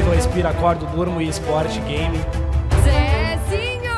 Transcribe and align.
vivo, 0.00 0.14
respiro, 0.14 0.48
acordo, 0.48 0.86
durmo 0.86 1.20
e 1.20 1.28
esporte, 1.28 1.78
game. 1.80 2.18
Zezinho! 2.82 3.92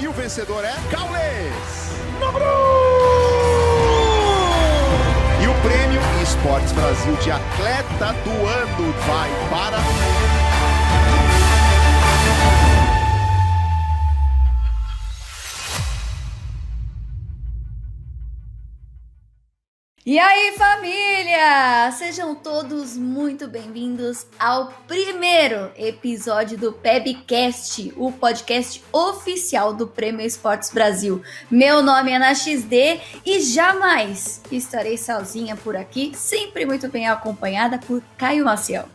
E 0.00 0.08
o 0.08 0.12
vencedor 0.12 0.64
é 0.64 0.74
Caules! 0.90 1.94
E 5.40 5.46
o 5.46 5.54
prêmio 5.62 6.00
Esportes 6.22 6.72
Brasil 6.72 7.14
de 7.16 7.30
Atleta 7.30 8.12
do 8.24 8.30
Ano 8.30 8.94
vai 9.06 9.30
para. 9.50 10.13
E 20.06 20.18
aí, 20.18 20.54
família! 20.58 21.90
Sejam 21.92 22.34
todos 22.34 22.94
muito 22.94 23.48
bem-vindos 23.48 24.26
ao 24.38 24.66
primeiro 24.86 25.72
episódio 25.78 26.58
do 26.58 26.74
PebCast, 26.74 27.90
o 27.96 28.12
podcast 28.12 28.84
oficial 28.92 29.72
do 29.72 29.86
Prêmio 29.86 30.20
Esportes 30.26 30.70
Brasil. 30.70 31.22
Meu 31.50 31.82
nome 31.82 32.10
é 32.10 32.16
Ana 32.16 32.34
XD 32.34 33.00
e 33.24 33.40
jamais 33.40 34.42
estarei 34.52 34.98
sozinha 34.98 35.56
por 35.56 35.74
aqui, 35.74 36.12
sempre 36.14 36.66
muito 36.66 36.86
bem 36.90 37.08
acompanhada 37.08 37.78
por 37.78 38.02
Caio 38.18 38.44
Maciel. 38.44 38.86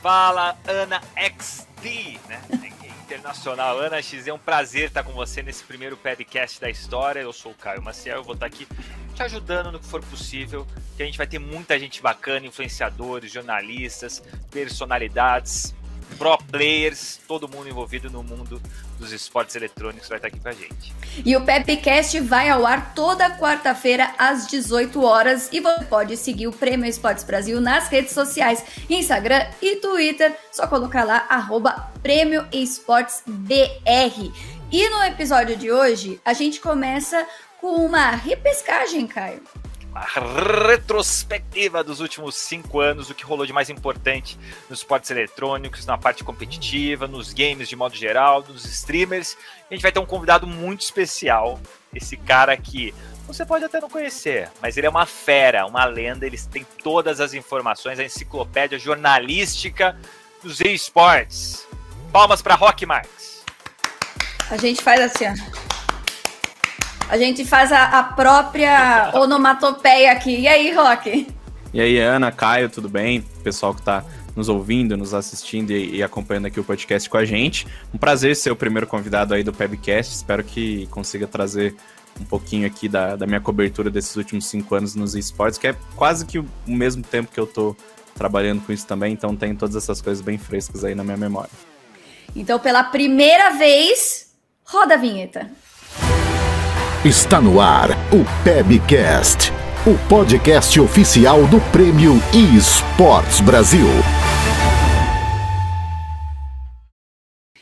Fala, 0.00 0.56
Ana 0.66 1.02
XD, 1.18 2.18
né? 2.26 2.40
Internacional. 3.04 3.78
Ana 3.78 4.00
X, 4.00 4.26
é 4.26 4.32
um 4.32 4.38
prazer 4.38 4.88
estar 4.88 5.02
com 5.02 5.12
você 5.12 5.42
nesse 5.42 5.62
primeiro 5.62 5.94
podcast 5.94 6.58
da 6.58 6.70
história. 6.70 7.20
Eu 7.20 7.34
sou 7.34 7.52
o 7.52 7.54
Caio 7.54 7.82
Maciel, 7.82 8.16
eu 8.16 8.24
vou 8.24 8.32
estar 8.32 8.46
aqui 8.46 8.66
te 9.14 9.22
ajudando 9.22 9.70
no 9.70 9.78
que 9.78 9.86
for 9.86 10.02
possível, 10.02 10.66
que 10.96 11.02
a 11.02 11.06
gente 11.06 11.18
vai 11.18 11.26
ter 11.26 11.38
muita 11.38 11.78
gente 11.78 12.00
bacana, 12.00 12.46
influenciadores, 12.46 13.30
jornalistas, 13.30 14.22
personalidades, 14.50 15.74
pro 16.16 16.38
players, 16.38 17.20
todo 17.28 17.46
mundo 17.46 17.68
envolvido 17.68 18.08
no 18.08 18.22
mundo 18.22 18.60
dos 18.98 19.12
esportes 19.12 19.56
eletrônicos 19.56 20.08
vai 20.08 20.18
estar 20.18 20.28
aqui 20.28 20.40
com 20.40 20.48
a 20.48 20.52
gente. 20.52 20.94
E 21.24 21.36
o 21.36 21.44
Pepcast 21.44 22.20
vai 22.20 22.48
ao 22.48 22.66
ar 22.66 22.94
toda 22.94 23.38
quarta-feira 23.38 24.14
às 24.18 24.46
18 24.46 25.02
horas 25.02 25.48
e 25.52 25.60
você 25.60 25.84
pode 25.84 26.16
seguir 26.16 26.46
o 26.46 26.52
Prêmio 26.52 26.88
Esportes 26.88 27.24
Brasil 27.24 27.60
nas 27.60 27.88
redes 27.88 28.12
sociais, 28.12 28.64
Instagram 28.88 29.46
e 29.60 29.76
Twitter, 29.76 30.34
só 30.50 30.66
colocar 30.66 31.04
lá 31.04 31.26
arroba 31.28 31.92
Prêmio 32.02 32.46
Esportes 32.52 33.22
BR. 33.26 34.32
E 34.72 34.88
no 34.88 35.04
episódio 35.04 35.56
de 35.56 35.70
hoje, 35.70 36.20
a 36.24 36.32
gente 36.32 36.60
começa 36.60 37.26
com 37.60 37.76
uma 37.86 38.10
repescagem, 38.10 39.06
Caio. 39.06 39.42
Uma 39.94 40.04
retrospectiva 40.66 41.84
dos 41.84 42.00
últimos 42.00 42.34
cinco 42.34 42.80
anos, 42.80 43.10
o 43.10 43.14
que 43.14 43.24
rolou 43.24 43.46
de 43.46 43.52
mais 43.52 43.70
importante 43.70 44.36
nos 44.68 44.80
esportes 44.80 45.08
eletrônicos, 45.08 45.86
na 45.86 45.96
parte 45.96 46.24
competitiva, 46.24 47.06
nos 47.06 47.32
games 47.32 47.68
de 47.68 47.76
modo 47.76 47.94
geral, 47.94 48.44
nos 48.48 48.64
streamers. 48.64 49.36
A 49.70 49.72
gente 49.72 49.82
vai 49.82 49.92
ter 49.92 50.00
um 50.00 50.04
convidado 50.04 50.48
muito 50.48 50.80
especial, 50.80 51.60
esse 51.94 52.16
cara 52.16 52.56
que 52.56 52.92
você 53.24 53.46
pode 53.46 53.64
até 53.64 53.80
não 53.80 53.88
conhecer, 53.88 54.50
mas 54.60 54.76
ele 54.76 54.88
é 54.88 54.90
uma 54.90 55.06
fera, 55.06 55.64
uma 55.64 55.84
lenda, 55.84 56.26
ele 56.26 56.38
tem 56.38 56.66
todas 56.82 57.20
as 57.20 57.32
informações, 57.32 58.00
a 58.00 58.04
enciclopédia 58.04 58.80
jornalística 58.80 59.96
dos 60.42 60.60
esportes. 60.60 61.68
Palmas 62.10 62.42
para 62.42 62.56
Rock 62.56 62.84
Marx. 62.84 63.44
A 64.50 64.56
gente 64.56 64.82
faz 64.82 65.00
assim, 65.00 65.26
ó. 65.28 65.63
A 67.08 67.18
gente 67.18 67.44
faz 67.44 67.70
a, 67.70 67.98
a 67.98 68.02
própria 68.02 69.10
onomatopeia 69.14 70.12
aqui. 70.12 70.40
E 70.40 70.48
aí, 70.48 70.72
Rock? 70.72 71.26
E 71.72 71.80
aí, 71.80 71.98
Ana, 71.98 72.32
Caio, 72.32 72.70
tudo 72.70 72.88
bem? 72.88 73.20
Pessoal 73.42 73.74
que 73.74 73.80
está 73.80 74.04
nos 74.34 74.48
ouvindo, 74.48 74.96
nos 74.96 75.14
assistindo 75.14 75.70
e, 75.70 75.96
e, 75.96 76.02
acompanhando 76.02 76.46
aqui 76.46 76.58
o 76.58 76.64
podcast 76.64 77.08
com 77.08 77.16
a 77.16 77.24
gente. 77.24 77.66
Um 77.92 77.98
prazer 77.98 78.34
ser 78.34 78.50
o 78.50 78.56
primeiro 78.56 78.86
convidado 78.86 79.34
aí 79.34 79.44
do 79.44 79.52
Pebcast. 79.52 80.14
Espero 80.14 80.42
que 80.42 80.86
consiga 80.86 81.26
trazer 81.26 81.76
um 82.20 82.24
pouquinho 82.24 82.66
aqui 82.66 82.88
da, 82.88 83.16
da 83.16 83.26
minha 83.26 83.40
cobertura 83.40 83.90
desses 83.90 84.14
últimos 84.16 84.46
cinco 84.46 84.74
anos 84.74 84.94
nos 84.94 85.14
esportes, 85.14 85.58
que 85.58 85.68
é 85.68 85.76
quase 85.96 86.24
que 86.24 86.38
o 86.38 86.46
mesmo 86.66 87.02
tempo 87.02 87.30
que 87.32 87.38
eu 87.38 87.46
tô 87.46 87.76
trabalhando 88.14 88.64
com 88.64 88.72
isso 88.72 88.86
também, 88.86 89.12
então 89.12 89.34
tem 89.34 89.54
todas 89.56 89.74
essas 89.74 90.00
coisas 90.00 90.22
bem 90.22 90.38
frescas 90.38 90.84
aí 90.84 90.94
na 90.94 91.02
minha 91.02 91.16
memória. 91.16 91.50
Então, 92.36 92.58
pela 92.58 92.84
primeira 92.84 93.50
vez, 93.50 94.32
roda 94.64 94.94
a 94.94 94.96
vinheta. 94.96 95.50
Está 97.04 97.38
no 97.38 97.60
ar 97.60 97.90
o 98.10 98.24
Pebcast, 98.42 99.52
o 99.86 99.92
podcast 100.08 100.80
oficial 100.80 101.46
do 101.48 101.60
Prêmio 101.70 102.14
eSports 102.32 103.40
Brasil. 103.40 103.86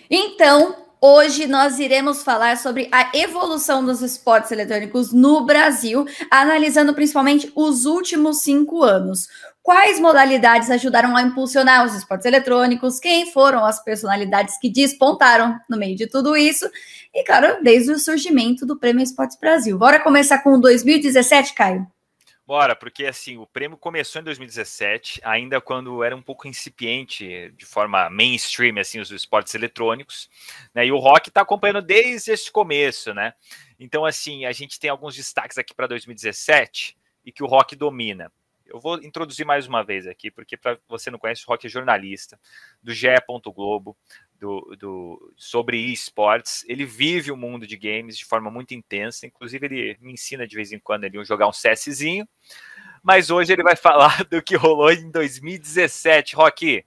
Então, 0.09 0.82
Hoje 1.05 1.49
nós 1.49 1.81
iremos 1.81 2.23
falar 2.23 2.57
sobre 2.57 2.89
a 2.93 3.11
evolução 3.13 3.85
dos 3.85 4.03
esportes 4.03 4.53
eletrônicos 4.53 5.13
no 5.13 5.45
Brasil, 5.45 6.07
analisando 6.31 6.95
principalmente 6.95 7.51
os 7.57 7.87
últimos 7.87 8.43
cinco 8.43 8.85
anos. 8.85 9.27
Quais 9.65 9.99
modalidades 9.99 10.71
ajudaram 10.71 11.17
a 11.17 11.23
impulsionar 11.23 11.85
os 11.85 11.93
esportes 11.97 12.25
eletrônicos? 12.25 13.01
Quem 13.01 13.33
foram 13.33 13.65
as 13.65 13.83
personalidades 13.83 14.57
que 14.61 14.71
despontaram 14.71 15.59
no 15.69 15.77
meio 15.77 15.97
de 15.97 16.07
tudo 16.07 16.37
isso? 16.37 16.71
E, 17.13 17.25
claro, 17.25 17.61
desde 17.65 17.91
o 17.91 17.99
surgimento 17.99 18.65
do 18.65 18.79
Prêmio 18.79 19.03
Esportes 19.03 19.37
Brasil. 19.37 19.77
Bora 19.77 19.99
começar 19.99 20.39
com 20.39 20.61
2017, 20.61 21.53
Caio? 21.55 21.85
Bora, 22.45 22.75
porque 22.75 23.07
assim, 23.07 23.37
o 23.37 23.47
prêmio 23.47 23.79
começou 23.79 24.21
em 24.21 24.25
2017, 24.25 25.21
ainda 25.23 25.61
quando 25.61 26.03
era 26.03 26.15
um 26.15 26.21
pouco 26.23 26.49
incipiente 26.49 27.53
de 27.57 27.65
forma 27.65 28.11
mainstream, 28.11 28.79
assim, 28.79 28.99
os 28.99 29.11
esportes 29.13 29.55
eletrônicos, 29.55 30.29
né? 30.75 30.85
E 30.85 30.91
o 30.91 30.99
rock 30.99 31.29
está 31.29 31.43
acompanhando 31.43 31.81
desde 31.81 32.33
esse 32.33 32.51
começo, 32.51 33.15
né? 33.15 33.33
Então, 33.79 34.05
assim, 34.05 34.45
a 34.45 34.53
gente 34.53 34.79
tem 34.81 34.91
alguns 34.91 35.15
destaques 35.15 35.57
aqui 35.57 35.73
para 35.73 35.87
2017 35.87 36.97
e 37.25 37.31
que 37.31 37.45
o 37.45 37.47
rock 37.47 37.77
domina. 37.77 38.31
Eu 38.67 38.81
vou 38.81 38.97
introduzir 39.03 39.45
mais 39.45 39.67
uma 39.67 39.85
vez 39.85 40.07
aqui, 40.07 40.31
porque 40.31 40.57
para 40.57 40.79
você 40.89 41.11
não 41.11 41.19
conhece, 41.19 41.45
o 41.45 41.47
Rock 41.47 41.67
é 41.67 41.71
jornalista 41.71 42.41
do 42.83 42.93
GE. 42.93 43.09
Globo, 43.55 43.97
do, 44.43 44.77
do, 44.77 45.33
sobre 45.37 45.79
esportes. 45.79 46.65
Ele 46.67 46.85
vive 46.85 47.31
o 47.31 47.37
mundo 47.37 47.65
de 47.65 47.77
games 47.77 48.19
de 48.19 48.25
forma 48.25 48.51
muito 48.51 48.75
intensa. 48.75 49.25
Inclusive, 49.25 49.65
ele 49.65 49.97
me 50.01 50.13
ensina 50.13 50.49
de 50.49 50.57
vez 50.57 50.73
em 50.73 50.81
quando 50.81 51.05
ele 51.05 51.25
jogar 51.25 51.47
um 51.47 51.53
CSzinho. 51.53 52.29
Mas 53.05 53.31
hoje 53.31 53.53
ele 53.53 53.63
vai 53.63 53.77
falar 53.79 54.25
do 54.25 54.43
que 54.43 54.57
rolou 54.57 54.91
em 54.91 55.13
2017. 55.13 56.35
Rock, 56.35 56.85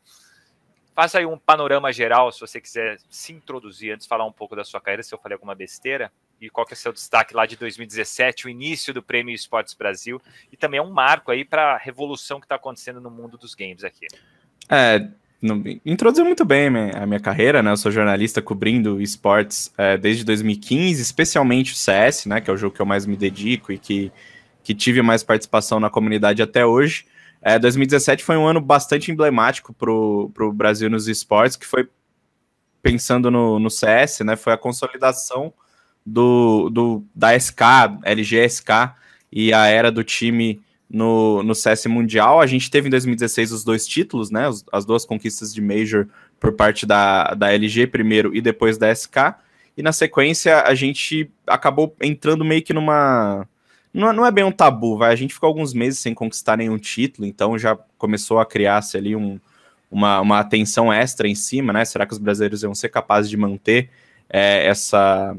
faça 0.93 1.19
aí 1.19 1.25
um 1.25 1.37
panorama 1.37 1.93
geral, 1.93 2.29
se 2.29 2.41
você 2.41 2.59
quiser 2.59 2.97
se 3.09 3.31
introduzir 3.31 3.93
antes 3.93 4.05
falar 4.05 4.25
um 4.25 4.33
pouco 4.33 4.53
da 4.53 4.65
sua 4.65 4.81
carreira, 4.81 5.01
se 5.01 5.15
eu 5.15 5.19
falei 5.19 5.35
alguma 5.35 5.55
besteira. 5.55 6.11
E 6.41 6.49
qual 6.49 6.65
que 6.67 6.73
é 6.73 6.75
o 6.75 6.77
seu 6.77 6.91
destaque 6.91 7.33
lá 7.33 7.45
de 7.45 7.55
2017, 7.55 8.47
o 8.47 8.49
início 8.49 8.93
do 8.93 9.01
Prêmio 9.01 9.33
Esportes 9.33 9.73
Brasil, 9.73 10.21
e 10.51 10.57
também 10.57 10.79
é 10.79 10.83
um 10.83 10.91
marco 10.91 11.31
aí 11.31 11.45
para 11.45 11.75
a 11.75 11.77
revolução 11.77 12.41
que 12.41 12.45
está 12.45 12.55
acontecendo 12.55 12.99
no 12.99 13.09
mundo 13.09 13.37
dos 13.37 13.55
games 13.55 13.85
aqui. 13.85 14.07
É, 14.69 15.07
introduziu 15.85 16.25
muito 16.25 16.43
bem 16.43 16.67
a 16.93 17.05
minha 17.05 17.19
carreira, 17.19 17.61
né? 17.61 17.71
Eu 17.71 17.77
sou 17.77 17.91
jornalista 17.91 18.41
cobrindo 18.41 19.01
esportes 19.01 19.71
é, 19.77 19.97
desde 19.97 20.23
2015, 20.23 21.01
especialmente 21.01 21.73
o 21.73 21.75
CS, 21.75 22.25
né? 22.25 22.41
Que 22.41 22.49
é 22.49 22.53
o 22.53 22.57
jogo 22.57 22.75
que 22.75 22.81
eu 22.81 22.85
mais 22.85 23.05
me 23.05 23.15
dedico 23.15 23.71
e 23.71 23.77
que, 23.77 24.11
que 24.63 24.73
tive 24.73 25.01
mais 25.01 25.23
participação 25.23 25.79
na 25.79 25.89
comunidade 25.89 26.41
até 26.41 26.65
hoje. 26.65 27.05
É, 27.41 27.59
2017 27.59 28.23
foi 28.23 28.37
um 28.37 28.47
ano 28.47 28.59
bastante 28.59 29.11
emblemático 29.11 29.73
para 29.73 29.91
o 29.91 30.51
Brasil 30.53 30.89
nos 30.89 31.07
esportes, 31.07 31.55
que 31.55 31.65
foi 31.65 31.87
pensando 32.81 33.29
no, 33.29 33.59
no 33.59 33.69
CS, 33.69 34.21
né? 34.21 34.35
Foi 34.35 34.53
a 34.53 34.57
consolidação 34.57 35.53
do, 36.05 36.69
do 36.69 37.03
da 37.13 37.37
SK, 37.37 37.61
LG 38.03 38.49
SK 38.49 38.69
e 39.31 39.53
a 39.53 39.65
era 39.67 39.91
do 39.91 40.03
time 40.03 40.61
no, 40.89 41.43
no 41.43 41.55
CS 41.55 41.85
Mundial. 41.87 42.39
A 42.39 42.47
gente 42.47 42.69
teve 42.69 42.87
em 42.87 42.91
2016 42.91 43.51
os 43.51 43.63
dois 43.63 43.87
títulos, 43.87 44.31
né? 44.31 44.47
As, 44.47 44.63
as 44.71 44.85
duas 44.85 45.05
conquistas 45.05 45.53
de 45.53 45.61
Major 45.61 46.07
por 46.39 46.53
parte 46.53 46.85
da, 46.85 47.33
da 47.33 47.51
LG 47.51 47.87
primeiro 47.87 48.35
e 48.35 48.41
depois 48.41 48.77
da 48.77 48.93
SK. 48.93 49.35
E 49.77 49.83
na 49.83 49.91
sequência 49.91 50.61
a 50.61 50.73
gente 50.73 51.29
acabou 51.45 51.95
entrando 52.01 52.45
meio 52.45 52.61
que 52.61 52.73
numa. 52.73 53.47
Não, 53.93 54.11
não 54.11 54.25
é 54.25 54.31
bem 54.31 54.43
um 54.43 54.51
tabu, 54.51 54.97
vai. 54.97 55.11
A 55.11 55.15
gente 55.15 55.33
ficou 55.33 55.47
alguns 55.47 55.73
meses 55.73 55.99
sem 55.99 56.13
conquistar 56.13 56.57
nenhum 56.57 56.77
título, 56.77 57.27
então 57.27 57.57
já 57.57 57.77
começou 57.97 58.39
a 58.39 58.45
criar-se 58.45 58.97
ali 58.97 59.15
um, 59.15 59.39
uma, 59.89 60.19
uma 60.19 60.39
atenção 60.39 60.91
extra 60.91 61.27
em 61.27 61.35
cima, 61.35 61.71
né? 61.71 61.85
Será 61.85 62.05
que 62.05 62.13
os 62.13 62.19
brasileiros 62.19 62.63
iam 62.63 62.75
ser 62.75 62.89
capazes 62.89 63.29
de 63.29 63.37
manter 63.37 63.89
é, 64.29 64.65
essa, 64.65 65.35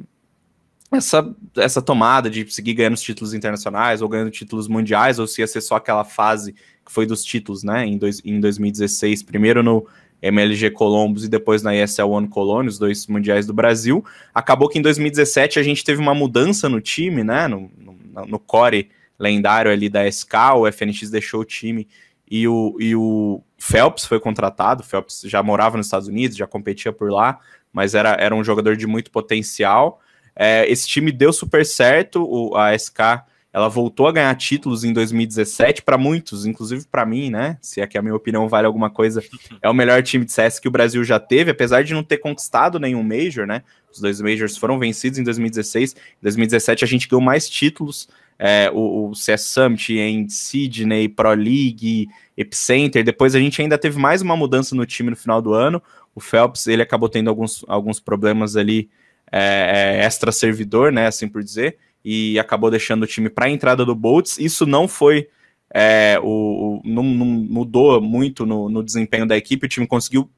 essa, 0.92 1.34
essa 1.56 1.82
tomada 1.82 2.30
de 2.30 2.50
seguir 2.52 2.74
ganhando 2.74 2.94
os 2.94 3.02
títulos 3.02 3.34
internacionais 3.34 4.02
ou 4.02 4.08
ganhando 4.08 4.30
títulos 4.30 4.68
mundiais, 4.68 5.18
ou 5.18 5.26
se 5.26 5.40
ia 5.40 5.46
ser 5.46 5.60
só 5.60 5.76
aquela 5.76 6.04
fase 6.04 6.52
que 6.52 6.92
foi 6.92 7.06
dos 7.06 7.24
títulos, 7.24 7.62
né, 7.62 7.84
em, 7.84 7.98
dois, 7.98 8.22
em 8.24 8.38
2016, 8.38 9.22
primeiro 9.22 9.62
no 9.62 9.86
MLG 10.22 10.70
Columbus 10.70 11.24
e 11.24 11.28
depois 11.28 11.62
na 11.62 11.74
ESL 11.74 12.08
One 12.08 12.28
Cologne, 12.28 12.68
os 12.68 12.78
dois 12.78 13.06
mundiais 13.06 13.46
do 13.46 13.52
Brasil. 13.52 14.04
Acabou 14.34 14.68
que 14.68 14.78
em 14.78 14.82
2017 14.82 15.58
a 15.58 15.62
gente 15.62 15.84
teve 15.84 16.00
uma 16.00 16.14
mudança 16.14 16.68
no 16.68 16.80
time, 16.80 17.24
né, 17.24 17.48
no, 17.48 17.70
no, 17.76 18.26
no 18.26 18.38
core 18.38 18.90
lendário 19.18 19.70
ali 19.70 19.88
da 19.88 20.10
SK, 20.10 20.34
o 20.56 20.70
FNX 20.70 21.10
deixou 21.10 21.40
o 21.40 21.44
time 21.44 21.88
e 22.30 22.46
o, 22.46 22.76
e 22.80 22.94
o 22.94 23.42
Phelps 23.56 24.04
foi 24.04 24.18
contratado, 24.18 24.82
Phelps 24.82 25.22
já 25.24 25.42
morava 25.42 25.76
nos 25.76 25.86
Estados 25.86 26.08
Unidos, 26.08 26.36
já 26.36 26.46
competia 26.46 26.92
por 26.92 27.10
lá, 27.10 27.38
mas 27.72 27.94
era, 27.94 28.10
era 28.18 28.34
um 28.34 28.42
jogador 28.42 28.76
de 28.76 28.86
muito 28.86 29.10
potencial. 29.10 30.00
É, 30.36 30.70
esse 30.70 30.86
time 30.86 31.10
deu 31.10 31.32
super 31.32 31.64
certo, 31.64 32.22
o, 32.22 32.54
a 32.54 32.78
SK 32.78 33.24
ela 33.56 33.70
voltou 33.70 34.06
a 34.06 34.12
ganhar 34.12 34.34
títulos 34.34 34.84
em 34.84 34.92
2017 34.92 35.80
para 35.80 35.96
muitos, 35.96 36.44
inclusive 36.44 36.84
para 36.90 37.06
mim, 37.06 37.30
né? 37.30 37.56
Se 37.62 37.80
é 37.80 37.86
que 37.86 37.96
a 37.96 38.02
minha 38.02 38.14
opinião 38.14 38.46
vale 38.50 38.66
alguma 38.66 38.90
coisa, 38.90 39.24
é 39.62 39.70
o 39.70 39.72
melhor 39.72 40.02
time 40.02 40.26
de 40.26 40.32
CS 40.32 40.58
que 40.58 40.68
o 40.68 40.70
Brasil 40.70 41.02
já 41.02 41.18
teve, 41.18 41.52
apesar 41.52 41.82
de 41.82 41.94
não 41.94 42.02
ter 42.02 42.18
conquistado 42.18 42.78
nenhum 42.78 43.02
Major, 43.02 43.46
né? 43.46 43.62
Os 43.90 43.98
dois 43.98 44.20
Majors 44.20 44.58
foram 44.58 44.78
vencidos 44.78 45.18
em 45.18 45.22
2016. 45.22 45.94
Em 45.94 46.22
2017 46.22 46.84
a 46.84 46.86
gente 46.86 47.08
ganhou 47.08 47.22
mais 47.22 47.48
títulos. 47.48 48.10
É, 48.38 48.70
o, 48.74 49.08
o 49.08 49.14
CS 49.14 49.44
Summit 49.44 49.94
em 49.94 50.28
Sydney, 50.28 51.08
Pro 51.08 51.30
League, 51.30 52.08
Epicenter. 52.36 53.02
Depois 53.02 53.34
a 53.34 53.38
gente 53.38 53.62
ainda 53.62 53.78
teve 53.78 53.98
mais 53.98 54.20
uma 54.20 54.36
mudança 54.36 54.76
no 54.76 54.84
time 54.84 55.08
no 55.08 55.16
final 55.16 55.40
do 55.40 55.54
ano. 55.54 55.82
O 56.14 56.20
Phelps 56.20 56.66
ele 56.66 56.82
acabou 56.82 57.08
tendo 57.08 57.30
alguns, 57.30 57.64
alguns 57.66 57.98
problemas 58.00 58.54
ali 58.54 58.90
é, 59.32 59.98
é 60.00 60.04
extra 60.04 60.32
servidor, 60.32 60.92
né? 60.92 61.06
Assim 61.06 61.28
por 61.28 61.42
dizer 61.42 61.78
e 62.08 62.38
acabou 62.38 62.70
deixando 62.70 63.02
o 63.02 63.06
time 63.06 63.28
para 63.28 63.46
a 63.46 63.50
entrada 63.50 63.84
do 63.84 63.92
Bolts. 63.92 64.38
Isso 64.38 64.64
não 64.64 64.86
foi. 64.86 65.28
É, 65.74 66.16
o, 66.22 66.78
o 66.78 66.82
não, 66.84 67.02
não, 67.02 67.26
mudou 67.26 68.00
muito 68.00 68.46
no, 68.46 68.68
no, 68.68 68.80
desempenho 68.80 69.26
da 69.26 69.36
equipe, 69.36 69.66
o 69.66 69.68
time 69.68 69.88
conseguiu, 69.88 70.30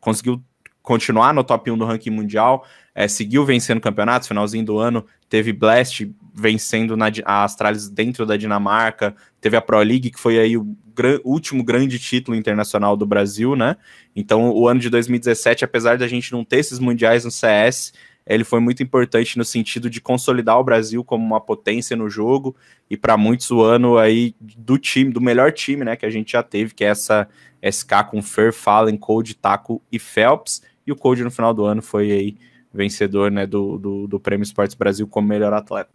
conseguu 0.00 0.42
continuar 0.88 1.34
no 1.34 1.44
top 1.44 1.70
1 1.70 1.76
do 1.76 1.84
ranking 1.84 2.08
mundial, 2.08 2.66
é, 2.94 3.06
seguiu 3.06 3.44
vencendo 3.44 3.78
campeonatos, 3.78 4.26
finalzinho 4.26 4.64
do 4.64 4.78
ano, 4.78 5.04
teve 5.28 5.52
Blast 5.52 6.10
vencendo 6.34 6.96
na, 6.96 7.12
a 7.26 7.44
Astralis 7.44 7.90
dentro 7.90 8.24
da 8.24 8.38
Dinamarca, 8.38 9.14
teve 9.38 9.54
a 9.54 9.60
Pro 9.60 9.80
League, 9.80 10.10
que 10.10 10.18
foi 10.18 10.38
aí 10.38 10.56
o 10.56 10.74
gran, 10.94 11.18
último 11.24 11.62
grande 11.62 11.98
título 11.98 12.34
internacional 12.34 12.96
do 12.96 13.04
Brasil, 13.04 13.54
né? 13.54 13.76
Então, 14.16 14.50
o 14.50 14.66
ano 14.66 14.80
de 14.80 14.88
2017, 14.88 15.62
apesar 15.62 15.98
da 15.98 16.08
gente 16.08 16.32
não 16.32 16.42
ter 16.42 16.60
esses 16.60 16.78
mundiais 16.78 17.22
no 17.22 17.30
CS, 17.30 17.92
ele 18.26 18.42
foi 18.42 18.58
muito 18.58 18.82
importante 18.82 19.36
no 19.36 19.44
sentido 19.44 19.90
de 19.90 20.00
consolidar 20.00 20.58
o 20.58 20.64
Brasil 20.64 21.04
como 21.04 21.22
uma 21.22 21.40
potência 21.40 21.94
no 21.98 22.08
jogo 22.08 22.56
e 22.88 22.96
para 22.96 23.18
muitos 23.18 23.50
o 23.50 23.60
ano 23.60 23.98
aí 23.98 24.34
do 24.40 24.78
time, 24.78 25.12
do 25.12 25.20
melhor 25.20 25.52
time, 25.52 25.84
né, 25.84 25.96
que 25.96 26.06
a 26.06 26.10
gente 26.10 26.32
já 26.32 26.42
teve, 26.42 26.72
que 26.72 26.82
é 26.82 26.88
essa 26.88 27.28
SK 27.62 28.04
com 28.10 28.22
Fer, 28.22 28.54
Fallen, 28.54 28.96
Code, 28.96 29.34
Taco 29.34 29.82
e 29.92 29.98
Phelps, 29.98 30.62
e 30.88 30.92
o 30.92 30.96
Code 30.96 31.22
no 31.22 31.30
final 31.30 31.52
do 31.52 31.66
ano 31.66 31.82
foi 31.82 32.10
aí 32.10 32.36
vencedor, 32.72 33.30
né, 33.30 33.46
do, 33.46 33.78
do, 33.78 34.06
do 34.06 34.18
Prêmio 34.18 34.42
Esportes 34.42 34.74
Brasil 34.74 35.06
como 35.06 35.28
melhor 35.28 35.52
atleta. 35.52 35.90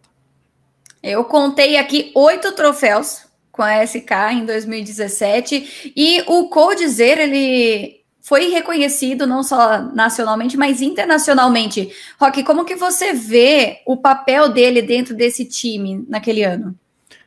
Eu 1.01 1.25
contei 1.25 1.77
aqui 1.77 2.11
oito 2.15 2.51
troféus 2.53 3.25
com 3.51 3.63
a 3.63 3.85
SK 3.85 4.11
em 4.33 4.45
2017 4.45 5.93
e 5.95 6.23
o 6.27 6.47
Coldzera 6.47 7.23
ele 7.23 8.03
foi 8.21 8.49
reconhecido 8.49 9.27
não 9.27 9.43
só 9.43 9.81
nacionalmente, 9.81 10.55
mas 10.55 10.81
internacionalmente. 10.81 11.91
Rock, 12.19 12.43
como 12.43 12.63
que 12.63 12.75
você 12.75 13.13
vê 13.13 13.81
o 13.85 13.97
papel 13.97 14.49
dele 14.49 14.81
dentro 14.81 15.15
desse 15.15 15.43
time 15.43 16.05
naquele 16.07 16.43
ano? 16.43 16.77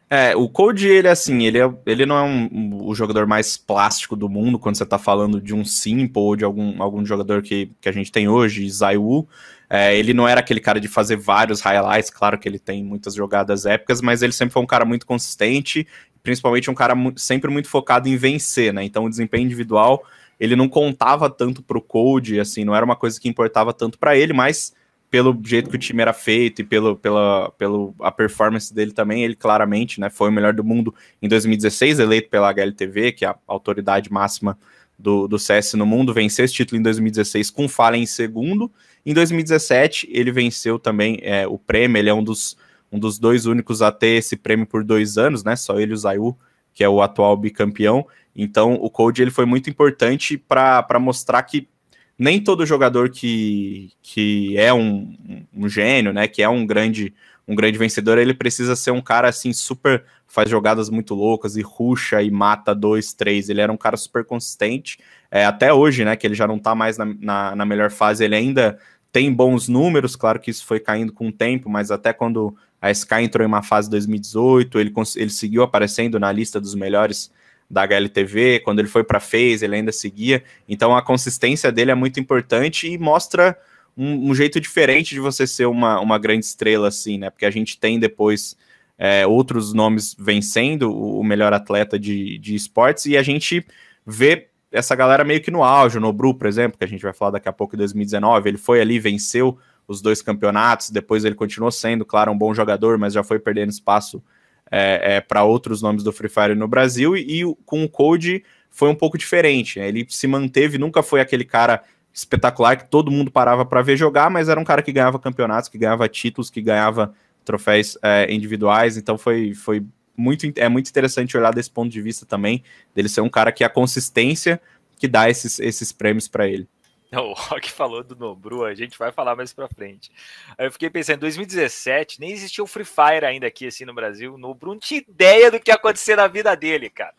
É, 0.08 0.36
o 0.36 0.48
Code, 0.48 0.86
ele 0.86 1.08
assim, 1.08 1.42
ele, 1.44 1.58
é, 1.58 1.68
ele 1.84 2.06
não 2.06 2.16
é 2.16 2.22
um, 2.22 2.86
o 2.86 2.94
jogador 2.94 3.26
mais 3.26 3.56
plástico 3.56 4.14
do 4.14 4.28
mundo 4.28 4.56
quando 4.56 4.76
você 4.76 4.86
tá 4.86 4.98
falando 4.98 5.40
de 5.40 5.52
um 5.52 5.64
Simple 5.64 6.22
ou 6.22 6.36
de 6.36 6.44
algum, 6.44 6.80
algum 6.80 7.04
jogador 7.04 7.42
que, 7.42 7.72
que 7.80 7.88
a 7.88 7.92
gente 7.92 8.12
tem 8.12 8.28
hoje, 8.28 8.68
Zaiwu. 8.70 9.28
É, 9.68 9.96
ele 9.98 10.14
não 10.14 10.28
era 10.28 10.38
aquele 10.38 10.60
cara 10.60 10.78
de 10.78 10.86
fazer 10.86 11.16
vários 11.16 11.60
highlights, 11.60 12.10
claro 12.10 12.38
que 12.38 12.48
ele 12.48 12.58
tem 12.58 12.84
muitas 12.84 13.14
jogadas 13.14 13.66
épicas, 13.66 14.00
mas 14.00 14.22
ele 14.22 14.32
sempre 14.32 14.52
foi 14.52 14.62
um 14.62 14.66
cara 14.66 14.84
muito 14.84 15.04
consistente, 15.04 15.84
principalmente 16.22 16.70
um 16.70 16.74
cara 16.74 16.94
sempre 17.16 17.50
muito 17.50 17.68
focado 17.68 18.08
em 18.08 18.16
vencer, 18.16 18.72
né? 18.72 18.84
Então 18.84 19.06
o 19.06 19.10
desempenho 19.10 19.44
individual 19.44 20.04
ele 20.38 20.54
não 20.54 20.68
contava 20.68 21.28
tanto 21.28 21.62
pro 21.62 21.80
Code, 21.80 22.38
assim, 22.38 22.64
não 22.64 22.76
era 22.76 22.84
uma 22.84 22.94
coisa 22.94 23.20
que 23.20 23.28
importava 23.28 23.72
tanto 23.72 23.98
para 23.98 24.16
ele, 24.16 24.32
mas 24.32 24.72
pelo 25.10 25.38
jeito 25.44 25.70
que 25.70 25.76
o 25.76 25.78
time 25.78 26.02
era 26.02 26.12
feito 26.12 26.60
e 26.60 26.64
pelo, 26.64 26.96
pela, 26.96 27.50
pelo 27.52 27.94
a 28.00 28.10
performance 28.10 28.72
dele 28.74 28.92
também, 28.92 29.24
ele 29.24 29.36
claramente 29.36 30.00
né, 30.00 30.10
foi 30.10 30.28
o 30.28 30.32
melhor 30.32 30.52
do 30.52 30.64
mundo 30.64 30.94
em 31.22 31.28
2016, 31.28 31.98
eleito 31.98 32.28
pela 32.28 32.48
HLTV, 32.50 33.12
que 33.12 33.24
é 33.24 33.28
a 33.28 33.36
autoridade 33.46 34.12
máxima 34.12 34.58
do, 34.98 35.28
do 35.28 35.38
CS 35.38 35.74
no 35.74 35.86
mundo, 35.86 36.12
venceu 36.12 36.44
esse 36.44 36.54
título 36.54 36.80
em 36.80 36.82
2016 36.82 37.50
com 37.50 37.68
falha 37.68 37.96
em 37.96 38.06
segundo. 38.06 38.70
Em 39.04 39.14
2017, 39.14 40.08
ele 40.10 40.32
venceu 40.32 40.78
também 40.78 41.18
é, 41.22 41.46
o 41.46 41.58
prêmio, 41.58 41.98
ele 41.98 42.08
é 42.08 42.14
um 42.14 42.22
dos, 42.22 42.56
um 42.90 42.98
dos 42.98 43.18
dois 43.18 43.46
únicos 43.46 43.82
a 43.82 43.92
ter 43.92 44.18
esse 44.18 44.36
prêmio 44.36 44.66
por 44.66 44.82
dois 44.82 45.18
anos, 45.18 45.44
né? 45.44 45.54
Só 45.54 45.78
ele 45.78 45.92
e 45.92 45.94
o 45.94 45.96
Zayu, 45.96 46.36
que 46.74 46.82
é 46.82 46.88
o 46.88 47.00
atual 47.00 47.36
bicampeão. 47.36 48.06
Então, 48.34 48.74
o 48.74 48.90
Code 48.90 49.22
ele 49.22 49.30
foi 49.30 49.46
muito 49.46 49.70
importante 49.70 50.36
para 50.36 50.98
mostrar 50.98 51.42
que 51.42 51.68
nem 52.18 52.42
todo 52.42 52.66
jogador 52.66 53.10
que, 53.10 53.92
que 54.02 54.56
é 54.56 54.72
um, 54.72 55.46
um, 55.54 55.68
gênio, 55.68 56.12
né, 56.12 56.26
que 56.26 56.42
é 56.42 56.48
um 56.48 56.66
grande 56.66 57.14
um 57.48 57.54
grande 57.54 57.78
vencedor, 57.78 58.18
ele 58.18 58.34
precisa 58.34 58.74
ser 58.74 58.90
um 58.90 59.00
cara 59.00 59.28
assim 59.28 59.52
super 59.52 60.04
faz 60.26 60.50
jogadas 60.50 60.90
muito 60.90 61.14
loucas 61.14 61.56
e 61.56 61.62
ruxa 61.62 62.20
e 62.20 62.30
mata 62.30 62.74
dois, 62.74 63.12
três. 63.12 63.48
Ele 63.48 63.60
era 63.60 63.72
um 63.72 63.76
cara 63.76 63.96
super 63.96 64.24
consistente. 64.24 64.98
É, 65.30 65.44
até 65.44 65.72
hoje, 65.72 66.04
né, 66.04 66.16
que 66.16 66.26
ele 66.26 66.34
já 66.34 66.46
não 66.46 66.58
tá 66.58 66.74
mais 66.74 66.98
na, 66.98 67.04
na, 67.04 67.56
na 67.56 67.64
melhor 67.64 67.90
fase, 67.90 68.24
ele 68.24 68.34
ainda 68.34 68.78
tem 69.12 69.32
bons 69.32 69.68
números, 69.68 70.16
claro 70.16 70.40
que 70.40 70.50
isso 70.50 70.66
foi 70.66 70.80
caindo 70.80 71.12
com 71.12 71.28
o 71.28 71.32
tempo, 71.32 71.70
mas 71.70 71.90
até 71.90 72.12
quando 72.12 72.54
a 72.82 72.90
Sky 72.90 73.22
entrou 73.22 73.44
em 73.44 73.48
uma 73.48 73.62
fase 73.62 73.88
2018, 73.88 74.78
ele, 74.78 74.92
ele 75.16 75.30
seguiu 75.30 75.62
aparecendo 75.62 76.20
na 76.20 76.30
lista 76.30 76.60
dos 76.60 76.74
melhores 76.74 77.30
da 77.68 77.82
HLTV, 77.82 78.60
quando 78.60 78.78
ele 78.78 78.88
foi 78.88 79.02
para 79.02 79.20
FaZe, 79.20 79.64
ele 79.64 79.76
ainda 79.76 79.92
seguia. 79.92 80.42
Então 80.68 80.96
a 80.96 81.02
consistência 81.02 81.70
dele 81.72 81.90
é 81.90 81.94
muito 81.94 82.20
importante 82.20 82.88
e 82.88 82.96
mostra 82.96 83.58
um, 83.96 84.30
um, 84.30 84.34
jeito 84.34 84.60
diferente 84.60 85.14
de 85.14 85.20
você 85.20 85.46
ser 85.46 85.66
uma, 85.66 86.00
uma 86.00 86.18
grande 86.18 86.44
estrela, 86.44 86.88
assim, 86.88 87.18
né? 87.18 87.30
Porque 87.30 87.46
a 87.46 87.50
gente 87.50 87.78
tem 87.78 87.98
depois 87.98 88.56
é, 88.98 89.26
outros 89.26 89.72
nomes 89.72 90.14
vencendo 90.18 90.92
o 90.92 91.24
melhor 91.24 91.52
atleta 91.52 91.98
de, 91.98 92.38
de 92.38 92.54
esportes 92.54 93.06
e 93.06 93.16
a 93.16 93.22
gente 93.22 93.66
vê 94.06 94.48
essa 94.70 94.94
galera 94.94 95.24
meio 95.24 95.40
que 95.40 95.50
no 95.50 95.62
auge. 95.62 95.98
O 95.98 96.00
Nobru, 96.00 96.34
por 96.34 96.46
exemplo, 96.46 96.78
que 96.78 96.84
a 96.84 96.88
gente 96.88 97.02
vai 97.02 97.12
falar 97.12 97.32
daqui 97.32 97.48
a 97.48 97.52
pouco 97.52 97.74
em 97.74 97.78
2019, 97.78 98.48
ele 98.48 98.58
foi 98.58 98.80
ali, 98.80 98.98
venceu 98.98 99.58
os 99.88 100.02
dois 100.02 100.20
campeonatos, 100.20 100.90
depois 100.90 101.24
ele 101.24 101.34
continuou 101.34 101.70
sendo, 101.70 102.04
claro, 102.04 102.32
um 102.32 102.38
bom 102.38 102.52
jogador, 102.52 102.98
mas 102.98 103.12
já 103.12 103.22
foi 103.22 103.38
perdendo 103.38 103.70
espaço 103.70 104.22
é, 104.70 105.16
é, 105.16 105.20
para 105.20 105.44
outros 105.44 105.82
nomes 105.82 106.02
do 106.02 106.12
Free 106.12 106.28
Fire 106.28 106.54
no 106.54 106.68
Brasil, 106.68 107.16
e, 107.16 107.42
e 107.42 107.56
com 107.64 107.84
o 107.84 107.88
Code 107.88 108.42
foi 108.70 108.88
um 108.88 108.94
pouco 108.94 109.16
diferente. 109.16 109.78
Né? 109.78 109.88
Ele 109.88 110.06
se 110.08 110.26
manteve, 110.26 110.78
nunca 110.78 111.02
foi 111.02 111.20
aquele 111.20 111.44
cara 111.44 111.82
espetacular 112.12 112.76
que 112.76 112.88
todo 112.88 113.10
mundo 113.10 113.30
parava 113.30 113.64
para 113.64 113.82
ver 113.82 113.96
jogar, 113.96 114.30
mas 114.30 114.48
era 114.48 114.58
um 114.58 114.64
cara 114.64 114.82
que 114.82 114.92
ganhava 114.92 115.18
campeonatos, 115.18 115.68
que 115.68 115.78
ganhava 115.78 116.08
títulos, 116.08 116.50
que 116.50 116.62
ganhava 116.62 117.14
troféus 117.44 117.96
é, 118.02 118.32
individuais, 118.32 118.96
então 118.96 119.16
foi, 119.16 119.54
foi 119.54 119.84
muito, 120.16 120.50
é 120.56 120.68
muito 120.68 120.88
interessante 120.88 121.36
olhar 121.36 121.54
desse 121.54 121.70
ponto 121.70 121.90
de 121.90 122.00
vista 122.00 122.26
também, 122.26 122.62
dele 122.94 123.08
ser 123.08 123.20
um 123.20 123.28
cara 123.28 123.52
que 123.52 123.62
a 123.62 123.68
consistência 123.68 124.60
que 124.98 125.06
dá 125.06 125.28
esses, 125.28 125.58
esses 125.60 125.92
prêmios 125.92 126.26
para 126.26 126.48
ele. 126.48 126.66
O 127.12 127.32
Rock 127.32 127.70
falou 127.70 128.02
do 128.02 128.16
Nobru, 128.16 128.64
a 128.64 128.74
gente 128.74 128.98
vai 128.98 129.12
falar 129.12 129.36
mais 129.36 129.52
pra 129.52 129.68
frente. 129.68 130.10
Aí 130.58 130.66
eu 130.66 130.72
fiquei 130.72 130.90
pensando, 130.90 131.16
em 131.16 131.20
2017, 131.20 132.20
nem 132.20 132.32
existia 132.32 132.62
o 132.62 132.66
Free 132.66 132.84
Fire 132.84 133.24
ainda 133.24 133.46
aqui, 133.46 133.66
assim, 133.66 133.84
no 133.84 133.94
Brasil. 133.94 134.34
O 134.34 134.38
Nobru 134.38 134.72
não 134.72 134.78
tinha 134.80 135.00
ideia 135.00 135.50
do 135.50 135.60
que 135.60 135.70
ia 135.70 135.76
acontecer 135.76 136.16
na 136.16 136.26
vida 136.26 136.54
dele, 136.56 136.90
cara. 136.90 137.14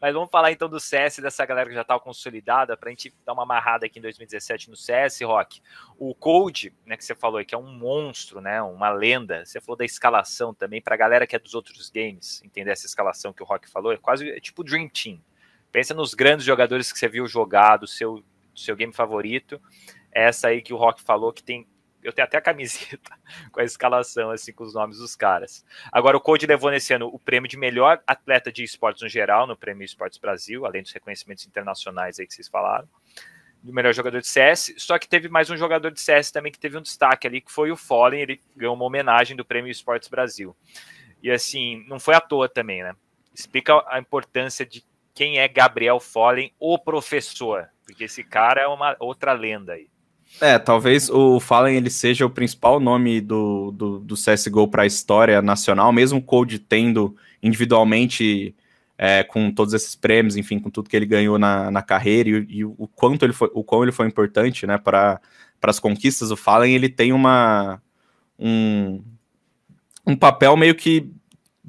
Mas 0.00 0.12
vamos 0.12 0.30
falar 0.30 0.50
então 0.52 0.68
do 0.68 0.80
CS, 0.80 1.18
dessa 1.18 1.44
galera 1.46 1.68
que 1.68 1.74
já 1.74 1.84
tava 1.84 2.00
consolidada, 2.00 2.76
pra 2.76 2.90
gente 2.90 3.14
dar 3.24 3.32
uma 3.32 3.44
amarrada 3.44 3.86
aqui 3.86 3.98
em 3.98 4.02
2017 4.02 4.70
no 4.70 4.76
CS, 4.76 5.20
Rock. 5.22 5.60
O 5.96 6.14
Code, 6.14 6.72
né, 6.84 6.96
que 6.96 7.04
você 7.04 7.14
falou 7.14 7.38
aí, 7.38 7.44
que 7.44 7.54
é 7.54 7.58
um 7.58 7.72
monstro, 7.72 8.40
né, 8.40 8.60
uma 8.62 8.90
lenda. 8.90 9.44
Você 9.44 9.60
falou 9.60 9.76
da 9.76 9.84
escalação 9.84 10.52
também, 10.52 10.82
pra 10.82 10.96
galera 10.96 11.26
que 11.26 11.36
é 11.36 11.38
dos 11.38 11.54
outros 11.54 11.90
games, 11.90 12.42
entender 12.44 12.70
essa 12.70 12.86
escalação 12.86 13.32
que 13.32 13.42
o 13.42 13.46
Rock 13.46 13.70
falou, 13.70 13.92
é 13.92 13.96
quase 13.96 14.28
é 14.28 14.40
tipo 14.40 14.64
Dream 14.64 14.88
Team. 14.88 15.20
Pensa 15.70 15.92
nos 15.92 16.14
grandes 16.14 16.46
jogadores 16.46 16.90
que 16.90 16.98
você 16.98 17.08
viu 17.08 17.26
jogar, 17.26 17.76
do 17.76 17.86
seu 17.86 18.24
seu 18.58 18.76
game 18.76 18.92
favorito. 18.92 19.60
Essa 20.12 20.48
aí 20.48 20.62
que 20.62 20.72
o 20.72 20.76
Rock 20.76 21.02
falou 21.02 21.32
que 21.32 21.42
tem. 21.42 21.66
Eu 22.02 22.12
tenho 22.12 22.26
até 22.26 22.38
a 22.38 22.40
camiseta 22.40 23.10
com 23.50 23.60
a 23.60 23.64
escalação, 23.64 24.30
assim, 24.30 24.52
com 24.52 24.64
os 24.64 24.72
nomes 24.72 24.98
dos 24.98 25.16
caras. 25.16 25.64
Agora, 25.90 26.16
o 26.16 26.20
Code 26.20 26.46
levou 26.46 26.70
nesse 26.70 26.94
ano 26.94 27.08
o 27.12 27.18
prêmio 27.18 27.48
de 27.48 27.56
melhor 27.56 28.00
atleta 28.06 28.52
de 28.52 28.62
esportes 28.62 29.02
no 29.02 29.08
geral, 29.08 29.46
no 29.46 29.56
Prêmio 29.56 29.84
Esportes 29.84 30.18
Brasil, 30.18 30.64
além 30.64 30.82
dos 30.82 30.92
reconhecimentos 30.92 31.44
internacionais 31.46 32.18
aí 32.18 32.26
que 32.26 32.34
vocês 32.34 32.48
falaram. 32.48 32.88
Do 33.60 33.72
melhor 33.72 33.92
jogador 33.92 34.20
de 34.20 34.28
CS. 34.28 34.74
Só 34.78 34.96
que 34.98 35.08
teve 35.08 35.28
mais 35.28 35.50
um 35.50 35.56
jogador 35.56 35.90
de 35.90 36.00
CS 36.00 36.30
também 36.30 36.52
que 36.52 36.58
teve 36.58 36.78
um 36.78 36.82
destaque 36.82 37.26
ali, 37.26 37.40
que 37.40 37.50
foi 37.50 37.72
o 37.72 37.76
Fallen. 37.76 38.20
Ele 38.20 38.40
ganhou 38.56 38.74
uma 38.74 38.84
homenagem 38.84 39.36
do 39.36 39.44
Prêmio 39.44 39.70
Esportes 39.70 40.08
Brasil. 40.08 40.56
E 41.20 41.30
assim, 41.30 41.84
não 41.88 41.98
foi 41.98 42.14
à 42.14 42.20
toa 42.20 42.48
também, 42.48 42.84
né? 42.84 42.94
Explica 43.34 43.84
a 43.88 43.98
importância 43.98 44.64
de 44.64 44.84
quem 45.18 45.38
é 45.38 45.48
Gabriel 45.48 45.98
Fallen, 45.98 46.52
o 46.60 46.78
professor. 46.78 47.66
Porque 47.84 48.04
esse 48.04 48.22
cara 48.22 48.60
é 48.60 48.68
uma 48.68 48.94
outra 49.00 49.32
lenda 49.32 49.72
aí. 49.72 49.88
É, 50.40 50.56
talvez 50.60 51.10
o 51.10 51.40
Fallen 51.40 51.76
ele 51.76 51.90
seja 51.90 52.24
o 52.24 52.30
principal 52.30 52.78
nome 52.78 53.20
do, 53.20 53.72
do, 53.72 53.98
do 53.98 54.14
CSGO 54.14 54.68
para 54.68 54.84
a 54.84 54.86
história 54.86 55.42
nacional, 55.42 55.92
mesmo 55.92 56.20
o 56.20 56.22
Code 56.22 56.60
tendo 56.60 57.16
individualmente 57.42 58.54
é, 58.96 59.24
com 59.24 59.50
todos 59.50 59.74
esses 59.74 59.96
prêmios, 59.96 60.36
enfim, 60.36 60.60
com 60.60 60.70
tudo 60.70 60.88
que 60.88 60.94
ele 60.94 61.06
ganhou 61.06 61.36
na, 61.36 61.68
na 61.68 61.82
carreira 61.82 62.28
e, 62.28 62.46
e 62.58 62.64
o 62.64 62.88
quanto 62.94 63.24
ele 63.24 63.32
foi, 63.32 63.50
o 63.52 63.64
quão 63.64 63.82
ele 63.82 63.90
foi 63.90 64.06
importante, 64.06 64.68
né, 64.68 64.78
para 64.78 65.20
as 65.62 65.80
conquistas 65.80 66.28
do 66.28 66.36
Fallen, 66.36 66.76
ele 66.76 66.88
tem 66.88 67.12
uma 67.12 67.82
um, 68.38 69.02
um 70.06 70.14
papel 70.14 70.56
meio 70.56 70.76
que 70.76 71.10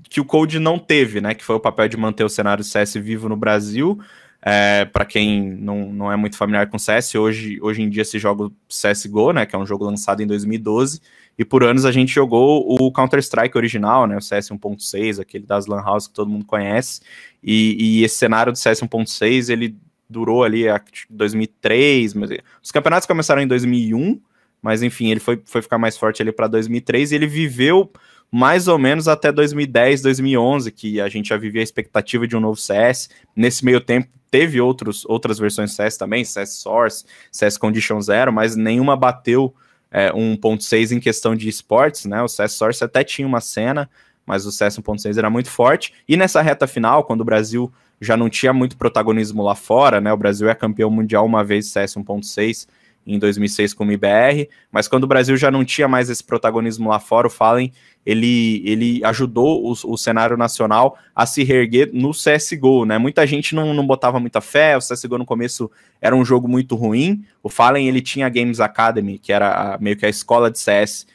que 0.10 0.22
o 0.22 0.26
Code 0.26 0.60
não 0.60 0.78
teve, 0.78 1.20
né, 1.22 1.34
que 1.34 1.44
foi 1.44 1.56
o 1.56 1.60
papel 1.60 1.88
de 1.88 1.98
manter 1.98 2.24
o 2.24 2.30
cenário 2.30 2.64
CS 2.64 2.94
vivo 2.96 3.28
no 3.28 3.36
Brasil. 3.36 4.00
É, 4.42 4.86
para 4.86 5.04
quem 5.04 5.42
não, 5.42 5.92
não 5.92 6.12
é 6.12 6.16
muito 6.16 6.38
familiar 6.38 6.68
com 6.68 6.80
CS, 6.80 7.16
hoje, 7.16 7.60
hoje 7.62 7.82
em 7.82 7.90
dia 7.90 8.06
se 8.06 8.18
joga 8.18 8.46
o 8.46 8.54
CSGO, 8.70 9.34
né, 9.34 9.46
que 9.46 9.54
é 9.56 9.60
um 9.60 9.66
jogo 9.66 9.84
lançado 9.84 10.22
em 10.22 10.28
2012, 10.28 11.02
e 11.38 11.44
por 11.44 11.64
anos 11.64 11.86
a 11.86 11.92
gente 11.92 12.14
jogou 12.14 12.66
o 12.68 12.92
Counter-Strike 12.92 13.58
original, 13.58 14.06
né? 14.06 14.18
O 14.18 14.22
CS 14.22 14.50
1.6, 14.50 15.22
aquele 15.22 15.46
das 15.46 15.68
Lan 15.68 15.82
House 15.82 16.06
que 16.06 16.14
todo 16.14 16.30
mundo 16.30 16.44
conhece. 16.44 17.00
E, 17.42 18.00
e 18.00 18.04
esse 18.04 18.18
cenário 18.18 18.52
do 18.52 18.58
CS 18.58 18.82
1.6, 18.82 19.50
ele 19.50 19.78
durou 20.10 20.44
ali 20.44 20.68
a 20.68 20.82
2003, 21.10 22.14
mas 22.14 22.32
os 22.62 22.72
campeonatos 22.72 23.08
começaram 23.08 23.42
em 23.42 23.48
2001, 23.48 24.20
mas 24.62 24.84
enfim, 24.84 25.12
ele 25.12 25.22
foi, 25.22 25.42
foi 25.46 25.62
ficar 25.62 25.78
mais 25.78 25.98
forte 25.98 26.22
ali 26.22 26.34
para 26.34 26.48
2003 26.48 27.12
e 27.12 27.16
ele 27.16 27.28
viveu 27.28 27.90
mais 28.32 28.68
ou 28.68 28.78
menos 28.78 29.08
até 29.08 29.32
2010, 29.32 30.02
2011, 30.02 30.72
que 30.72 31.02
a 31.02 31.10
gente 31.10 31.30
já 31.30 31.38
vivia 31.38 31.62
a 31.62 31.64
expectativa 31.64 32.28
de 32.28 32.36
um 32.36 32.40
novo 32.40 32.60
CS. 32.60 33.10
Nesse 33.36 33.66
meio 33.66 33.82
tempo, 33.82 34.08
teve 34.30 34.62
outros, 34.62 35.06
outras 35.06 35.40
versões 35.40 35.74
CS 35.74 35.98
também, 35.98 36.24
CS 36.24 36.54
Source, 36.56 37.06
CS 37.32 37.58
Condition 37.58 38.00
Zero, 38.02 38.32
mas 38.32 38.56
nenhuma 38.56 38.96
bateu 38.96 39.54
é, 39.92 40.12
1.6 40.12 40.92
em 40.92 41.00
questão 41.00 41.36
de 41.36 41.50
esportes, 41.50 42.06
né? 42.06 42.22
O 42.22 42.28
CS 42.28 42.54
Source 42.54 42.84
até 42.84 43.04
tinha 43.04 43.28
uma 43.28 43.42
cena, 43.42 43.90
mas 44.26 44.46
o 44.46 44.52
CS 44.52 44.78
1.6 44.78 45.18
era 45.18 45.30
muito 45.30 45.50
forte. 45.50 45.94
E 46.08 46.16
nessa 46.16 46.42
reta 46.42 46.68
final, 46.68 47.04
quando 47.04 47.22
o 47.22 47.26
Brasil 47.26 47.72
já 48.00 48.16
não 48.16 48.30
tinha 48.30 48.54
muito 48.54 48.78
protagonismo 48.78 49.44
lá 49.44 49.56
fora, 49.56 50.00
né? 50.00 50.14
O 50.14 50.18
Brasil 50.18 50.48
é 50.48 50.56
campeão 50.56 50.92
mundial 50.92 51.26
uma 51.26 51.44
vez 51.44 51.68
CS 51.68 51.96
1.6 51.96 52.68
em 53.06 53.18
2006 53.18 53.74
com 53.74 53.86
o 53.86 53.92
IBR, 53.92 54.50
mas 54.72 54.88
quando 54.88 55.06
o 55.06 55.08
Brasil 55.08 55.36
já 55.36 55.50
não 55.50 55.66
tinha 55.66 55.88
mais 55.88 56.10
esse 56.10 56.24
protagonismo 56.24 56.90
lá 56.90 57.00
fora, 57.00 57.28
o 57.28 57.30
Fallen 57.30 57.72
ele, 58.06 58.62
ele 58.66 59.04
ajudou 59.04 59.66
o, 59.66 59.72
o 59.72 59.98
cenário 59.98 60.38
nacional 60.38 60.98
a 61.16 61.26
se 61.26 61.44
reerguer 61.44 61.90
no 61.94 62.12
CSGO, 62.12 62.86
né? 62.86 62.98
Muita 62.98 63.26
gente 63.28 63.54
não, 63.54 63.74
não 63.74 63.86
botava 63.86 64.20
muita 64.20 64.42
fé, 64.42 64.78
o 64.78 64.80
CSGO 64.80 65.18
no 65.18 65.26
começo 65.26 65.70
era 66.02 66.16
um 66.16 66.24
jogo 66.24 66.48
muito 66.48 66.76
ruim, 66.76 67.26
o 67.44 67.50
Fallen 67.50 67.88
ele 67.88 68.02
tinha 68.02 68.28
a 68.28 68.30
Games 68.30 68.60
Academy, 68.60 69.18
que 69.18 69.34
era 69.34 69.76
a, 69.76 69.78
meio 69.78 69.98
que 69.98 70.06
a 70.06 70.10
escola 70.10 70.50
de 70.50 70.60
CS, 70.60 71.08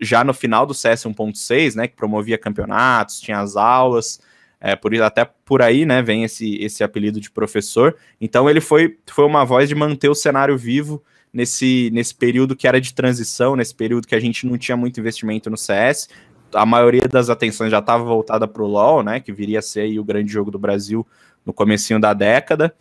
já 0.00 0.24
no 0.24 0.32
final 0.32 0.66
do 0.66 0.74
CS 0.74 1.04
1.6, 1.04 1.74
né, 1.74 1.86
que 1.86 1.96
promovia 1.96 2.38
campeonatos, 2.38 3.20
tinha 3.20 3.38
as 3.40 3.56
aulas, 3.56 4.20
é, 4.60 4.76
por 4.76 4.94
até 5.02 5.24
por 5.44 5.60
aí, 5.60 5.84
né, 5.84 6.02
vem 6.02 6.22
esse, 6.22 6.56
esse 6.62 6.84
apelido 6.84 7.20
de 7.20 7.30
professor. 7.30 7.96
Então 8.20 8.48
ele 8.48 8.60
foi, 8.60 8.96
foi 9.06 9.24
uma 9.24 9.44
voz 9.44 9.68
de 9.68 9.74
manter 9.74 10.08
o 10.08 10.14
cenário 10.14 10.56
vivo 10.56 11.02
nesse, 11.32 11.90
nesse 11.92 12.14
período 12.14 12.54
que 12.54 12.68
era 12.68 12.80
de 12.80 12.92
transição, 12.92 13.56
nesse 13.56 13.74
período 13.74 14.06
que 14.06 14.14
a 14.14 14.20
gente 14.20 14.46
não 14.46 14.58
tinha 14.58 14.76
muito 14.76 15.00
investimento 15.00 15.48
no 15.48 15.56
CS. 15.56 16.08
A 16.54 16.66
maioria 16.66 17.08
das 17.08 17.30
atenções 17.30 17.70
já 17.70 17.78
estava 17.78 18.04
voltada 18.04 18.46
para 18.46 18.62
o 18.62 18.66
LoL, 18.66 19.02
né, 19.02 19.20
que 19.20 19.32
viria 19.32 19.60
a 19.60 19.62
ser 19.62 19.98
o 19.98 20.04
grande 20.04 20.30
jogo 20.30 20.50
do 20.50 20.58
Brasil 20.58 21.06
no 21.46 21.52
comecinho 21.52 21.98
da 21.98 22.12
década. 22.12 22.74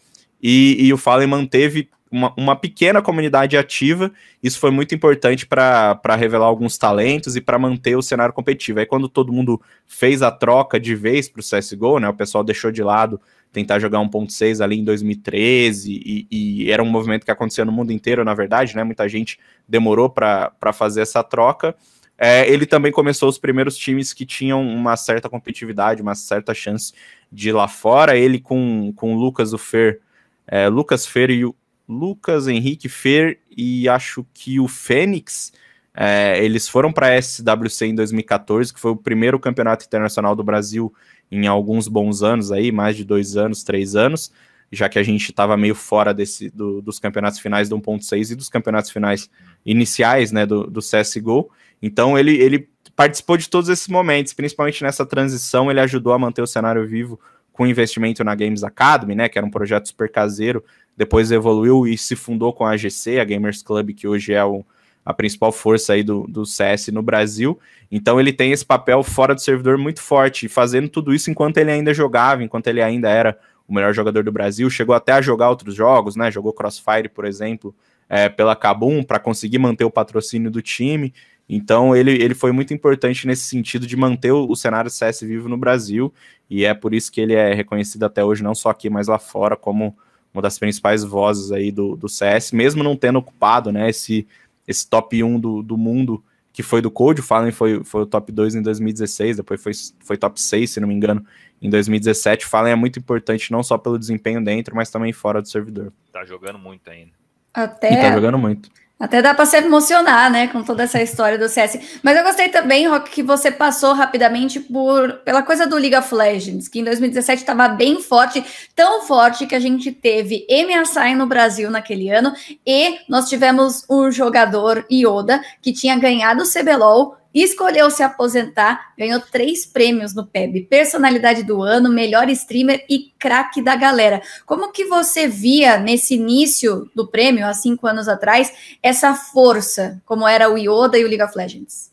E, 0.43 0.75
e 0.79 0.91
o 0.91 0.97
Fallen 0.97 1.27
manteve 1.27 1.89
uma, 2.11 2.33
uma, 2.35 2.55
pequena 2.55 3.01
comunidade 3.01 3.55
ativa. 3.55 4.11
Isso 4.43 4.59
foi 4.59 4.69
muito 4.69 4.93
importante 4.93 5.45
para 5.45 6.15
revelar 6.17 6.47
alguns 6.47 6.77
talentos 6.77 7.37
e 7.37 7.41
para 7.41 7.57
manter 7.57 7.95
o 7.95 8.01
cenário 8.01 8.33
competitivo. 8.33 8.79
Aí, 8.79 8.85
quando 8.85 9.07
todo 9.07 9.31
mundo 9.31 9.61
fez 9.87 10.21
a 10.21 10.29
troca 10.29 10.77
de 10.77 10.93
vez 10.93 11.29
para 11.29 11.39
o 11.39 11.43
CSGO, 11.43 11.99
né, 11.99 12.09
o 12.09 12.13
pessoal 12.13 12.43
deixou 12.43 12.71
de 12.71 12.83
lado 12.83 13.21
tentar 13.51 13.79
jogar 13.79 13.99
1.6 13.99 14.63
ali 14.63 14.79
em 14.79 14.83
2013, 14.83 15.91
e, 15.91 16.27
e, 16.31 16.71
era 16.71 16.81
um 16.81 16.89
movimento 16.89 17.25
que 17.25 17.31
acontecia 17.31 17.65
no 17.65 17.71
mundo 17.71 17.91
inteiro, 17.91 18.23
na 18.23 18.33
verdade, 18.33 18.75
né? 18.75 18.83
Muita 18.83 19.07
gente 19.09 19.37
demorou 19.67 20.09
para 20.09 20.73
fazer 20.73 21.01
essa 21.01 21.23
troca. 21.23 21.75
É, 22.17 22.47
ele 22.47 22.65
também 22.65 22.91
começou 22.91 23.27
os 23.27 23.39
primeiros 23.39 23.75
times 23.75 24.13
que 24.13 24.25
tinham 24.25 24.61
uma 24.63 24.95
certa 24.95 25.27
competitividade, 25.27 26.03
uma 26.03 26.13
certa 26.13 26.53
chance 26.53 26.93
de 27.31 27.49
ir 27.49 27.51
lá 27.51 27.67
fora. 27.67 28.15
Ele 28.15 28.39
com, 28.39 28.93
com 28.95 29.15
o 29.15 29.17
Lucas 29.17 29.53
o 29.53 29.57
Fer, 29.57 29.99
é, 30.47 30.69
Lucas 30.69 31.05
Fer 31.05 31.31
e 31.31 31.45
o 31.45 31.55
Lucas 31.89 32.47
Henrique 32.47 32.87
Fer 32.87 33.39
e 33.49 33.89
acho 33.89 34.25
que 34.33 34.59
o 34.59 34.67
Fênix. 34.67 35.51
É, 35.93 36.41
eles 36.45 36.69
foram 36.69 36.93
para 36.93 37.07
a 37.07 37.21
SWC 37.21 37.87
em 37.87 37.95
2014, 37.95 38.73
que 38.73 38.79
foi 38.79 38.91
o 38.91 38.95
primeiro 38.95 39.39
campeonato 39.39 39.85
internacional 39.85 40.35
do 40.35 40.43
Brasil 40.43 40.93
em 41.31 41.47
alguns 41.47 41.87
bons 41.87 42.21
anos 42.21 42.51
aí, 42.51 42.71
mais 42.71 42.97
de 42.97 43.05
dois 43.05 43.37
anos, 43.37 43.63
três 43.63 43.95
anos, 43.95 44.31
já 44.71 44.89
que 44.89 44.99
a 44.99 45.03
gente 45.03 45.29
estava 45.29 45.55
meio 45.55 45.75
fora 45.75 46.13
desse, 46.13 46.49
do, 46.49 46.81
dos 46.81 46.99
campeonatos 46.99 47.39
finais 47.39 47.69
do 47.69 47.77
1.6 47.77 48.31
e 48.31 48.35
dos 48.35 48.49
campeonatos 48.49 48.91
finais 48.91 49.29
iniciais, 49.65 50.31
né, 50.31 50.45
do, 50.45 50.65
do 50.65 50.79
CSGO. 50.81 51.49
Então 51.81 52.17
ele, 52.17 52.35
ele 52.35 52.69
participou 52.95 53.37
de 53.37 53.49
todos 53.49 53.69
esses 53.69 53.87
momentos, 53.87 54.33
principalmente 54.33 54.83
nessa 54.83 55.05
transição, 55.05 55.71
ele 55.71 55.79
ajudou 55.79 56.13
a 56.13 56.19
manter 56.19 56.41
o 56.41 56.47
cenário 56.47 56.85
vivo 56.85 57.19
com 57.51 57.67
investimento 57.67 58.23
na 58.23 58.35
Games 58.35 58.63
Academy, 58.63 59.15
né, 59.15 59.29
que 59.29 59.37
era 59.37 59.45
um 59.45 59.51
projeto 59.51 59.87
super 59.87 60.09
caseiro, 60.09 60.63
depois 60.95 61.31
evoluiu 61.31 61.87
e 61.87 61.97
se 61.97 62.15
fundou 62.15 62.53
com 62.53 62.65
a 62.65 62.73
AGC, 62.73 63.19
a 63.19 63.23
Gamers 63.23 63.61
Club, 63.61 63.91
que 63.93 64.07
hoje 64.07 64.33
é 64.33 64.43
o, 64.43 64.65
a 65.05 65.13
principal 65.13 65.51
força 65.51 65.93
aí 65.93 66.03
do, 66.03 66.25
do 66.27 66.45
CS 66.45 66.87
no 66.89 67.01
Brasil. 67.01 67.59
Então 67.91 68.19
ele 68.19 68.31
tem 68.31 68.51
esse 68.51 68.65
papel 68.65 69.03
fora 69.03 69.33
do 69.33 69.41
servidor 69.41 69.77
muito 69.77 70.01
forte, 70.01 70.47
fazendo 70.47 70.87
tudo 70.87 71.13
isso 71.13 71.29
enquanto 71.29 71.57
ele 71.57 71.71
ainda 71.71 71.93
jogava, 71.93 72.43
enquanto 72.43 72.67
ele 72.67 72.81
ainda 72.81 73.09
era 73.09 73.37
o 73.67 73.73
melhor 73.73 73.93
jogador 73.93 74.23
do 74.23 74.31
Brasil, 74.31 74.69
chegou 74.69 74.93
até 74.93 75.13
a 75.13 75.21
jogar 75.21 75.49
outros 75.49 75.73
jogos, 75.73 76.15
né? 76.15 76.29
Jogou 76.29 76.53
Crossfire, 76.53 77.09
por 77.09 77.25
exemplo, 77.25 77.73
é, 78.09 78.27
pela 78.27 78.55
Kabum 78.55 79.01
para 79.03 79.19
conseguir 79.19 79.59
manter 79.59 79.85
o 79.85 79.91
patrocínio 79.91 80.51
do 80.51 80.61
time. 80.61 81.13
Então 81.47 81.95
ele, 81.95 82.11
ele 82.11 82.33
foi 82.33 82.51
muito 82.51 82.73
importante 82.73 83.25
nesse 83.25 83.43
sentido 83.43 83.87
de 83.87 83.95
manter 83.95 84.31
o, 84.31 84.49
o 84.49 84.55
cenário 84.55 84.89
CS 84.89 85.21
vivo 85.21 85.49
no 85.49 85.57
Brasil, 85.57 86.13
e 86.49 86.65
é 86.65 86.73
por 86.73 86.93
isso 86.93 87.11
que 87.11 87.19
ele 87.19 87.33
é 87.33 87.53
reconhecido 87.53 88.03
até 88.03 88.23
hoje, 88.23 88.43
não 88.43 88.53
só 88.53 88.69
aqui, 88.69 88.89
mas 88.89 89.07
lá 89.07 89.17
fora, 89.17 89.55
como 89.55 89.95
uma 90.33 90.41
das 90.41 90.57
principais 90.57 91.03
vozes 91.03 91.51
aí 91.51 91.71
do, 91.71 91.95
do 91.95 92.07
CS, 92.07 92.51
mesmo 92.51 92.83
não 92.83 92.95
tendo 92.95 93.19
ocupado 93.19 93.71
né, 93.71 93.89
esse, 93.89 94.25
esse 94.67 94.87
top 94.89 95.23
1 95.23 95.39
do, 95.39 95.61
do 95.61 95.77
mundo 95.77 96.23
que 96.53 96.61
foi 96.61 96.81
do 96.81 96.91
Code, 96.91 97.21
o 97.21 97.23
Fallen 97.23 97.51
foi, 97.51 97.83
foi 97.83 98.01
o 98.01 98.05
top 98.05 98.31
2 98.31 98.55
em 98.55 98.61
2016, 98.61 99.37
depois 99.37 99.61
foi, 99.61 99.71
foi 100.03 100.17
top 100.17 100.39
6, 100.39 100.69
se 100.69 100.79
não 100.79 100.87
me 100.87 100.93
engano, 100.93 101.25
em 101.61 101.69
2017. 101.69 102.45
O 102.45 102.49
Fallen 102.49 102.73
é 102.73 102.75
muito 102.75 102.99
importante 102.99 103.51
não 103.51 103.63
só 103.63 103.77
pelo 103.77 103.97
desempenho 103.97 104.43
dentro, 104.43 104.75
mas 104.75 104.89
também 104.89 105.13
fora 105.13 105.41
do 105.41 105.47
servidor. 105.47 105.93
Tá 106.11 106.25
jogando 106.25 106.59
muito 106.59 106.89
ainda. 106.89 107.13
Até... 107.53 107.93
E 107.93 108.01
tá 108.01 108.11
jogando 108.13 108.37
muito. 108.37 108.69
Até 109.01 109.19
dá 109.19 109.33
para 109.33 109.47
se 109.47 109.57
emocionar, 109.57 110.29
né, 110.29 110.47
com 110.47 110.61
toda 110.61 110.83
essa 110.83 111.01
história 111.01 111.35
do 111.35 111.49
CS. 111.49 111.99
Mas 112.03 112.15
eu 112.15 112.23
gostei 112.23 112.49
também, 112.49 112.87
Rock, 112.87 113.09
que 113.09 113.23
você 113.23 113.49
passou 113.49 113.93
rapidamente 113.93 114.59
por 114.59 115.13
pela 115.25 115.41
coisa 115.41 115.65
do 115.65 115.75
League 115.75 115.95
of 115.95 116.13
Legends, 116.13 116.67
que 116.67 116.79
em 116.79 116.83
2017 116.83 117.41
estava 117.41 117.67
bem 117.67 117.99
forte, 117.99 118.45
tão 118.75 119.01
forte 119.01 119.47
que 119.47 119.55
a 119.55 119.59
gente 119.59 119.91
teve 119.91 120.45
MSI 120.47 121.15
no 121.15 121.25
Brasil 121.25 121.71
naquele 121.71 122.11
ano 122.11 122.31
e 122.65 122.99
nós 123.09 123.27
tivemos 123.27 123.83
um 123.89 124.11
jogador 124.11 124.85
Yoda 124.91 125.41
que 125.63 125.73
tinha 125.73 125.97
ganhado 125.97 126.43
o 126.43 126.47
CBLOL 126.47 127.17
escolheu 127.33 127.89
se 127.89 128.03
aposentar, 128.03 128.93
ganhou 128.97 129.19
três 129.19 129.65
prêmios 129.65 130.13
no 130.13 130.25
PEB: 130.25 130.67
personalidade 130.69 131.43
do 131.43 131.61
ano, 131.61 131.89
melhor 131.89 132.29
streamer 132.29 132.85
e 132.89 133.11
craque 133.17 133.61
da 133.61 133.75
galera. 133.75 134.21
Como 134.45 134.71
que 134.71 134.85
você 134.85 135.27
via 135.27 135.77
nesse 135.77 136.15
início 136.15 136.89
do 136.95 137.07
prêmio, 137.07 137.45
há 137.45 137.53
cinco 137.53 137.87
anos 137.87 138.07
atrás, 138.07 138.51
essa 138.81 139.13
força, 139.13 140.01
como 140.05 140.27
era 140.27 140.51
o 140.51 140.57
Yoda 140.57 140.97
e 140.97 141.05
o 141.05 141.07
League 141.07 141.23
of 141.23 141.37
Legends? 141.37 141.91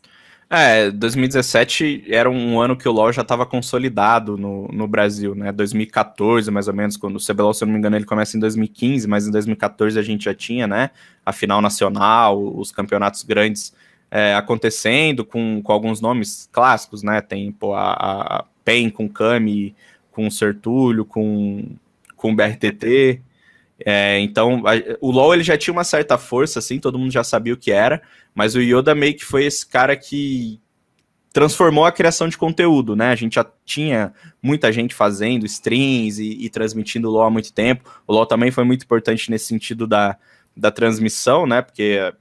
É, 0.51 0.89
2017 0.89 2.05
era 2.07 2.27
um 2.27 2.59
ano 2.59 2.75
que 2.75 2.89
o 2.89 2.91
LoL 2.91 3.13
já 3.13 3.21
estava 3.21 3.45
consolidado 3.45 4.35
no, 4.35 4.67
no 4.69 4.87
Brasil, 4.87 5.35
né? 5.35 5.51
2014, 5.51 6.49
mais 6.49 6.67
ou 6.67 6.73
menos, 6.73 6.97
quando 6.97 7.17
o 7.17 7.19
CBLOL, 7.23 7.53
se 7.53 7.63
eu 7.63 7.67
não 7.67 7.73
me 7.73 7.77
engano, 7.77 7.95
ele 7.95 8.05
começa 8.05 8.35
em 8.35 8.39
2015, 8.39 9.07
mas 9.07 9.27
em 9.27 9.31
2014 9.31 9.99
a 9.99 10.01
gente 10.01 10.25
já 10.25 10.33
tinha, 10.33 10.65
né? 10.65 10.89
A 11.23 11.31
final 11.31 11.61
nacional, 11.61 12.57
os 12.57 12.71
campeonatos 12.71 13.21
grandes 13.21 13.75
é, 14.11 14.33
acontecendo 14.35 15.23
com, 15.23 15.61
com 15.61 15.71
alguns 15.71 16.01
nomes 16.01 16.49
clássicos, 16.51 17.03
né? 17.03 17.21
Tem 17.21 17.51
pô, 17.51 17.73
a, 17.73 17.91
a 17.91 18.45
PEN 18.63 18.89
com 18.89 19.07
Kami, 19.07 19.75
com 20.11 20.29
Sertúlio, 20.29 21.05
com, 21.05 21.65
com 22.15 22.35
BRTT. 22.35 23.21
É, 23.85 24.19
então, 24.19 24.63
a, 24.65 24.71
o 24.99 25.11
LoL 25.11 25.33
ele 25.33 25.43
já 25.43 25.57
tinha 25.57 25.71
uma 25.71 25.83
certa 25.83 26.17
força, 26.17 26.59
assim, 26.59 26.79
todo 26.79 26.99
mundo 26.99 27.11
já 27.11 27.23
sabia 27.23 27.53
o 27.53 27.57
que 27.57 27.71
era, 27.71 28.01
mas 28.35 28.55
o 28.55 28.61
Yoda 28.61 28.93
meio 28.93 29.15
que 29.15 29.23
foi 29.23 29.45
esse 29.45 29.65
cara 29.65 29.95
que 29.95 30.59
transformou 31.31 31.85
a 31.85 31.91
criação 31.91 32.27
de 32.27 32.37
conteúdo, 32.37 32.95
né? 32.95 33.11
A 33.11 33.15
gente 33.15 33.35
já 33.35 33.45
tinha 33.63 34.13
muita 34.41 34.71
gente 34.71 34.95
fazendo 34.95 35.45
streams 35.45 36.19
e, 36.19 36.45
e 36.45 36.49
transmitindo 36.49 37.07
o 37.07 37.11
LoL 37.11 37.23
há 37.23 37.29
muito 37.29 37.53
tempo. 37.53 37.89
O 38.07 38.13
LoL 38.13 38.25
também 38.25 38.51
foi 38.51 38.63
muito 38.63 38.83
importante 38.83 39.29
nesse 39.29 39.45
sentido 39.45 39.85
da, 39.85 40.17
da 40.57 40.71
transmissão, 40.71 41.45
né? 41.45 41.61
Porque 41.61 42.11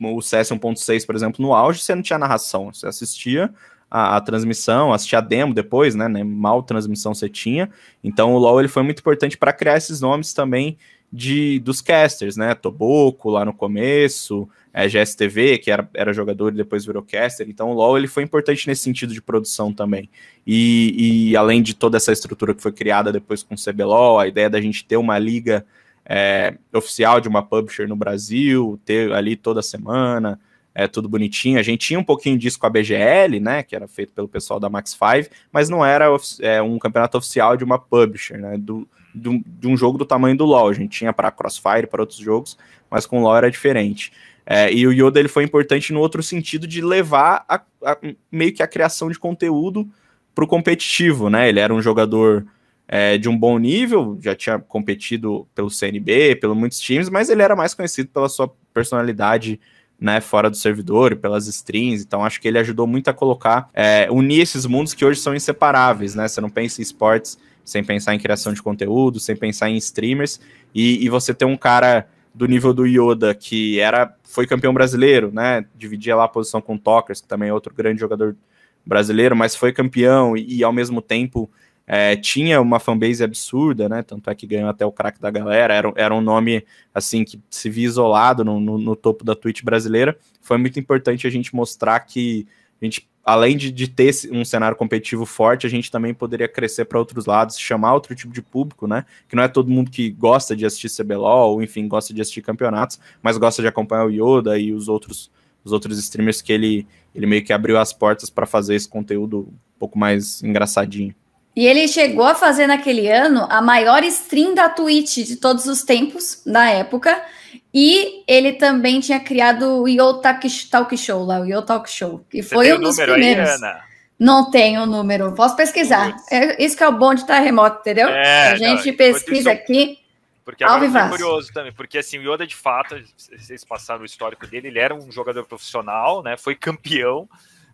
o 0.00 0.20
CS 0.20 0.50
1.6, 0.50 1.06
por 1.06 1.14
exemplo, 1.14 1.44
no 1.44 1.54
auge, 1.54 1.80
você 1.80 1.94
não 1.94 2.02
tinha 2.02 2.18
narração, 2.18 2.72
você 2.72 2.86
assistia 2.86 3.52
a, 3.90 4.16
a, 4.16 4.20
transmissão, 4.20 4.92
assistir 4.92 5.16
a 5.16 5.20
demo 5.20 5.54
depois, 5.54 5.94
né, 5.94 6.08
né? 6.08 6.24
Mal 6.24 6.62
transmissão 6.62 7.14
você 7.14 7.28
tinha. 7.28 7.70
Então 8.02 8.34
o 8.34 8.38
LoL 8.38 8.60
ele 8.60 8.68
foi 8.68 8.82
muito 8.82 9.00
importante 9.00 9.38
para 9.38 9.52
criar 9.52 9.76
esses 9.76 10.00
nomes 10.00 10.32
também 10.32 10.76
de 11.12 11.60
dos 11.60 11.80
casters, 11.80 12.36
né? 12.36 12.54
Toboco 12.54 13.30
lá 13.30 13.44
no 13.44 13.54
começo, 13.54 14.48
é, 14.72 14.88
GSTV, 14.88 15.58
que 15.58 15.70
era, 15.70 15.88
era 15.94 16.12
jogador 16.12 16.52
e 16.52 16.56
depois 16.56 16.84
virou 16.84 17.02
caster. 17.02 17.48
Então 17.48 17.70
o 17.70 17.74
LoL 17.74 17.96
ele 17.96 18.08
foi 18.08 18.22
importante 18.22 18.66
nesse 18.66 18.82
sentido 18.82 19.14
de 19.14 19.22
produção 19.22 19.72
também. 19.72 20.10
E, 20.46 21.30
e 21.30 21.36
além 21.36 21.62
de 21.62 21.74
toda 21.74 21.96
essa 21.96 22.12
estrutura 22.12 22.54
que 22.54 22.62
foi 22.62 22.72
criada 22.72 23.12
depois 23.12 23.42
com 23.42 23.54
o 23.54 23.58
CBLOL, 23.58 24.18
a 24.18 24.26
ideia 24.26 24.50
da 24.50 24.60
gente 24.60 24.84
ter 24.84 24.96
uma 24.96 25.18
liga 25.18 25.64
é, 26.08 26.54
oficial 26.72 27.20
de 27.20 27.28
uma 27.28 27.42
publisher 27.42 27.88
no 27.88 27.96
Brasil, 27.96 28.80
ter 28.84 29.12
ali 29.12 29.34
toda 29.34 29.60
semana, 29.60 30.38
é 30.74 30.86
tudo 30.86 31.08
bonitinho. 31.08 31.58
A 31.58 31.62
gente 31.62 31.86
tinha 31.86 31.98
um 31.98 32.04
pouquinho 32.04 32.38
disso 32.38 32.58
com 32.58 32.66
a 32.66 32.70
BGL, 32.70 33.40
né, 33.40 33.62
que 33.62 33.74
era 33.74 33.88
feito 33.88 34.12
pelo 34.12 34.28
pessoal 34.28 34.60
da 34.60 34.68
Max 34.68 34.90
5, 34.90 35.34
mas 35.50 35.68
não 35.68 35.84
era 35.84 36.06
é, 36.40 36.62
um 36.62 36.78
campeonato 36.78 37.18
oficial 37.18 37.56
de 37.56 37.64
uma 37.64 37.78
publisher, 37.78 38.38
né, 38.38 38.56
do, 38.56 38.86
de 39.14 39.66
um 39.66 39.76
jogo 39.76 39.98
do 39.98 40.04
tamanho 40.04 40.36
do 40.36 40.44
LoL. 40.44 40.68
A 40.68 40.74
gente 40.74 40.98
tinha 40.98 41.12
para 41.12 41.30
Crossfire, 41.30 41.86
para 41.86 42.02
outros 42.02 42.18
jogos, 42.18 42.56
mas 42.90 43.06
com 43.06 43.18
o 43.18 43.22
LoL 43.22 43.36
era 43.36 43.50
diferente. 43.50 44.12
É, 44.44 44.72
e 44.72 44.86
o 44.86 44.92
Yoda 44.92 45.18
ele 45.18 45.28
foi 45.28 45.42
importante 45.42 45.92
no 45.92 45.98
outro 45.98 46.22
sentido 46.22 46.68
de 46.68 46.80
levar 46.80 47.44
a, 47.48 47.60
a, 47.84 47.98
meio 48.30 48.52
que 48.52 48.62
a 48.62 48.68
criação 48.68 49.10
de 49.10 49.18
conteúdo 49.18 49.88
para 50.32 50.44
o 50.44 50.46
competitivo, 50.46 51.28
né? 51.28 51.48
Ele 51.48 51.58
era 51.58 51.74
um 51.74 51.82
jogador 51.82 52.46
é, 52.88 53.18
de 53.18 53.28
um 53.28 53.36
bom 53.36 53.58
nível, 53.58 54.18
já 54.20 54.34
tinha 54.34 54.58
competido 54.58 55.46
pelo 55.54 55.70
CNB, 55.70 56.36
pelos 56.36 56.56
muitos 56.56 56.78
times, 56.78 57.08
mas 57.08 57.28
ele 57.28 57.42
era 57.42 57.56
mais 57.56 57.74
conhecido 57.74 58.08
pela 58.10 58.28
sua 58.28 58.52
personalidade 58.72 59.60
né, 59.98 60.20
fora 60.20 60.50
do 60.50 60.56
servidor 60.56 61.12
e 61.12 61.16
pelas 61.16 61.46
strings, 61.46 62.02
então 62.02 62.24
acho 62.24 62.40
que 62.40 62.46
ele 62.46 62.58
ajudou 62.58 62.86
muito 62.86 63.08
a 63.08 63.14
colocar, 63.14 63.68
é, 63.72 64.08
unir 64.10 64.40
esses 64.40 64.66
mundos 64.66 64.92
que 64.92 65.04
hoje 65.04 65.20
são 65.20 65.34
inseparáveis, 65.34 66.14
né, 66.14 66.28
você 66.28 66.40
não 66.40 66.50
pensa 66.50 66.80
em 66.80 66.82
esportes 66.82 67.38
sem 67.64 67.82
pensar 67.82 68.14
em 68.14 68.18
criação 68.18 68.52
de 68.52 68.62
conteúdo, 68.62 69.18
sem 69.18 69.34
pensar 69.34 69.68
em 69.68 69.76
streamers, 69.76 70.38
e, 70.74 71.04
e 71.04 71.08
você 71.08 71.34
ter 71.34 71.46
um 71.46 71.56
cara 71.56 72.06
do 72.32 72.46
nível 72.46 72.72
do 72.72 72.86
Yoda, 72.86 73.34
que 73.34 73.80
era 73.80 74.14
foi 74.22 74.46
campeão 74.46 74.72
brasileiro, 74.72 75.32
né, 75.32 75.64
dividia 75.74 76.14
lá 76.14 76.24
a 76.24 76.28
posição 76.28 76.60
com 76.60 76.74
o 76.74 76.78
Tokers, 76.78 77.22
que 77.22 77.26
também 77.26 77.48
é 77.48 77.52
outro 77.52 77.74
grande 77.74 77.98
jogador 77.98 78.36
brasileiro, 78.84 79.34
mas 79.34 79.56
foi 79.56 79.72
campeão 79.72 80.36
e, 80.36 80.58
e 80.58 80.62
ao 80.62 80.72
mesmo 80.72 81.00
tempo 81.00 81.50
é, 81.86 82.16
tinha 82.16 82.60
uma 82.60 82.80
fanbase 82.80 83.22
absurda, 83.22 83.88
né? 83.88 84.02
Tanto 84.02 84.28
é 84.28 84.34
que 84.34 84.46
ganhou 84.46 84.68
até 84.68 84.84
o 84.84 84.90
craque 84.90 85.20
da 85.20 85.30
galera. 85.30 85.72
Era, 85.72 85.92
era 85.94 86.14
um 86.14 86.20
nome 86.20 86.64
assim 86.92 87.24
que 87.24 87.40
se 87.48 87.70
via 87.70 87.86
isolado 87.86 88.44
no, 88.44 88.58
no, 88.58 88.76
no, 88.76 88.96
topo 88.96 89.24
da 89.24 89.36
Twitch 89.36 89.62
brasileira. 89.62 90.18
Foi 90.40 90.58
muito 90.58 90.80
importante 90.80 91.26
a 91.26 91.30
gente 91.30 91.54
mostrar 91.54 92.00
que 92.00 92.44
a 92.82 92.84
gente, 92.84 93.08
além 93.24 93.56
de, 93.56 93.70
de 93.70 93.86
ter 93.86 94.12
um 94.32 94.44
cenário 94.44 94.76
competitivo 94.76 95.24
forte, 95.24 95.64
a 95.64 95.70
gente 95.70 95.88
também 95.88 96.12
poderia 96.12 96.48
crescer 96.48 96.86
para 96.86 96.98
outros 96.98 97.24
lados, 97.24 97.56
chamar 97.56 97.94
outro 97.94 98.16
tipo 98.16 98.32
de 98.32 98.42
público, 98.42 98.88
né? 98.88 99.04
Que 99.28 99.36
não 99.36 99.44
é 99.44 99.48
todo 99.48 99.70
mundo 99.70 99.88
que 99.88 100.10
gosta 100.10 100.56
de 100.56 100.66
assistir 100.66 100.90
CBLOL, 100.90 101.52
ou 101.52 101.62
enfim, 101.62 101.86
gosta 101.86 102.12
de 102.12 102.20
assistir 102.20 102.42
campeonatos, 102.42 102.98
mas 103.22 103.38
gosta 103.38 103.62
de 103.62 103.68
acompanhar 103.68 104.06
o 104.06 104.10
Yoda 104.10 104.58
e 104.58 104.72
os 104.72 104.88
outros 104.88 105.30
os 105.64 105.72
outros 105.72 105.98
streamers 105.98 106.40
que 106.40 106.52
ele, 106.52 106.86
ele 107.12 107.26
meio 107.26 107.44
que 107.44 107.52
abriu 107.52 107.76
as 107.76 107.92
portas 107.92 108.30
para 108.30 108.46
fazer 108.46 108.76
esse 108.76 108.88
conteúdo 108.88 109.48
um 109.48 109.78
pouco 109.80 109.98
mais 109.98 110.40
engraçadinho. 110.40 111.12
E 111.56 111.66
ele 111.66 111.88
chegou 111.88 112.26
a 112.26 112.34
fazer 112.34 112.66
naquele 112.66 113.10
ano 113.10 113.46
a 113.50 113.62
maior 113.62 114.04
stream 114.04 114.54
da 114.54 114.68
Twitch 114.68 115.26
de 115.26 115.36
todos 115.36 115.64
os 115.64 115.82
tempos, 115.82 116.42
na 116.44 116.70
época. 116.70 117.24
E 117.72 118.22
ele 118.28 118.52
também 118.52 119.00
tinha 119.00 119.18
criado 119.18 119.82
o 119.82 119.88
Yo 119.88 120.20
Talk 120.20 120.96
Show 120.98 121.24
lá, 121.24 121.40
o 121.40 121.46
Yo 121.46 121.62
Talk 121.62 121.90
Show, 121.90 122.24
que 122.28 122.42
Você 122.42 122.54
foi 122.54 122.74
um 122.74 122.80
dos 122.80 122.96
primeiros. 122.96 123.62
Aí, 123.62 123.74
não 124.18 124.50
tenho 124.50 124.82
o 124.82 124.86
número, 124.86 125.32
posso 125.32 125.56
pesquisar. 125.56 126.14
É, 126.30 126.62
isso 126.62 126.76
que 126.76 126.84
é 126.84 126.88
o 126.88 126.92
bom 126.92 127.14
de 127.14 127.22
estar 127.22 127.38
remoto, 127.38 127.80
entendeu? 127.80 128.08
É, 128.08 128.48
a 128.48 128.56
gente 128.56 128.90
não, 128.90 128.96
pesquisa 128.96 129.52
aqui. 129.52 129.98
Porque 130.44 130.62
agora 130.62 130.84
eu 130.84 131.08
curioso 131.10 131.52
também, 131.52 131.72
porque 131.72 131.98
assim, 131.98 132.18
o 132.18 132.34
Yoda 132.34 132.46
de 132.46 132.54
fato, 132.54 133.02
vocês 133.16 133.64
passaram 133.64 134.02
o 134.02 134.06
histórico 134.06 134.46
dele, 134.46 134.68
ele 134.68 134.78
era 134.78 134.94
um 134.94 135.10
jogador 135.10 135.44
profissional, 135.44 136.22
né? 136.22 136.36
Foi 136.36 136.54
campeão 136.54 137.28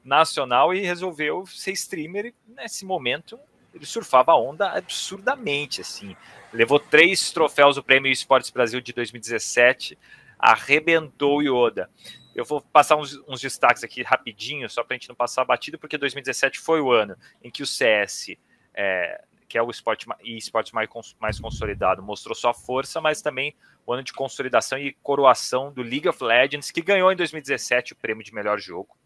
nacional 0.05 0.73
e 0.73 0.81
resolveu 0.81 1.45
ser 1.47 1.73
streamer 1.73 2.33
nesse 2.57 2.85
momento 2.85 3.39
ele 3.75 3.87
surfava 3.87 4.33
a 4.33 4.37
onda 4.37 4.71
absurdamente, 4.71 5.81
assim. 5.81 6.17
Levou 6.53 6.79
três 6.79 7.31
troféus 7.31 7.77
do 7.77 7.83
Prêmio 7.83 8.11
Esportes 8.11 8.51
Brasil 8.51 8.81
de 8.81 8.93
2017, 8.93 9.99
arrebentou 10.39 11.39
o 11.39 11.43
Yoda. 11.43 11.91
Eu 12.35 12.45
vou 12.45 12.61
passar 12.61 12.97
uns, 12.97 13.19
uns 13.29 13.41
destaques 13.41 13.85
aqui 13.85 14.03
rapidinho, 14.03 14.69
só 14.69 14.83
para 14.83 14.95
a 14.95 14.99
gente 14.99 15.09
não 15.09 15.17
passar 15.17 15.45
batido, 15.45 15.79
porque 15.79 15.99
2017 15.99 16.59
foi 16.59 16.81
o 16.81 16.91
ano 16.91 17.17
em 17.43 17.51
que 17.51 17.63
o 17.63 17.67
CS, 17.67 18.37
é, 18.75 19.23
que 19.49 19.57
é 19.57 19.63
o 19.63 19.71
esporte 19.71 20.07
e 20.23 20.37
esportes 20.37 20.73
mais, 20.73 20.89
mais 21.21 21.41
consolidado, 21.41 22.03
mostrou 22.03 22.35
sua 22.35 22.55
força, 22.55 23.01
mas 23.01 23.23
também 23.23 23.55
o 23.87 23.93
ano 23.93 24.03
de 24.03 24.13
consolidação 24.13 24.79
e 24.79 24.93
coroação 25.03 25.73
do 25.73 25.83
League 25.83 26.09
of 26.09 26.23
Legends, 26.23 26.71
que 26.71 26.81
ganhou 26.81 27.13
em 27.13 27.17
2017 27.17 27.93
o 27.93 27.97
prêmio 27.97 28.25
de 28.25 28.35
melhor 28.35 28.59
jogo 28.59 28.97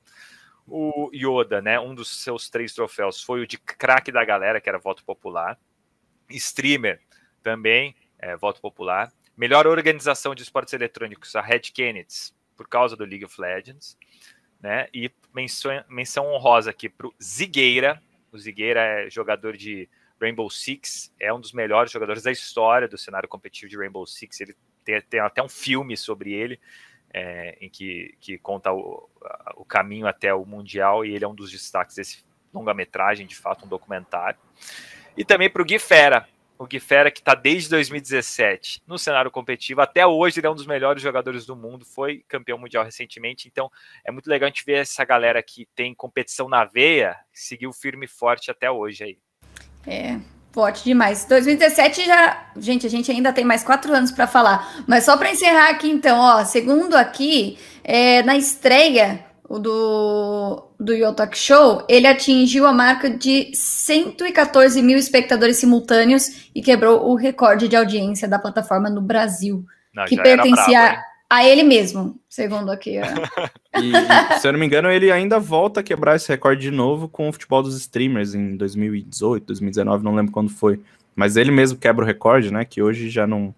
o 0.66 1.10
Yoda, 1.12 1.62
né? 1.62 1.78
Um 1.78 1.94
dos 1.94 2.22
seus 2.22 2.50
três 2.50 2.72
troféus 2.74 3.22
foi 3.22 3.40
o 3.40 3.46
de 3.46 3.56
craque 3.56 4.10
da 4.10 4.24
galera, 4.24 4.60
que 4.60 4.68
era 4.68 4.78
voto 4.78 5.04
popular. 5.04 5.58
Streamer 6.28 7.00
também, 7.42 7.94
é, 8.18 8.36
voto 8.36 8.60
popular. 8.60 9.12
Melhor 9.36 9.66
organização 9.66 10.34
de 10.34 10.42
esportes 10.42 10.74
eletrônicos, 10.74 11.36
a 11.36 11.40
Red 11.40 11.60
Kennedy, 11.60 12.32
por 12.56 12.68
causa 12.68 12.96
do 12.96 13.04
League 13.04 13.24
of 13.24 13.40
Legends. 13.40 13.96
Né? 14.60 14.88
E 14.92 15.10
menção, 15.34 15.84
menção 15.88 16.26
honrosa 16.26 16.70
aqui 16.70 16.88
para 16.88 17.06
o 17.06 17.14
Zigueira. 17.22 18.02
O 18.32 18.38
Zigueira 18.38 18.80
é 18.80 19.10
jogador 19.10 19.56
de 19.56 19.88
Rainbow 20.20 20.50
Six, 20.50 21.12
é 21.20 21.32
um 21.32 21.40
dos 21.40 21.52
melhores 21.52 21.92
jogadores 21.92 22.22
da 22.22 22.32
história 22.32 22.88
do 22.88 22.98
cenário 22.98 23.28
competitivo 23.28 23.70
de 23.70 23.76
Rainbow 23.76 24.06
Six. 24.06 24.40
Ele 24.40 24.56
tem, 24.84 25.00
tem 25.02 25.20
até 25.20 25.42
um 25.42 25.48
filme 25.48 25.96
sobre 25.96 26.32
ele 26.32 26.58
é, 27.12 27.56
em 27.60 27.68
que, 27.68 28.14
que 28.20 28.38
conta 28.38 28.72
o, 28.72 29.08
o 29.56 29.64
caminho 29.64 30.06
até 30.06 30.32
o 30.34 30.44
Mundial, 30.44 31.04
e 31.04 31.14
ele 31.14 31.24
é 31.24 31.28
um 31.28 31.34
dos 31.34 31.50
destaques 31.50 31.96
desse 31.96 32.24
longa-metragem, 32.52 33.26
de 33.26 33.36
fato, 33.36 33.64
um 33.64 33.68
documentário. 33.68 34.38
E 35.16 35.24
também 35.24 35.50
para 35.50 35.62
o 35.62 35.64
Gui 35.64 35.78
Fera, 35.78 36.26
o 36.58 36.66
Gui 36.66 36.80
Fera, 36.80 37.10
que 37.10 37.20
está 37.20 37.34
desde 37.34 37.70
2017 37.70 38.82
no 38.86 38.98
cenário 38.98 39.30
competitivo, 39.30 39.80
até 39.80 40.06
hoje 40.06 40.40
ele 40.40 40.46
é 40.46 40.50
um 40.50 40.54
dos 40.54 40.66
melhores 40.66 41.02
jogadores 41.02 41.44
do 41.44 41.54
mundo, 41.54 41.84
foi 41.84 42.24
campeão 42.28 42.58
mundial 42.58 42.84
recentemente, 42.84 43.48
então 43.48 43.70
é 44.04 44.10
muito 44.10 44.28
legal 44.28 44.46
a 44.46 44.50
gente 44.50 44.64
ver 44.64 44.78
essa 44.78 45.04
galera 45.04 45.42
que 45.42 45.66
tem 45.74 45.94
competição 45.94 46.48
na 46.48 46.64
veia, 46.64 47.16
seguiu 47.32 47.72
firme 47.72 48.06
e 48.06 48.08
forte 48.08 48.50
até 48.50 48.70
hoje 48.70 49.04
aí. 49.04 49.18
É, 49.86 50.18
Forte 50.56 50.84
demais. 50.84 51.26
2017 51.26 52.06
já. 52.06 52.46
Gente, 52.56 52.86
a 52.86 52.88
gente 52.88 53.10
ainda 53.10 53.30
tem 53.30 53.44
mais 53.44 53.62
quatro 53.62 53.92
anos 53.92 54.10
para 54.10 54.26
falar. 54.26 54.66
Mas 54.86 55.04
só 55.04 55.14
para 55.14 55.30
encerrar 55.30 55.68
aqui, 55.68 55.90
então, 55.90 56.18
ó, 56.18 56.42
segundo 56.46 56.94
aqui, 56.94 57.58
é, 57.84 58.22
na 58.22 58.38
estreia 58.38 59.22
do, 59.50 60.66
do 60.80 60.94
Yotalk 60.94 61.36
Show, 61.36 61.84
ele 61.86 62.06
atingiu 62.06 62.66
a 62.66 62.72
marca 62.72 63.10
de 63.10 63.50
114 63.52 64.80
mil 64.80 64.96
espectadores 64.96 65.58
simultâneos 65.58 66.48
e 66.54 66.62
quebrou 66.62 67.06
o 67.06 67.16
recorde 67.16 67.68
de 67.68 67.76
audiência 67.76 68.26
da 68.26 68.38
plataforma 68.38 68.88
no 68.88 69.02
Brasil. 69.02 69.62
Não, 69.94 70.06
que 70.06 70.16
pertencia. 70.16 70.80
Bravo, 70.80 71.02
a 71.28 71.44
ele 71.44 71.62
mesmo, 71.62 72.18
segundo 72.28 72.70
aqui. 72.70 72.98
e, 73.76 73.92
e, 73.92 74.38
se 74.38 74.46
eu 74.46 74.52
não 74.52 74.60
me 74.60 74.66
engano, 74.66 74.90
ele 74.90 75.10
ainda 75.10 75.38
volta 75.38 75.80
a 75.80 75.82
quebrar 75.82 76.16
esse 76.16 76.28
recorde 76.28 76.62
de 76.62 76.70
novo 76.70 77.08
com 77.08 77.28
o 77.28 77.32
futebol 77.32 77.62
dos 77.62 77.76
streamers 77.76 78.34
em 78.34 78.56
2018, 78.56 79.44
2019, 79.44 80.04
não 80.04 80.14
lembro 80.14 80.32
quando 80.32 80.50
foi. 80.50 80.80
Mas 81.14 81.36
ele 81.36 81.50
mesmo 81.50 81.78
quebra 81.78 82.04
o 82.04 82.06
recorde, 82.06 82.52
né? 82.52 82.64
Que 82.64 82.82
hoje 82.82 83.08
já 83.08 83.26
não, 83.26 83.54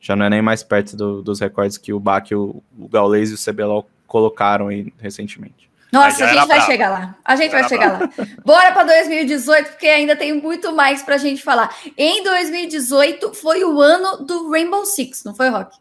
já 0.00 0.14
não 0.14 0.24
é 0.26 0.30
nem 0.30 0.42
mais 0.42 0.62
perto 0.62 0.96
do, 0.96 1.22
dos 1.22 1.40
recordes 1.40 1.76
que 1.76 1.92
o 1.92 2.00
Bach, 2.00 2.30
o, 2.32 2.62
o 2.78 2.88
Gaules 2.88 3.30
e 3.30 3.34
o 3.34 3.52
CBLOL 3.52 3.88
colocaram 4.06 4.68
aí 4.68 4.92
recentemente. 4.98 5.70
Nossa, 5.92 6.24
a 6.24 6.32
gente 6.32 6.46
vai 6.46 6.60
chegar 6.60 6.90
lá. 6.90 7.16
A 7.24 7.36
gente 7.36 7.50
vai 7.50 7.68
chegar 7.68 8.00
lá. 8.00 8.10
Bora 8.44 8.72
para 8.72 8.84
2018, 8.84 9.70
porque 9.70 9.88
ainda 9.88 10.14
tem 10.14 10.32
muito 10.32 10.72
mais 10.72 11.02
para 11.02 11.16
a 11.16 11.18
gente 11.18 11.42
falar. 11.42 11.74
Em 11.98 12.22
2018 12.22 13.34
foi 13.34 13.64
o 13.64 13.80
ano 13.80 14.24
do 14.24 14.50
Rainbow 14.50 14.84
Six, 14.86 15.24
não 15.24 15.34
foi, 15.34 15.48
Rock? 15.48 15.76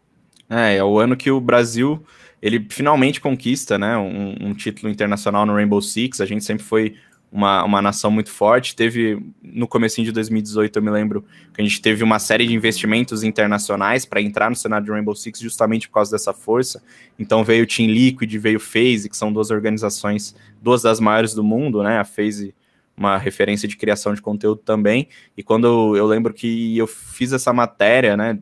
É, 0.49 0.77
é 0.77 0.83
o 0.83 0.97
ano 0.99 1.15
que 1.15 1.29
o 1.29 1.39
Brasil 1.39 2.03
ele 2.41 2.65
finalmente 2.69 3.19
conquista 3.19 3.77
né, 3.77 3.97
um, 3.97 4.35
um, 4.39 4.53
título 4.53 4.91
internacional 4.91 5.45
no 5.45 5.53
Rainbow 5.53 5.81
Six. 5.81 6.21
A 6.21 6.25
gente 6.25 6.43
sempre 6.43 6.63
foi 6.63 6.95
uma, 7.31 7.63
uma 7.63 7.81
nação 7.81 8.09
muito 8.09 8.31
forte. 8.31 8.75
Teve, 8.75 9.21
no 9.43 9.67
começo 9.67 10.01
de 10.01 10.12
2018, 10.12 10.77
eu 10.77 10.81
me 10.81 10.89
lembro 10.89 11.25
que 11.53 11.62
a 11.62 11.63
gente 11.63 11.81
teve 11.81 12.03
uma 12.03 12.17
série 12.17 12.47
de 12.47 12.53
investimentos 12.53 13.23
internacionais 13.23 14.05
para 14.05 14.21
entrar 14.21 14.49
no 14.49 14.55
cenário 14.55 14.85
de 14.85 14.91
Rainbow 14.91 15.15
Six 15.15 15.39
justamente 15.39 15.88
por 15.88 15.95
causa 15.95 16.12
dessa 16.12 16.33
força. 16.33 16.81
Então 17.17 17.43
veio 17.43 17.65
o 17.65 17.67
Team 17.67 17.89
Liquid, 17.89 18.33
veio 18.38 18.57
o 18.57 18.62
FaZe, 18.62 19.09
que 19.09 19.17
são 19.17 19.33
duas 19.33 19.51
organizações, 19.51 20.33
duas 20.62 20.81
das 20.81 20.99
maiores 20.99 21.33
do 21.33 21.43
mundo, 21.43 21.83
né? 21.83 21.99
A 21.99 22.05
FaZe 22.05 22.55
uma 22.99 23.17
referência 23.17 23.65
de 23.65 23.77
criação 23.77 24.13
de 24.13 24.21
conteúdo 24.21 24.62
também. 24.63 25.07
E 25.38 25.41
quando 25.41 25.95
eu 25.95 26.05
lembro 26.05 26.33
que 26.33 26.77
eu 26.77 26.85
fiz 26.85 27.31
essa 27.31 27.53
matéria, 27.53 28.17
né, 28.17 28.38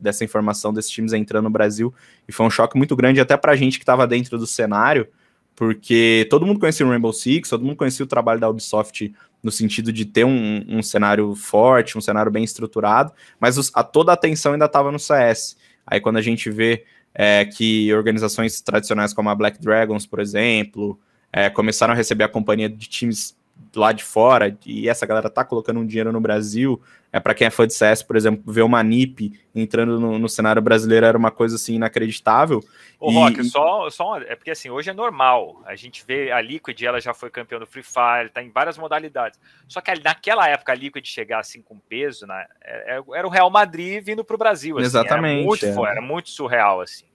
dessa 0.00 0.24
informação 0.24 0.74
desses 0.74 0.90
times 0.90 1.12
entrando 1.12 1.44
no 1.44 1.50
Brasil, 1.50 1.94
e 2.26 2.32
foi 2.32 2.44
um 2.44 2.50
choque 2.50 2.76
muito 2.76 2.96
grande 2.96 3.20
até 3.20 3.36
para 3.36 3.52
a 3.52 3.56
gente 3.56 3.78
que 3.78 3.84
estava 3.84 4.04
dentro 4.04 4.36
do 4.38 4.46
cenário, 4.46 5.06
porque 5.54 6.26
todo 6.28 6.44
mundo 6.44 6.58
conhecia 6.58 6.84
o 6.84 6.88
Rainbow 6.88 7.12
Six, 7.12 7.48
todo 7.48 7.64
mundo 7.64 7.76
conhecia 7.76 8.04
o 8.04 8.08
trabalho 8.08 8.40
da 8.40 8.48
Ubisoft 8.48 9.14
no 9.40 9.52
sentido 9.52 9.92
de 9.92 10.04
ter 10.04 10.24
um, 10.24 10.64
um 10.68 10.82
cenário 10.82 11.36
forte, 11.36 11.96
um 11.96 12.00
cenário 12.00 12.32
bem 12.32 12.42
estruturado, 12.42 13.12
mas 13.38 13.56
os, 13.56 13.70
a, 13.72 13.84
toda 13.84 14.10
a 14.10 14.14
atenção 14.14 14.52
ainda 14.52 14.64
estava 14.64 14.90
no 14.90 14.98
CS. 14.98 15.56
Aí 15.86 16.00
quando 16.00 16.16
a 16.16 16.22
gente 16.22 16.50
vê 16.50 16.84
é, 17.14 17.44
que 17.44 17.94
organizações 17.94 18.60
tradicionais 18.60 19.14
como 19.14 19.30
a 19.30 19.34
Black 19.34 19.60
Dragons, 19.60 20.04
por 20.04 20.18
exemplo, 20.18 20.98
é, 21.32 21.48
começaram 21.48 21.94
a 21.94 21.96
receber 21.96 22.24
a 22.24 22.28
companhia 22.28 22.68
de 22.68 22.88
times 22.88 23.36
lá 23.74 23.92
de 23.92 24.02
fora, 24.02 24.56
e 24.64 24.88
essa 24.88 25.06
galera 25.06 25.28
tá 25.28 25.44
colocando 25.44 25.80
um 25.80 25.86
dinheiro 25.86 26.12
no 26.12 26.20
Brasil, 26.20 26.80
é 27.12 27.20
para 27.20 27.34
quem 27.34 27.46
é 27.46 27.50
fã 27.50 27.66
de 27.66 27.74
CS, 27.74 28.02
por 28.02 28.16
exemplo, 28.16 28.52
ver 28.52 28.62
uma 28.62 28.82
NIP 28.82 29.38
entrando 29.54 29.98
no, 29.98 30.18
no, 30.18 30.28
cenário 30.28 30.60
brasileiro 30.60 31.06
era 31.06 31.16
uma 31.16 31.30
coisa 31.30 31.56
assim 31.56 31.76
inacreditável. 31.76 32.62
O 33.00 33.10
e... 33.10 33.14
Rock, 33.14 33.44
só, 33.44 33.88
só 33.90 34.18
é 34.18 34.34
porque 34.34 34.50
assim, 34.50 34.70
hoje 34.70 34.90
é 34.90 34.92
normal. 34.92 35.62
A 35.64 35.74
gente 35.74 36.04
vê 36.06 36.30
a 36.30 36.40
Liquid, 36.40 36.80
ela 36.82 37.00
já 37.00 37.14
foi 37.14 37.30
campeã 37.30 37.58
do 37.58 37.66
Free 37.66 37.82
Fire, 37.82 38.30
tá 38.32 38.42
em 38.42 38.50
várias 38.50 38.76
modalidades. 38.76 39.38
Só 39.68 39.80
que 39.80 39.92
naquela 40.02 40.48
época 40.48 40.72
a 40.72 40.74
Liquid 40.74 41.06
chegar 41.06 41.40
assim 41.40 41.62
com 41.62 41.78
peso, 41.78 42.26
né, 42.26 42.46
era, 42.60 42.96
é, 42.96 42.98
é, 42.98 43.18
era 43.18 43.26
o 43.26 43.30
Real 43.30 43.50
Madrid 43.50 44.02
vindo 44.04 44.24
pro 44.24 44.38
Brasil. 44.38 44.76
Assim, 44.76 44.86
Exatamente. 44.86 45.38
Era 45.38 45.46
muito, 45.46 45.86
é. 45.86 45.90
era 45.90 46.02
muito 46.02 46.30
surreal, 46.30 46.80
assim. 46.80 47.06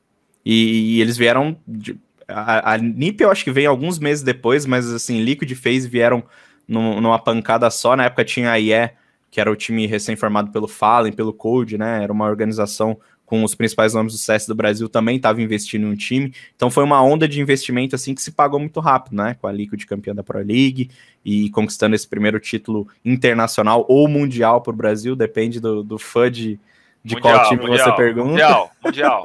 E, 0.43 0.97
e 0.97 1.01
eles 1.01 1.17
vieram 1.17 1.58
de, 1.67 1.99
a, 2.33 2.73
a 2.73 2.77
NIP 2.77 3.21
eu 3.21 3.31
acho 3.31 3.43
que 3.43 3.51
veio 3.51 3.69
alguns 3.69 3.99
meses 3.99 4.23
depois, 4.23 4.65
mas 4.65 4.91
assim, 4.91 5.21
Liquid 5.21 5.51
e 5.51 5.55
FaZe 5.55 5.87
vieram 5.87 6.23
numa 6.67 7.19
pancada 7.19 7.69
só. 7.69 7.95
Na 7.95 8.05
época 8.05 8.23
tinha 8.23 8.51
a 8.51 8.59
IE, 8.59 8.91
que 9.29 9.41
era 9.41 9.51
o 9.51 9.55
time 9.55 9.85
recém-formado 9.85 10.51
pelo 10.51 10.67
Fallen, 10.67 11.11
pelo 11.11 11.33
Code, 11.33 11.77
né? 11.77 12.03
Era 12.03 12.13
uma 12.13 12.25
organização 12.25 12.97
com 13.31 13.45
os 13.45 13.55
principais 13.55 13.93
nomes 13.93 14.11
do 14.11 14.19
CS 14.19 14.45
do 14.45 14.53
Brasil, 14.53 14.89
também 14.89 15.15
estava 15.15 15.41
investindo 15.41 15.83
em 15.83 15.91
um 15.91 15.95
time. 15.95 16.33
Então 16.53 16.69
foi 16.69 16.83
uma 16.83 17.01
onda 17.01 17.29
de 17.29 17.39
investimento 17.39 17.95
assim 17.95 18.13
que 18.13 18.21
se 18.21 18.31
pagou 18.31 18.59
muito 18.59 18.81
rápido, 18.81 19.15
né? 19.15 19.37
Com 19.39 19.47
a 19.47 19.53
Liquid 19.53 19.85
campeã 19.85 20.13
da 20.13 20.21
Pro 20.21 20.39
League 20.39 20.91
e 21.23 21.49
conquistando 21.51 21.95
esse 21.95 22.05
primeiro 22.05 22.41
título 22.41 22.89
internacional 23.05 23.85
ou 23.87 24.09
mundial 24.09 24.59
para 24.59 24.73
o 24.73 24.75
Brasil, 24.75 25.15
depende 25.15 25.61
do, 25.61 25.81
do 25.81 25.97
fã 25.97 26.29
de, 26.29 26.59
de 27.05 27.15
mundial, 27.15 27.39
qual 27.39 27.49
time 27.49 27.65
mundial, 27.65 27.89
você 27.89 27.95
pergunta. 27.95 28.29
Mundial, 28.29 28.71
mundial. 28.83 29.23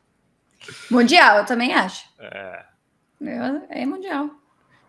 mundial, 0.90 1.36
eu 1.36 1.44
também 1.44 1.74
acho. 1.74 2.07
É. 2.18 2.64
É 3.70 3.86
mundial. 3.86 4.30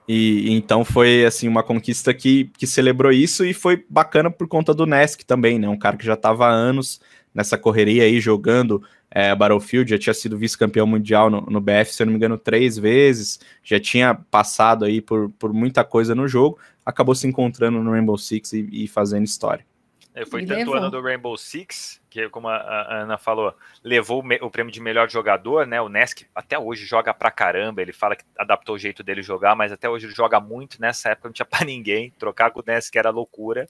E 0.07 0.51
então 0.51 0.83
foi 0.83 1.25
assim 1.25 1.47
uma 1.47 1.61
conquista 1.61 2.13
que, 2.13 2.45
que 2.57 2.65
celebrou 2.65 3.11
isso 3.11 3.45
e 3.45 3.53
foi 3.53 3.85
bacana 3.87 4.31
por 4.31 4.47
conta 4.47 4.73
do 4.73 4.85
Nesk 4.85 5.23
também, 5.23 5.59
né? 5.59 5.69
Um 5.69 5.77
cara 5.77 5.97
que 5.97 6.05
já 6.05 6.15
estava 6.15 6.47
há 6.47 6.51
anos 6.51 6.99
nessa 7.33 7.57
correria 7.57 8.03
aí 8.03 8.19
jogando 8.19 8.81
é, 9.11 9.33
Battlefield, 9.35 9.89
já 9.89 9.97
tinha 9.97 10.13
sido 10.13 10.37
vice-campeão 10.37 10.85
mundial 10.85 11.29
no, 11.29 11.41
no, 11.41 11.61
BF, 11.61 11.93
se 11.93 12.01
eu 12.01 12.05
não 12.05 12.13
me 12.13 12.17
engano, 12.17 12.37
três 12.37 12.77
vezes, 12.77 13.39
já 13.63 13.79
tinha 13.79 14.13
passado 14.13 14.85
aí 14.85 15.01
por, 15.01 15.29
por 15.31 15.53
muita 15.53 15.83
coisa 15.83 16.13
no 16.13 16.27
jogo, 16.27 16.59
acabou 16.85 17.15
se 17.15 17.27
encontrando 17.27 17.81
no 17.81 17.91
Rainbow 17.91 18.17
Six 18.17 18.53
e, 18.53 18.67
e 18.71 18.87
fazendo 18.87 19.25
história. 19.25 19.65
É, 20.13 20.25
foi 20.25 20.45
tanto 20.45 20.73
ano 20.73 20.89
do 20.89 21.01
Rainbow 21.01 21.37
Six, 21.37 22.01
que 22.09 22.27
como 22.29 22.47
a, 22.47 23.01
Ana 23.01 23.17
falou, 23.17 23.55
levou 23.83 24.23
o, 24.23 24.45
o, 24.45 24.49
prêmio 24.49 24.73
de 24.73 24.81
melhor 24.81 25.09
jogador, 25.09 25.67
né? 25.67 25.79
O 25.79 25.87
Nesk 25.87 26.25
até 26.33 26.57
hoje 26.57 26.85
joga 26.85 27.13
pra 27.13 27.29
caramba. 27.29 27.81
Ele 27.81 27.93
fala 27.93 28.15
que 28.15 28.25
adaptou 28.37 28.75
o 28.75 28.79
jeito 28.79 29.03
dele 29.03 29.21
jogar, 29.21 29.55
mas 29.55 29.71
até 29.71 29.87
hoje 29.87 30.07
ele 30.07 30.15
joga 30.15 30.39
muito. 30.39 30.81
Nessa 30.81 31.09
época 31.09 31.29
não 31.29 31.33
tinha 31.33 31.45
pra 31.45 31.63
ninguém. 31.63 32.11
Trocar 32.17 32.51
com 32.51 32.59
o 32.59 32.63
Nesk 32.65 32.95
era 32.95 33.11
loucura. 33.11 33.67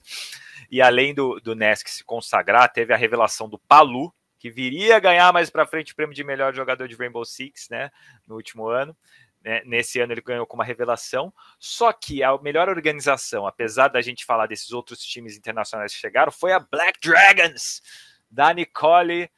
E 0.70 0.80
além 0.80 1.14
do, 1.14 1.38
do 1.40 1.54
Nesk 1.54 1.88
se 1.88 2.02
consagrar, 2.04 2.72
teve 2.72 2.94
a 2.94 2.96
revelação 2.96 3.48
do 3.48 3.58
Palu, 3.58 4.12
que 4.38 4.50
viria 4.50 4.96
a 4.96 5.00
ganhar 5.00 5.32
mais 5.34 5.50
pra 5.50 5.66
frente 5.66 5.92
o 5.92 5.96
prêmio 5.96 6.14
de 6.14 6.24
melhor 6.24 6.54
jogador 6.54 6.88
de 6.88 6.96
Rainbow 6.96 7.24
Six, 7.24 7.68
né? 7.68 7.90
No 8.26 8.36
último 8.36 8.66
ano. 8.66 8.96
Né? 9.42 9.62
Nesse 9.64 10.00
ano 10.00 10.12
ele 10.12 10.20
ganhou 10.20 10.46
com 10.46 10.56
uma 10.56 10.64
revelação. 10.64 11.32
Só 11.58 11.92
que 11.92 12.22
a 12.22 12.36
melhor 12.38 12.68
organização, 12.68 13.46
apesar 13.46 13.88
da 13.88 14.00
gente 14.00 14.24
falar 14.24 14.46
desses 14.46 14.72
outros 14.72 15.00
times 15.00 15.36
internacionais 15.36 15.92
que 15.92 16.00
chegaram, 16.00 16.30
foi 16.30 16.52
a 16.52 16.60
Black 16.60 17.00
Dragons, 17.00 17.82
da 18.30 18.52
Nicole 18.52 19.30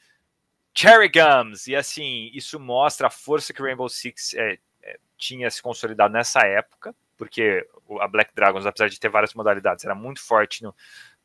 Cherry 0.75 1.11
Gums. 1.11 1.67
E 1.67 1.77
assim, 1.77 2.31
isso 2.35 2.59
mostra 2.59 3.07
a 3.07 3.11
força 3.11 3.53
que 3.53 3.63
o 3.63 3.65
Rainbow 3.65 3.89
Six 3.89 4.35
é, 4.35 4.59
é, 4.83 4.99
tinha 5.17 5.51
se 5.51 5.63
consolidado 5.63 6.13
nessa 6.13 6.41
época, 6.41 6.95
porque 7.17 7.67
a 8.01 8.09
Black 8.09 8.35
Dragons, 8.35 8.67
apesar 8.67 8.89
de 8.89 8.99
ter 8.99 9.09
várias 9.09 9.35
modalidades, 9.35 9.85
era 9.85 9.95
muito 9.95 10.21
forte 10.21 10.63
no, 10.63 10.75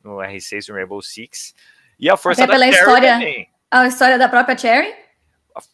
no 0.04 0.18
R6 0.18 0.68
e 0.68 0.72
no 0.72 0.78
Rainbow 0.78 1.02
Six. 1.02 1.56
E 2.00 2.10
a 2.10 2.16
força 2.16 2.44
Até 2.44 2.54
da 2.54 2.60
pela 2.60 2.72
Cherry 2.72 2.86
história, 2.86 3.14
também. 3.14 3.50
A 3.72 3.88
história 3.88 4.18
da 4.18 4.30
própria 4.30 4.58
Cherry? 4.58 5.07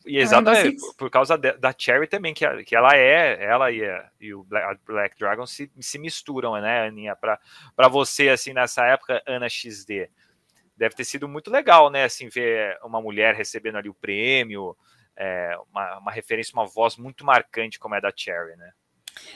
E 0.05 0.17
exatamente, 0.17 0.77
por, 0.77 0.95
por 0.95 1.09
causa 1.09 1.37
de, 1.37 1.53
da 1.53 1.73
Cherry 1.77 2.07
também, 2.07 2.33
que, 2.33 2.45
que 2.63 2.75
ela 2.75 2.95
é, 2.95 3.43
ela 3.43 3.71
e, 3.71 3.83
a, 3.85 4.09
e 4.19 4.33
o 4.33 4.43
Black, 4.43 4.81
Black, 4.85 5.19
Dragon 5.19 5.45
se, 5.45 5.71
se 5.79 5.97
misturam, 5.97 6.59
né, 6.59 6.87
Aninha? 6.87 7.15
Para 7.15 7.39
você, 7.89 8.29
assim, 8.29 8.53
nessa 8.53 8.85
época, 8.85 9.21
Ana 9.25 9.47
XD, 9.49 10.09
deve 10.75 10.95
ter 10.95 11.05
sido 11.05 11.27
muito 11.27 11.51
legal, 11.51 11.89
né, 11.89 12.03
assim, 12.03 12.29
ver 12.29 12.77
uma 12.83 13.01
mulher 13.01 13.35
recebendo 13.35 13.77
ali 13.77 13.89
o 13.89 13.93
prêmio, 13.93 14.75
é, 15.15 15.57
uma, 15.71 15.99
uma 15.99 16.11
referência, 16.11 16.53
uma 16.53 16.65
voz 16.65 16.97
muito 16.97 17.25
marcante 17.25 17.79
como 17.79 17.95
é 17.95 18.01
da 18.01 18.11
Cherry, 18.15 18.55
né? 18.55 18.71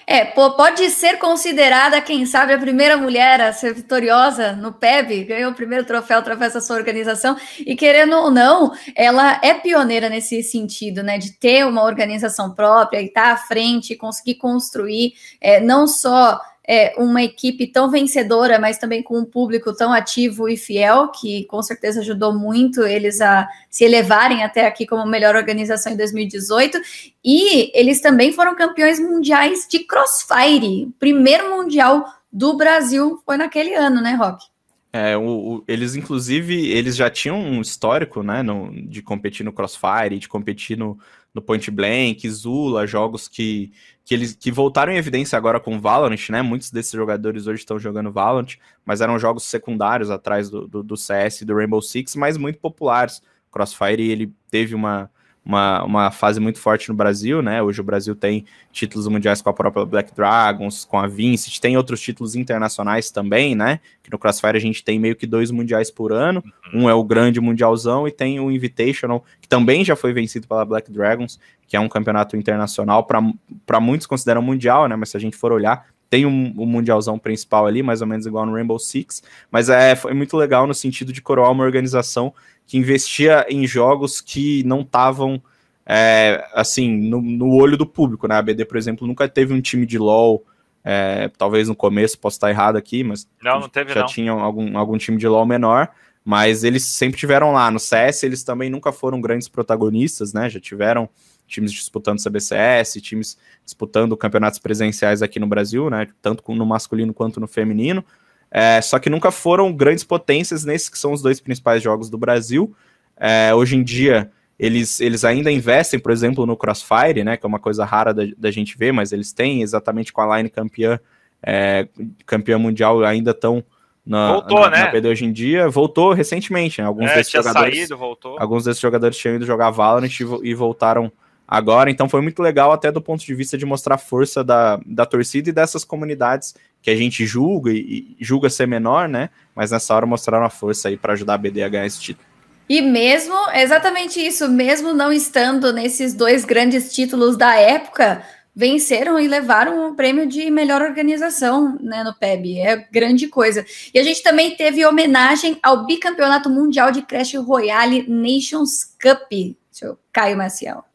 É, 0.09 0.23
pode 0.23 0.89
ser 0.89 1.17
considerada, 1.17 1.99
quem 1.99 2.25
sabe, 2.25 2.53
a 2.53 2.57
primeira 2.57 2.95
mulher 2.95 3.41
a 3.41 3.51
ser 3.51 3.73
vitoriosa 3.73 4.53
no 4.53 4.71
PEB, 4.71 5.25
ganhou 5.25 5.51
o 5.51 5.55
primeiro 5.55 5.83
troféu 5.83 6.19
através 6.19 6.53
da 6.53 6.61
sua 6.61 6.77
organização, 6.77 7.35
e 7.59 7.75
querendo 7.75 8.15
ou 8.15 8.31
não, 8.31 8.71
ela 8.95 9.37
é 9.43 9.53
pioneira 9.53 10.07
nesse 10.07 10.41
sentido, 10.43 11.03
né, 11.03 11.17
de 11.17 11.33
ter 11.33 11.65
uma 11.65 11.83
organização 11.83 12.53
própria 12.53 13.01
e 13.01 13.07
estar 13.07 13.23
tá 13.23 13.31
à 13.33 13.37
frente, 13.37 13.97
conseguir 13.97 14.35
construir 14.35 15.13
é, 15.41 15.59
não 15.59 15.85
só 15.85 16.39
é, 16.67 16.93
uma 16.97 17.23
equipe 17.23 17.65
tão 17.65 17.89
vencedora, 17.89 18.59
mas 18.59 18.77
também 18.77 19.01
com 19.01 19.17
um 19.17 19.23
público 19.23 19.73
tão 19.73 19.93
ativo 19.93 20.49
e 20.49 20.57
fiel, 20.57 21.07
que 21.09 21.45
com 21.45 21.63
certeza 21.63 22.01
ajudou 22.01 22.37
muito 22.37 22.83
eles 22.83 23.21
a 23.21 23.47
se 23.69 23.85
elevarem 23.85 24.43
até 24.43 24.67
aqui 24.67 24.85
como 24.85 25.05
melhor 25.05 25.35
organização 25.35 25.93
em 25.93 25.97
2018. 25.97 26.77
E 27.23 27.71
eles 27.73 28.01
também 28.01 28.33
foram 28.33 28.53
campeões 28.53 28.99
mundiais 28.99 29.65
de 29.69 29.79
crossfire. 29.79 30.91
Primeiro 30.99 31.55
mundial 31.55 32.05
do 32.31 32.57
Brasil 32.57 33.21
foi 33.25 33.37
naquele 33.37 33.73
ano, 33.73 34.01
né, 34.01 34.13
Rock? 34.15 34.45
É, 34.91 35.15
o, 35.15 35.21
o, 35.21 35.63
eles, 35.67 35.95
inclusive, 35.95 36.69
eles 36.71 36.95
já 36.95 37.09
tinham 37.09 37.39
um 37.39 37.61
histórico, 37.61 38.23
né, 38.23 38.41
no, 38.41 38.71
de 38.87 39.01
competir 39.01 39.45
no 39.45 39.53
Crossfire, 39.53 40.17
de 40.17 40.27
competir 40.27 40.77
no, 40.77 40.97
no 41.33 41.41
Point 41.41 41.69
Blank, 41.69 42.27
Zula, 42.29 42.87
jogos 42.87 43.27
que, 43.27 43.71
que 44.07 44.13
eles 44.13 44.33
que 44.33 44.53
voltaram 44.53 44.93
em 44.93 44.95
evidência 44.95 45.37
agora 45.37 45.59
com 45.59 45.81
Valorant, 45.81 46.29
né? 46.29 46.41
Muitos 46.41 46.71
desses 46.71 46.93
jogadores 46.93 47.45
hoje 47.45 47.59
estão 47.59 47.77
jogando 47.77 48.09
Valorant, 48.09 48.55
mas 48.85 49.01
eram 49.01 49.19
jogos 49.19 49.43
secundários 49.43 50.09
atrás 50.09 50.49
do, 50.49 50.65
do, 50.65 50.81
do 50.81 50.95
CS 50.95 51.41
e 51.41 51.45
do 51.45 51.53
Rainbow 51.53 51.81
Six, 51.81 52.15
mas 52.15 52.37
muito 52.37 52.57
populares. 52.57 53.21
Crossfire 53.51 54.09
ele 54.09 54.33
teve 54.49 54.73
uma, 54.73 55.11
uma, 55.47 55.81
uma 55.83 56.11
fase 56.11 56.41
muito 56.41 56.59
forte 56.59 56.89
no 56.89 56.95
Brasil, 56.95 57.41
né? 57.41 57.63
Hoje 57.63 57.79
o 57.79 57.83
Brasil 57.83 58.13
tem 58.13 58.43
títulos 58.69 59.07
mundiais 59.07 59.41
com 59.41 59.49
a 59.49 59.53
própria 59.53 59.85
Black 59.85 60.13
Dragons, 60.13 60.83
com 60.83 60.99
a 60.99 61.07
Vincent, 61.07 61.59
tem 61.59 61.77
outros 61.77 62.01
títulos 62.01 62.35
internacionais 62.35 63.09
também, 63.09 63.55
né? 63.55 63.79
Que 64.03 64.11
no 64.11 64.19
Crossfire 64.19 64.57
a 64.57 64.59
gente 64.59 64.83
tem 64.83 64.99
meio 64.99 65.15
que 65.15 65.25
dois 65.25 65.49
mundiais 65.49 65.89
por 65.89 66.11
ano. 66.11 66.43
Uhum. 66.73 66.83
Um 66.83 66.89
é 66.89 66.93
o 66.93 67.01
grande 67.01 67.39
mundialzão 67.39 68.05
e 68.05 68.11
tem 68.11 68.41
o 68.41 68.51
Invitational, 68.51 69.23
que 69.39 69.47
também 69.47 69.85
já 69.85 69.95
foi 69.95 70.11
vencido 70.11 70.45
pela 70.49 70.65
Black 70.65 70.91
Dragons, 70.91 71.39
que 71.65 71.77
é 71.77 71.79
um 71.79 71.87
campeonato 71.87 72.35
internacional, 72.35 73.05
para 73.05 73.79
muitos 73.79 74.05
consideram 74.05 74.41
mundial, 74.41 74.85
né? 74.89 74.97
Mas 74.97 75.11
se 75.11 75.17
a 75.17 75.19
gente 75.19 75.37
for 75.37 75.53
olhar, 75.53 75.85
tem 76.09 76.25
um, 76.25 76.53
um, 76.57 76.65
mundialzão 76.65 77.19
principal 77.19 77.65
ali, 77.65 77.83
mais 77.83 78.01
ou 78.01 78.07
menos 78.07 78.25
igual 78.25 78.45
no 78.45 78.53
Rainbow 78.53 78.79
Six, 78.79 79.21
mas 79.51 79.69
é, 79.69 79.95
foi 79.95 80.13
muito 80.13 80.37
legal 80.37 80.65
no 80.65 80.73
sentido 80.73 81.11
de 81.11 81.21
coroar 81.21 81.51
uma 81.51 81.63
organização 81.63 82.33
que 82.65 82.77
investia 82.77 83.45
em 83.49 83.65
jogos 83.65 84.21
que 84.21 84.63
não 84.63 84.81
estavam 84.81 85.41
é, 85.85 86.45
assim 86.53 86.97
no, 86.97 87.21
no, 87.21 87.53
olho 87.53 87.77
do 87.77 87.85
público, 87.85 88.27
né? 88.27 88.35
A 88.35 88.41
BD, 88.41 88.65
por 88.65 88.77
exemplo, 88.77 89.07
nunca 89.07 89.27
teve 89.27 89.53
um 89.53 89.61
time 89.61 89.85
de 89.85 89.97
LoL. 89.97 90.43
É, 90.83 91.29
talvez 91.37 91.67
no 91.67 91.75
começo 91.75 92.19
posso 92.19 92.35
estar 92.35 92.49
errado 92.49 92.77
aqui, 92.77 93.03
mas 93.03 93.27
não, 93.41 93.59
não 93.59 93.69
teve, 93.69 93.93
já 93.93 94.01
não. 94.01 94.07
tinham 94.07 94.39
algum, 94.39 94.77
algum 94.77 94.97
time 94.97 95.17
de 95.17 95.27
LoL 95.27 95.45
menor, 95.45 95.89
mas 96.23 96.63
eles 96.63 96.83
sempre 96.83 97.19
tiveram 97.19 97.51
lá. 97.51 97.71
No 97.71 97.79
CS, 97.79 98.23
eles 98.23 98.43
também 98.43 98.69
nunca 98.69 98.91
foram 98.91 99.19
grandes 99.19 99.47
protagonistas, 99.47 100.33
né? 100.33 100.49
Já 100.49 100.59
tiveram 100.59 101.09
times 101.47 101.71
disputando 101.71 102.21
CBCS, 102.21 103.01
times 103.01 103.37
disputando 103.63 104.15
campeonatos 104.17 104.59
presenciais 104.59 105.21
aqui 105.21 105.39
no 105.39 105.47
Brasil, 105.47 105.89
né? 105.89 106.07
Tanto 106.21 106.43
no 106.53 106.65
masculino 106.65 107.13
quanto 107.13 107.39
no 107.39 107.47
feminino. 107.47 108.03
É, 108.51 108.81
só 108.81 108.99
que 108.99 109.09
nunca 109.09 109.31
foram 109.31 109.73
grandes 109.73 110.03
potências 110.03 110.63
nesses 110.63 110.89
que 110.89 110.97
são 110.97 111.11
os 111.13 111.21
dois 111.21 111.39
principais 111.39 111.81
jogos 111.81 112.09
do 112.09 112.17
Brasil. 112.17 112.75
É, 113.17 113.53
hoje 113.53 113.75
em 113.75 113.83
dia, 113.83 114.31
eles, 114.59 114.99
eles 114.99 115.25
ainda 115.25 115.51
investem, 115.51 115.99
por 115.99 116.11
exemplo, 116.11 116.45
no 116.45 116.55
Crossfire, 116.55 117.23
né, 117.23 117.37
que 117.37 117.45
é 117.45 117.49
uma 117.49 117.59
coisa 117.59 117.83
rara 117.85 118.13
da, 118.13 118.23
da 118.37 118.51
gente 118.51 118.77
ver, 118.77 118.91
mas 118.91 119.11
eles 119.11 119.33
têm 119.33 119.61
exatamente 119.61 120.13
com 120.13 120.21
a 120.21 120.37
line 120.37 120.49
campeã, 120.49 120.99
é, 121.41 121.87
campeã 122.25 122.57
mundial, 122.57 123.03
ainda 123.03 123.31
estão 123.31 123.63
na, 124.07 124.33
voltou, 124.33 124.61
na, 124.61 124.69
né? 124.69 124.83
na 124.83 124.91
PD 124.91 125.09
hoje 125.09 125.25
em 125.25 125.31
dia. 125.33 125.67
Voltou 125.67 126.13
recentemente, 126.13 126.81
né? 126.81 126.87
Alguns 126.87 127.11
é, 127.11 127.15
desses 127.15 127.31
jogadores. 127.31 127.77
Saído, 127.77 127.97
voltou. 127.97 128.39
Alguns 128.39 128.63
desses 128.63 128.81
jogadores 128.81 129.17
tinham 129.17 129.35
ido 129.35 129.45
jogar 129.45 129.69
Valorant 129.69 130.07
e, 130.07 130.23
e 130.43 130.53
voltaram 130.53 131.11
agora. 131.47 131.89
Então 131.89 132.09
foi 132.09 132.21
muito 132.21 132.41
legal, 132.41 132.71
até 132.71 132.91
do 132.91 133.01
ponto 133.01 133.25
de 133.25 133.33
vista 133.33 133.57
de 133.57 133.65
mostrar 133.65 133.95
a 133.95 133.99
força 133.99 134.43
da, 134.43 134.79
da 134.85 135.05
torcida 135.05 135.49
e 135.49 135.53
dessas 135.53 135.85
comunidades 135.85 136.53
que 136.81 136.89
a 136.89 136.95
gente 136.95 137.25
julga 137.25 137.71
e, 137.71 138.15
julga 138.19 138.49
ser 138.49 138.67
menor, 138.67 139.07
né? 139.07 139.29
Mas 139.55 139.71
nessa 139.71 139.95
hora 139.95 140.05
mostraram 140.05 140.45
a 140.45 140.49
força 140.49 140.89
aí 140.89 140.97
para 140.97 141.13
ajudar 141.13 141.35
a 141.35 141.37
BD 141.37 141.63
a 141.63 141.69
ganhar 141.69 141.85
esse 141.85 141.99
título. 141.99 142.27
E 142.69 142.81
mesmo, 142.81 143.35
exatamente 143.53 144.19
isso, 144.19 144.49
mesmo 144.49 144.93
não 144.93 145.11
estando 145.11 145.71
nesses 145.71 146.13
dois 146.13 146.43
grandes 146.43 146.93
títulos 146.93 147.37
da 147.37 147.55
época, 147.55 148.21
venceram 148.53 149.17
e 149.17 149.27
levaram 149.27 149.89
o 149.89 149.95
prêmio 149.95 150.27
de 150.27 150.49
melhor 150.49 150.81
organização 150.81 151.77
né, 151.79 152.03
no 152.03 152.13
PEB. 152.13 152.59
É 152.59 152.75
grande 152.91 153.27
coisa. 153.27 153.65
E 153.93 153.99
a 153.99 154.03
gente 154.03 154.21
também 154.21 154.55
teve 154.55 154.85
homenagem 154.85 155.57
ao 155.63 155.85
bicampeonato 155.85 156.49
mundial 156.49 156.91
de 156.91 157.03
Crash 157.03 157.35
Royale 157.35 158.05
Nations 158.09 158.83
Cup, 158.99 159.55
seu 159.71 159.97
Caio 160.11 160.35
Maciel. 160.35 160.86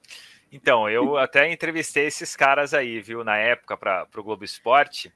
Então, 0.52 0.86
eu 0.88 1.16
até 1.16 1.50
entrevistei 1.50 2.06
esses 2.06 2.36
caras 2.36 2.74
aí, 2.74 3.00
viu, 3.00 3.24
na 3.24 3.38
época 3.38 3.74
para 3.74 4.06
o 4.14 4.22
Globo 4.22 4.44
Esporte. 4.44 5.10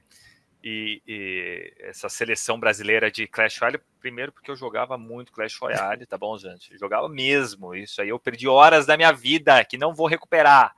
E, 0.63 0.99
e, 1.07 1.73
essa 1.79 2.09
seleção 2.09 2.59
brasileira 2.59 3.11
de 3.11 3.27
Clash 3.27 3.59
Royale, 3.59 3.79
primeiro 3.99 4.31
porque 4.31 4.49
eu 4.49 4.55
jogava 4.55 4.97
muito 4.97 5.31
Clash 5.31 5.55
Royale, 5.57 6.07
tá 6.07 6.17
bom, 6.17 6.35
gente? 6.39 6.73
Eu 6.73 6.79
jogava 6.79 7.07
mesmo. 7.07 7.75
Isso 7.75 8.01
aí 8.01 8.09
eu 8.09 8.19
perdi 8.19 8.47
horas 8.47 8.87
da 8.87 8.97
minha 8.97 9.11
vida 9.13 9.63
que 9.63 9.77
não 9.77 9.93
vou 9.93 10.07
recuperar. 10.07 10.75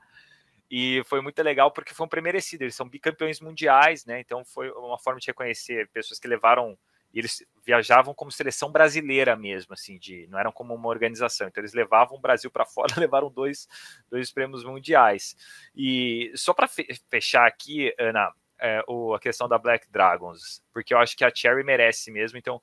E 0.70 1.02
foi 1.06 1.22
muito 1.22 1.42
legal 1.42 1.70
porque 1.72 1.94
foi 1.94 2.04
um 2.06 2.08
pré-merecido. 2.08 2.62
Eles 2.62 2.74
são 2.74 2.86
bicampeões 2.86 3.40
mundiais, 3.40 4.04
né? 4.04 4.20
Então 4.20 4.44
foi 4.44 4.70
uma 4.72 4.98
forma 4.98 5.18
de 5.18 5.26
reconhecer 5.26 5.88
pessoas 5.88 6.20
que 6.20 6.28
levaram. 6.28 6.78
Eles 7.12 7.44
viajavam 7.64 8.14
como 8.14 8.30
seleção 8.30 8.70
brasileira 8.70 9.36
mesmo, 9.36 9.74
assim, 9.74 9.98
de 9.98 10.26
não 10.28 10.38
eram 10.38 10.52
como 10.52 10.74
uma 10.74 10.88
organização. 10.88 11.48
Então 11.48 11.60
eles 11.60 11.74
levavam 11.74 12.16
o 12.16 12.20
Brasil 12.20 12.50
para 12.50 12.64
fora, 12.64 12.94
levaram 12.98 13.30
dois, 13.30 13.68
dois 14.10 14.30
prêmios 14.30 14.64
mundiais. 14.64 15.36
E 15.74 16.32
só 16.34 16.54
para 16.54 16.68
fechar 17.08 17.46
aqui, 17.46 17.94
Ana, 17.98 18.32
é, 18.60 18.84
o, 18.86 19.14
a 19.14 19.20
questão 19.20 19.48
da 19.48 19.58
Black 19.58 19.90
Dragons, 19.90 20.62
porque 20.72 20.92
eu 20.92 20.98
acho 20.98 21.16
que 21.16 21.24
a 21.24 21.32
Cherry 21.34 21.64
merece 21.64 22.10
mesmo. 22.10 22.38
Então, 22.38 22.60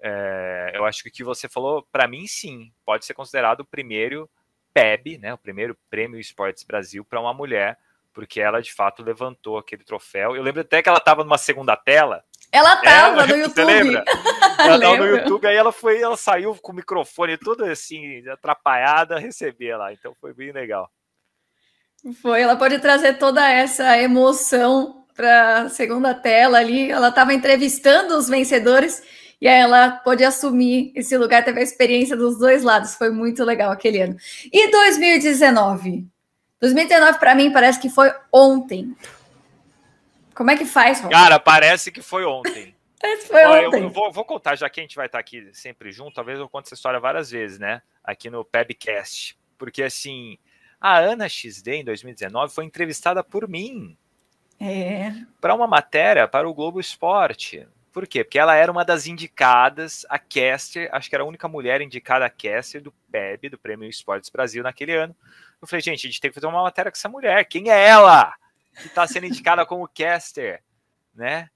é, 0.00 0.72
eu 0.74 0.84
acho 0.84 1.02
que 1.02 1.08
o 1.08 1.12
que 1.12 1.24
você 1.24 1.48
falou, 1.48 1.86
para 1.90 2.08
mim, 2.08 2.26
sim, 2.26 2.72
pode 2.84 3.04
ser 3.04 3.14
considerado 3.14 3.60
o 3.60 3.64
primeiro 3.64 4.28
PEB, 4.72 5.18
né, 5.18 5.32
o 5.32 5.38
primeiro 5.38 5.78
Prêmio 5.88 6.18
Esportes 6.18 6.64
Brasil 6.64 7.04
para 7.04 7.20
uma 7.20 7.32
mulher, 7.32 7.78
porque 8.12 8.40
ela 8.40 8.60
de 8.60 8.72
fato 8.72 9.02
levantou 9.02 9.56
aquele 9.56 9.84
troféu. 9.84 10.34
Eu 10.34 10.42
lembro 10.42 10.60
até 10.60 10.82
que 10.82 10.88
ela 10.88 10.98
estava 10.98 11.22
numa 11.22 11.38
segunda 11.38 11.76
tela. 11.76 12.24
Ela 12.54 12.74
estava 12.74 13.24
é, 13.24 13.26
no 13.26 13.36
YouTube. 13.42 13.54
Você 13.54 13.64
lembra? 13.64 14.04
Ela 14.60 14.76
estava 14.76 14.96
no 14.96 15.06
YouTube, 15.06 15.46
aí 15.46 15.56
ela 15.56 15.72
foi, 15.72 16.00
ela 16.00 16.16
saiu 16.16 16.54
com 16.54 16.70
o 16.70 16.74
microfone 16.76 17.36
tudo 17.36 17.64
assim, 17.64 18.22
atrapalhada, 18.28 19.18
receber 19.18 19.76
lá. 19.76 19.92
Então 19.92 20.14
foi 20.20 20.32
bem 20.32 20.52
legal. 20.52 20.88
Foi, 22.22 22.40
ela 22.40 22.54
pode 22.54 22.78
trazer 22.78 23.18
toda 23.18 23.46
essa 23.50 23.98
emoção 23.98 25.04
para 25.14 25.68
segunda 25.68 26.14
tela 26.14 26.58
ali. 26.58 26.90
Ela 26.90 27.08
estava 27.08 27.34
entrevistando 27.34 28.16
os 28.16 28.28
vencedores 28.28 29.02
e 29.40 29.48
aí 29.48 29.60
ela 29.60 29.90
pôde 29.90 30.22
assumir 30.22 30.92
esse 30.94 31.18
lugar, 31.18 31.44
teve 31.44 31.58
a 31.58 31.64
experiência 31.64 32.16
dos 32.16 32.38
dois 32.38 32.62
lados. 32.62 32.94
Foi 32.94 33.10
muito 33.10 33.44
legal 33.44 33.72
aquele 33.72 34.00
ano. 34.00 34.16
E 34.52 34.70
2019? 34.70 36.06
2019 36.60 37.18
para 37.18 37.34
mim 37.34 37.50
parece 37.50 37.80
que 37.80 37.90
foi 37.90 38.12
ontem. 38.32 38.94
Como 40.34 40.50
é 40.50 40.56
que 40.56 40.64
faz? 40.64 41.00
Cara, 41.00 41.38
parece 41.38 41.92
que 41.92 42.02
foi 42.02 42.24
ontem. 42.24 42.74
foi 43.26 43.44
ontem. 43.46 43.80
Eu, 43.80 43.84
eu 43.84 43.90
vou, 43.90 44.12
vou, 44.12 44.24
contar, 44.24 44.56
já 44.56 44.68
que 44.68 44.80
a 44.80 44.82
gente 44.82 44.96
vai 44.96 45.06
estar 45.06 45.18
aqui 45.18 45.48
sempre 45.52 45.92
junto, 45.92 46.14
talvez 46.14 46.38
eu 46.38 46.48
conte 46.48 46.66
essa 46.66 46.74
história 46.74 46.98
várias 46.98 47.30
vezes, 47.30 47.58
né? 47.58 47.82
Aqui 48.02 48.28
no 48.28 48.44
Pebcast. 48.44 49.38
Porque 49.56 49.82
assim, 49.82 50.38
a 50.80 50.98
Ana 50.98 51.28
XD 51.28 51.76
em 51.76 51.84
2019 51.84 52.52
foi 52.52 52.64
entrevistada 52.64 53.22
por 53.22 53.48
mim. 53.48 53.96
É. 54.60 55.12
Para 55.40 55.54
uma 55.54 55.66
matéria 55.66 56.28
para 56.28 56.48
o 56.48 56.54
Globo 56.54 56.80
Esporte. 56.80 57.66
Por 57.92 58.08
quê? 58.08 58.24
Porque 58.24 58.38
ela 58.38 58.56
era 58.56 58.72
uma 58.72 58.84
das 58.84 59.06
indicadas 59.06 60.04
a 60.08 60.18
caster, 60.18 60.88
acho 60.92 61.08
que 61.08 61.14
era 61.14 61.22
a 61.22 61.26
única 61.26 61.46
mulher 61.46 61.80
indicada 61.80 62.24
a 62.24 62.30
caster 62.30 62.82
do 62.82 62.92
PEB, 63.10 63.50
do 63.50 63.58
Prêmio 63.58 63.88
Esportes 63.88 64.30
Brasil, 64.30 64.64
naquele 64.64 64.92
ano. 64.96 65.14
Eu 65.62 65.68
falei, 65.68 65.80
gente, 65.80 66.06
a 66.06 66.10
gente 66.10 66.20
tem 66.20 66.30
que 66.30 66.34
fazer 66.34 66.48
uma 66.48 66.62
matéria 66.62 66.90
com 66.90 66.96
essa 66.96 67.08
mulher. 67.08 67.44
Quem 67.44 67.70
é 67.70 67.86
ela 67.86 68.34
que 68.74 68.86
está 68.86 69.06
sendo 69.06 69.26
indicada 69.26 69.64
como 69.64 69.88
caster? 69.88 70.62
Né? 71.14 71.48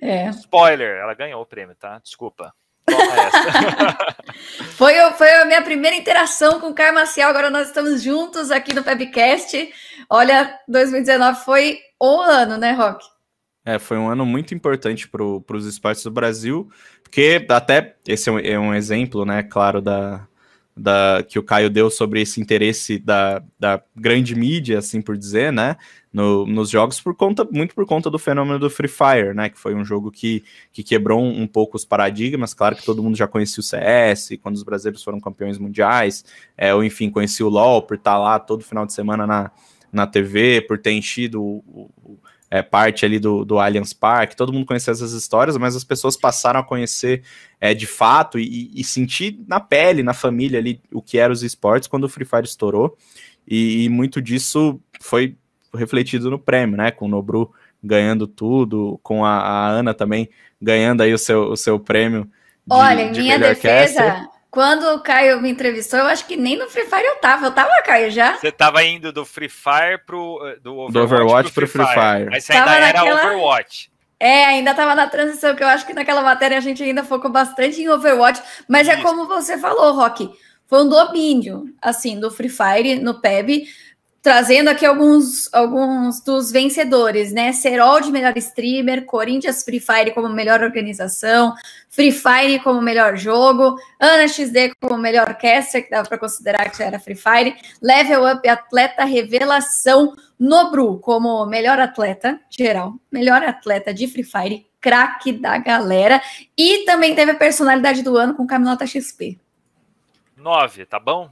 É. 0.00 0.28
Spoiler, 0.30 0.98
ela 0.98 1.14
ganhou 1.14 1.42
o 1.42 1.46
prêmio, 1.46 1.74
tá? 1.74 1.98
Desculpa. 1.98 2.52
foi, 4.76 4.94
foi 5.12 5.30
a 5.30 5.44
minha 5.46 5.62
primeira 5.62 5.96
interação 5.96 6.60
com 6.60 6.68
o 6.68 6.74
Caio 6.74 6.94
Maciel. 6.94 7.28
Agora 7.28 7.50
nós 7.50 7.68
estamos 7.68 8.02
juntos 8.02 8.50
aqui 8.50 8.74
no 8.74 8.84
Pebcast. 8.84 9.72
Olha, 10.08 10.58
2019 10.68 11.44
foi 11.44 11.78
o 11.98 12.20
ano, 12.20 12.58
né, 12.58 12.72
Rock? 12.72 13.04
É, 13.64 13.78
foi 13.78 13.96
um 13.96 14.10
ano 14.10 14.26
muito 14.26 14.54
importante 14.54 15.08
para 15.08 15.22
os 15.22 15.66
esportes 15.66 16.04
do 16.04 16.10
Brasil, 16.10 16.70
porque 17.02 17.44
até 17.48 17.96
esse 18.06 18.28
é 18.28 18.32
um, 18.32 18.38
é 18.38 18.58
um 18.58 18.74
exemplo, 18.74 19.24
né, 19.24 19.42
claro, 19.42 19.80
da, 19.80 20.28
da, 20.76 21.24
que 21.26 21.38
o 21.38 21.42
Caio 21.42 21.70
deu 21.70 21.88
sobre 21.88 22.20
esse 22.20 22.40
interesse 22.40 22.98
da, 22.98 23.42
da 23.58 23.80
grande 23.94 24.34
mídia, 24.34 24.78
assim 24.78 25.00
por 25.00 25.16
dizer, 25.16 25.52
né, 25.52 25.76
no, 26.12 26.46
nos 26.46 26.68
jogos, 26.68 27.00
por 27.00 27.14
conta, 27.14 27.46
muito 27.50 27.74
por 27.74 27.86
conta 27.86 28.10
do 28.10 28.18
fenômeno 28.18 28.58
do 28.58 28.68
Free 28.68 28.88
Fire, 28.88 29.34
né, 29.34 29.48
que 29.48 29.58
foi 29.58 29.74
um 29.74 29.84
jogo 29.84 30.10
que, 30.10 30.42
que 30.72 30.82
quebrou 30.82 31.20
um, 31.20 31.42
um 31.42 31.46
pouco 31.46 31.76
os 31.76 31.84
paradigmas, 31.84 32.54
claro 32.54 32.74
que 32.74 32.84
todo 32.84 33.02
mundo 33.02 33.16
já 33.16 33.28
conhecia 33.28 33.60
o 33.60 33.64
CS, 33.64 34.38
quando 34.42 34.56
os 34.56 34.64
brasileiros 34.64 35.02
foram 35.02 35.20
campeões 35.20 35.58
mundiais, 35.58 36.24
é, 36.56 36.74
ou 36.74 36.82
enfim, 36.82 37.08
conhecia 37.08 37.46
o 37.46 37.50
LoL 37.50 37.82
por 37.82 37.96
estar 37.96 38.18
lá 38.18 38.38
todo 38.38 38.64
final 38.64 38.84
de 38.84 38.92
semana 38.92 39.26
na, 39.26 39.50
na 39.92 40.06
TV, 40.06 40.60
por 40.62 40.78
ter 40.78 40.92
enchido 40.92 41.40
o, 41.40 41.90
o 42.02 42.18
é, 42.54 42.62
parte 42.62 43.04
ali 43.04 43.18
do, 43.18 43.44
do 43.44 43.58
Allianz 43.58 43.92
Park, 43.92 44.34
todo 44.34 44.52
mundo 44.52 44.64
conhecia 44.64 44.92
essas 44.92 45.12
histórias, 45.12 45.56
mas 45.56 45.74
as 45.74 45.82
pessoas 45.82 46.16
passaram 46.16 46.60
a 46.60 46.62
conhecer 46.62 47.24
é, 47.60 47.74
de 47.74 47.84
fato 47.84 48.38
e, 48.38 48.70
e, 48.72 48.84
sentir 48.84 49.40
na 49.48 49.58
pele, 49.58 50.04
na 50.04 50.14
família 50.14 50.60
ali, 50.60 50.80
o 50.92 51.02
que 51.02 51.18
eram 51.18 51.32
os 51.32 51.42
esportes 51.42 51.88
quando 51.88 52.04
o 52.04 52.08
Free 52.08 52.24
Fire 52.24 52.44
estourou, 52.44 52.96
e, 53.44 53.82
e 53.82 53.88
muito 53.88 54.22
disso 54.22 54.80
foi 55.00 55.36
refletido 55.74 56.30
no 56.30 56.38
prêmio, 56.38 56.76
né, 56.76 56.92
com 56.92 57.06
o 57.06 57.08
Nobru 57.08 57.52
ganhando 57.82 58.24
tudo, 58.24 59.00
com 59.02 59.24
a, 59.24 59.32
a 59.32 59.68
Ana 59.70 59.92
também 59.92 60.28
ganhando 60.62 61.02
aí 61.02 61.12
o 61.12 61.18
seu, 61.18 61.50
o 61.50 61.56
seu 61.56 61.80
prêmio 61.80 62.22
de, 62.22 62.30
Olha, 62.70 63.02
em 63.02 63.10
minha 63.10 63.36
defesa, 63.36 64.00
caster. 64.00 64.28
Quando 64.54 64.84
o 64.94 65.00
Caio 65.00 65.40
me 65.40 65.50
entrevistou, 65.50 65.98
eu 65.98 66.06
acho 66.06 66.24
que 66.26 66.36
nem 66.36 66.56
no 66.56 66.70
Free 66.70 66.84
Fire 66.84 67.02
eu 67.02 67.16
tava. 67.16 67.46
Eu 67.46 67.50
tava, 67.50 67.82
Caio, 67.82 68.08
já? 68.08 68.36
Você 68.36 68.52
tava 68.52 68.84
indo 68.84 69.12
do 69.12 69.24
Free 69.24 69.48
Fire 69.48 69.98
pro. 70.06 70.40
Eh, 70.46 70.60
do 70.62 70.78
Overwatch, 70.78 70.92
do 70.92 71.02
Overwatch 71.02 71.52
pro, 71.52 71.66
Free, 71.66 71.84
Free 71.84 71.92
Fire. 71.92 72.18
Fire. 72.18 72.30
Mas 72.30 72.44
você 72.44 72.52
ainda 72.52 72.64
tava 72.64 72.76
era 72.76 72.86
naquela... 72.86 73.24
Overwatch. 73.24 73.90
É, 74.20 74.44
ainda 74.44 74.72
tava 74.72 74.94
na 74.94 75.08
transição, 75.08 75.56
que 75.56 75.62
eu 75.64 75.66
acho 75.66 75.84
que 75.84 75.92
naquela 75.92 76.22
matéria 76.22 76.56
a 76.56 76.60
gente 76.60 76.80
ainda 76.84 77.02
focou 77.02 77.32
bastante 77.32 77.82
em 77.82 77.88
Overwatch. 77.88 78.40
Mas 78.68 78.86
é 78.86 78.92
Isso. 78.92 79.00
é 79.00 79.02
como 79.02 79.26
você 79.26 79.58
falou, 79.58 79.92
Rock. 79.92 80.30
Foi 80.68 80.84
um 80.84 80.88
domínio, 80.88 81.64
assim, 81.82 82.20
do 82.20 82.30
Free 82.30 82.48
Fire 82.48 83.00
no 83.00 83.20
PEB 83.20 83.66
trazendo 84.24 84.70
aqui 84.70 84.86
alguns, 84.86 85.52
alguns 85.52 86.18
dos 86.22 86.50
vencedores, 86.50 87.30
né? 87.30 87.52
Serol 87.52 88.00
de 88.00 88.10
melhor 88.10 88.32
streamer, 88.38 89.04
Corinthians 89.04 89.62
Free 89.62 89.78
Fire 89.78 90.14
como 90.14 90.30
melhor 90.30 90.62
organização, 90.62 91.54
Free 91.90 92.10
Fire 92.10 92.58
como 92.60 92.80
melhor 92.80 93.18
jogo, 93.18 93.76
Ana 94.00 94.26
XD 94.26 94.76
como 94.80 94.96
melhor 94.96 95.34
caster, 95.34 95.84
que 95.84 95.90
dava 95.90 96.08
para 96.08 96.16
considerar 96.16 96.70
que 96.70 96.82
era 96.82 96.98
Free 96.98 97.14
Fire, 97.14 97.54
Level 97.82 98.24
Up 98.32 98.48
Atleta 98.48 99.04
Revelação, 99.04 100.16
Nobru 100.40 100.98
como 101.00 101.44
melhor 101.44 101.78
atleta 101.78 102.40
geral, 102.48 102.94
melhor 103.12 103.42
atleta 103.42 103.92
de 103.92 104.08
Free 104.08 104.24
Fire, 104.24 104.66
craque 104.80 105.34
da 105.34 105.58
galera, 105.58 106.22
e 106.56 106.86
também 106.86 107.14
teve 107.14 107.32
a 107.32 107.36
personalidade 107.36 108.02
do 108.02 108.16
ano 108.16 108.34
com 108.34 108.46
Caminota 108.46 108.86
XP. 108.86 109.38
Nove, 110.34 110.86
tá 110.86 110.98
bom? 110.98 111.30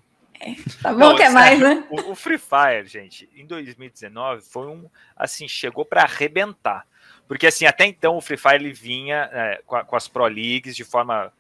Tá 0.83 0.93
bom 0.93 0.99
Não, 0.99 1.17
que 1.17 1.23
é 1.23 1.29
mais, 1.29 1.61
né? 1.61 1.87
O, 1.91 2.13
o, 2.13 2.15
Free 2.15 2.39
Fire, 2.39 2.87
gente, 2.87 3.29
em 3.35 3.47
2019 3.47 4.43
foi 4.43 4.67
um, 4.67 4.89
assim, 5.17 5.47
chegou 5.47 5.85
para 5.85 6.03
arrebentar. 6.03 6.87
Porque, 7.29 7.47
assim, 7.47 7.65
até 7.65 7.87
então 7.87 8.17
o 8.17 8.21
Free 8.21 8.37
Fire 8.37 8.57
ele 8.57 8.73
vinha 8.73 9.31
é, 9.33 9.63
com, 9.65 9.77
a, 9.77 9.85
com, 9.85 9.97
as 9.97 10.09
Pro 10.09 10.27
Leagues 10.27 10.77
de 10.77 10.85
forma... 10.85 11.33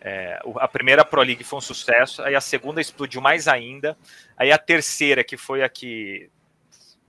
É, 0.00 0.40
a 0.56 0.68
primeira 0.68 1.04
Pro 1.04 1.22
League 1.22 1.42
foi 1.42 1.58
um 1.58 1.62
sucesso, 1.62 2.22
aí 2.22 2.34
a 2.36 2.40
segunda 2.40 2.80
explodiu 2.80 3.20
mais 3.20 3.48
ainda, 3.48 3.98
aí 4.36 4.52
a 4.52 4.58
terceira, 4.58 5.24
que 5.24 5.36
foi 5.36 5.64
a 5.64 5.68
que 5.68 6.30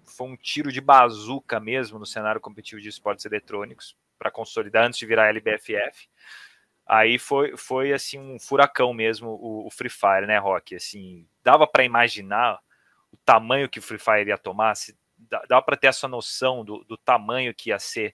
foi 0.05 0.27
um 0.27 0.35
tiro 0.35 0.71
de 0.71 0.81
bazuca 0.81 1.59
mesmo 1.59 1.99
no 1.99 2.05
cenário 2.05 2.41
competitivo 2.41 2.81
de 2.81 2.89
esportes 2.89 3.25
eletrônicos, 3.25 3.95
para 4.17 4.29
consolidar 4.29 4.85
antes 4.85 4.99
de 4.99 5.05
virar 5.05 5.25
a 5.25 5.29
LBFF. 5.29 6.09
Aí 6.85 7.17
foi, 7.17 7.55
foi 7.55 7.93
assim 7.93 8.19
um 8.19 8.39
furacão 8.39 8.93
mesmo 8.93 9.29
o, 9.29 9.67
o 9.67 9.69
Free 9.71 9.89
Fire, 9.89 10.27
né, 10.27 10.37
Rock? 10.37 10.75
Assim, 10.75 11.25
dava 11.49 11.65
para 11.65 11.83
imaginar 11.83 12.59
o 13.11 13.17
tamanho 13.25 13.67
que 13.67 13.79
o 13.79 13.81
Free 13.81 13.97
Fire 13.97 14.29
ia 14.29 14.37
tomar, 14.37 14.75
se, 14.75 14.95
dava 15.49 15.63
para 15.63 15.75
ter 15.75 15.87
essa 15.87 16.07
noção 16.07 16.63
do, 16.63 16.85
do 16.87 16.95
tamanho 16.95 17.53
que 17.55 17.71
ia 17.71 17.79
ser 17.79 18.13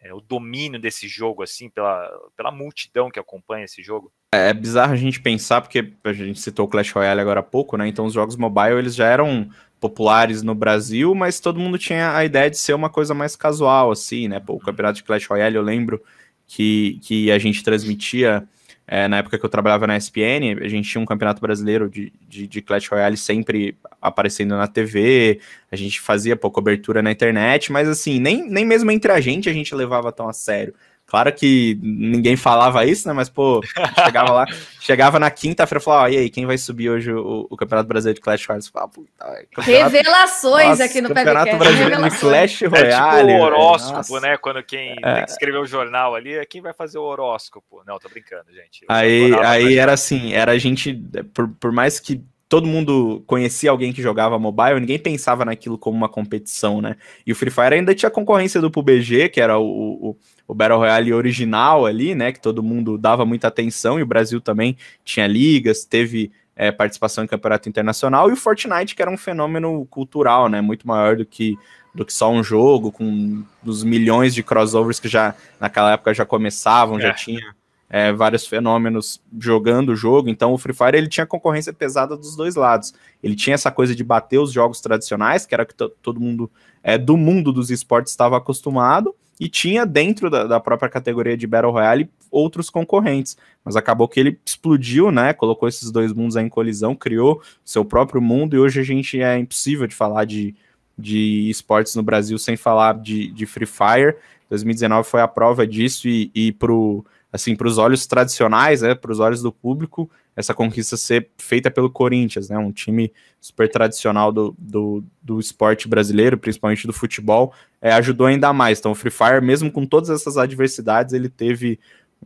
é, 0.00 0.14
o 0.14 0.20
domínio 0.20 0.80
desse 0.80 1.06
jogo, 1.06 1.42
assim, 1.42 1.68
pela, 1.68 2.10
pela 2.34 2.50
multidão 2.50 3.10
que 3.10 3.18
acompanha 3.18 3.66
esse 3.66 3.82
jogo. 3.82 4.10
É, 4.34 4.48
é 4.48 4.54
bizarro 4.54 4.94
a 4.94 4.96
gente 4.96 5.20
pensar, 5.20 5.60
porque 5.60 5.92
a 6.02 6.12
gente 6.14 6.40
citou 6.40 6.64
o 6.64 6.68
Clash 6.68 6.90
Royale 6.90 7.20
agora 7.20 7.40
há 7.40 7.42
pouco, 7.42 7.76
né? 7.76 7.86
Então 7.86 8.06
os 8.06 8.14
jogos 8.14 8.36
mobile 8.36 8.78
eles 8.78 8.94
já 8.94 9.06
eram 9.06 9.50
populares 9.78 10.42
no 10.42 10.54
Brasil, 10.54 11.14
mas 11.14 11.38
todo 11.38 11.60
mundo 11.60 11.78
tinha 11.78 12.16
a 12.16 12.24
ideia 12.24 12.48
de 12.50 12.56
ser 12.56 12.72
uma 12.72 12.88
coisa 12.88 13.12
mais 13.12 13.36
casual, 13.36 13.90
assim, 13.90 14.26
né? 14.26 14.40
Pô, 14.40 14.54
o 14.54 14.60
campeonato 14.60 14.96
de 14.96 15.04
Clash 15.04 15.26
Royale, 15.26 15.56
eu 15.56 15.62
lembro 15.62 16.02
que, 16.46 16.98
que 17.02 17.30
a 17.30 17.38
gente 17.38 17.62
transmitia 17.62 18.48
é, 18.92 19.06
na 19.06 19.18
época 19.18 19.38
que 19.38 19.44
eu 19.44 19.48
trabalhava 19.48 19.86
na 19.86 19.96
ESPN, 19.96 20.58
a 20.60 20.66
gente 20.66 20.90
tinha 20.90 21.00
um 21.00 21.06
campeonato 21.06 21.40
brasileiro 21.40 21.88
de, 21.88 22.12
de, 22.28 22.48
de, 22.48 22.60
Clash 22.60 22.88
Royale 22.88 23.16
sempre 23.16 23.76
aparecendo 24.02 24.56
na 24.56 24.66
TV, 24.66 25.38
a 25.70 25.76
gente 25.76 26.00
fazia 26.00 26.34
pô, 26.34 26.50
cobertura 26.50 27.00
na 27.00 27.12
internet, 27.12 27.70
mas 27.70 27.88
assim, 27.88 28.18
nem, 28.18 28.50
nem 28.50 28.64
mesmo 28.64 28.90
entre 28.90 29.12
a 29.12 29.20
gente 29.20 29.48
a 29.48 29.52
gente 29.52 29.72
levava 29.76 30.10
tão 30.10 30.28
a 30.28 30.32
sério. 30.32 30.74
Claro 31.10 31.32
que 31.32 31.76
ninguém 31.82 32.36
falava 32.36 32.86
isso, 32.86 33.08
né? 33.08 33.12
Mas, 33.12 33.28
pô, 33.28 33.60
chegava 34.04 34.30
lá, 34.30 34.46
chegava 34.80 35.18
na 35.18 35.28
quinta-feira 35.28 35.82
e 35.82 35.84
falava, 35.84 36.06
ah, 36.06 36.10
e 36.10 36.16
aí, 36.16 36.30
quem 36.30 36.46
vai 36.46 36.56
subir 36.56 36.88
hoje 36.88 37.12
o, 37.12 37.48
o 37.50 37.56
Campeonato 37.56 37.88
Brasileiro 37.88 38.14
de 38.14 38.20
Clash 38.20 38.46
Royale? 38.46 38.64
Falava, 38.72 38.92
puta, 38.92 39.46
Revelações 39.58 40.68
nossa, 40.68 40.84
aqui 40.84 41.00
no 41.00 41.08
Campeonato 41.08 41.56
Brasileiro 41.56 42.08
de 42.08 42.16
Clash 42.16 42.60
Royale. 42.62 43.32
É 43.32 43.34
tipo 43.34 43.42
o 43.42 43.44
horóscopo, 43.44 44.20
né? 44.20 44.36
Quando 44.36 44.62
quem 44.62 44.92
é. 45.02 45.14
tem 45.14 45.24
que 45.24 45.30
escrever 45.32 45.58
o 45.58 45.66
jornal 45.66 46.14
ali, 46.14 46.34
é 46.34 46.46
quem 46.46 46.60
vai 46.62 46.72
fazer 46.72 46.98
o 46.98 47.02
horóscopo. 47.02 47.82
Não, 47.84 47.98
tô 47.98 48.08
brincando, 48.08 48.44
gente. 48.54 48.84
aí, 48.88 49.34
aí 49.44 49.78
era 49.78 49.92
assim, 49.94 50.32
era 50.32 50.52
a 50.52 50.58
gente, 50.58 50.94
por, 51.34 51.48
por 51.48 51.72
mais 51.72 51.98
que 51.98 52.22
todo 52.50 52.66
mundo 52.66 53.22
conhecia 53.28 53.70
alguém 53.70 53.92
que 53.92 54.02
jogava 54.02 54.36
mobile, 54.36 54.80
ninguém 54.80 54.98
pensava 54.98 55.44
naquilo 55.44 55.78
como 55.78 55.96
uma 55.96 56.08
competição, 56.08 56.80
né? 56.80 56.96
E 57.24 57.30
o 57.30 57.36
Free 57.36 57.48
Fire 57.48 57.76
ainda 57.76 57.94
tinha 57.94 58.10
concorrência 58.10 58.60
do 58.60 58.68
PUBG, 58.68 59.28
que 59.28 59.40
era 59.40 59.56
o, 59.56 60.10
o, 60.10 60.16
o 60.48 60.52
Battle 60.54 60.80
Royale 60.80 61.14
original 61.14 61.86
ali, 61.86 62.12
né? 62.12 62.32
Que 62.32 62.40
todo 62.40 62.60
mundo 62.60 62.98
dava 62.98 63.24
muita 63.24 63.46
atenção, 63.46 64.00
e 64.00 64.02
o 64.02 64.06
Brasil 64.06 64.40
também 64.40 64.76
tinha 65.04 65.28
ligas, 65.28 65.84
teve 65.84 66.32
é, 66.56 66.72
participação 66.72 67.22
em 67.22 67.28
campeonato 67.28 67.68
internacional, 67.68 68.28
e 68.28 68.32
o 68.32 68.36
Fortnite, 68.36 68.96
que 68.96 69.00
era 69.00 69.10
um 69.10 69.16
fenômeno 69.16 69.86
cultural, 69.86 70.48
né? 70.48 70.60
Muito 70.60 70.88
maior 70.88 71.14
do 71.14 71.24
que, 71.24 71.56
do 71.94 72.04
que 72.04 72.12
só 72.12 72.32
um 72.32 72.42
jogo, 72.42 72.90
com 72.90 73.44
os 73.64 73.84
milhões 73.84 74.34
de 74.34 74.42
crossovers 74.42 74.98
que 74.98 75.08
já 75.08 75.36
naquela 75.60 75.92
época 75.92 76.12
já 76.12 76.26
começavam, 76.26 76.98
é. 76.98 77.02
já 77.02 77.14
tinha 77.14 77.54
é, 77.90 78.12
vários 78.12 78.46
fenômenos 78.46 79.20
jogando 79.36 79.88
o 79.90 79.96
jogo, 79.96 80.28
então 80.28 80.52
o 80.52 80.58
Free 80.58 80.72
Fire 80.72 80.96
ele 80.96 81.08
tinha 81.08 81.26
concorrência 81.26 81.72
pesada 81.72 82.16
dos 82.16 82.36
dois 82.36 82.54
lados. 82.54 82.94
Ele 83.20 83.34
tinha 83.34 83.54
essa 83.54 83.70
coisa 83.70 83.96
de 83.96 84.04
bater 84.04 84.38
os 84.38 84.52
jogos 84.52 84.80
tradicionais, 84.80 85.44
que 85.44 85.52
era 85.52 85.66
que 85.66 85.74
todo 85.74 86.20
mundo 86.20 86.48
é, 86.84 86.96
do 86.96 87.16
mundo 87.16 87.52
dos 87.52 87.68
esportes 87.68 88.12
estava 88.12 88.36
acostumado, 88.36 89.14
e 89.40 89.48
tinha 89.48 89.86
dentro 89.86 90.30
da, 90.30 90.46
da, 90.46 90.60
própria 90.60 90.88
categoria 90.88 91.34
de 91.34 91.46
Battle 91.46 91.72
Royale 91.72 92.10
outros 92.30 92.68
concorrentes. 92.68 93.38
Mas 93.64 93.74
acabou 93.74 94.06
que 94.06 94.20
ele 94.20 94.38
explodiu, 94.44 95.10
né? 95.10 95.32
Colocou 95.32 95.66
esses 95.66 95.90
dois 95.90 96.12
mundos 96.12 96.36
em 96.36 96.46
colisão, 96.46 96.94
criou 96.94 97.42
seu 97.64 97.82
próprio 97.82 98.20
mundo, 98.20 98.54
e 98.54 98.58
hoje 98.58 98.80
a 98.80 98.84
gente 98.84 99.20
é 99.20 99.38
impossível 99.38 99.86
de 99.86 99.94
falar 99.94 100.26
de, 100.26 100.54
de 100.96 101.48
esportes 101.48 101.94
no 101.94 102.02
Brasil 102.02 102.38
sem 102.38 102.54
falar 102.54 102.98
de, 102.98 103.32
de 103.32 103.46
Free 103.46 103.66
Fire. 103.66 104.14
2019 104.50 105.08
foi 105.08 105.22
a 105.22 105.28
prova 105.28 105.66
disso, 105.66 106.06
e, 106.06 106.30
e 106.34 106.52
pro 106.52 107.04
assim, 107.32 107.54
para 107.54 107.68
os 107.68 107.78
olhos 107.78 108.06
tradicionais, 108.06 108.82
né, 108.82 108.94
para 108.94 109.12
os 109.12 109.20
olhos 109.20 109.42
do 109.42 109.52
público, 109.52 110.10
essa 110.34 110.54
conquista 110.54 110.96
ser 110.96 111.28
feita 111.38 111.70
pelo 111.70 111.90
Corinthians, 111.90 112.48
né, 112.48 112.58
um 112.58 112.72
time 112.72 113.12
super 113.40 113.70
tradicional 113.70 114.32
do, 114.32 114.54
do, 114.58 115.04
do 115.22 115.38
esporte 115.38 115.86
brasileiro, 115.86 116.38
principalmente 116.38 116.86
do 116.86 116.92
futebol, 116.92 117.52
é, 117.80 117.92
ajudou 117.92 118.26
ainda 118.26 118.52
mais. 118.52 118.78
Então, 118.78 118.92
o 118.92 118.94
Free 118.94 119.10
Fire, 119.10 119.40
mesmo 119.40 119.70
com 119.70 119.86
todas 119.86 120.10
essas 120.10 120.36
adversidades, 120.36 121.14
ele 121.14 121.28
teve 121.28 121.78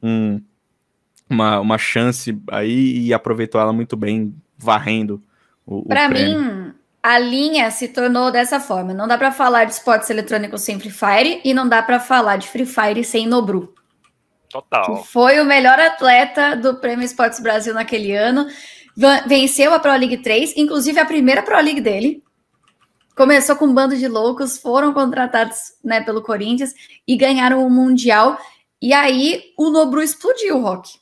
um, 0.02 0.40
uma, 1.28 1.60
uma 1.60 1.78
chance 1.78 2.36
aí 2.50 3.06
e 3.06 3.14
aproveitou 3.14 3.60
ela 3.60 3.72
muito 3.72 3.96
bem, 3.96 4.34
varrendo 4.56 5.22
o 5.66 5.82
Para 5.84 6.08
mim, 6.08 6.72
a 7.02 7.18
linha 7.18 7.70
se 7.70 7.88
tornou 7.88 8.30
dessa 8.30 8.60
forma. 8.60 8.94
Não 8.94 9.08
dá 9.08 9.16
para 9.16 9.32
falar 9.32 9.64
de 9.64 9.72
esportes 9.72 10.10
eletrônicos 10.10 10.62
sem 10.62 10.78
Free 10.78 10.90
Fire 10.90 11.40
e 11.44 11.54
não 11.54 11.68
dá 11.68 11.82
para 11.82 12.00
falar 12.00 12.36
de 12.36 12.48
Free 12.48 12.66
Fire 12.66 13.04
sem 13.04 13.26
Nobru. 13.26 13.74
Total. 14.54 14.84
Que 14.84 15.08
foi 15.08 15.40
o 15.40 15.44
melhor 15.44 15.80
atleta 15.80 16.54
do 16.54 16.76
Prêmio 16.76 17.04
Esportes 17.04 17.40
Brasil 17.40 17.74
naquele 17.74 18.14
ano. 18.14 18.46
Venceu 19.26 19.74
a 19.74 19.80
Pro 19.80 19.90
League 19.90 20.18
3, 20.18 20.56
inclusive 20.56 20.96
a 21.00 21.04
primeira 21.04 21.42
Pro 21.42 21.60
League 21.60 21.80
dele. 21.80 22.22
Começou 23.16 23.56
com 23.56 23.64
um 23.64 23.74
bando 23.74 23.96
de 23.96 24.06
loucos, 24.06 24.56
foram 24.56 24.94
contratados 24.94 25.56
né, 25.82 26.00
pelo 26.02 26.22
Corinthians 26.22 26.72
e 27.04 27.16
ganharam 27.16 27.66
o 27.66 27.70
Mundial. 27.70 28.38
E 28.80 28.92
aí 28.92 29.42
o 29.58 29.70
Nobru 29.70 30.00
explodiu, 30.00 30.60
Rock. 30.60 31.00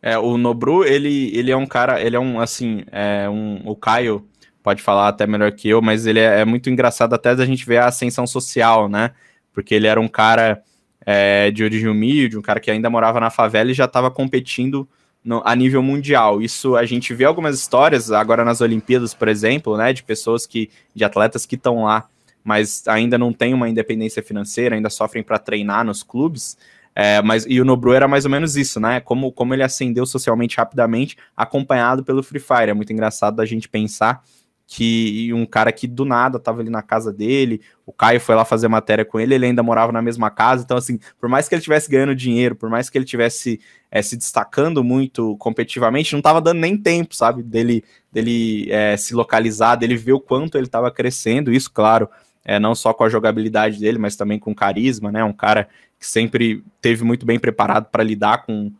É, 0.00 0.16
o 0.16 0.38
Nobru, 0.38 0.82
ele, 0.82 1.30
ele 1.36 1.50
é 1.50 1.56
um 1.56 1.66
cara, 1.66 2.00
ele 2.00 2.16
é 2.16 2.20
um, 2.20 2.40
assim, 2.40 2.84
é 2.90 3.28
um, 3.28 3.60
o 3.66 3.76
Caio 3.76 4.26
pode 4.62 4.80
falar 4.80 5.08
até 5.08 5.26
melhor 5.26 5.52
que 5.52 5.68
eu, 5.68 5.82
mas 5.82 6.06
ele 6.06 6.20
é, 6.20 6.40
é 6.40 6.44
muito 6.46 6.70
engraçado 6.70 7.12
até 7.12 7.36
da 7.36 7.44
gente 7.44 7.66
ver 7.66 7.78
a 7.78 7.88
ascensão 7.88 8.26
social, 8.26 8.88
né? 8.88 9.10
Porque 9.52 9.74
ele 9.74 9.86
era 9.86 10.00
um 10.00 10.08
cara 10.08 10.62
é, 11.04 11.50
de 11.50 11.64
origem 11.64 11.88
humilde, 11.88 12.38
um 12.38 12.42
cara 12.42 12.60
que 12.60 12.70
ainda 12.70 12.90
morava 12.90 13.20
na 13.20 13.30
favela 13.30 13.70
e 13.70 13.74
já 13.74 13.86
estava 13.86 14.10
competindo 14.10 14.88
no, 15.24 15.42
a 15.44 15.54
nível 15.54 15.82
mundial. 15.82 16.42
Isso 16.42 16.76
a 16.76 16.84
gente 16.84 17.14
vê 17.14 17.24
algumas 17.24 17.58
histórias 17.58 18.10
agora 18.10 18.44
nas 18.44 18.60
Olimpíadas, 18.60 19.14
por 19.14 19.28
exemplo, 19.28 19.76
né, 19.76 19.92
de 19.92 20.02
pessoas 20.02 20.46
que, 20.46 20.70
de 20.94 21.04
atletas 21.04 21.46
que 21.46 21.56
estão 21.56 21.84
lá, 21.84 22.08
mas 22.42 22.86
ainda 22.86 23.18
não 23.18 23.32
têm 23.32 23.54
uma 23.54 23.68
independência 23.68 24.22
financeira, 24.22 24.74
ainda 24.74 24.90
sofrem 24.90 25.22
para 25.22 25.38
treinar 25.38 25.84
nos 25.84 26.02
clubes. 26.02 26.56
É, 26.94 27.22
mas 27.22 27.46
e 27.48 27.60
o 27.60 27.64
Nobru 27.64 27.92
era 27.92 28.08
mais 28.08 28.24
ou 28.24 28.30
menos 28.30 28.56
isso, 28.56 28.80
né? 28.80 29.00
Como, 29.00 29.30
como 29.30 29.54
ele 29.54 29.62
ascendeu 29.62 30.04
socialmente 30.04 30.56
rapidamente, 30.56 31.16
acompanhado 31.36 32.02
pelo 32.02 32.22
Free 32.22 32.40
Fire. 32.40 32.70
É 32.70 32.74
muito 32.74 32.92
engraçado 32.92 33.36
da 33.36 33.46
gente 33.46 33.68
pensar 33.68 34.24
que 34.72 35.34
um 35.34 35.44
cara 35.44 35.72
que 35.72 35.88
do 35.88 36.04
nada 36.04 36.38
tava 36.38 36.60
ali 36.60 36.70
na 36.70 36.80
casa 36.80 37.12
dele, 37.12 37.60
o 37.84 37.92
Caio 37.92 38.20
foi 38.20 38.36
lá 38.36 38.44
fazer 38.44 38.68
matéria 38.68 39.04
com 39.04 39.18
ele, 39.18 39.34
ele 39.34 39.46
ainda 39.46 39.64
morava 39.64 39.90
na 39.90 40.00
mesma 40.00 40.30
casa, 40.30 40.62
então 40.62 40.76
assim, 40.76 40.96
por 41.18 41.28
mais 41.28 41.48
que 41.48 41.56
ele 41.56 41.60
tivesse 41.60 41.90
ganhando 41.90 42.14
dinheiro, 42.14 42.54
por 42.54 42.70
mais 42.70 42.88
que 42.88 42.96
ele 42.96 43.04
tivesse 43.04 43.60
é, 43.90 44.00
se 44.00 44.16
destacando 44.16 44.84
muito 44.84 45.36
competitivamente, 45.38 46.14
não 46.14 46.22
tava 46.22 46.40
dando 46.40 46.60
nem 46.60 46.76
tempo, 46.78 47.16
sabe, 47.16 47.42
dele, 47.42 47.82
dele 48.12 48.70
é, 48.70 48.96
se 48.96 49.12
localizar, 49.12 49.74
dele 49.74 49.96
ver 49.96 50.12
o 50.12 50.20
quanto 50.20 50.56
ele 50.56 50.68
tava 50.68 50.88
crescendo, 50.88 51.52
isso, 51.52 51.68
claro, 51.72 52.08
é, 52.44 52.60
não 52.60 52.72
só 52.72 52.94
com 52.94 53.02
a 53.02 53.08
jogabilidade 53.08 53.80
dele, 53.80 53.98
mas 53.98 54.14
também 54.14 54.38
com 54.38 54.54
carisma, 54.54 55.10
né, 55.10 55.24
um 55.24 55.32
cara 55.32 55.68
que 55.98 56.06
sempre 56.06 56.62
teve 56.80 57.02
muito 57.02 57.26
bem 57.26 57.40
preparado 57.40 57.86
para 57.90 58.04
lidar 58.04 58.46
com 58.46 58.70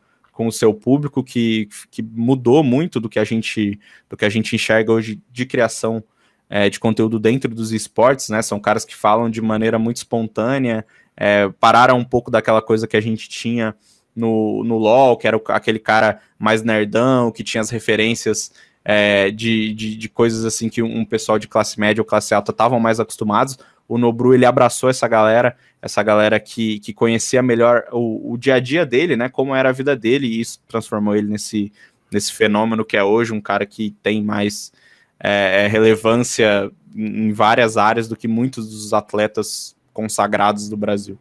com 0.41 0.47
o 0.47 0.53
seu 0.53 0.73
público 0.73 1.23
que, 1.23 1.69
que 1.91 2.03
mudou 2.03 2.65
muito 2.65 2.99
do 2.99 3.11
que 3.11 3.19
a 3.19 3.25
gente 3.25 3.79
do 4.09 4.17
que 4.17 4.25
a 4.25 4.29
gente 4.31 4.57
enxerga 4.57 4.91
hoje 4.91 5.21
de 5.31 5.45
criação 5.45 6.03
é, 6.49 6.71
de 6.71 6.81
conteúdo 6.81 7.19
dentro 7.19 7.55
dos 7.55 7.73
esportes, 7.73 8.31
né? 8.31 8.41
São 8.41 8.59
caras 8.59 8.87
que 8.87 8.97
falam 8.97 9.29
de 9.29 9.43
maneira 9.43 9.79
muito 9.79 9.99
espontânea, 9.99 10.87
é, 11.15 11.51
pararam 11.61 11.99
um 11.99 12.05
pouco 12.07 12.31
daquela 12.31 12.63
coisa 12.63 12.89
que 12.89 12.97
a 12.97 13.03
gente 13.03 13.29
tinha 13.29 13.75
no, 14.17 14.65
no 14.65 14.79
LoL, 14.79 15.19
que 15.19 15.29
era 15.29 15.37
o, 15.37 15.43
aquele 15.49 15.79
cara 15.79 16.23
mais 16.39 16.63
nerdão, 16.63 17.31
que 17.31 17.45
tinha 17.45 17.61
as 17.61 17.69
referências 17.69 18.51
é, 18.83 19.31
de, 19.31 19.75
de, 19.75 19.95
de, 19.95 20.09
coisas 20.09 20.47
assim 20.47 20.71
que 20.71 20.83
um 20.83 21.05
pessoal 21.05 21.39
de 21.39 21.49
classe 21.49 21.79
média 21.79 22.01
ou 22.01 22.07
classe 22.07 22.33
alta 22.33 22.51
estavam 22.51 22.81
mais 22.81 22.99
acostumados 22.99 23.59
o 23.91 23.99
Nobru 23.99 24.33
ele 24.33 24.47
abraçou 24.47 24.89
essa 24.89 25.09
galera, 25.09 25.57
essa 25.83 26.01
galera 26.01 26.39
que, 26.39 26.79
que 26.79 26.95
conhecia 26.95 27.43
melhor 27.43 27.89
o, 27.91 28.35
o 28.35 28.39
dia 28.39 28.55
a 28.55 28.61
dia 28.61 28.87
dele, 28.87 29.17
né? 29.17 29.29
Como 29.29 29.53
era 29.53 29.71
a 29.71 29.73
vida 29.73 29.97
dele, 29.97 30.29
e 30.29 30.41
isso 30.41 30.63
transformou 30.69 31.17
ele 31.17 31.27
nesse, 31.27 31.73
nesse 32.09 32.33
fenômeno 32.33 32.85
que 32.85 32.97
é 32.97 33.03
hoje, 33.03 33.33
um 33.33 33.41
cara 33.41 33.67
que 33.67 33.91
tem 34.01 34.23
mais 34.23 34.73
é, 35.19 35.65
é 35.65 35.67
relevância 35.67 36.71
em 36.95 37.33
várias 37.33 37.77
áreas 37.77 38.07
do 38.07 38.15
que 38.15 38.29
muitos 38.29 38.71
dos 38.71 38.93
atletas 38.93 39.77
consagrados 39.93 40.69
do 40.69 40.77
Brasil. 40.77 41.19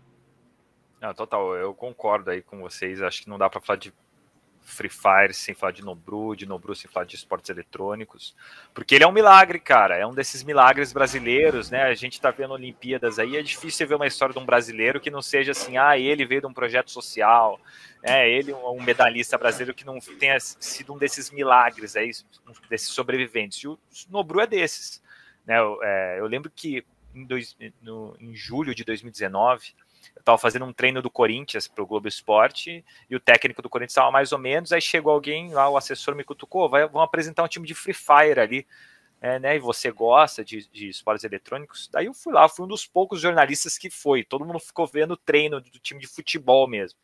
Não, 1.01 1.11
total, 1.11 1.55
eu 1.55 1.73
concordo 1.73 2.29
aí 2.29 2.43
com 2.43 2.59
vocês. 2.59 3.01
Acho 3.01 3.23
que 3.23 3.29
não 3.29 3.39
dá 3.39 3.49
para 3.49 3.61
falar 3.61 3.79
de 3.79 3.91
Free 4.69 4.89
Fire 4.89 5.33
sem 5.33 5.53
falar 5.53 5.71
de 5.71 5.83
Nobru, 5.83 6.35
de 6.35 6.45
Nobru 6.45 6.75
sem 6.75 6.89
falar 6.89 7.05
de 7.05 7.15
esportes 7.15 7.49
eletrônicos, 7.49 8.35
porque 8.73 8.95
ele 8.95 9.03
é 9.03 9.07
um 9.07 9.11
milagre, 9.11 9.59
cara, 9.59 9.97
é 9.97 10.05
um 10.05 10.13
desses 10.13 10.43
milagres 10.43 10.93
brasileiros, 10.93 11.69
né? 11.69 11.83
A 11.83 11.93
gente 11.93 12.21
tá 12.21 12.31
vendo 12.31 12.53
Olimpíadas 12.53 13.19
aí, 13.19 13.35
é 13.35 13.41
difícil 13.41 13.87
ver 13.87 13.95
uma 13.95 14.07
história 14.07 14.33
de 14.33 14.39
um 14.39 14.45
brasileiro 14.45 14.99
que 14.99 15.11
não 15.11 15.21
seja 15.21 15.51
assim, 15.51 15.77
ah, 15.77 15.97
ele 15.97 16.25
veio 16.25 16.41
de 16.41 16.47
um 16.47 16.53
projeto 16.53 16.91
social, 16.91 17.59
é 18.01 18.29
ele 18.29 18.53
um 18.53 18.81
medalhista 18.81 19.37
brasileiro 19.37 19.73
que 19.73 19.85
não 19.85 19.99
tenha 19.99 20.39
sido 20.39 20.93
um 20.93 20.97
desses 20.97 21.31
milagres 21.31 21.95
aí, 21.95 22.11
um 22.47 22.69
desses 22.69 22.89
sobreviventes. 22.89 23.63
E 23.63 23.67
o 23.67 23.77
Nobru 24.09 24.39
é 24.39 24.47
desses, 24.47 25.03
né? 25.45 25.59
Eu, 25.59 25.83
é, 25.83 26.19
eu 26.19 26.27
lembro 26.27 26.49
que 26.49 26.85
em, 27.13 27.25
dois, 27.25 27.57
no, 27.81 28.15
em 28.19 28.35
julho 28.35 28.73
de 28.73 28.83
2019 28.83 29.73
eu 30.19 30.21
estava 30.21 30.37
fazendo 30.37 30.65
um 30.65 30.73
treino 30.73 31.01
do 31.01 31.09
Corinthians 31.09 31.65
para 31.65 31.81
o 31.81 31.87
Globo 31.87 32.09
Esporte 32.09 32.83
e 33.09 33.15
o 33.15 33.19
técnico 33.21 33.61
do 33.61 33.69
Corinthians 33.69 33.93
estava 33.93 34.11
mais 34.11 34.33
ou 34.33 34.37
menos. 34.37 34.73
Aí 34.73 34.81
chegou 34.81 35.13
alguém 35.13 35.53
lá, 35.53 35.69
o 35.69 35.77
assessor 35.77 36.13
me 36.13 36.25
cutucou, 36.25 36.67
vai, 36.67 36.85
vamos 36.85 37.03
apresentar 37.03 37.41
um 37.41 37.47
time 37.47 37.65
de 37.65 37.73
Free 37.73 37.93
Fire 37.93 38.39
ali. 38.39 38.67
É, 39.21 39.37
né, 39.37 39.57
e 39.57 39.59
você 39.59 39.91
gosta 39.91 40.45
de, 40.45 40.69
de 40.69 40.87
esportes 40.87 41.25
eletrônicos? 41.25 41.89
Daí 41.91 42.05
eu 42.05 42.13
fui 42.13 42.33
lá, 42.33 42.47
fui 42.47 42.63
um 42.63 42.67
dos 42.69 42.85
poucos 42.85 43.19
jornalistas 43.19 43.77
que 43.77 43.89
foi. 43.89 44.23
Todo 44.23 44.45
mundo 44.45 44.59
ficou 44.59 44.85
vendo 44.87 45.11
o 45.11 45.17
treino 45.17 45.59
do 45.59 45.79
time 45.79 45.99
de 45.99 46.07
futebol 46.07 46.67
mesmo. 46.67 46.99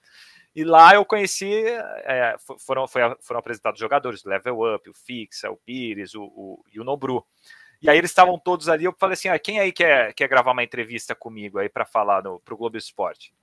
E 0.53 0.63
lá 0.63 0.95
eu 0.95 1.03
conheci, 1.03 1.51
é, 1.53 2.35
foram, 2.59 2.85
foram 2.87 3.39
apresentados 3.39 3.79
jogadores, 3.79 4.23
Level 4.23 4.75
Up, 4.75 4.89
o 4.89 4.93
Fixa, 4.93 5.51
o 5.51 5.57
Pires, 5.57 6.15
o, 6.15 6.23
o, 6.23 6.65
e 6.71 6.79
o 6.79 6.83
Nobru. 6.83 7.25
E 7.81 7.89
aí 7.89 7.97
eles 7.97 8.11
estavam 8.11 8.39
todos 8.39 8.69
ali, 8.69 8.85
eu 8.85 8.95
falei 8.97 9.13
assim, 9.13 9.27
ah, 9.27 9.37
quem 9.37 9.59
aí 9.59 9.71
quer, 9.71 10.13
quer 10.13 10.27
gravar 10.27 10.51
uma 10.51 10.63
entrevista 10.63 11.13
comigo 11.13 11.59
aí 11.59 11.69
para 11.69 11.85
falar 11.85 12.23
no, 12.23 12.39
pro 12.39 12.57
Globo 12.57 12.77
Esporte? 12.77 13.33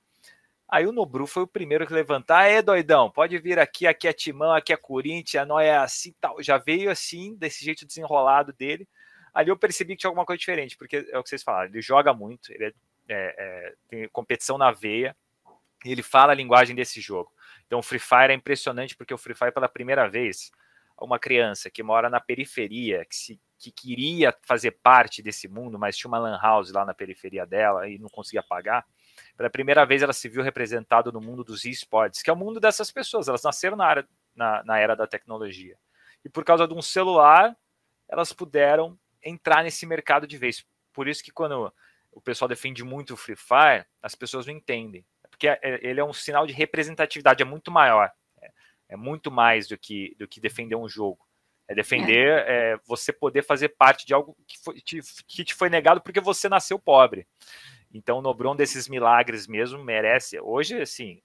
Aí 0.68 0.86
o 0.86 0.92
Nobru 0.92 1.26
foi 1.26 1.42
o 1.42 1.46
primeiro 1.46 1.86
que 1.86 1.92
levantar, 1.92 2.46
é 2.46 2.62
doidão, 2.62 3.10
pode 3.10 3.38
vir 3.38 3.58
aqui, 3.58 3.86
aqui 3.86 4.08
é 4.08 4.12
Timão, 4.12 4.52
aqui 4.52 4.72
é 4.72 4.76
Corinthians, 4.76 5.46
não 5.46 5.60
é 5.60 5.76
assim, 5.76 6.14
tal. 6.18 6.42
Já 6.42 6.56
veio 6.56 6.90
assim, 6.90 7.34
desse 7.34 7.62
jeito 7.62 7.86
desenrolado 7.86 8.54
dele. 8.54 8.88
Ali 9.34 9.50
eu 9.50 9.56
percebi 9.56 9.94
que 9.94 10.00
tinha 10.00 10.08
alguma 10.08 10.24
coisa 10.24 10.38
diferente, 10.38 10.76
porque 10.76 11.06
é 11.10 11.18
o 11.18 11.22
que 11.22 11.28
vocês 11.28 11.42
falaram, 11.42 11.68
ele 11.68 11.82
joga 11.82 12.14
muito, 12.14 12.50
ele 12.52 12.64
é, 12.64 12.72
é, 13.08 13.34
é, 13.38 13.74
tem 13.86 14.08
competição 14.08 14.56
na 14.56 14.70
veia, 14.70 15.14
e 15.84 15.92
ele 15.92 16.02
fala 16.02 16.32
a 16.32 16.34
linguagem 16.34 16.74
desse 16.74 17.02
jogo. 17.02 17.30
Então 17.66 17.78
o 17.78 17.82
Free 17.82 17.98
Fire 17.98 18.30
é 18.30 18.34
impressionante, 18.34 18.96
porque 18.96 19.12
o 19.12 19.18
Free 19.18 19.34
Fire, 19.34 19.52
pela 19.52 19.68
primeira 19.68 20.08
vez, 20.08 20.50
uma 21.02 21.18
criança 21.18 21.70
que 21.70 21.82
mora 21.82 22.08
na 22.08 22.20
periferia, 22.20 23.04
que, 23.04 23.16
se, 23.16 23.40
que 23.58 23.70
queria 23.70 24.34
fazer 24.42 24.72
parte 24.82 25.22
desse 25.22 25.48
mundo, 25.48 25.78
mas 25.78 25.96
tinha 25.96 26.08
uma 26.08 26.18
lan 26.18 26.38
house 26.40 26.72
lá 26.72 26.84
na 26.84 26.94
periferia 26.94 27.46
dela 27.46 27.88
e 27.88 27.98
não 27.98 28.08
conseguia 28.08 28.42
pagar, 28.42 28.86
pela 29.36 29.50
primeira 29.50 29.84
vez 29.84 30.02
ela 30.02 30.12
se 30.12 30.28
viu 30.28 30.42
representada 30.42 31.10
no 31.10 31.20
mundo 31.20 31.44
dos 31.44 31.64
esportes, 31.64 32.22
que 32.22 32.30
é 32.30 32.32
o 32.32 32.36
mundo 32.36 32.60
dessas 32.60 32.90
pessoas. 32.90 33.28
Elas 33.28 33.42
nasceram 33.42 33.76
na, 33.76 33.86
área, 33.86 34.08
na, 34.34 34.62
na 34.64 34.78
era 34.78 34.94
da 34.94 35.06
tecnologia. 35.06 35.76
E 36.24 36.28
por 36.28 36.44
causa 36.44 36.66
de 36.66 36.74
um 36.74 36.82
celular, 36.82 37.56
elas 38.08 38.32
puderam 38.32 38.98
entrar 39.22 39.62
nesse 39.62 39.86
mercado 39.86 40.26
de 40.26 40.36
vez. 40.36 40.64
Por 40.92 41.08
isso 41.08 41.22
que 41.22 41.32
quando 41.32 41.72
o 42.12 42.20
pessoal 42.20 42.48
defende 42.48 42.84
muito 42.84 43.14
o 43.14 43.16
Free 43.16 43.36
Fire, 43.36 43.86
as 44.02 44.14
pessoas 44.14 44.46
não 44.46 44.54
entendem. 44.54 45.04
Porque 45.30 45.48
é, 45.48 45.58
ele 45.82 45.98
é 45.98 46.04
um 46.04 46.12
sinal 46.12 46.46
de 46.46 46.52
representatividade, 46.52 47.42
é 47.42 47.46
muito 47.46 47.70
maior. 47.70 48.12
É, 48.92 48.94
é 48.94 48.96
muito 48.96 49.30
mais 49.30 49.66
do 49.66 49.78
que, 49.78 50.14
do 50.18 50.28
que 50.28 50.40
defender 50.40 50.76
um 50.76 50.88
jogo. 50.88 51.18
É 51.68 51.74
defender 51.74 52.28
é. 52.28 52.72
É, 52.72 52.78
você 52.86 53.12
poder 53.12 53.42
fazer 53.42 53.70
parte 53.70 54.04
de 54.04 54.12
algo 54.12 54.36
que, 54.46 54.58
foi, 54.58 54.80
te, 54.80 55.00
que 55.26 55.44
te 55.44 55.54
foi 55.54 55.70
negado 55.70 56.00
porque 56.00 56.20
você 56.20 56.48
nasceu 56.48 56.78
pobre. 56.78 57.26
Então, 57.94 58.18
o 58.18 58.22
Nobru, 58.22 58.52
um 58.52 58.56
desses 58.56 58.88
milagres 58.88 59.46
mesmo, 59.46 59.82
merece. 59.82 60.40
Hoje, 60.40 60.80
assim, 60.80 61.20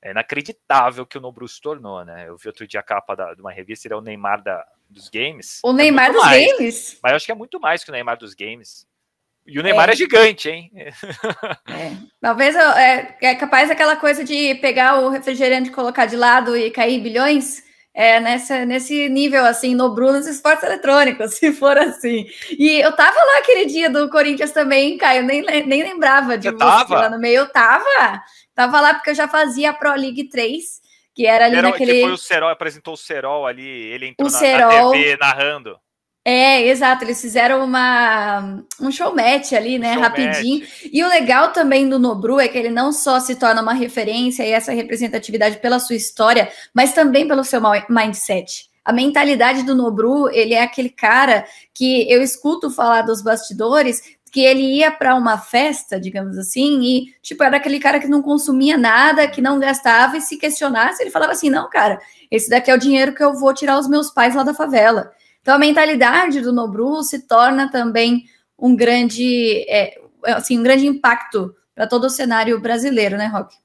é 0.00 0.10
inacreditável 0.10 1.06
que 1.06 1.18
o 1.18 1.20
Nobru 1.20 1.46
se 1.46 1.60
tornou, 1.60 2.04
né? 2.04 2.28
Eu 2.28 2.36
vi 2.36 2.48
outro 2.48 2.66
dia 2.66 2.80
a 2.80 2.82
capa 2.82 3.14
da, 3.14 3.34
de 3.34 3.40
uma 3.40 3.52
revista, 3.52 3.86
ele 3.86 3.94
é 3.94 3.96
o 3.96 4.00
Neymar 4.00 4.42
da, 4.42 4.66
dos 4.88 5.08
games. 5.08 5.60
O 5.62 5.70
é 5.70 5.74
Neymar 5.74 6.12
dos 6.12 6.22
mais, 6.22 6.52
games? 6.52 6.98
Mas 7.02 7.12
eu 7.12 7.16
acho 7.16 7.26
que 7.26 7.32
é 7.32 7.34
muito 7.34 7.60
mais 7.60 7.84
que 7.84 7.90
o 7.90 7.92
Neymar 7.92 8.18
dos 8.18 8.34
games. 8.34 8.86
E 9.46 9.58
o 9.58 9.62
Neymar 9.62 9.88
é, 9.88 9.92
é 9.92 9.96
gigante, 9.96 10.48
hein? 10.48 10.70
É. 10.76 10.90
Talvez 12.20 12.54
é, 12.54 13.16
é 13.20 13.34
capaz 13.34 13.70
aquela 13.70 13.96
coisa 13.96 14.22
de 14.24 14.54
pegar 14.56 15.00
o 15.00 15.08
refrigerante, 15.08 15.70
colocar 15.70 16.06
de 16.06 16.16
lado 16.16 16.56
e 16.56 16.70
cair 16.70 17.00
bilhões 17.00 17.62
é, 17.94 18.20
nessa, 18.20 18.64
nesse 18.64 19.08
nível, 19.08 19.44
assim, 19.44 19.74
no 19.74 19.94
Bruno 19.94 20.18
esportes 20.18 20.64
eletrônicos, 20.64 21.34
se 21.36 21.52
for 21.52 21.76
assim. 21.76 22.26
E 22.50 22.80
eu 22.80 22.92
tava 22.92 23.16
lá 23.16 23.38
aquele 23.38 23.66
dia 23.66 23.90
do 23.90 24.08
Corinthians 24.08 24.52
também, 24.52 24.96
Caio, 24.96 25.24
nem, 25.24 25.42
nem 25.42 25.82
lembrava 25.82 26.38
de 26.38 26.50
você, 26.50 26.84
você 26.84 26.94
lá 26.94 27.10
no 27.10 27.18
meio. 27.18 27.40
Eu 27.40 27.48
tava, 27.48 28.22
tava 28.54 28.80
lá 28.80 28.94
porque 28.94 29.10
eu 29.10 29.14
já 29.14 29.28
fazia 29.28 29.70
a 29.70 29.74
Pro 29.74 29.94
League 29.94 30.28
3, 30.28 30.80
que 31.14 31.26
era 31.26 31.46
ali 31.46 31.56
Serol, 31.56 31.70
naquele... 31.70 31.92
Que 31.92 32.02
foi 32.02 32.12
o 32.12 32.18
Serol, 32.18 32.48
apresentou 32.48 32.94
o 32.94 32.96
Serol 32.96 33.46
ali, 33.46 33.66
ele 33.66 34.06
entrou 34.06 34.28
o 34.28 34.32
na, 34.32 34.38
Serol... 34.38 34.86
na 34.86 34.90
TV 34.92 35.16
narrando. 35.18 35.78
É, 36.24 36.68
exato, 36.68 37.04
eles 37.04 37.20
fizeram 37.20 37.64
uma, 37.64 38.62
um 38.80 38.92
show 38.92 39.12
match 39.14 39.52
ali, 39.54 39.76
né, 39.76 39.98
um 39.98 40.00
rapidinho. 40.00 40.60
Match. 40.60 40.88
E 40.92 41.02
o 41.02 41.08
legal 41.08 41.52
também 41.52 41.88
do 41.88 41.98
Nobru 41.98 42.38
é 42.38 42.46
que 42.46 42.56
ele 42.56 42.70
não 42.70 42.92
só 42.92 43.18
se 43.18 43.34
torna 43.34 43.60
uma 43.60 43.72
referência 43.72 44.44
e 44.44 44.52
essa 44.52 44.72
representatividade 44.72 45.58
pela 45.58 45.80
sua 45.80 45.96
história, 45.96 46.48
mas 46.72 46.92
também 46.92 47.26
pelo 47.26 47.42
seu 47.42 47.60
mindset. 47.88 48.70
A 48.84 48.92
mentalidade 48.92 49.64
do 49.64 49.74
Nobru, 49.74 50.28
ele 50.30 50.54
é 50.54 50.62
aquele 50.62 50.90
cara 50.90 51.44
que 51.74 52.10
eu 52.10 52.22
escuto 52.22 52.70
falar 52.70 53.02
dos 53.02 53.20
bastidores, 53.20 54.00
que 54.32 54.40
ele 54.40 54.78
ia 54.78 54.90
para 54.90 55.14
uma 55.14 55.36
festa, 55.36 56.00
digamos 56.00 56.38
assim, 56.38 56.80
e 56.82 57.14
tipo 57.20 57.42
era 57.44 57.56
aquele 57.58 57.78
cara 57.78 58.00
que 58.00 58.08
não 58.08 58.22
consumia 58.22 58.78
nada, 58.78 59.28
que 59.28 59.42
não 59.42 59.58
gastava 59.58 60.16
e 60.16 60.20
se 60.20 60.38
questionasse, 60.38 61.02
ele 61.02 61.10
falava 61.10 61.32
assim: 61.32 61.50
"Não, 61.50 61.68
cara, 61.68 62.00
esse 62.30 62.48
daqui 62.48 62.70
é 62.70 62.74
o 62.74 62.78
dinheiro 62.78 63.14
que 63.14 63.22
eu 63.22 63.34
vou 63.34 63.52
tirar 63.52 63.78
os 63.78 63.88
meus 63.88 64.10
pais 64.10 64.34
lá 64.34 64.42
da 64.42 64.54
favela". 64.54 65.12
Então, 65.42 65.56
a 65.56 65.58
mentalidade 65.58 66.40
do 66.40 66.52
Nobru 66.52 67.02
se 67.02 67.26
torna 67.26 67.70
também 67.70 68.24
um 68.58 68.74
grande, 68.74 69.64
é, 69.68 70.00
assim, 70.24 70.58
um 70.58 70.62
grande 70.62 70.86
impacto 70.86 71.54
para 71.74 71.86
todo 71.86 72.04
o 72.04 72.10
cenário 72.10 72.60
brasileiro, 72.60 73.16
né, 73.16 73.26
Rock? 73.26 73.56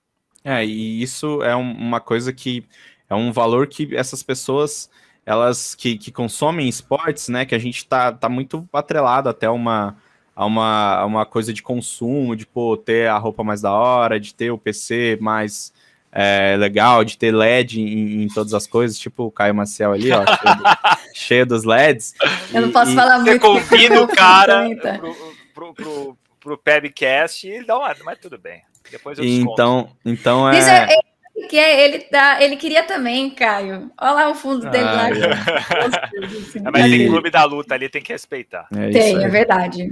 É, 0.44 0.66
e 0.66 1.02
isso 1.02 1.42
é 1.44 1.56
uma 1.56 2.00
coisa 2.00 2.34
que 2.34 2.66
é 3.10 3.16
um 3.16 3.32
valor 3.32 3.68
que 3.68 3.96
essas 3.96 4.24
pessoas 4.24 4.90
elas 5.28 5.76
que, 5.76 5.98
que 5.98 6.10
consomem 6.10 6.70
esportes, 6.70 7.28
né, 7.28 7.46
que 7.46 7.54
a 7.54 7.60
gente 7.60 7.86
tá, 7.86 8.14
tá 8.14 8.30
muito 8.30 8.68
atrelado 8.72 9.28
até 9.28 9.50
uma, 9.50 9.98
a 10.34 10.46
uma, 10.46 11.04
uma 11.04 11.26
coisa 11.26 11.52
de 11.52 11.62
consumo, 11.62 12.34
de 12.34 12.48
pô, 12.48 12.78
ter 12.78 13.10
a 13.10 13.18
roupa 13.18 13.44
mais 13.44 13.60
da 13.60 13.74
hora, 13.74 14.22
de 14.22 14.34
ter 14.34 14.52
o 14.52 14.58
PC 14.58 15.18
mais 15.20 15.74
é, 16.12 16.56
legal, 16.58 17.04
de 17.04 17.18
ter 17.18 17.34
LED 17.34 17.82
em, 17.82 18.24
em, 18.24 18.28
todas 18.28 18.54
as 18.54 18.66
coisas, 18.66 18.98
tipo 18.98 19.26
o 19.26 19.32
Caio 19.32 19.54
Maciel 19.54 19.94
ali, 19.94 20.12
ó, 20.12 20.24
cheio, 20.26 20.56
do, 20.56 20.64
cheio 21.14 21.46
dos 21.46 21.64
LEDs. 21.64 22.14
Eu 22.54 22.62
não 22.62 22.72
posso 22.72 22.92
e, 22.92 22.96
falar 22.96 23.20
muito. 23.20 23.32
Você 23.32 23.40
convida 23.40 24.02
o 24.02 24.08
cara 24.08 24.68
pro, 24.76 25.16
pro, 25.54 25.74
pro, 25.74 26.18
pro 26.40 26.58
Pebcast 26.58 27.48
e 27.48 27.52
ele 27.52 27.66
dá 27.66 27.78
uma, 27.78 27.96
mas 28.04 28.20
tudo 28.20 28.38
bem. 28.38 28.62
Depois 28.90 29.18
eu 29.20 29.26
Então, 29.26 29.90
então 30.06 30.50
é... 30.50 30.88
Ele, 31.36 31.48
que 31.48 31.58
é, 31.58 31.86
ele, 31.86 32.00
tá, 32.00 32.42
ele 32.42 32.56
queria 32.56 32.84
também, 32.84 33.30
Caio. 33.30 33.92
Olha 34.00 34.12
lá 34.12 34.30
o 34.30 34.36
fundo 34.36 34.70
dele 34.70 34.88
ah, 34.88 34.94
lá. 34.94 35.10
É. 36.56 36.72
mas 36.72 36.90
tem 36.90 37.08
clube 37.08 37.30
da 37.30 37.44
luta 37.44 37.76
ali, 37.76 37.90
tem 37.90 38.02
que 38.02 38.12
respeitar. 38.12 38.68
É 38.76 38.90
tem, 38.90 39.24
é 39.24 39.30
verdade. 39.30 39.88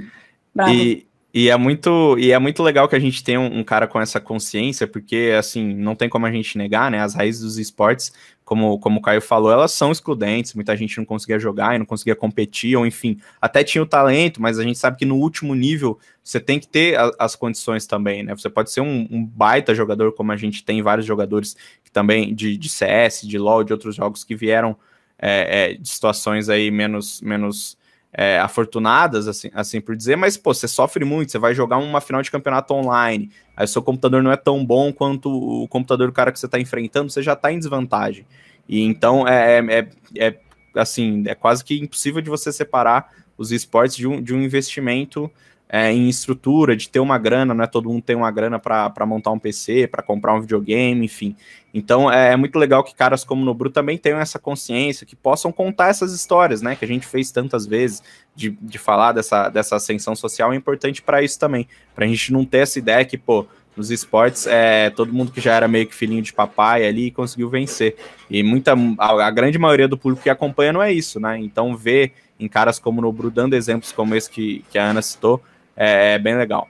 Bravo. 0.53 0.73
E, 0.73 1.05
e 1.37 1.49
é 1.49 1.57
muito, 1.57 2.17
e 2.17 2.31
é 2.31 2.39
muito 2.39 2.63
legal 2.63 2.87
que 2.87 2.95
a 2.95 2.99
gente 2.99 3.21
tenha 3.21 3.41
um, 3.41 3.59
um, 3.59 3.61
cara 3.61 3.87
com 3.87 3.99
essa 3.99 4.21
consciência, 4.21 4.87
porque 4.87 5.35
assim, 5.37 5.75
não 5.75 5.93
tem 5.93 6.07
como 6.07 6.25
a 6.25 6.31
gente 6.31 6.57
negar, 6.57 6.89
né? 6.89 7.01
As 7.01 7.13
raízes 7.13 7.41
dos 7.41 7.57
esportes, 7.57 8.13
como, 8.45 8.79
como 8.79 8.99
o 8.99 9.01
Caio 9.01 9.21
falou, 9.21 9.51
elas 9.51 9.73
são 9.73 9.91
excludentes, 9.91 10.53
muita 10.53 10.73
gente 10.77 10.97
não 10.97 11.03
conseguia 11.03 11.37
jogar 11.37 11.75
e 11.75 11.77
não 11.77 11.85
conseguia 11.85 12.15
competir, 12.15 12.77
ou 12.77 12.87
enfim, 12.87 13.19
até 13.41 13.65
tinha 13.65 13.83
o 13.83 13.85
talento, 13.85 14.41
mas 14.41 14.57
a 14.57 14.63
gente 14.63 14.79
sabe 14.79 14.95
que 14.95 15.03
no 15.03 15.17
último 15.17 15.53
nível 15.53 15.99
você 16.23 16.39
tem 16.39 16.57
que 16.57 16.69
ter 16.69 16.97
a, 16.97 17.11
as 17.19 17.35
condições 17.35 17.85
também, 17.85 18.23
né? 18.23 18.33
Você 18.33 18.49
pode 18.49 18.71
ser 18.71 18.79
um, 18.79 19.05
um, 19.11 19.25
baita 19.25 19.75
jogador, 19.75 20.13
como 20.13 20.31
a 20.31 20.37
gente 20.37 20.63
tem 20.63 20.81
vários 20.81 21.05
jogadores 21.05 21.57
que 21.83 21.91
também 21.91 22.33
de, 22.33 22.55
de 22.55 22.69
CS, 22.69 23.27
de 23.27 23.37
LoL, 23.37 23.65
de 23.65 23.73
outros 23.73 23.93
jogos 23.93 24.23
que 24.23 24.37
vieram 24.37 24.77
é, 25.19 25.71
é, 25.71 25.73
de 25.73 25.89
situações 25.89 26.47
aí 26.47 26.71
menos, 26.71 27.19
menos 27.19 27.77
é, 28.17 28.39
afortunadas, 28.39 29.27
assim, 29.27 29.51
assim 29.53 29.81
por 29.81 29.95
dizer, 29.95 30.15
mas, 30.15 30.37
pô, 30.37 30.53
você 30.53 30.69
sofre 30.69 31.03
muito, 31.03 31.31
você 31.31 31.37
vai 31.37 31.53
jogar 31.53 31.77
uma 31.77 31.99
final 31.99 32.21
de 32.21 32.31
campeonato 32.31 32.73
online, 32.73 33.29
aí 33.55 33.65
o 33.65 33.67
seu 33.67 33.81
computador 33.81 34.23
não 34.23 34.31
é 34.31 34.37
tão 34.37 34.65
bom 34.65 34.93
quanto 34.93 35.29
o 35.29 35.67
computador 35.67 36.07
do 36.07 36.13
cara 36.13 36.31
que 36.31 36.39
você 36.39 36.45
está 36.45 36.57
enfrentando, 36.57 37.11
você 37.11 37.21
já 37.21 37.33
está 37.33 37.51
em 37.51 37.59
desvantagem. 37.59 38.25
E 38.69 38.81
então 38.81 39.27
é, 39.27 39.59
é, 39.59 39.87
é, 40.17 40.35
assim, 40.75 41.25
é 41.27 41.35
quase 41.35 41.63
que 41.63 41.77
impossível 41.77 42.21
de 42.21 42.29
você 42.29 42.53
separar 42.53 43.11
os 43.37 43.51
esportes 43.51 43.97
de 43.97 44.07
um, 44.07 44.21
de 44.21 44.33
um 44.33 44.41
investimento 44.41 45.29
é, 45.67 45.91
em 45.91 46.07
estrutura, 46.07 46.75
de 46.75 46.87
ter 46.87 46.99
uma 46.99 47.17
grana, 47.17 47.53
não 47.53 47.63
é 47.63 47.67
todo 47.67 47.89
mundo 47.89 48.01
tem 48.01 48.15
uma 48.15 48.29
grana 48.29 48.59
para 48.59 49.05
montar 49.05 49.31
um 49.31 49.39
PC, 49.39 49.87
para 49.87 50.03
comprar 50.03 50.33
um 50.33 50.41
videogame, 50.41 51.05
enfim. 51.05 51.35
Então 51.73 52.11
é, 52.11 52.33
é, 52.33 52.35
muito 52.37 52.57
legal 52.57 52.83
que 52.83 52.95
caras 52.95 53.23
como 53.23 53.41
o 53.41 53.45
Nobru 53.45 53.69
também 53.69 53.97
tenham 53.97 54.19
essa 54.19 54.39
consciência, 54.39 55.05
que 55.05 55.15
possam 55.15 55.51
contar 55.51 55.89
essas 55.89 56.13
histórias, 56.13 56.61
né? 56.61 56.75
Que 56.75 56.85
a 56.85 56.87
gente 56.87 57.05
fez 57.05 57.31
tantas 57.31 57.65
vezes 57.65 58.01
de, 58.35 58.51
de 58.61 58.77
falar 58.77 59.11
dessa, 59.11 59.49
dessa 59.49 59.75
ascensão 59.75 60.15
social, 60.15 60.53
é 60.53 60.55
importante 60.55 61.01
para 61.01 61.21
isso 61.21 61.39
também. 61.39 61.67
Para 61.93 62.05
a 62.05 62.07
gente 62.07 62.31
não 62.31 62.45
ter 62.45 62.59
essa 62.59 62.79
ideia 62.79 63.03
que, 63.03 63.17
pô, 63.17 63.45
nos 63.75 63.91
esportes, 63.91 64.47
é, 64.47 64.89
todo 64.89 65.11
mundo 65.11 65.31
que 65.31 65.41
já 65.41 65.53
era 65.53 65.67
meio 65.67 65.85
que 65.85 65.93
filhinho 65.93 66.21
de 66.21 66.31
papai 66.31 66.87
ali 66.87 67.11
conseguiu 67.11 67.49
vencer. 67.49 67.95
E 68.29 68.41
muita, 68.41 68.73
a, 68.97 69.25
a 69.25 69.31
grande 69.31 69.57
maioria 69.57 69.87
do 69.87 69.97
público 69.97 70.23
que 70.23 70.29
acompanha 70.29 70.71
não 70.71 70.81
é 70.81 70.93
isso, 70.93 71.19
né? 71.19 71.37
Então 71.39 71.75
ver 71.75 72.13
em 72.39 72.47
caras 72.47 72.79
como 72.79 72.99
o 72.99 73.01
Nobru 73.01 73.29
dando 73.29 73.53
exemplos 73.53 73.91
como 73.91 74.15
esse 74.15 74.29
que, 74.29 74.63
que 74.69 74.77
a 74.77 74.89
Ana 74.89 75.01
citou, 75.01 75.41
é, 75.75 76.13
é 76.13 76.19
bem 76.19 76.35
legal. 76.35 76.69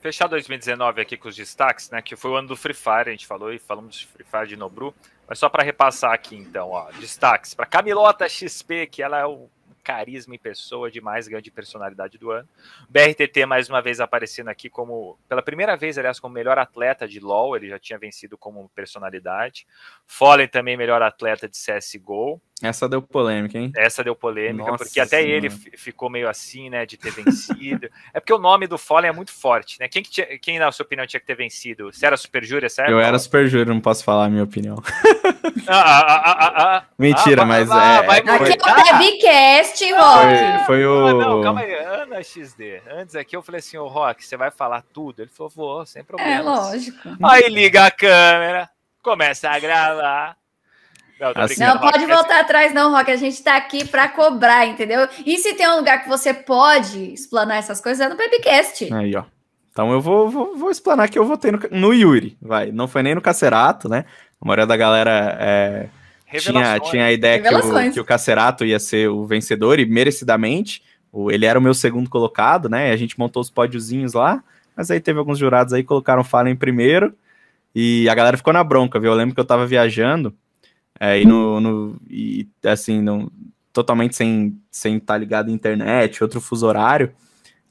Fechar 0.00 0.26
2019 0.26 1.00
aqui 1.00 1.16
com 1.16 1.28
os 1.28 1.36
destaques, 1.36 1.90
né? 1.90 2.02
Que 2.02 2.14
foi 2.14 2.30
o 2.30 2.36
ano 2.36 2.48
do 2.48 2.56
Free 2.56 2.74
Fire, 2.74 3.08
a 3.08 3.10
gente 3.10 3.26
falou 3.26 3.52
e 3.52 3.58
falamos 3.58 3.96
de 3.96 4.06
Free 4.06 4.24
Fire 4.24 4.46
de 4.46 4.56
Nobru. 4.56 4.94
Mas 5.26 5.38
só 5.38 5.48
para 5.48 5.62
repassar 5.62 6.12
aqui, 6.12 6.36
então, 6.36 6.70
ó, 6.70 6.90
destaques 6.92 7.54
para 7.54 7.64
Camilota 7.64 8.28
XP, 8.28 8.86
que 8.86 9.02
ela 9.02 9.18
é 9.18 9.24
o 9.24 9.48
carisma 9.84 10.34
em 10.34 10.38
pessoa 10.38 10.90
demais, 10.90 11.28
grande 11.28 11.50
personalidade 11.50 12.16
do 12.16 12.30
ano. 12.30 12.48
BRTT 12.88 13.44
mais 13.46 13.68
uma 13.68 13.82
vez 13.82 14.00
aparecendo 14.00 14.48
aqui 14.48 14.70
como, 14.70 15.18
pela 15.28 15.42
primeira 15.42 15.76
vez, 15.76 15.98
aliás, 15.98 16.18
como 16.18 16.34
melhor 16.34 16.58
atleta 16.58 17.06
de 17.06 17.20
LoL, 17.20 17.54
ele 17.54 17.68
já 17.68 17.78
tinha 17.78 17.98
vencido 17.98 18.38
como 18.38 18.68
personalidade. 18.70 19.66
Fallen 20.06 20.48
também 20.48 20.76
melhor 20.76 21.02
atleta 21.02 21.46
de 21.46 21.56
CSGO. 21.56 22.40
Essa 22.62 22.88
deu 22.88 23.02
polêmica, 23.02 23.58
hein? 23.58 23.72
Essa 23.76 24.02
deu 24.04 24.14
polêmica, 24.14 24.70
Nossa 24.70 24.84
porque 24.84 25.00
até 25.00 25.18
Senhora. 25.20 25.36
ele 25.36 25.50
ficou 25.50 26.08
meio 26.08 26.28
assim, 26.28 26.70
né, 26.70 26.86
de 26.86 26.96
ter 26.96 27.10
vencido. 27.10 27.88
é 28.14 28.20
porque 28.20 28.32
o 28.32 28.38
nome 28.38 28.66
do 28.66 28.78
Fallen 28.78 29.08
é 29.10 29.12
muito 29.12 29.32
forte, 29.32 29.78
né? 29.80 29.88
Quem, 29.88 30.02
que 30.02 30.10
tinha- 30.10 30.38
quem 30.38 30.58
na 30.58 30.70
sua 30.72 30.84
opinião, 30.84 31.06
tinha 31.06 31.20
que 31.20 31.26
ter 31.26 31.34
vencido? 31.34 31.92
Você 31.92 32.06
era 32.06 32.16
Super 32.16 32.44
Júri, 32.44 32.70
certo? 32.70 32.90
Eu 32.90 33.00
era 33.00 33.18
super 33.18 33.46
júri, 33.48 33.68
não 33.68 33.80
posso 33.80 34.04
falar 34.04 34.26
a 34.26 34.28
minha 34.30 34.44
opinião. 34.44 34.76
Ah, 35.66 35.80
ah, 35.80 36.22
ah, 36.24 36.36
ah, 36.46 36.76
ah. 36.76 36.84
Mentira, 36.98 37.42
Ah, 37.42 37.46
mas 37.46 37.62
é. 37.70 37.72
vai 37.72 38.18
Aqui 38.18 38.28
foi, 38.28 38.50
é 38.50 38.52
o 38.52 38.98
Webcast, 38.98 39.92
Rock. 39.92 40.18
foi, 40.26 40.64
foi 40.66 40.86
o. 40.86 41.06
Ah, 41.06 41.12
não, 41.14 41.42
calma 41.42 41.60
aí. 41.60 41.74
Ana 41.74 42.22
XD. 42.22 42.82
Antes 42.90 43.16
aqui 43.16 43.34
eu 43.36 43.42
falei 43.42 43.60
assim, 43.60 43.78
ô 43.78 43.86
Rock, 43.86 44.24
você 44.24 44.36
vai 44.36 44.50
falar 44.50 44.82
tudo? 44.92 45.22
Ele 45.22 45.30
falou, 45.30 45.50
vou, 45.54 45.86
sem 45.86 46.00
É, 46.00 46.04
problemas. 46.04 46.44
lógico. 46.44 47.08
Aí 47.22 47.48
liga 47.48 47.86
a 47.86 47.90
câmera, 47.90 48.68
começa 49.02 49.48
a 49.48 49.58
gravar. 49.58 50.36
Não, 51.20 51.32
Assim, 51.36 51.60
Não, 51.60 51.78
pode 51.78 52.00
Rock, 52.00 52.12
voltar 52.12 52.40
atrás, 52.40 52.74
não, 52.74 52.90
Rock. 52.90 53.10
A 53.10 53.16
gente 53.16 53.42
tá 53.42 53.56
aqui 53.56 53.86
pra 53.86 54.08
cobrar, 54.08 54.66
entendeu? 54.66 55.08
E 55.24 55.38
se 55.38 55.54
tem 55.54 55.68
um 55.68 55.76
lugar 55.76 56.02
que 56.02 56.08
você 56.08 56.34
pode 56.34 57.12
explanar 57.12 57.58
essas 57.58 57.80
coisas, 57.80 58.04
é 58.04 58.08
no 58.08 58.16
Webcast. 58.16 58.92
Aí, 58.92 59.14
ó. 59.14 59.24
Então 59.70 59.90
eu 59.90 60.00
vou, 60.00 60.30
vou, 60.30 60.56
vou 60.56 60.70
explanar 60.70 61.08
que 61.08 61.18
eu 61.18 61.24
votei 61.24 61.50
no, 61.50 61.58
no 61.70 61.92
Yuri, 61.92 62.36
vai. 62.40 62.70
Não 62.70 62.86
foi 62.86 63.02
nem 63.02 63.14
no 63.14 63.20
Cacerato, 63.20 63.88
né? 63.88 64.04
A 64.40 64.46
maioria 64.46 64.66
da 64.66 64.76
galera 64.76 65.36
é, 65.40 65.88
tinha, 66.38 66.78
tinha 66.78 67.06
a 67.06 67.12
ideia 67.12 67.40
que 67.40 67.48
o, 67.48 67.92
que 67.92 68.00
o 68.00 68.04
Cacerato 68.04 68.64
ia 68.64 68.78
ser 68.78 69.08
o 69.08 69.26
vencedor 69.26 69.80
e 69.80 69.86
merecidamente. 69.86 70.82
O, 71.12 71.30
ele 71.30 71.46
era 71.46 71.58
o 71.58 71.62
meu 71.62 71.74
segundo 71.74 72.08
colocado, 72.08 72.68
né? 72.68 72.92
A 72.92 72.96
gente 72.96 73.18
montou 73.18 73.40
os 73.40 73.50
pódiozinhos 73.50 74.14
lá, 74.14 74.42
mas 74.76 74.90
aí 74.90 75.00
teve 75.00 75.18
alguns 75.18 75.38
jurados 75.38 75.72
aí 75.72 75.82
que 75.82 75.88
colocaram 75.88 76.22
o 76.22 76.24
Fallen 76.24 76.52
em 76.52 76.56
primeiro 76.56 77.12
e 77.74 78.08
a 78.08 78.14
galera 78.14 78.36
ficou 78.36 78.52
na 78.52 78.62
bronca, 78.62 79.00
viu? 79.00 79.10
Eu 79.10 79.16
lembro 79.16 79.34
que 79.34 79.40
eu 79.40 79.44
tava 79.44 79.66
viajando 79.66 80.32
é, 81.00 81.20
e, 81.20 81.24
no, 81.24 81.60
no- 81.60 81.96
e 82.08 82.46
assim, 82.64 83.00
não, 83.02 83.30
totalmente 83.72 84.14
sem 84.16 84.56
sem 84.70 84.96
estar 84.96 85.16
ligado 85.18 85.48
à 85.48 85.52
internet, 85.52 86.22
outro 86.22 86.40
fuso 86.40 86.66
horário. 86.66 87.12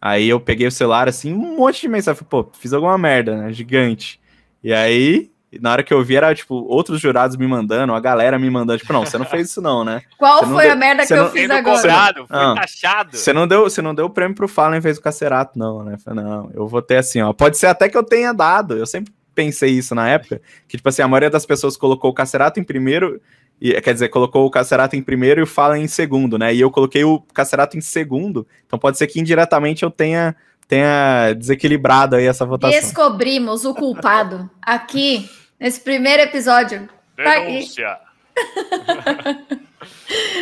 Aí 0.01 0.27
eu 0.27 0.39
peguei 0.39 0.67
o 0.67 0.71
celular, 0.71 1.07
assim, 1.07 1.33
um 1.33 1.55
monte 1.57 1.81
de 1.81 1.87
mensagem. 1.87 2.17
Falei, 2.29 2.43
pô, 2.45 2.51
fiz 2.59 2.73
alguma 2.73 2.97
merda, 2.97 3.37
né? 3.37 3.53
Gigante. 3.53 4.19
E 4.61 4.73
aí, 4.73 5.31
na 5.61 5.71
hora 5.71 5.81
que 5.83 5.93
eu 5.93 6.03
vi, 6.03 6.17
era, 6.17 6.35
tipo, 6.35 6.55
outros 6.55 6.99
jurados 6.99 7.37
me 7.37 7.47
mandando, 7.47 7.93
a 7.93 7.99
galera 8.01 8.37
me 8.37 8.49
mandando. 8.49 8.79
Tipo, 8.79 8.91
não, 8.91 9.05
você 9.05 9.17
não 9.17 9.25
fez 9.25 9.49
isso 9.49 9.61
não, 9.61 9.85
né? 9.85 10.01
Qual 10.19 10.39
Você 10.39 10.45
não 10.47 10.53
foi 10.55 10.63
deu- 10.65 10.73
a 10.73 10.75
merda 10.75 11.05
que 11.07 11.13
eu 11.13 11.23
não- 11.23 11.29
fiz 11.31 11.49
agora? 11.49 11.77
cobrado, 11.77 12.27
foi 12.27 12.37
Ah. 12.37 12.53
taxado. 12.55 13.15
Você 13.17 13.31
não 13.31 13.47
deu, 13.47 13.61
você 13.63 13.81
não 13.81 13.95
deu 13.95 14.05
o 14.07 14.09
prêmio 14.09 14.35
pro 14.35 14.47
Fallen 14.49 14.81
fez 14.81 14.97
o 14.97 15.01
Cacerato, 15.01 15.57
não, 15.57 15.83
né? 15.85 15.97
Falei, 16.03 16.21
não, 16.25 16.51
eu 16.53 16.67
vou 16.67 16.81
ter 16.81 16.97
assim, 16.97 17.21
ó. 17.21 17.31
Pode 17.31 17.57
ser 17.57 17.67
até 17.67 17.87
que 17.87 17.97
eu 17.97 18.03
tenha 18.03 18.33
dado. 18.33 18.75
Eu 18.75 18.85
sempre 18.85 19.13
pensei 19.33 19.71
isso 19.71 19.93
na 19.95 20.07
época, 20.09 20.41
que, 20.67 20.77
tipo 20.77 20.87
assim, 20.89 21.01
a 21.01 21.07
maioria 21.07 21.29
das 21.29 21.45
pessoas 21.45 21.77
colocou 21.77 22.11
o 22.11 22.13
Cacerato 22.13 22.59
em 22.59 22.63
primeiro, 22.63 23.21
e, 23.59 23.79
quer 23.81 23.93
dizer, 23.93 24.09
colocou 24.09 24.45
o 24.45 24.49
Cacerato 24.49 24.95
em 24.95 25.01
primeiro 25.01 25.41
e 25.41 25.43
o 25.43 25.47
Fallen 25.47 25.83
em 25.83 25.87
segundo, 25.87 26.37
né? 26.37 26.53
E 26.53 26.59
eu 26.59 26.69
coloquei 26.69 27.03
o 27.03 27.21
Cacerato 27.33 27.77
em 27.77 27.81
segundo, 27.81 28.47
então 28.65 28.77
pode 28.77 28.97
ser 28.97 29.07
que 29.07 29.19
indiretamente 29.19 29.83
eu 29.83 29.91
tenha, 29.91 30.35
tenha 30.67 31.33
desequilibrado 31.33 32.15
aí 32.15 32.25
essa 32.25 32.45
votação. 32.45 32.79
Descobrimos 32.79 33.65
o 33.65 33.73
culpado 33.73 34.49
aqui, 34.61 35.29
nesse 35.59 35.79
primeiro 35.79 36.23
episódio. 36.23 36.89
Tá. 37.15 37.39
Denúncia. 37.39 37.99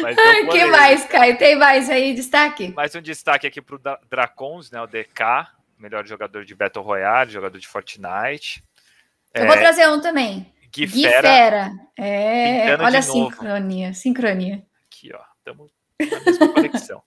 Mas 0.01 0.17
Ai, 0.17 0.43
deu 0.43 0.51
que 0.51 0.65
mais, 0.65 1.05
Caio? 1.05 1.37
Tem 1.37 1.55
mais 1.57 1.89
aí, 1.89 2.13
destaque? 2.13 2.73
Mais 2.75 2.93
um 2.95 3.01
destaque 3.01 3.47
aqui 3.47 3.61
pro 3.61 3.77
Dra- 3.77 3.99
Dracons, 4.09 4.71
né? 4.71 4.81
O 4.81 4.87
DK, 4.87 5.47
melhor 5.77 6.05
jogador 6.05 6.45
de 6.45 6.55
Battle 6.55 6.83
Royale, 6.83 7.31
jogador 7.31 7.57
de 7.57 7.67
Fortnite. 7.67 8.63
Eu 9.33 9.43
É, 9.43 9.47
vou 9.47 9.55
trazer 9.55 9.87
um 9.89 10.01
também. 10.01 10.51
Gui 10.71 10.85
Gui 10.85 11.03
Fera, 11.03 11.21
Fera. 11.21 11.71
É, 11.97 12.73
olha 12.75 12.99
a 12.99 13.01
novo. 13.01 13.03
sincronia, 13.03 13.93
sincronia. 13.93 14.65
aqui, 14.85 15.11
ó. 15.13 15.21
Estamos 15.37 15.71
na 15.99 16.19
mesma 16.19 16.53
conexão. 16.53 17.03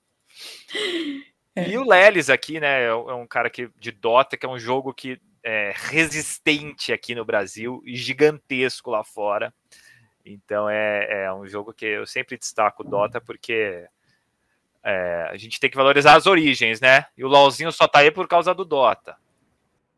E 1.57 1.79
o 1.79 1.89
Lelis 1.89 2.29
aqui, 2.29 2.59
né? 2.59 2.87
É 2.87 2.93
um 2.93 3.29
cara 3.29 3.49
que, 3.49 3.71
de 3.79 3.93
Dota, 3.93 4.37
que 4.37 4.45
é 4.45 4.49
um 4.49 4.59
jogo 4.59 4.93
que 4.93 5.21
é 5.41 5.73
resistente 5.77 6.93
aqui 6.93 7.15
no 7.15 7.25
Brasil 7.25 7.81
e 7.87 7.95
gigantesco 7.95 8.91
lá 8.91 9.05
fora. 9.05 9.55
Então 10.27 10.69
é, 10.69 11.27
é 11.27 11.33
um 11.33 11.47
jogo 11.47 11.73
que 11.73 11.85
eu 11.85 12.07
sempre 12.07 12.37
destaco 12.37 12.83
o 12.83 12.89
Dota 12.89 13.21
porque 13.21 13.87
é, 14.83 15.29
a 15.31 15.37
gente 15.37 15.61
tem 15.61 15.71
que 15.71 15.77
valorizar 15.77 16.17
as 16.17 16.27
origens, 16.27 16.81
né? 16.81 17.07
E 17.17 17.25
o 17.25 17.29
LoLzinho 17.29 17.71
só 17.71 17.87
tá 17.87 18.01
aí 18.01 18.11
por 18.11 18.27
causa 18.27 18.53
do 18.53 18.65
Dota. 18.65 19.17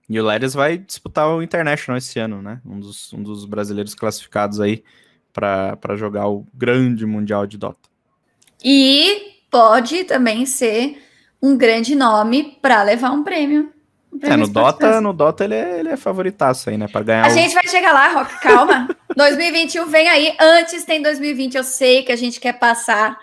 E 0.09 0.21
o 0.21 0.25
Leris 0.25 0.55
vai 0.55 0.79
disputar 0.79 1.29
o 1.29 1.43
International 1.43 1.99
esse 1.99 2.19
ano, 2.19 2.41
né? 2.41 2.61
Um 2.65 2.79
dos, 2.79 3.13
um 3.13 3.23
dos 3.23 3.45
brasileiros 3.45 3.95
classificados 3.95 4.61
aí 4.61 4.85
para 5.33 5.97
jogar 5.97 6.29
o 6.29 6.47
grande 6.55 7.05
Mundial 7.05 7.47
de 7.47 7.59
Dota. 7.59 7.89
E 8.65 9.41
pode 9.51 10.05
também 10.05 10.47
ser 10.47 11.03
um 11.43 11.57
grande 11.57 11.95
nome 11.95 12.59
para 12.63 12.83
levar 12.83 13.11
um 13.11 13.23
prêmio. 13.23 13.73
Um 14.13 14.17
É, 14.17 14.21
prêmio 14.21 14.39
no 14.39 14.45
Esporte 14.45 14.81
Dota, 14.81 15.01
no 15.01 15.13
Dota 15.13 15.45
ele 15.45 15.55
é, 15.55 15.81
ele 15.81 15.89
é 15.91 15.97
favoritaço 15.97 16.71
aí, 16.71 16.79
né? 16.79 16.89
Pra 16.89 17.03
ganhar 17.03 17.27
A 17.27 17.29
o... 17.29 17.31
gente 17.31 17.53
vai 17.55 17.67
chegar 17.69 17.93
lá, 17.93 18.13
Rock, 18.13 18.41
calma. 18.41 18.89
2021 19.15 19.87
vem 19.87 20.09
aí. 20.09 20.37
Antes 20.41 20.85
tem 20.85 21.03
2020. 21.03 21.57
Eu 21.57 21.65
sei 21.65 22.03
que 22.03 22.13
a 22.13 22.17
gente 22.17 22.41
quer 22.41 22.55
passar 22.59 23.19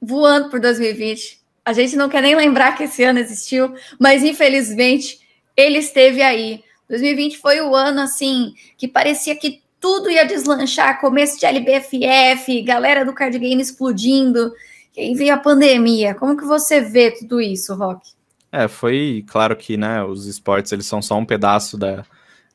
voando 0.00 0.48
por 0.48 0.60
2020. 0.60 1.40
A 1.64 1.72
gente 1.72 1.96
não 1.96 2.08
quer 2.08 2.22
nem 2.22 2.34
lembrar 2.34 2.74
que 2.76 2.84
esse 2.84 3.04
ano 3.04 3.18
existiu, 3.18 3.74
mas 3.98 4.22
infelizmente 4.24 5.19
ele 5.60 5.78
esteve 5.78 6.22
aí. 6.22 6.62
2020 6.88 7.38
foi 7.38 7.60
o 7.60 7.74
ano 7.74 8.00
assim 8.00 8.54
que 8.76 8.88
parecia 8.88 9.36
que 9.36 9.62
tudo 9.80 10.10
ia 10.10 10.26
deslanchar, 10.26 11.00
começo 11.00 11.40
de 11.40 11.46
LBFF, 11.46 12.62
galera 12.62 13.04
do 13.04 13.14
card 13.14 13.38
game 13.38 13.62
explodindo, 13.62 14.52
e 14.94 15.00
aí 15.00 15.14
veio 15.14 15.32
a 15.32 15.38
pandemia. 15.38 16.14
Como 16.14 16.36
que 16.36 16.44
você 16.44 16.80
vê 16.80 17.10
tudo 17.10 17.40
isso, 17.40 17.74
Rock? 17.74 18.10
É, 18.52 18.68
foi 18.68 19.24
claro 19.28 19.56
que, 19.56 19.76
né, 19.76 20.04
os 20.04 20.26
esportes, 20.26 20.72
eles 20.72 20.86
são 20.86 21.00
só 21.00 21.16
um 21.16 21.24
pedaço 21.24 21.78
da, 21.78 22.04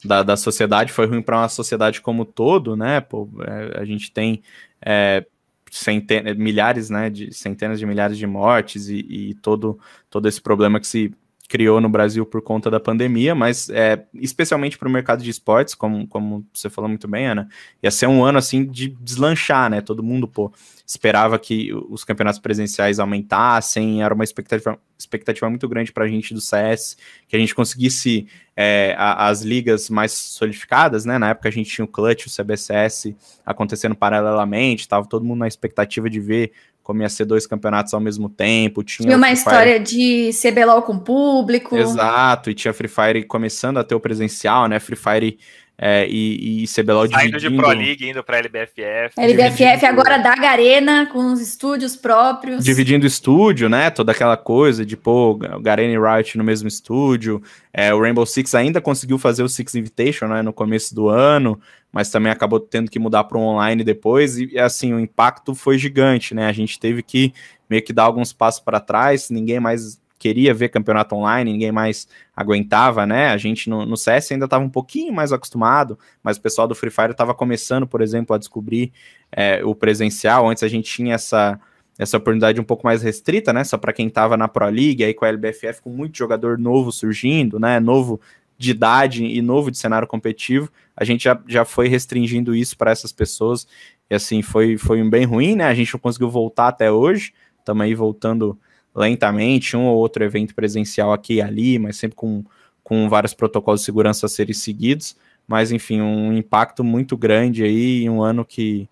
da, 0.03 0.21
da 0.21 0.37
sociedade, 0.37 0.91
foi 0.91 1.07
ruim 1.07 1.21
para 1.21 1.37
uma 1.37 1.49
sociedade 1.49 2.01
como 2.01 2.25
todo, 2.25 2.75
né, 2.75 3.01
pô, 3.01 3.27
é, 3.47 3.79
a 3.79 3.85
gente 3.85 4.11
tem 4.11 4.43
é, 4.81 5.25
centenas, 5.71 6.35
milhares, 6.37 6.89
né, 6.89 7.09
de 7.09 7.33
centenas 7.33 7.79
de 7.79 7.85
milhares 7.85 8.17
de 8.17 8.27
mortes 8.27 8.89
e, 8.89 8.97
e 9.09 9.33
todo, 9.35 9.79
todo 10.09 10.27
esse 10.27 10.41
problema 10.41 10.79
que 10.79 10.87
se 10.87 11.11
criou 11.47 11.79
no 11.79 11.87
Brasil 11.87 12.25
por 12.25 12.41
conta 12.41 12.71
da 12.71 12.79
pandemia, 12.79 13.35
mas 13.35 13.69
é, 13.69 14.05
especialmente 14.15 14.77
para 14.77 14.87
o 14.87 14.91
mercado 14.91 15.23
de 15.23 15.29
esportes, 15.29 15.75
como, 15.75 16.07
como 16.07 16.45
você 16.53 16.69
falou 16.69 16.89
muito 16.89 17.07
bem, 17.07 17.27
Ana, 17.27 17.47
ia 17.83 17.91
ser 17.91 18.07
um 18.07 18.23
ano 18.23 18.37
assim 18.37 18.65
de 18.65 18.89
deslanchar, 18.89 19.69
né? 19.69 19.81
Todo 19.81 20.01
mundo, 20.01 20.27
pô, 20.27 20.51
esperava 20.85 21.37
que 21.37 21.71
os 21.89 22.03
campeonatos 22.03 22.39
presenciais 22.39 22.99
aumentassem, 22.99 24.01
era 24.01 24.13
uma 24.13 24.23
expectativa, 24.23 24.79
expectativa 24.97 25.49
muito 25.49 25.67
grande 25.69 25.91
para 25.91 26.05
a 26.05 26.07
gente 26.07 26.33
do 26.33 26.41
CS, 26.41 26.97
que 27.27 27.35
a 27.35 27.39
gente 27.39 27.53
conseguisse 27.53 28.27
é, 28.55 28.95
a, 28.97 29.27
as 29.27 29.41
ligas 29.41 29.89
mais 29.89 30.13
solidificadas, 30.13 31.05
né? 31.05 31.19
Na 31.19 31.29
época 31.29 31.49
a 31.49 31.51
gente 31.51 31.69
tinha 31.69 31.85
o 31.85 31.87
Clutch, 31.87 32.25
o 32.25 32.29
CBCS 32.29 33.15
acontecendo 33.45 33.95
paralelamente, 33.95 34.81
estava 34.81 35.05
todo 35.07 35.23
mundo 35.23 35.39
na 35.39 35.47
expectativa 35.47 36.09
de 36.09 36.19
ver 36.19 36.51
como 36.85 37.01
ia 37.01 37.09
ser 37.09 37.25
dois 37.25 37.47
campeonatos 37.47 37.95
ao 37.95 37.99
mesmo 37.99 38.29
tempo. 38.29 38.83
Tinha, 38.83 39.07
Tinha 39.07 39.17
uma 39.17 39.31
história 39.31 39.79
de 39.79 40.29
CBLOL 40.39 40.83
com 40.83 40.99
público. 40.99 41.75
Exato, 41.75 42.51
e 42.51 42.53
tinha 42.53 42.71
Free 42.75 42.87
Fire 42.87 43.23
começando 43.23 43.79
a 43.79 43.83
ter 43.83 43.95
o 43.95 43.99
presencial, 43.99 44.67
né? 44.67 44.79
Free 44.79 44.95
Fire 44.95 45.39
é, 45.79 46.07
e, 46.07 46.63
e 46.63 46.67
CBLOL 46.67 47.09
Saindo 47.09 47.31
de 47.31 47.39
dividindo, 47.39 47.63
Pro 47.63 47.71
League, 47.71 48.07
indo 48.07 48.23
pra 48.23 48.37
LBFF. 48.37 49.15
LBFF 49.17 49.63
dividindo- 49.63 49.85
agora 49.87 50.19
da 50.19 50.35
Garena, 50.35 51.07
com 51.07 51.33
os 51.33 51.41
estúdios 51.41 51.95
próprios. 51.95 52.63
dividindo 52.63 53.07
estúdio, 53.07 53.67
né? 53.67 53.89
Toda 53.89 54.11
aquela 54.11 54.37
coisa 54.37 54.85
de 54.85 54.95
pô, 54.95 55.31
o 55.31 55.59
Garena 55.59 55.91
e 55.91 55.97
Riot 55.97 56.37
no 56.37 56.43
mesmo 56.43 56.67
estúdio. 56.67 57.41
É, 57.73 57.91
o 57.91 57.99
Rainbow 57.99 58.27
Six 58.27 58.53
ainda 58.53 58.79
conseguiu 58.79 59.17
fazer 59.17 59.41
o 59.41 59.49
Six 59.49 59.73
Invitation 59.73 60.27
né, 60.27 60.43
no 60.43 60.53
começo 60.53 60.93
do 60.93 61.09
ano, 61.09 61.59
mas 61.95 62.09
também 62.09 62.29
acabou 62.29 62.59
tendo 62.59 62.91
que 62.91 62.99
mudar 62.99 63.23
para 63.23 63.37
o 63.37 63.41
online 63.41 63.81
depois. 63.81 64.37
E 64.37 64.59
assim, 64.59 64.93
o 64.93 64.99
impacto 64.99 65.55
foi 65.55 65.77
gigante, 65.77 66.35
né? 66.35 66.45
A 66.45 66.51
gente 66.51 66.77
teve 66.77 67.01
que 67.01 67.33
meio 67.69 67.81
que 67.81 67.93
dar 67.93 68.03
alguns 68.03 68.33
passos 68.33 68.59
para 68.59 68.81
trás, 68.81 69.29
ninguém 69.29 69.61
mais 69.61 69.97
queria 70.19 70.53
ver 70.53 70.67
campeonato 70.67 71.15
online, 71.15 71.53
ninguém 71.53 71.71
mais 71.71 72.05
aguentava, 72.35 73.05
né? 73.05 73.29
A 73.29 73.37
gente 73.37 73.69
no, 73.69 73.85
no 73.85 73.95
CS 73.95 74.33
ainda 74.33 74.43
estava 74.43 74.61
um 74.61 74.69
pouquinho 74.69 75.13
mais 75.13 75.31
acostumado, 75.31 75.97
mas 76.21 76.35
o 76.35 76.41
pessoal 76.41 76.67
do 76.67 76.75
Free 76.75 76.91
Fire 76.91 77.11
estava 77.11 77.33
começando, 77.33 77.87
por 77.87 78.01
exemplo, 78.01 78.35
a 78.35 78.37
descobrir 78.37 78.91
é, 79.31 79.63
o 79.63 79.73
presencial. 79.73 80.49
Antes 80.49 80.63
a 80.63 80.67
gente 80.67 80.91
tinha 80.91 81.15
essa, 81.15 81.57
essa 81.97 82.17
oportunidade 82.17 82.59
um 82.59 82.65
pouco 82.65 82.85
mais 82.85 83.01
restrita, 83.03 83.53
né? 83.53 83.63
Só 83.63 83.77
para 83.77 83.93
quem 83.93 84.07
estava 84.07 84.35
na 84.35 84.49
Pro 84.49 84.65
League, 84.65 85.01
aí 85.01 85.13
com 85.13 85.23
a 85.23 85.29
LBFF, 85.29 85.81
com 85.81 85.91
muito 85.91 86.17
jogador 86.17 86.57
novo 86.59 86.91
surgindo, 86.91 87.57
né? 87.57 87.79
Novo 87.79 88.19
de 88.57 88.71
idade 88.71 89.25
e 89.25 89.41
novo 89.41 89.69
de 89.69 89.77
cenário 89.77 90.07
competitivo, 90.07 90.69
a 90.95 91.03
gente 91.03 91.23
já, 91.25 91.39
já 91.47 91.65
foi 91.65 91.87
restringindo 91.87 92.55
isso 92.55 92.77
para 92.77 92.91
essas 92.91 93.11
pessoas. 93.11 93.67
E 94.09 94.15
assim, 94.15 94.41
foi, 94.41 94.77
foi 94.77 95.01
um 95.01 95.09
bem 95.09 95.25
ruim, 95.25 95.55
né? 95.55 95.65
A 95.65 95.73
gente 95.73 95.93
não 95.93 95.99
conseguiu 95.99 96.29
voltar 96.29 96.69
até 96.69 96.91
hoje. 96.91 97.33
Estamos 97.59 97.83
aí 97.83 97.93
voltando 97.93 98.57
lentamente, 98.95 99.75
um 99.75 99.85
ou 99.85 99.97
outro 99.97 100.23
evento 100.23 100.55
presencial 100.55 101.11
aqui 101.11 101.35
e 101.35 101.41
ali, 101.41 101.77
mas 101.77 101.97
sempre 101.97 102.15
com, 102.15 102.43
com 102.83 103.09
vários 103.09 103.33
protocolos 103.33 103.81
de 103.81 103.85
segurança 103.85 104.25
a 104.25 104.29
serem 104.29 104.53
seguidos. 104.53 105.17
Mas, 105.47 105.71
enfim, 105.71 106.01
um 106.01 106.33
impacto 106.33 106.83
muito 106.83 107.17
grande 107.17 107.63
aí, 107.63 108.09
um 108.09 108.21
ano 108.21 108.45
que, 108.45 108.87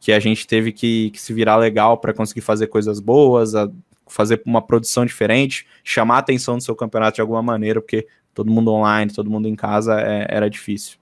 que 0.00 0.12
a 0.12 0.18
gente 0.18 0.46
teve 0.46 0.72
que, 0.72 1.10
que 1.10 1.20
se 1.20 1.32
virar 1.32 1.56
legal 1.56 1.98
para 1.98 2.12
conseguir 2.12 2.40
fazer 2.40 2.66
coisas 2.66 2.98
boas, 2.98 3.52
fazer 4.06 4.42
uma 4.44 4.60
produção 4.60 5.06
diferente, 5.06 5.66
chamar 5.82 6.16
a 6.16 6.18
atenção 6.18 6.56
do 6.56 6.62
seu 6.62 6.74
campeonato 6.74 7.16
de 7.16 7.20
alguma 7.20 7.42
maneira, 7.42 7.80
porque 7.80 8.06
todo 8.36 8.52
mundo 8.52 8.70
online, 8.70 9.10
todo 9.10 9.30
mundo 9.30 9.48
em 9.48 9.56
casa 9.56 9.98
é, 9.98 10.26
era 10.28 10.50
difícil. 10.50 10.98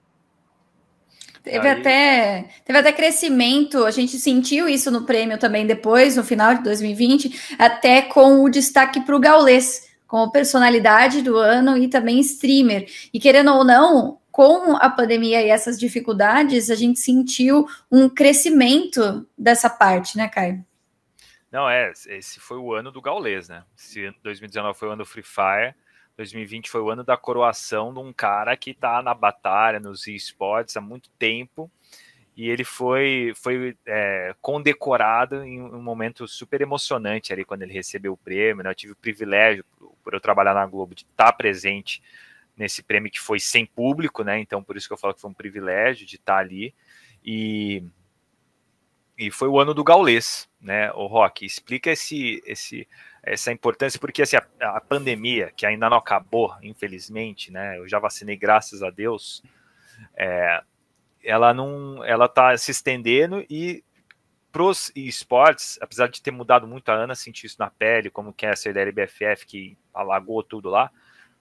Teve, 1.43 1.67
Aí... 1.67 1.79
até, 1.79 2.45
teve 2.63 2.79
até 2.79 2.93
crescimento, 2.93 3.83
a 3.83 3.91
gente 3.91 4.17
sentiu 4.17 4.69
isso 4.69 4.89
no 4.89 5.03
prêmio 5.03 5.37
também 5.37 5.67
depois, 5.67 6.15
no 6.15 6.23
final 6.23 6.55
de 6.55 6.63
2020, 6.63 7.55
até 7.59 8.01
com 8.01 8.41
o 8.41 8.49
destaque 8.49 9.01
para 9.01 9.15
o 9.15 9.19
Gaulês, 9.19 9.89
como 10.07 10.31
personalidade 10.31 11.21
do 11.21 11.37
ano 11.37 11.77
e 11.77 11.89
também 11.89 12.19
streamer. 12.21 12.87
E 13.13 13.19
querendo 13.19 13.53
ou 13.53 13.65
não, 13.65 14.17
com 14.31 14.77
a 14.77 14.89
pandemia 14.89 15.41
e 15.43 15.49
essas 15.49 15.77
dificuldades, 15.77 16.69
a 16.71 16.75
gente 16.75 16.99
sentiu 16.99 17.67
um 17.91 18.07
crescimento 18.07 19.27
dessa 19.37 19.69
parte, 19.69 20.17
né, 20.17 20.29
Caio? 20.29 20.65
Não, 21.51 21.69
é, 21.69 21.91
esse 22.07 22.39
foi 22.39 22.57
o 22.57 22.73
ano 22.73 22.91
do 22.91 23.01
Gaulês, 23.01 23.49
né? 23.49 23.63
Esse 23.77 24.11
2019 24.23 24.79
foi 24.79 24.87
o 24.87 24.91
ano 24.91 25.03
do 25.03 25.09
Free 25.09 25.23
Fire, 25.23 25.75
2020 26.17 26.69
foi 26.69 26.81
o 26.81 26.89
ano 26.89 27.03
da 27.03 27.17
coroação 27.17 27.93
de 27.93 27.99
um 27.99 28.13
cara 28.13 28.55
que 28.55 28.71
está 28.71 29.01
na 29.01 29.13
batalha, 29.13 29.79
nos 29.79 30.07
esportes 30.07 30.77
há 30.77 30.81
muito 30.81 31.09
tempo, 31.19 31.69
e 32.35 32.49
ele 32.49 32.65
foi, 32.65 33.33
foi 33.35 33.77
é, 33.85 34.35
condecorado 34.41 35.43
em 35.43 35.61
um 35.61 35.81
momento 35.81 36.27
super 36.27 36.59
emocionante 36.59 37.31
ali 37.31 37.45
quando 37.45 37.61
ele 37.61 37.71
recebeu 37.71 38.13
o 38.13 38.17
prêmio. 38.17 38.61
Né? 38.61 38.69
Eu 38.69 38.75
tive 38.75 38.91
o 38.91 38.97
privilégio, 38.97 39.63
por 40.03 40.13
eu 40.13 40.19
trabalhar 40.19 40.53
na 40.53 40.65
Globo, 40.65 40.93
de 40.93 41.03
estar 41.03 41.31
presente 41.31 42.03
nesse 42.57 42.83
prêmio 42.83 43.11
que 43.11 43.21
foi 43.21 43.39
sem 43.39 43.65
público, 43.65 44.23
né? 44.23 44.39
Então, 44.39 44.63
por 44.63 44.75
isso 44.75 44.87
que 44.87 44.93
eu 44.93 44.97
falo 44.97 45.13
que 45.13 45.21
foi 45.21 45.29
um 45.29 45.33
privilégio 45.33 46.05
de 46.05 46.15
estar 46.15 46.37
ali. 46.37 46.73
E, 47.23 47.83
e 49.17 49.31
foi 49.31 49.47
o 49.47 49.59
ano 49.59 49.73
do 49.73 49.83
Gaulês, 49.83 50.49
né? 50.59 50.91
O 50.93 51.05
Rock, 51.07 51.45
explica 51.45 51.91
esse, 51.91 52.41
esse, 52.45 52.87
essa 53.25 53.51
importância, 53.51 53.99
porque 53.99 54.21
assim, 54.21 54.37
a, 54.37 54.45
a, 54.77 54.79
pandemia, 54.79 55.51
que 55.55 55.65
ainda 55.65 55.89
não 55.89 55.97
acabou, 55.97 56.55
infelizmente, 56.61 57.51
né? 57.51 57.77
Eu 57.79 57.87
já 57.87 57.97
vacinei, 57.97 58.37
graças 58.37 58.83
a 58.83 58.89
Deus. 58.89 59.41
É, 60.15 60.61
ela 61.23 61.53
não, 61.53 62.03
ela 62.03 62.27
tá 62.27 62.55
se 62.55 62.69
estendendo 62.69 63.43
e 63.49 63.83
pros 64.51 64.91
esportes, 64.95 65.77
apesar 65.81 66.07
de 66.07 66.21
ter 66.21 66.31
mudado 66.31 66.65
muito 66.65 66.87
a 66.89 66.93
Ana, 66.93 67.15
senti 67.15 67.45
isso 67.45 67.57
na 67.59 67.69
pele, 67.69 68.09
como 68.09 68.31
que 68.31 68.45
é 68.45 68.51
essa 68.51 68.71
da 68.71 68.79
LBFF 68.79 69.45
que 69.45 69.77
alagou 69.93 70.41
tudo 70.43 70.69
lá, 70.69 70.89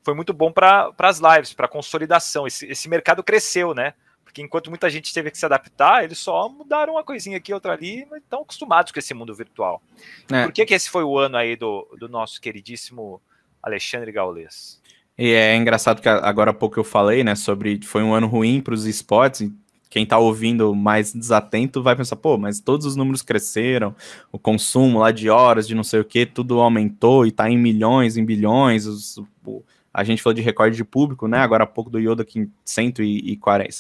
foi 0.03 0.15
muito 0.15 0.33
bom 0.33 0.51
para 0.51 0.93
as 0.99 1.21
lives, 1.21 1.53
para 1.53 1.69
consolidação. 1.69 2.47
Esse, 2.47 2.67
esse 2.67 2.89
mercado 2.89 3.23
cresceu, 3.23 3.75
né? 3.75 3.95
Porque 4.35 4.43
enquanto 4.43 4.69
muita 4.69 4.91
gente 4.91 5.15
teve 5.15 5.31
que 5.31 5.39
se 5.39 5.47
adaptar, 5.47 6.03
eles 6.03 6.19
só 6.19 6.49
mudaram 6.49 6.95
uma 6.95 7.05
coisinha 7.05 7.37
aqui, 7.37 7.55
outra 7.55 7.73
ali, 7.73 8.05
mas 8.11 8.21
estão 8.21 8.43
acostumados 8.43 8.91
com 8.91 8.99
esse 8.99 9.15
mundo 9.15 9.33
virtual. 9.33 9.81
É. 10.29 10.43
Por 10.43 10.53
que, 10.53 10.67
que 10.67 10.75
esse 10.75 10.91
foi 10.91 11.05
o 11.05 11.17
ano 11.17 11.37
aí 11.37 11.55
do, 11.55 11.87
do 12.01 12.09
nosso 12.09 12.41
queridíssimo 12.41 13.23
Alexandre 13.63 14.11
Gaules? 14.11 14.83
E 15.17 15.31
é 15.31 15.55
engraçado 15.55 16.03
que 16.03 16.09
agora 16.09 16.51
há 16.51 16.55
pouco 16.55 16.81
eu 16.81 16.83
falei, 16.83 17.23
né, 17.23 17.37
sobre 17.37 17.81
foi 17.85 18.03
um 18.03 18.13
ano 18.13 18.27
ruim 18.27 18.61
para 18.61 18.75
os 18.75 18.87
esportes. 18.87 19.49
Quem 19.89 20.05
tá 20.05 20.19
ouvindo 20.19 20.75
mais 20.75 21.13
desatento 21.13 21.81
vai 21.81 21.95
pensar, 21.95 22.17
pô, 22.17 22.37
mas 22.37 22.59
todos 22.59 22.87
os 22.87 22.97
números 22.97 23.23
cresceram, 23.23 23.95
o 24.33 24.39
consumo 24.39 24.99
lá 24.99 25.13
de 25.13 25.31
horas, 25.31 25.69
de 25.69 25.77
não 25.77 25.85
sei 25.85 26.01
o 26.01 26.05
que, 26.05 26.27
tudo 26.27 26.59
aumentou 26.59 27.25
e 27.25 27.31
tá 27.31 27.49
em 27.49 27.57
milhões, 27.57 28.17
em 28.17 28.25
bilhões, 28.25 28.85
os, 28.85 29.17
o, 29.47 29.63
a 29.95 30.03
gente 30.03 30.21
falou 30.21 30.35
de 30.35 30.43
recorde 30.43 30.77
de 30.77 30.85
público, 30.85 31.29
né? 31.29 31.39
Agora 31.39 31.63
há 31.63 31.67
pouco 31.67 31.89
do 31.89 32.01
Yoda 32.01 32.23
aqui 32.23 32.41
em 32.41 32.53
140, 32.65 33.71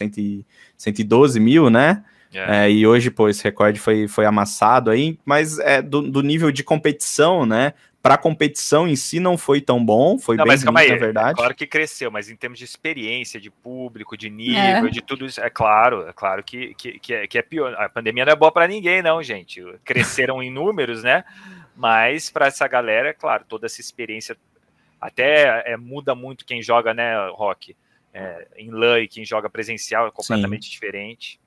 112 0.78 1.40
mil, 1.40 1.68
né? 1.68 2.04
É. 2.32 2.66
é, 2.66 2.70
e 2.70 2.86
hoje, 2.86 3.10
pô, 3.10 3.28
esse 3.28 3.42
recorde 3.42 3.80
foi, 3.80 4.06
foi 4.06 4.24
amassado 4.24 4.90
aí, 4.90 5.18
mas 5.24 5.58
é 5.58 5.82
do, 5.82 6.02
do 6.02 6.22
nível 6.22 6.52
de 6.52 6.62
competição, 6.62 7.44
né? 7.44 7.74
Para 8.00 8.14
a 8.14 8.18
competição 8.18 8.86
em 8.86 8.94
si 8.94 9.18
não 9.18 9.36
foi 9.36 9.60
tão 9.60 9.82
bom, 9.84 10.18
foi 10.18 10.36
não, 10.36 10.44
bem 10.44 10.56
ruim, 10.56 10.76
aí, 10.76 10.90
na 10.90 10.96
verdade. 10.96 11.30
É 11.30 11.34
claro 11.34 11.54
que 11.54 11.66
cresceu, 11.66 12.10
mas 12.10 12.28
em 12.28 12.36
termos 12.36 12.58
de 12.58 12.64
experiência, 12.64 13.40
de 13.40 13.50
público, 13.50 14.16
de 14.16 14.28
nível, 14.28 14.86
é. 14.86 14.90
de 14.90 15.00
tudo 15.00 15.24
isso, 15.24 15.40
é 15.40 15.48
claro, 15.48 16.06
é 16.06 16.12
claro 16.12 16.44
que, 16.44 16.74
que, 16.74 16.98
que, 16.98 17.14
é, 17.14 17.26
que 17.26 17.38
é 17.38 17.42
pior. 17.42 17.74
A 17.74 17.88
pandemia 17.88 18.26
não 18.26 18.32
é 18.32 18.36
boa 18.36 18.52
para 18.52 18.68
ninguém, 18.68 19.00
não, 19.02 19.22
gente. 19.22 19.64
Cresceram 19.84 20.42
em 20.42 20.50
números, 20.50 21.02
né? 21.02 21.24
Mas 21.74 22.30
para 22.30 22.46
essa 22.46 22.68
galera, 22.68 23.08
é 23.08 23.12
claro, 23.12 23.44
toda 23.48 23.66
essa 23.66 23.80
experiência 23.80 24.36
até 25.00 25.72
é, 25.72 25.76
muda 25.76 26.14
muito 26.14 26.44
quem 26.44 26.62
joga, 26.62 26.94
né, 26.94 27.28
Rock? 27.30 27.76
É, 28.12 28.46
em 28.56 28.70
LAN 28.70 29.00
e 29.00 29.08
quem 29.08 29.24
joga 29.24 29.50
presencial 29.50 30.06
é 30.06 30.10
completamente 30.10 30.66
Sim. 30.66 30.70
diferente. 30.70 31.40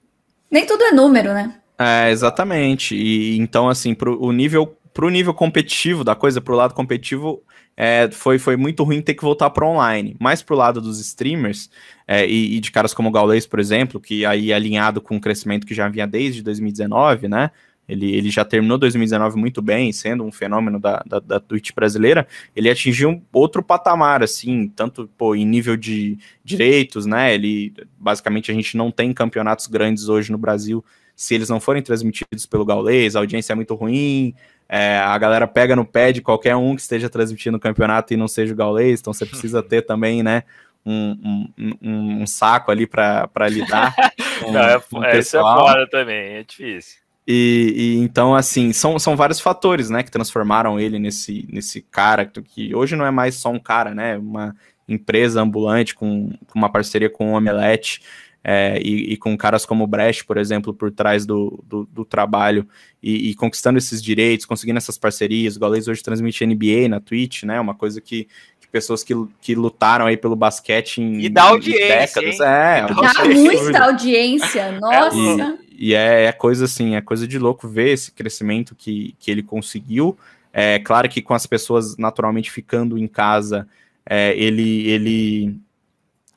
Nem 0.51 0.65
tudo 0.65 0.83
é 0.83 0.91
número, 0.91 1.33
né? 1.33 1.61
É, 1.77 2.09
exatamente. 2.09 2.95
E 2.95 3.37
então, 3.37 3.69
assim, 3.69 3.93
pro, 3.93 4.21
o 4.21 4.31
nível, 4.31 4.77
pro 4.93 5.09
nível 5.09 5.33
competitivo 5.33 6.03
da 6.03 6.15
coisa, 6.15 6.41
pro 6.41 6.55
lado 6.55 6.73
competitivo, 6.73 7.41
é, 7.75 8.09
foi, 8.11 8.39
foi 8.39 8.57
muito 8.57 8.83
ruim 8.83 9.01
ter 9.01 9.13
que 9.13 9.21
voltar 9.21 9.51
para 9.51 9.65
online. 9.65 10.15
Mas 10.19 10.41
pro 10.41 10.55
lado 10.55 10.81
dos 10.81 10.99
streamers 10.99 11.69
é, 12.07 12.25
e, 12.25 12.55
e, 12.55 12.59
de 12.59 12.71
caras 12.71 12.93
como 12.93 13.09
o 13.09 13.11
Gaules, 13.11 13.45
por 13.45 13.59
exemplo, 13.59 14.01
que 14.01 14.25
aí 14.25 14.51
alinhado 14.51 14.99
com 14.99 15.15
o 15.15 15.21
crescimento 15.21 15.67
que 15.67 15.75
já 15.75 15.87
vinha 15.87 16.07
desde 16.07 16.41
2019, 16.41 17.27
né? 17.27 17.51
Ele, 17.87 18.13
ele 18.13 18.29
já 18.29 18.43
terminou 18.43 18.77
2019 18.77 19.37
muito 19.37 19.61
bem, 19.61 19.91
sendo 19.93 20.23
um 20.23 20.31
fenômeno 20.31 20.79
da, 20.79 21.01
da, 21.05 21.19
da 21.19 21.39
Twitch 21.39 21.71
brasileira. 21.73 22.27
Ele 22.55 22.69
atingiu 22.69 23.09
um 23.09 23.21
outro 23.31 23.63
patamar, 23.63 24.21
assim, 24.21 24.67
tanto 24.67 25.09
pô, 25.17 25.35
em 25.35 25.45
nível 25.45 25.77
de 25.77 26.17
direitos, 26.43 27.05
né? 27.05 27.33
Ele 27.33 27.73
basicamente 27.97 28.51
a 28.51 28.53
gente 28.53 28.75
não 28.75 28.91
tem 28.91 29.13
campeonatos 29.13 29.67
grandes 29.67 30.09
hoje 30.09 30.31
no 30.31 30.37
Brasil 30.37 30.83
se 31.17 31.33
eles 31.33 31.49
não 31.49 31.59
forem 31.59 31.81
transmitidos 31.81 32.45
pelo 32.45 32.63
Gaulês, 32.63 33.15
a 33.15 33.19
audiência 33.19 33.51
é 33.51 33.55
muito 33.55 33.73
ruim. 33.73 34.35
É, 34.69 34.99
a 34.99 35.17
galera 35.17 35.47
pega 35.47 35.75
no 35.75 35.83
pé 35.83 36.11
de 36.11 36.21
qualquer 36.21 36.55
um 36.55 36.75
que 36.75 36.81
esteja 36.81 37.09
transmitindo 37.09 37.57
o 37.57 37.59
campeonato 37.59 38.13
e 38.13 38.17
não 38.17 38.27
seja 38.27 38.53
o 38.53 38.55
Gaulês, 38.55 38.99
então 38.99 39.11
você 39.11 39.25
precisa 39.25 39.63
ter 39.63 39.81
também, 39.81 40.21
né? 40.21 40.43
Um, 40.85 41.49
um, 41.57 42.21
um 42.21 42.27
saco 42.27 42.69
ali 42.69 42.85
para 42.85 43.49
lidar. 43.49 43.95
Com, 44.39 44.51
não, 44.53 44.61
é, 44.61 44.79
com 44.79 45.03
é, 45.03 45.17
isso 45.17 45.37
é 45.37 45.41
fora 45.41 45.89
também, 45.89 46.35
é 46.35 46.43
difícil. 46.43 46.99
E, 47.27 47.73
e, 47.75 47.97
então, 47.97 48.33
assim, 48.33 48.71
são, 48.71 48.97
são 48.97 49.15
vários 49.15 49.41
fatores, 49.41 49.89
né, 49.89 50.01
que 50.01 50.09
transformaram 50.09 50.79
ele 50.79 50.97
nesse, 50.97 51.45
nesse 51.51 51.81
cara 51.81 52.25
que 52.25 52.73
hoje 52.73 52.95
não 52.95 53.05
é 53.05 53.11
mais 53.11 53.35
só 53.35 53.49
um 53.49 53.59
cara, 53.59 53.93
né, 53.93 54.17
uma 54.17 54.55
empresa 54.87 55.41
ambulante 55.41 55.93
com, 55.93 56.31
com 56.47 56.57
uma 56.57 56.71
parceria 56.71 57.09
com 57.09 57.33
o 57.33 57.35
Omelete 57.35 58.01
é, 58.43 58.79
e, 58.81 59.13
e, 59.13 59.17
com 59.17 59.37
caras 59.37 59.65
como 59.65 59.83
o 59.83 59.87
Brecht, 59.87 60.23
por 60.25 60.37
exemplo, 60.37 60.73
por 60.73 60.91
trás 60.91 61.25
do, 61.25 61.61
do, 61.67 61.85
do 61.91 62.05
trabalho 62.05 62.67
e, 63.03 63.29
e, 63.29 63.35
conquistando 63.35 63.77
esses 63.77 64.01
direitos, 64.01 64.45
conseguindo 64.45 64.77
essas 64.77 64.97
parcerias. 64.97 65.57
O 65.57 65.59
Gaules 65.59 65.87
hoje 65.87 66.01
transmite 66.01 66.45
NBA 66.45 66.87
na 66.87 66.99
Twitch, 66.99 67.43
né, 67.43 67.59
uma 67.59 67.75
coisa 67.75 67.99
que, 67.99 68.27
que 68.61 68.67
pessoas 68.71 69.03
que, 69.03 69.13
que 69.41 69.53
lutaram 69.53 70.05
aí 70.05 70.15
pelo 70.15 70.35
basquete 70.35 70.99
em, 70.99 71.21
e 71.21 71.29
dá 71.29 71.43
audiência, 71.43 72.21
décadas. 72.21 72.39
Hein? 72.39 72.45
É, 72.45 72.87
dá 72.87 73.25
muita 73.25 73.83
audiência, 73.83 74.71
nossa. 74.79 75.57
E 75.77 75.93
é, 75.93 76.25
é, 76.25 76.31
coisa 76.31 76.65
assim, 76.65 76.95
é 76.95 77.01
coisa 77.01 77.27
de 77.27 77.37
louco 77.37 77.67
ver 77.67 77.89
esse 77.89 78.11
crescimento 78.11 78.73
que, 78.75 79.13
que 79.19 79.29
ele 79.29 79.43
conseguiu. 79.43 80.17
É 80.51 80.79
claro 80.79 81.07
que 81.09 81.21
com 81.21 81.33
as 81.33 81.45
pessoas 81.45 81.97
naturalmente 81.97 82.49
ficando 82.49 82.97
em 82.97 83.07
casa, 83.07 83.67
é, 84.05 84.35
ele, 84.35 84.87
ele 84.87 85.59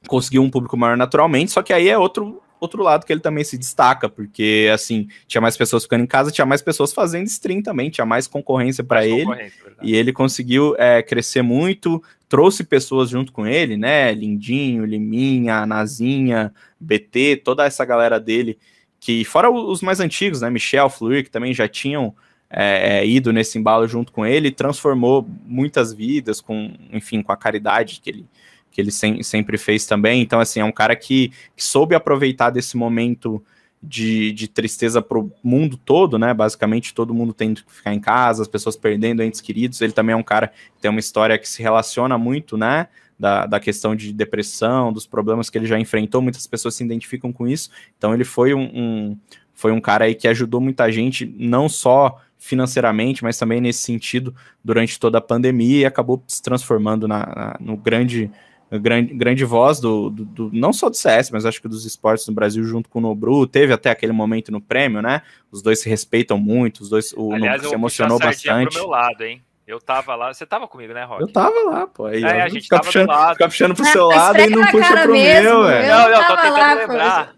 conseguiu 0.06 0.42
um 0.42 0.50
público 0.50 0.76
maior 0.76 0.96
naturalmente, 0.96 1.50
só 1.50 1.62
que 1.62 1.72
aí 1.72 1.88
é 1.88 1.98
outro, 1.98 2.42
outro 2.58 2.82
lado 2.82 3.04
que 3.04 3.12
ele 3.12 3.20
também 3.20 3.44
se 3.44 3.56
destaca, 3.56 4.08
porque 4.08 4.70
assim, 4.72 5.08
tinha 5.26 5.40
mais 5.40 5.56
pessoas 5.56 5.82
ficando 5.84 6.04
em 6.04 6.06
casa, 6.06 6.30
tinha 6.30 6.46
mais 6.46 6.62
pessoas 6.62 6.92
fazendo 6.92 7.26
stream 7.26 7.62
também, 7.62 7.90
tinha 7.90 8.06
mais 8.06 8.26
concorrência 8.26 8.84
para 8.84 9.06
ele, 9.06 9.52
e 9.82 9.94
ele 9.94 10.12
conseguiu 10.12 10.74
é, 10.78 11.02
crescer 11.02 11.42
muito, 11.42 12.02
trouxe 12.28 12.62
pessoas 12.64 13.10
junto 13.10 13.32
com 13.32 13.46
ele, 13.46 13.76
né, 13.76 14.12
Lindinho, 14.12 14.84
Liminha, 14.84 15.66
Nazinha, 15.66 16.52
BT, 16.78 17.42
toda 17.44 17.64
essa 17.64 17.84
galera 17.84 18.20
dele, 18.20 18.58
que 19.00 19.24
fora 19.24 19.50
os 19.50 19.80
mais 19.80 20.00
antigos, 20.00 20.40
né, 20.40 20.50
Michel, 20.50 20.90
Fluir, 20.90 21.24
que 21.24 21.30
também 21.30 21.54
já 21.54 21.66
tinham 21.66 22.14
é, 22.50 22.98
é, 22.98 23.06
ido 23.06 23.32
nesse 23.32 23.58
embalo 23.58 23.86
junto 23.86 24.12
com 24.12 24.26
ele, 24.26 24.50
transformou 24.50 25.26
muitas 25.46 25.92
vidas 25.92 26.40
com, 26.40 26.72
enfim, 26.92 27.22
com 27.22 27.30
a 27.30 27.36
caridade 27.36 28.00
que 28.02 28.10
ele, 28.10 28.26
que 28.70 28.80
ele 28.80 28.90
sem, 28.90 29.22
sempre 29.22 29.58
fez 29.58 29.86
também. 29.86 30.22
Então, 30.22 30.40
assim, 30.40 30.60
é 30.60 30.64
um 30.64 30.72
cara 30.72 30.94
que, 30.94 31.32
que 31.56 31.64
soube 31.64 31.94
aproveitar 31.94 32.50
desse 32.50 32.76
momento 32.76 33.42
de, 33.82 34.32
de 34.32 34.46
tristeza 34.46 35.00
para 35.00 35.18
o 35.18 35.32
mundo 35.42 35.76
todo, 35.76 36.18
né? 36.18 36.34
Basicamente, 36.34 36.94
todo 36.94 37.14
mundo 37.14 37.32
tendo 37.32 37.62
que 37.62 37.72
ficar 37.72 37.94
em 37.94 38.00
casa, 38.00 38.42
as 38.42 38.48
pessoas 38.48 38.76
perdendo 38.76 39.22
entes 39.22 39.40
queridos. 39.40 39.80
Ele 39.80 39.92
também 39.92 40.12
é 40.12 40.16
um 40.16 40.22
cara 40.22 40.48
que 40.48 40.80
tem 40.80 40.90
uma 40.90 41.00
história 41.00 41.38
que 41.38 41.48
se 41.48 41.62
relaciona 41.62 42.18
muito, 42.18 42.56
né? 42.56 42.88
da, 43.20 43.44
da 43.44 43.60
questão 43.60 43.94
de 43.94 44.14
depressão, 44.14 44.90
dos 44.90 45.06
problemas 45.06 45.50
que 45.50 45.58
ele 45.58 45.66
já 45.66 45.78
enfrentou, 45.78 46.22
muitas 46.22 46.46
pessoas 46.46 46.74
se 46.74 46.82
identificam 46.82 47.30
com 47.30 47.46
isso. 47.46 47.70
Então 47.98 48.14
ele 48.14 48.24
foi 48.24 48.54
um, 48.54 48.62
um 48.62 49.16
foi 49.52 49.72
um 49.72 49.80
cara 49.80 50.06
aí 50.06 50.14
que 50.14 50.26
ajudou 50.26 50.58
muita 50.58 50.90
gente, 50.90 51.26
não 51.36 51.68
só 51.68 52.18
financeiramente, 52.38 53.22
mas 53.22 53.36
também 53.36 53.60
nesse 53.60 53.80
sentido 53.80 54.34
durante 54.64 54.98
toda 54.98 55.18
a 55.18 55.20
pandemia 55.20 55.80
e 55.80 55.84
acabou 55.84 56.24
se 56.26 56.42
transformando 56.42 57.06
na, 57.06 57.18
na 57.26 57.56
no 57.60 57.76
grande 57.76 58.30
grande, 58.78 59.14
grande 59.14 59.44
voz 59.44 59.80
do, 59.80 60.10
do, 60.10 60.24
do, 60.24 60.50
não 60.52 60.72
só 60.72 60.88
do 60.88 60.96
CS, 60.96 61.30
mas 61.30 61.44
acho 61.44 61.60
que 61.60 61.68
dos 61.68 61.84
esportes 61.84 62.26
no 62.26 62.34
Brasil 62.34 62.62
junto 62.64 62.88
com 62.88 62.98
o 62.98 63.02
Nobru. 63.02 63.46
Teve 63.46 63.72
até 63.72 63.90
aquele 63.90 64.12
momento 64.12 64.52
no 64.52 64.60
prêmio, 64.60 65.02
né? 65.02 65.22
Os 65.50 65.62
dois 65.62 65.80
se 65.80 65.88
respeitam 65.88 66.38
muito, 66.38 66.80
os 66.80 66.88
dois 66.88 67.12
o 67.16 67.32
Aliás, 67.32 67.56
Nobru 67.56 67.68
se 67.68 67.74
emocionou 67.74 68.18
bastante. 68.18 68.72
Pro 68.72 68.80
meu 68.82 68.88
lado, 68.88 69.22
hein? 69.22 69.42
Eu 69.66 69.80
tava 69.80 70.16
lá, 70.16 70.34
você 70.34 70.44
tava 70.44 70.66
comigo, 70.66 70.92
né, 70.92 71.04
Rock? 71.04 71.22
Eu 71.22 71.28
tava 71.28 71.54
lá, 71.70 71.86
pô. 71.86 72.06
Aí, 72.06 72.24
é, 72.24 72.42
a 72.42 72.48
gente 72.48 72.64
fica 72.64 72.76
tava 72.76 72.86
puxando, 72.86 73.06
do 73.06 73.12
lado. 73.12 73.32
Fica 73.34 73.48
puxando 73.48 73.74
pro 73.74 73.84
Não, 73.84 73.92
seu 73.92 74.06
lado 74.06 74.40
e 74.40 74.50
não 74.50 74.66
puxa 74.66 75.02
pro 75.02 75.12
mesmo, 75.12 75.42
meu, 75.42 75.60
eu- 75.60 75.66
velho. 75.68 75.88
Não, 75.88 76.10
não, 76.10 76.20
tô 76.20 76.26
tava 76.26 76.42
tentando 76.42 76.58
lá, 76.58 76.74
lembrar. 76.74 77.34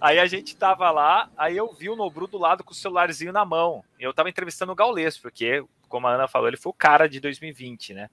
Aí 0.00 0.18
a 0.18 0.26
gente 0.26 0.54
tava 0.54 0.90
lá, 0.90 1.30
aí 1.36 1.56
eu 1.56 1.72
vi 1.72 1.88
o 1.88 1.96
Nobru 1.96 2.26
do 2.26 2.38
lado 2.38 2.62
com 2.62 2.72
o 2.72 2.76
celularzinho 2.76 3.32
na 3.32 3.44
mão. 3.44 3.82
Eu 3.98 4.12
tava 4.12 4.28
entrevistando 4.28 4.70
o 4.70 4.74
Gaules, 4.74 5.16
porque, 5.16 5.64
como 5.88 6.06
a 6.06 6.12
Ana 6.12 6.28
falou, 6.28 6.46
ele 6.46 6.58
foi 6.58 6.70
o 6.70 6.74
cara 6.74 7.08
de 7.08 7.18
2020, 7.18 7.94
né? 7.94 8.08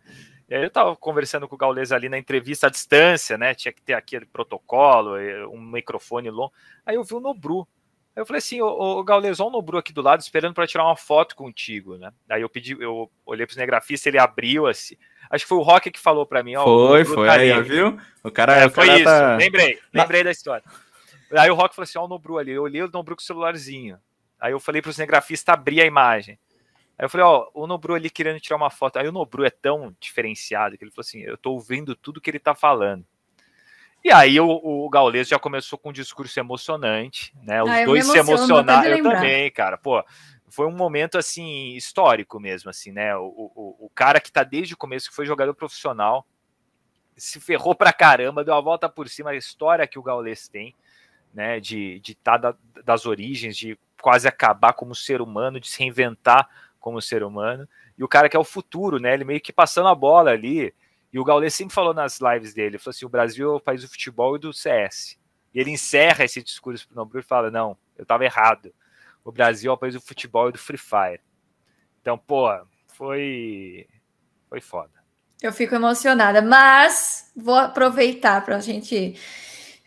E 0.52 0.54
aí 0.54 0.64
eu 0.64 0.70
tava 0.70 0.94
conversando 0.98 1.48
com 1.48 1.56
o 1.56 1.58
Gaules 1.58 1.94
ali 1.94 2.10
na 2.10 2.18
entrevista 2.18 2.68
à 2.68 2.70
distância, 2.70 3.38
né? 3.38 3.56
Tinha 3.56 3.72
que 3.72 3.82
ter 3.82 3.94
aquele 3.94 4.26
protocolo, 4.26 5.16
eh, 5.16 5.48
um 5.48 5.58
microfone 5.62 6.30
longo. 6.30 6.52
Aí 6.86 6.96
eu 6.96 7.06
vi 7.06 7.14
o 7.14 7.22
Nobru. 7.22 7.66
Aí 8.14 8.22
eu 8.22 8.26
falei 8.26 8.40
assim, 8.40 8.62
ô, 8.62 8.68
ô 8.68 9.02
Gaules, 9.02 9.40
olha 9.40 9.48
o 9.48 9.52
Nobru 9.54 9.78
aqui 9.78 9.94
do 9.94 10.02
lado 10.02 10.20
esperando 10.20 10.54
para 10.54 10.68
tirar 10.68 10.84
uma 10.84 10.98
foto 10.98 11.38
contigo, 11.38 11.96
né? 11.96 12.12
Aí 12.30 12.42
eu 12.42 12.50
pedi, 12.50 12.76
eu 12.78 13.10
olhei 13.26 13.46
pro 13.46 13.54
cinegrafista, 13.54 14.10
ele 14.10 14.20
abriu 14.20 14.68
assim. 14.68 14.98
Acho 15.30 15.46
que 15.46 15.48
foi 15.48 15.58
o 15.58 15.62
Rock 15.62 15.90
que 15.90 15.98
falou 15.98 16.26
para 16.26 16.44
mim, 16.44 16.58
ó. 16.58 16.64
o 16.64 16.88
Foi, 16.90 17.06
foi, 17.06 17.28
tá 17.28 17.34
aí, 17.36 17.62
viu? 17.62 17.98
O 18.22 18.30
cara, 18.30 18.58
É, 18.58 18.66
o 18.66 18.70
foi 18.70 18.88
cara 18.88 18.98
isso, 18.98 19.06
tá- 19.06 19.38
lembrei, 19.38 19.80
lembrei 19.94 20.24
da 20.26 20.32
história. 20.32 20.66
Aí 21.32 21.50
o 21.50 21.56
Rock 21.56 21.74
falou 21.74 21.84
assim: 21.86 21.98
ó, 21.98 22.04
o 22.04 22.10
Nobru 22.10 22.38
ali. 22.38 22.52
Eu 22.52 22.64
olhei 22.64 22.84
o 22.84 22.92
Nobru 22.92 23.16
com 23.16 23.22
o 23.22 23.26
celularzinho. 23.26 23.98
Aí 24.38 24.52
eu 24.52 24.60
falei 24.60 24.82
pro 24.82 24.92
cinegrafista 24.92 25.54
abrir 25.54 25.80
a 25.80 25.86
imagem. 25.86 26.38
Aí 27.02 27.06
eu 27.06 27.10
falei: 27.10 27.26
ó, 27.26 27.50
o 27.56 27.66
Nobru 27.66 27.96
ali 27.96 28.12
querendo 28.12 28.40
tirar 28.40 28.58
uma 28.58 28.70
foto. 28.70 28.98
Aí 28.98 29.08
o 29.08 29.12
Nobru 29.12 29.44
é 29.44 29.50
tão 29.50 29.96
diferenciado 30.00 30.78
que 30.78 30.84
ele 30.84 30.92
falou 30.92 31.02
assim: 31.02 31.22
eu 31.22 31.36
tô 31.36 31.54
ouvindo 31.54 31.96
tudo 31.96 32.22
que 32.22 32.30
ele 32.30 32.38
tá 32.38 32.54
falando. 32.54 33.04
E 34.04 34.12
aí 34.12 34.40
o, 34.40 34.48
o 34.48 34.88
Gaules 34.88 35.28
já 35.28 35.40
começou 35.40 35.80
com 35.80 35.90
um 35.90 35.94
discurso 35.94 36.40
emocionante, 36.40 37.34
né? 37.42 37.64
Os 37.64 37.70
Ah, 37.72 37.86
dois 37.86 38.06
se 38.06 38.18
emocionaram. 38.18 38.88
Eu 38.90 39.04
também, 39.04 39.50
cara. 39.50 39.80
Pô, 39.80 40.04
foi 40.48 40.68
um 40.68 40.76
momento 40.76 41.18
assim 41.18 41.74
histórico 41.76 42.40
mesmo, 42.40 42.70
assim, 42.70 42.92
né? 42.92 43.16
O, 43.16 43.52
o, 43.56 43.86
o 43.86 43.90
cara 43.90 44.22
que 44.22 44.32
tá 44.32 44.44
desde 44.44 44.76
o 44.76 44.78
começo, 44.78 45.10
que 45.10 45.16
foi 45.16 45.26
jogador 45.26 45.56
profissional, 45.56 46.26
se 47.18 47.40
ferrou 47.40 47.74
pra 47.74 47.92
caramba, 47.92 48.44
deu 48.44 48.54
a 48.54 48.62
volta 48.62 48.88
por 48.88 49.10
cima, 49.10 49.32
a 49.32 49.36
história 49.36 49.88
que 49.88 49.98
o 49.98 50.04
Gaules 50.04 50.48
tem, 50.48 50.76
né? 51.34 51.60
De 51.60 52.00
de 52.00 52.12
estar 52.12 52.38
da, 52.38 52.56
das 52.84 53.08
origens, 53.08 53.58
de 53.58 53.76
quase 54.00 54.28
acabar 54.28 54.74
como 54.74 54.94
ser 54.94 55.20
humano, 55.20 55.60
de 55.60 55.68
se 55.68 55.80
reinventar 55.80 56.48
como 56.82 57.02
ser 57.02 57.24
humano. 57.24 57.70
E 57.98 58.04
o 58.04 58.08
cara 58.08 58.28
que 58.28 58.36
é 58.36 58.40
o 58.40 58.44
futuro, 58.44 59.00
né? 59.00 59.14
Ele 59.14 59.24
meio 59.24 59.40
que 59.40 59.54
passando 59.54 59.88
a 59.88 59.96
bola 59.96 60.32
ali. 60.32 60.74
E 61.14 61.20
o 61.20 61.24
Gaules 61.24 61.54
sempre 61.54 61.74
falou 61.74 61.94
nas 61.94 62.20
lives 62.20 62.54
dele, 62.54 62.70
ele 62.70 62.78
falou 62.78 62.92
assim, 62.92 63.06
o 63.06 63.10
Brasil 63.10 63.52
é 63.52 63.56
o 63.56 63.60
país 63.60 63.82
do 63.82 63.90
futebol 63.90 64.36
e 64.36 64.40
do 64.40 64.52
CS. 64.52 65.18
E 65.54 65.60
ele 65.60 65.70
encerra 65.70 66.24
esse 66.24 66.42
discurso 66.42 66.88
pro 66.88 66.96
Nobru 66.96 67.20
e 67.20 67.24
fala, 67.24 67.52
não, 67.52 67.78
eu 67.98 68.06
tava 68.06 68.26
errado. 68.26 68.74
O 69.24 69.32
Brasil 69.32 69.70
é 69.70 69.74
o 69.74 69.78
país 69.78 69.94
do 69.94 70.02
futebol 70.02 70.50
e 70.50 70.54
do 70.54 70.58
Free 70.58 70.78
Fire. 70.78 71.22
Então, 72.02 72.18
pô, 72.18 72.50
foi 72.88 73.88
foi 74.50 74.62
foda. 74.62 75.02
Eu 75.42 75.52
fico 75.52 75.76
emocionada, 75.76 76.42
mas 76.42 77.32
vou 77.36 77.56
aproveitar 77.56 78.44
para 78.44 78.58
a 78.58 78.60
gente 78.60 79.16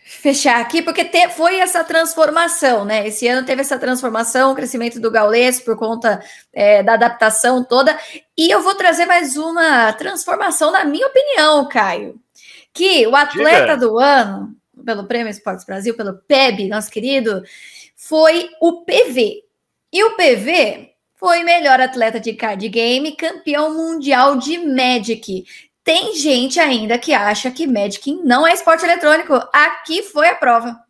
fechar 0.07 0.61
aqui, 0.61 0.83
porque 0.83 1.03
te- 1.05 1.31
foi 1.31 1.57
essa 1.57 1.83
transformação, 1.83 2.85
né? 2.85 3.09
Esse 3.09 3.27
ano 3.27 3.47
teve 3.47 3.63
essa 3.63 3.79
transformação, 3.79 4.53
o 4.53 4.55
crescimento 4.55 5.01
do 5.01 5.11
Gaules 5.11 5.61
por 5.61 5.77
conta 5.79 6.23
é, 6.53 6.83
da 6.83 6.93
adaptação 6.93 7.65
toda. 7.65 7.99
E 8.37 8.51
eu 8.51 8.63
vou 8.63 8.75
trazer 8.75 9.07
mais 9.07 9.37
uma 9.39 9.93
transformação, 9.95 10.71
na 10.71 10.85
minha 10.85 11.07
opinião, 11.07 11.67
Caio. 11.69 12.21
Que 12.73 13.07
o 13.07 13.17
atleta 13.17 13.61
Diga. 13.61 13.77
do 13.79 13.99
ano, 13.99 14.55
pelo 14.85 15.07
Prêmio 15.07 15.31
Esportes 15.31 15.65
Brasil, 15.65 15.95
pelo 15.97 16.15
PEB, 16.19 16.69
nosso 16.69 16.91
querido, 16.91 17.43
foi 17.97 18.51
o 18.61 18.85
PV. 18.85 19.43
E 19.91 20.05
o 20.05 20.17
PV 20.17 20.91
foi 21.15 21.43
melhor 21.45 21.81
atleta 21.81 22.21
de 22.21 22.35
card 22.35 22.69
game, 22.69 23.17
campeão 23.17 23.73
mundial 23.73 24.37
de 24.37 24.59
Magic. 24.59 25.45
Tem 25.85 26.17
gente 26.17 26.59
ainda 26.59 26.99
que 26.99 27.13
acha 27.13 27.51
que 27.51 27.67
Magic 27.67 28.15
não 28.25 28.47
é 28.47 28.55
esporte 28.55 28.85
eletrônico. 28.85 29.35
Aqui 29.53 30.03
foi 30.03 30.29
a 30.29 30.35
prova. 30.35 30.81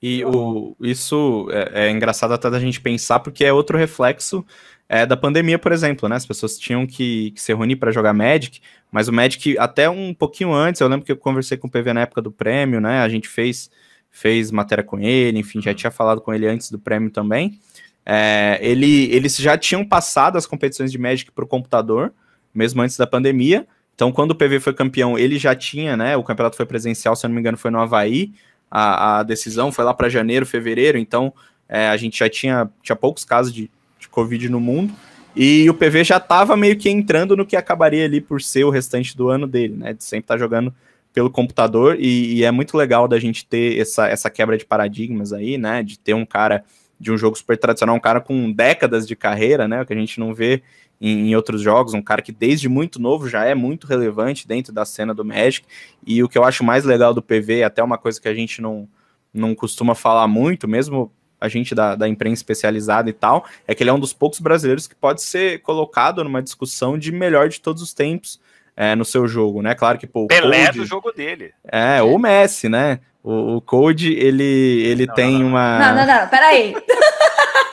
E 0.00 0.24
o, 0.24 0.76
isso 0.80 1.48
é, 1.50 1.88
é 1.88 1.90
engraçado 1.90 2.32
até 2.32 2.48
da 2.48 2.60
gente 2.60 2.80
pensar, 2.80 3.18
porque 3.18 3.44
é 3.44 3.52
outro 3.52 3.76
reflexo 3.76 4.46
é, 4.88 5.04
da 5.04 5.16
pandemia, 5.16 5.58
por 5.58 5.72
exemplo, 5.72 6.08
né? 6.08 6.14
As 6.14 6.24
pessoas 6.24 6.56
tinham 6.56 6.86
que, 6.86 7.32
que 7.32 7.42
se 7.42 7.52
reunir 7.52 7.76
para 7.76 7.90
jogar 7.90 8.14
Magic, 8.14 8.60
mas 8.92 9.08
o 9.08 9.12
Magic, 9.12 9.58
até 9.58 9.90
um 9.90 10.14
pouquinho 10.14 10.52
antes, 10.52 10.80
eu 10.80 10.86
lembro 10.86 11.04
que 11.04 11.10
eu 11.10 11.16
conversei 11.16 11.58
com 11.58 11.66
o 11.66 11.70
PV 11.70 11.92
na 11.92 12.02
época 12.02 12.22
do 12.22 12.30
prêmio, 12.30 12.80
né? 12.80 13.00
A 13.00 13.08
gente 13.08 13.28
fez, 13.28 13.68
fez 14.08 14.52
matéria 14.52 14.84
com 14.84 15.00
ele, 15.00 15.40
enfim, 15.40 15.60
já 15.60 15.74
tinha 15.74 15.90
falado 15.90 16.20
com 16.20 16.32
ele 16.32 16.46
antes 16.46 16.70
do 16.70 16.78
prêmio 16.78 17.10
também. 17.10 17.58
É, 18.06 18.58
ele, 18.62 19.12
eles 19.12 19.36
já 19.36 19.58
tinham 19.58 19.84
passado 19.84 20.38
as 20.38 20.46
competições 20.46 20.92
de 20.92 20.96
Magic 20.96 21.32
para 21.32 21.44
o 21.44 21.48
computador, 21.48 22.12
mesmo 22.54 22.80
antes 22.80 22.96
da 22.96 23.06
pandemia. 23.06 23.66
Então, 23.98 24.12
quando 24.12 24.30
o 24.30 24.34
PV 24.36 24.60
foi 24.60 24.72
campeão, 24.72 25.18
ele 25.18 25.40
já 25.40 25.56
tinha, 25.56 25.96
né? 25.96 26.16
O 26.16 26.22
campeonato 26.22 26.56
foi 26.56 26.64
presencial, 26.64 27.16
se 27.16 27.26
eu 27.26 27.28
não 27.28 27.34
me 27.34 27.40
engano, 27.40 27.58
foi 27.58 27.68
no 27.68 27.80
Havaí. 27.80 28.30
A, 28.70 29.18
a 29.18 29.22
decisão 29.24 29.72
foi 29.72 29.84
lá 29.84 29.92
para 29.92 30.08
janeiro, 30.08 30.46
fevereiro. 30.46 30.96
Então, 30.96 31.34
é, 31.68 31.88
a 31.88 31.96
gente 31.96 32.16
já 32.16 32.28
tinha, 32.28 32.70
tinha 32.80 32.94
poucos 32.94 33.24
casos 33.24 33.52
de, 33.52 33.68
de 33.98 34.08
Covid 34.08 34.48
no 34.50 34.60
mundo. 34.60 34.94
E 35.34 35.68
o 35.68 35.74
PV 35.74 36.04
já 36.04 36.18
estava 36.18 36.56
meio 36.56 36.76
que 36.78 36.88
entrando 36.88 37.36
no 37.36 37.44
que 37.44 37.56
acabaria 37.56 38.04
ali 38.04 38.20
por 38.20 38.40
ser 38.40 38.62
o 38.62 38.70
restante 38.70 39.16
do 39.16 39.30
ano 39.30 39.48
dele, 39.48 39.74
né? 39.74 39.92
De 39.92 40.04
sempre 40.04 40.22
estar 40.22 40.34
tá 40.34 40.38
jogando 40.38 40.72
pelo 41.12 41.28
computador. 41.28 41.96
E, 41.98 42.36
e, 42.36 42.44
é 42.44 42.52
muito 42.52 42.76
legal 42.76 43.08
da 43.08 43.18
gente 43.18 43.44
ter 43.44 43.80
essa, 43.80 44.06
essa 44.06 44.30
quebra 44.30 44.56
de 44.56 44.64
paradigmas 44.64 45.32
aí, 45.32 45.58
né? 45.58 45.82
De 45.82 45.98
ter 45.98 46.14
um 46.14 46.24
cara 46.24 46.64
de 47.00 47.10
um 47.10 47.18
jogo 47.18 47.36
super 47.36 47.58
tradicional, 47.58 47.96
um 47.96 48.00
cara 48.00 48.20
com 48.20 48.52
décadas 48.52 49.08
de 49.08 49.16
carreira, 49.16 49.66
né? 49.66 49.84
Que 49.84 49.92
a 49.92 49.96
gente 49.96 50.20
não 50.20 50.32
vê 50.32 50.62
em, 51.00 51.30
em, 51.30 51.36
outros 51.36 51.60
jogos, 51.60 51.94
um 51.94 52.02
cara 52.02 52.22
que 52.22 52.32
desde 52.32 52.68
muito 52.68 53.00
novo 53.00 53.28
já 53.28 53.44
é 53.44 53.54
muito 53.54 53.86
relevante 53.86 54.46
dentro 54.46 54.72
da 54.72 54.84
cena 54.84 55.14
do 55.14 55.24
Magic. 55.24 55.66
E 56.06 56.22
o 56.22 56.28
que 56.28 56.36
eu 56.36 56.44
acho 56.44 56.64
mais 56.64 56.84
legal 56.84 57.14
do 57.14 57.22
PV, 57.22 57.62
até 57.62 57.82
uma 57.82 57.98
coisa 57.98 58.20
que 58.20 58.28
a 58.28 58.34
gente 58.34 58.60
não, 58.60 58.88
não 59.32 59.54
costuma 59.54 59.94
falar 59.94 60.26
muito, 60.26 60.66
mesmo 60.66 61.12
a 61.40 61.48
gente 61.48 61.74
da, 61.74 61.94
da 61.94 62.08
imprensa 62.08 62.40
especializada 62.40 63.08
e 63.08 63.12
tal, 63.12 63.44
é 63.66 63.74
que 63.74 63.82
ele 63.82 63.90
é 63.90 63.92
um 63.92 64.00
dos 64.00 64.12
poucos 64.12 64.40
brasileiros 64.40 64.86
que 64.86 64.94
pode 64.94 65.22
ser 65.22 65.60
colocado 65.62 66.22
numa 66.24 66.42
discussão 66.42 66.98
de 66.98 67.12
melhor 67.12 67.48
de 67.48 67.60
todos 67.60 67.82
os 67.82 67.94
tempos. 67.94 68.40
É, 68.80 68.94
no 68.94 69.04
seu 69.04 69.26
jogo, 69.26 69.60
né? 69.60 69.74
Claro 69.74 69.98
que 69.98 70.06
pô, 70.06 70.22
o 70.22 70.26
Pelé 70.28 70.66
Code, 70.66 70.78
do 70.78 70.86
jogo 70.86 71.10
dele. 71.10 71.52
É, 71.64 72.00
ou 72.00 72.16
Messi, 72.16 72.68
né? 72.68 73.00
O, 73.24 73.56
o 73.56 73.60
Code, 73.60 74.12
ele, 74.12 74.44
ele 74.44 75.04
Não, 75.04 75.14
tem 75.16 75.32
não, 75.32 75.40
não. 75.40 75.48
uma. 75.48 75.78
Não, 75.80 75.94
não, 75.96 76.06
não, 76.06 76.28
peraí. 76.28 76.76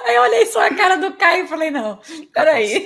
Aí 0.06 0.16
eu 0.16 0.22
olhei 0.22 0.46
só 0.46 0.66
a 0.66 0.74
cara 0.74 0.96
do 0.98 1.12
Caio 1.14 1.46
e 1.46 1.48
falei, 1.48 1.72
não, 1.72 2.00
peraí. 2.34 2.86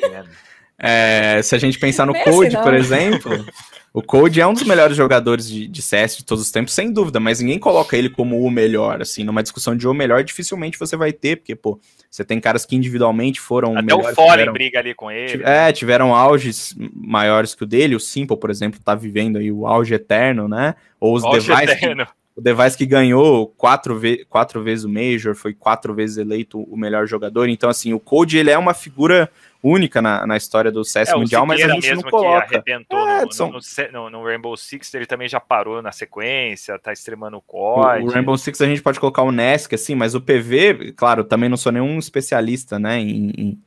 É, 0.78 1.42
se 1.42 1.54
a 1.56 1.58
gente 1.60 1.78
pensar 1.78 2.06
no 2.06 2.14
Messi, 2.14 2.30
Code, 2.30 2.56
não. 2.56 2.64
por 2.64 2.74
exemplo, 2.74 3.46
o 3.94 4.02
Code 4.02 4.40
é 4.40 4.48
um 4.48 4.54
dos 4.54 4.64
melhores 4.64 4.96
jogadores 4.96 5.50
de, 5.50 5.68
de 5.68 5.82
CS 5.82 6.16
de 6.18 6.24
todos 6.26 6.42
os 6.46 6.52
tempos, 6.52 6.74
sem 6.74 6.92
dúvida, 6.94 7.20
mas 7.20 7.42
ninguém 7.42 7.60
coloca 7.60 7.98
ele 7.98 8.10
como 8.10 8.42
o 8.42 8.50
melhor, 8.50 9.02
assim, 9.02 9.26
numa 9.26 9.44
discussão 9.44 9.76
de 9.76 9.86
o 9.86 9.94
melhor, 9.94 10.24
dificilmente 10.24 10.80
você 10.80 10.96
vai 10.96 11.12
ter, 11.12 11.36
porque, 11.36 11.54
pô, 11.54 11.78
você 12.10 12.24
tem 12.24 12.40
caras 12.40 12.66
que 12.66 12.78
individualmente 12.78 13.42
foram 13.42 13.72
Até 13.74 13.82
o 13.82 13.98
melhores, 13.98 14.16
Fallen 14.16 14.32
tiveram- 14.32 14.54
briga 14.54 14.80
ali 14.80 14.96
com 14.96 15.12
ele. 15.12 15.44
É, 15.44 15.70
tiveram 15.74 16.16
auges 16.16 16.74
maiores 16.96 17.54
que 17.54 17.64
o 17.64 17.68
dele. 17.68 17.96
O 17.96 18.00
Simple, 18.00 18.38
por 18.40 18.50
exemplo, 18.50 18.80
tá 18.84 18.96
vivendo 18.96 19.38
aí 19.38 19.52
o 19.52 19.68
auge 19.68 19.94
eterno, 19.94 20.48
né? 20.48 20.76
Ou 21.00 21.14
os 21.16 21.24
Auge 21.26 21.48
device, 21.48 21.66
que, 21.78 21.86
eterno. 21.86 22.08
O 22.40 22.42
device 22.42 22.78
que 22.78 22.86
ganhou 22.86 23.48
quatro, 23.48 24.00
ve 24.00 24.26
quatro 24.30 24.64
vezes 24.64 24.86
o 24.86 24.90
Major, 24.90 25.36
foi 25.36 25.54
quatro 25.54 25.94
vezes 25.94 26.18
eleito 26.18 26.60
o 26.62 26.78
melhor 26.78 27.06
jogador. 27.06 27.50
Então, 27.50 27.70
assim, 27.70 27.94
o 27.94 28.00
Code 28.00 28.38
ele 28.38 28.50
é 28.50 28.58
uma 28.58 28.74
figura 28.74 29.30
única 29.62 30.02
na, 30.02 30.26
na 30.26 30.38
história 30.38 30.72
do 30.72 30.86
CS 30.86 31.10
É, 31.10 31.16
o 31.16 31.20
Mundial, 31.20 31.46
mas 31.46 31.62
a 31.62 31.68
gente 31.68 31.94
não 31.94 32.02
coloca. 32.04 32.46
arrebentou 32.46 32.98
É, 33.10 33.26
no, 33.26 33.34
são- 33.34 33.52
no, 33.92 34.10
no- 34.10 34.24
Rainbow 34.24 34.56
Six, 34.56 34.94
ele 34.94 35.06
também 35.06 35.28
já 35.28 35.38
parou 35.42 35.82
na 35.82 35.92
sequência, 35.92 36.80
tá 36.80 36.94
extremando 36.94 37.36
o 37.36 37.40
O, 37.40 37.42
COD. 37.42 38.04
o 38.06 38.08
Rainbow 38.10 38.38
Six 38.38 38.62
a 38.62 38.66
gente 38.66 38.82
pode 38.82 39.02
colocar 39.02 39.22
o 39.24 39.34
Nesk, 39.34 39.74
assim, 39.74 39.96
mas 39.96 40.16
o 40.16 40.22
PV, 40.22 40.94
claro, 40.96 41.26
também 41.26 41.50
não 41.50 41.58
sou 41.58 41.74
nenhum 41.74 42.00
especialista, 42.00 42.80
né, 42.80 43.00
em, 43.02 43.32
em, 43.38 43.60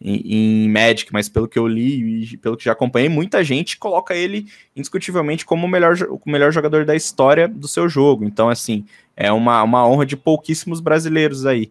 em- 0.00 0.64
em 0.64 0.68
Magic, 0.70 1.12
mas 1.12 1.28
pelo 1.28 1.48
que 1.48 1.58
eu 1.58 1.66
li 1.66 2.32
e 2.32 2.36
pelo 2.36 2.56
que 2.56 2.64
já 2.64 2.72
acompanhei, 2.72 3.08
muita 3.08 3.42
gente 3.42 3.76
coloca 3.76 4.14
ele 4.14 4.46
indiscutivelmente 4.76 5.44
como 5.44 5.66
o 5.66 5.68
melhor, 5.68 5.96
o 6.08 6.20
melhor 6.26 6.52
jogador 6.52 6.84
da 6.84 6.94
história 6.94 7.48
do 7.48 7.66
seu 7.68 7.88
jogo. 7.88 8.24
Então, 8.24 8.48
assim, 8.48 8.86
é 9.16 9.32
uma, 9.32 9.62
uma 9.62 9.86
honra 9.88 10.06
de 10.06 10.16
pouquíssimos 10.16 10.80
brasileiros 10.80 11.44
aí. 11.46 11.70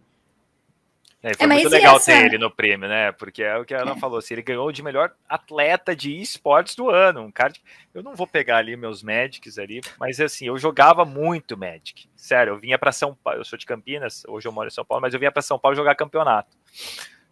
É, 1.20 1.34
foi 1.34 1.46
É, 1.46 1.48
muito 1.52 1.68
legal 1.68 1.96
essa- 1.96 2.12
ter 2.12 2.26
ele 2.26 2.38
no 2.38 2.48
prêmio, 2.48 2.88
né? 2.88 3.10
Porque 3.10 3.42
é 3.42 3.56
o 3.58 3.64
que 3.64 3.74
a 3.74 3.82
Ana 3.82 3.96
falou, 3.96 4.18
assim, 4.18 4.34
ele 4.34 4.42
ganhou 4.42 4.70
de 4.70 4.84
melhor 4.84 5.10
atleta 5.28 5.94
de 5.96 6.16
esportes 6.20 6.76
do 6.76 6.88
ano. 6.90 7.22
Um 7.22 7.32
cara 7.32 7.52
que, 7.52 7.60
eu 7.92 8.04
não 8.04 8.14
vou 8.14 8.24
pegar 8.26 8.58
ali 8.58 8.76
meus 8.76 9.02
Magics 9.02 9.58
ali, 9.58 9.80
mas 9.98 10.20
assim, 10.20 10.46
eu 10.46 10.56
jogava 10.56 11.04
muito 11.04 11.56
Magic. 11.56 12.08
Sério, 12.14 12.52
eu 12.52 12.58
vinha 12.58 12.78
para 12.78 12.92
São 12.92 13.16
Paulo, 13.24 13.40
eu 13.40 13.44
sou 13.44 13.58
de 13.58 13.66
Campinas, 13.66 14.22
hoje 14.28 14.46
eu 14.46 14.52
moro 14.52 14.68
em 14.68 14.70
São 14.70 14.84
Paulo, 14.84 15.02
mas 15.02 15.12
eu 15.12 15.18
vinha 15.18 15.32
para 15.32 15.42
São 15.42 15.58
Paulo 15.58 15.74
jogar 15.76 15.96
campeonato. 15.96 16.56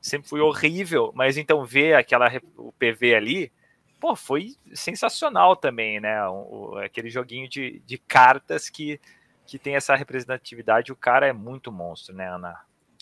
Sempre 0.00 0.28
fui 0.28 0.40
horrível, 0.40 1.12
mas 1.14 1.36
então 1.36 1.64
ver 1.64 1.94
aquela 1.94 2.30
o 2.56 2.72
PV 2.72 3.14
ali, 3.14 3.52
pô, 4.00 4.14
foi 4.14 4.54
sensacional 4.72 5.56
também, 5.56 6.00
né? 6.00 6.26
O, 6.28 6.78
aquele 6.84 7.10
joguinho 7.10 7.48
de, 7.48 7.82
de 7.84 7.98
cartas 7.98 8.68
que, 8.68 9.00
que 9.46 9.58
tem 9.58 9.76
essa 9.76 9.94
representatividade. 9.96 10.92
O 10.92 10.96
cara 10.96 11.26
é 11.26 11.32
muito 11.32 11.72
monstro, 11.72 12.14
né, 12.14 12.28
Ana? 12.28 12.54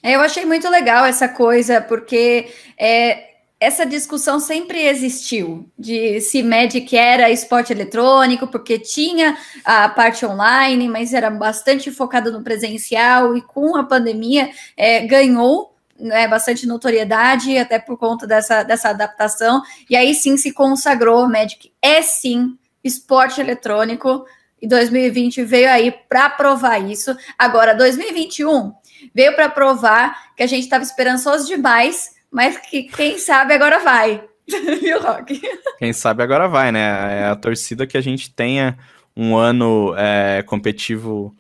Eu 0.03 0.21
achei 0.21 0.45
muito 0.45 0.69
legal 0.69 1.05
essa 1.07 1.29
coisa, 1.29 1.81
porque 1.81 2.53
é, 2.79 3.35
essa 3.59 3.87
discussão 3.87 4.39
sempre 4.39 4.85
existiu 4.85 5.67
de 5.79 6.21
se 6.21 6.43
Magic 6.43 6.95
era 6.95 7.31
esporte 7.31 7.73
eletrônico, 7.73 8.47
porque 8.47 8.79
tinha 8.79 9.37
a 9.65 9.89
parte 9.89 10.27
online, 10.27 10.89
mas 10.89 11.15
era 11.15 11.31
bastante 11.31 11.91
focado 11.91 12.31
no 12.31 12.43
presencial, 12.43 13.37
e 13.37 13.41
com 13.41 13.77
a 13.77 13.85
pandemia 13.85 14.51
é, 14.77 15.07
ganhou 15.07 15.74
né, 15.99 16.27
bastante 16.29 16.67
notoriedade, 16.67 17.57
até 17.59 17.79
por 17.79 17.97
conta 17.97 18.27
dessa, 18.27 18.63
dessa 18.63 18.91
adaptação, 18.91 19.63
e 19.89 19.97
aí 19.97 20.15
sim 20.15 20.37
se 20.37 20.53
consagrou. 20.53 21.29
Magic 21.29 21.73
é 21.81 22.03
sim 22.03 22.59
esporte 22.83 23.41
eletrônico, 23.41 24.27
e 24.61 24.67
2020 24.67 25.45
veio 25.45 25.71
aí 25.71 25.93
para 26.09 26.31
provar 26.31 26.79
isso. 26.79 27.15
Agora, 27.39 27.75
2021 27.75 28.73
veio 29.15 29.35
para 29.35 29.49
provar 29.49 30.35
que 30.35 30.43
a 30.43 30.47
gente 30.47 30.65
estava 30.65 30.83
esperançoso 30.83 31.47
demais 31.47 32.15
mas 32.35 32.59
que 32.59 32.83
quem 32.83 33.17
sabe 33.17 33.55
agora 33.55 33.79
vai. 33.79 34.21
Viu, 34.83 35.01
Rock? 35.01 35.41
Quem 35.79 35.93
sabe 35.93 36.25
agora 36.25 36.49
vai, 36.49 36.73
né? 36.73 37.21
É 37.21 37.25
a 37.27 37.37
torcida 37.37 37.87
que 37.87 37.97
a 37.97 38.01
gente 38.01 38.29
tenha 38.29 38.77
um 39.17 39.37
ano 39.37 39.95
é, 39.97 40.43
competitivo, 40.43 41.33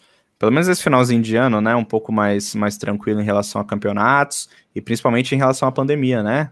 pelo 0.44 0.52
menos 0.52 0.68
esse 0.68 0.82
finalzinho 0.82 1.22
de 1.22 1.36
ano, 1.36 1.58
né? 1.58 1.74
Um 1.74 1.84
pouco 1.84 2.12
mais, 2.12 2.54
mais 2.54 2.76
tranquilo 2.76 3.18
em 3.18 3.24
relação 3.24 3.62
a 3.62 3.64
campeonatos 3.64 4.50
e 4.74 4.80
principalmente 4.80 5.34
em 5.34 5.38
relação 5.38 5.66
à 5.66 5.72
pandemia, 5.72 6.22
né? 6.22 6.50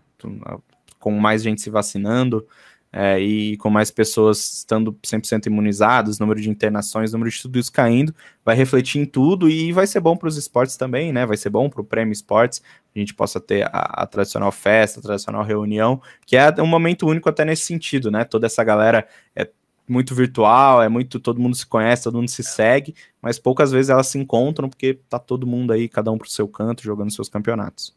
Com 0.98 1.12
mais 1.12 1.42
gente 1.42 1.60
se 1.60 1.68
vacinando, 1.68 2.46
é, 2.90 3.20
e 3.20 3.56
com 3.58 3.68
mais 3.68 3.90
pessoas 3.90 4.58
estando 4.58 4.94
100% 5.02 5.46
imunizadas, 5.46 6.18
número 6.18 6.40
de 6.40 6.48
internações, 6.48 7.12
número 7.12 7.30
de 7.30 7.40
tudo 7.40 7.58
isso 7.58 7.70
caindo, 7.70 8.14
vai 8.42 8.56
refletir 8.56 8.98
em 8.98 9.04
tudo 9.04 9.48
e 9.48 9.72
vai 9.72 9.86
ser 9.86 10.00
bom 10.00 10.16
para 10.16 10.28
os 10.28 10.38
esportes 10.38 10.78
também, 10.78 11.12
né? 11.12 11.26
Vai 11.26 11.36
ser 11.36 11.50
bom 11.50 11.68
para 11.68 11.82
o 11.82 11.84
Prêmio 11.84 12.12
Esportes, 12.12 12.62
a 12.96 12.98
gente 12.98 13.12
possa 13.12 13.38
ter 13.40 13.64
a, 13.64 14.02
a, 14.02 14.06
tradicional 14.06 14.52
festa, 14.52 15.00
a 15.00 15.02
tradicional 15.02 15.42
reunião, 15.42 16.00
que 16.26 16.34
é 16.34 16.50
um 16.62 16.66
momento 16.66 17.06
único 17.06 17.28
até 17.28 17.44
nesse 17.44 17.66
sentido, 17.66 18.10
né? 18.10 18.24
Toda 18.24 18.46
essa 18.46 18.64
galera 18.64 19.06
é 19.36 19.50
muito 19.92 20.14
virtual, 20.14 20.82
é 20.82 20.88
muito 20.88 21.20
todo 21.20 21.40
mundo 21.40 21.54
se 21.54 21.66
conhece, 21.66 22.04
todo 22.04 22.16
mundo 22.16 22.28
se 22.28 22.42
segue, 22.42 22.94
mas 23.20 23.38
poucas 23.38 23.70
vezes 23.70 23.90
elas 23.90 24.08
se 24.08 24.18
encontram 24.18 24.68
porque 24.68 24.94
tá 25.08 25.18
todo 25.18 25.46
mundo 25.46 25.72
aí, 25.72 25.88
cada 25.88 26.10
um 26.10 26.18
pro 26.18 26.28
seu 26.28 26.48
canto, 26.48 26.82
jogando 26.82 27.12
seus 27.12 27.28
campeonatos. 27.28 27.94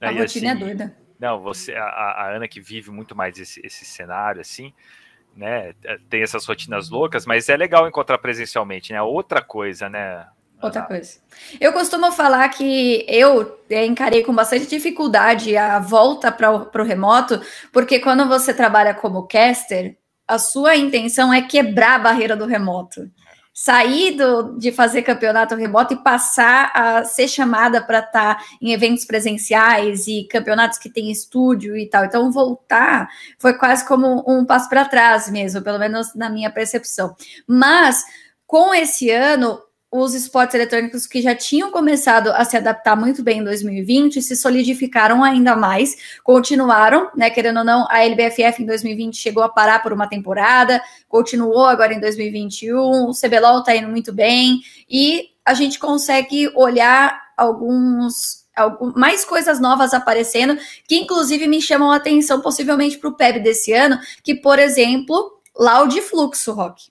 A 0.00 0.10
rotina 0.10 0.20
é 0.20 0.24
assim, 0.24 0.46
é 0.46 0.54
doida. 0.54 0.96
Não, 1.18 1.40
você, 1.40 1.72
a, 1.74 1.82
a, 1.82 2.36
Ana 2.36 2.46
que 2.46 2.60
vive 2.60 2.90
muito 2.90 3.16
mais 3.16 3.38
esse, 3.38 3.60
esse 3.64 3.84
cenário, 3.84 4.40
assim, 4.40 4.72
né? 5.36 5.74
É, 5.84 5.98
tem 6.08 6.22
essas 6.22 6.46
rotinas 6.46 6.88
loucas, 6.88 7.26
mas 7.26 7.48
é 7.48 7.56
legal 7.56 7.88
encontrar 7.88 8.18
presencialmente, 8.18 8.92
né? 8.92 9.02
Outra 9.02 9.42
coisa, 9.42 9.88
né? 9.88 10.26
Outra 10.60 10.82
coisa. 10.82 11.20
Eu 11.60 11.72
costumo 11.72 12.10
falar 12.10 12.48
que 12.48 13.04
eu 13.08 13.60
é, 13.70 13.84
encarei 13.84 14.24
com 14.24 14.34
bastante 14.34 14.66
dificuldade 14.66 15.56
a 15.56 15.78
volta 15.78 16.32
para 16.32 16.50
o 16.52 16.84
remoto, 16.84 17.40
porque 17.72 18.00
quando 18.00 18.26
você 18.26 18.52
trabalha 18.52 18.94
como 18.94 19.26
caster, 19.26 19.96
a 20.28 20.38
sua 20.38 20.76
intenção 20.76 21.32
é 21.32 21.42
quebrar 21.42 21.96
a 21.96 21.98
barreira 21.98 22.36
do 22.36 22.46
remoto 22.46 23.10
sair 23.60 24.12
do, 24.12 24.56
de 24.56 24.70
fazer 24.70 25.02
campeonato 25.02 25.56
remoto 25.56 25.92
e 25.92 25.96
passar 25.96 26.70
a 26.72 27.02
ser 27.02 27.26
chamada 27.26 27.82
para 27.82 27.98
estar 27.98 28.36
tá 28.36 28.44
em 28.62 28.72
eventos 28.72 29.04
presenciais 29.04 30.06
e 30.06 30.28
campeonatos 30.30 30.78
que 30.78 30.88
tem 30.88 31.10
estúdio 31.10 31.76
e 31.76 31.84
tal. 31.88 32.04
Então, 32.04 32.30
voltar 32.30 33.08
foi 33.36 33.54
quase 33.54 33.84
como 33.84 34.22
um 34.28 34.44
passo 34.44 34.68
para 34.68 34.84
trás 34.84 35.28
mesmo, 35.28 35.60
pelo 35.60 35.76
menos 35.76 36.14
na 36.14 36.30
minha 36.30 36.52
percepção. 36.52 37.16
Mas 37.48 38.04
com 38.46 38.72
esse 38.72 39.10
ano, 39.10 39.60
os 39.90 40.14
esportes 40.14 40.54
eletrônicos 40.54 41.06
que 41.06 41.22
já 41.22 41.34
tinham 41.34 41.70
começado 41.70 42.28
a 42.28 42.44
se 42.44 42.56
adaptar 42.56 42.94
muito 42.94 43.22
bem 43.22 43.38
em 43.38 43.44
2020 43.44 44.20
se 44.20 44.36
solidificaram 44.36 45.24
ainda 45.24 45.56
mais, 45.56 46.18
continuaram, 46.22 47.10
né? 47.16 47.30
Querendo 47.30 47.58
ou 47.60 47.64
não, 47.64 47.86
a 47.88 48.04
LBFF 48.04 48.62
em 48.62 48.66
2020 48.66 49.16
chegou 49.16 49.42
a 49.42 49.48
parar 49.48 49.82
por 49.82 49.92
uma 49.92 50.06
temporada, 50.06 50.82
continuou 51.08 51.64
agora 51.64 51.94
em 51.94 52.00
2021, 52.00 52.78
o 53.08 53.12
CBLOL 53.12 53.62
tá 53.62 53.74
indo 53.74 53.88
muito 53.88 54.12
bem, 54.12 54.60
e 54.88 55.30
a 55.44 55.54
gente 55.54 55.78
consegue 55.78 56.50
olhar 56.54 57.18
alguns 57.36 58.46
mais 58.96 59.24
coisas 59.24 59.60
novas 59.60 59.94
aparecendo, 59.94 60.58
que 60.86 60.96
inclusive 60.96 61.46
me 61.46 61.62
chamam 61.62 61.92
a 61.92 61.96
atenção 61.96 62.40
possivelmente 62.40 62.98
para 62.98 63.08
o 63.08 63.14
PEB 63.14 63.40
desse 63.40 63.72
ano, 63.72 63.98
que, 64.22 64.34
por 64.34 64.58
exemplo, 64.58 65.40
Loud 65.56 66.00
Fluxo, 66.02 66.52
Rock. 66.52 66.90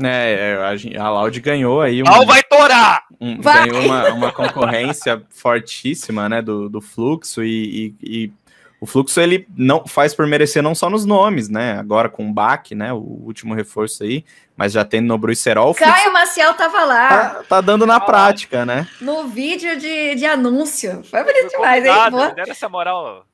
É, 0.00 0.56
é, 0.94 0.98
a, 0.98 1.04
a 1.04 1.10
Loud 1.10 1.40
ganhou 1.40 1.80
aí. 1.80 2.02
Um, 2.02 2.26
vai 2.26 2.42
torar! 2.42 3.04
Um, 3.20 3.40
vai. 3.40 3.68
Ganhou 3.68 3.84
uma, 3.84 4.08
uma 4.12 4.32
concorrência 4.32 5.22
fortíssima, 5.30 6.28
né, 6.28 6.40
do, 6.40 6.68
do 6.68 6.80
fluxo 6.80 7.42
e, 7.42 7.94
e, 8.02 8.24
e, 8.24 8.32
o 8.80 8.86
fluxo 8.86 9.20
ele 9.20 9.46
não 9.56 9.86
faz 9.86 10.14
por 10.14 10.26
merecer 10.26 10.62
não 10.62 10.74
só 10.74 10.90
nos 10.90 11.04
nomes, 11.04 11.48
né? 11.48 11.78
Agora 11.78 12.08
com 12.08 12.28
o 12.28 12.32
Bach, 12.32 12.72
né, 12.72 12.92
o 12.92 12.98
último 12.98 13.54
reforço 13.54 14.02
aí, 14.02 14.24
mas 14.56 14.72
já 14.72 14.84
tendo 14.84 15.06
no 15.06 15.18
Brucerol. 15.18 15.74
Caio 15.74 16.12
Maciel 16.12 16.54
tava 16.54 16.84
lá. 16.84 17.08
Tá, 17.08 17.42
tá 17.48 17.60
dando 17.60 17.86
na 17.86 17.96
ah, 17.96 18.00
prática, 18.00 18.66
né? 18.66 18.88
No 19.00 19.28
vídeo 19.28 19.78
de, 19.78 20.16
de 20.16 20.26
anúncio. 20.26 21.02
Foi 21.04 21.22
bonito 21.22 21.50
demais, 21.50 21.84
hein? 21.84 21.92
Deram 22.34 22.50
essa 22.50 22.68
moral 22.68 23.24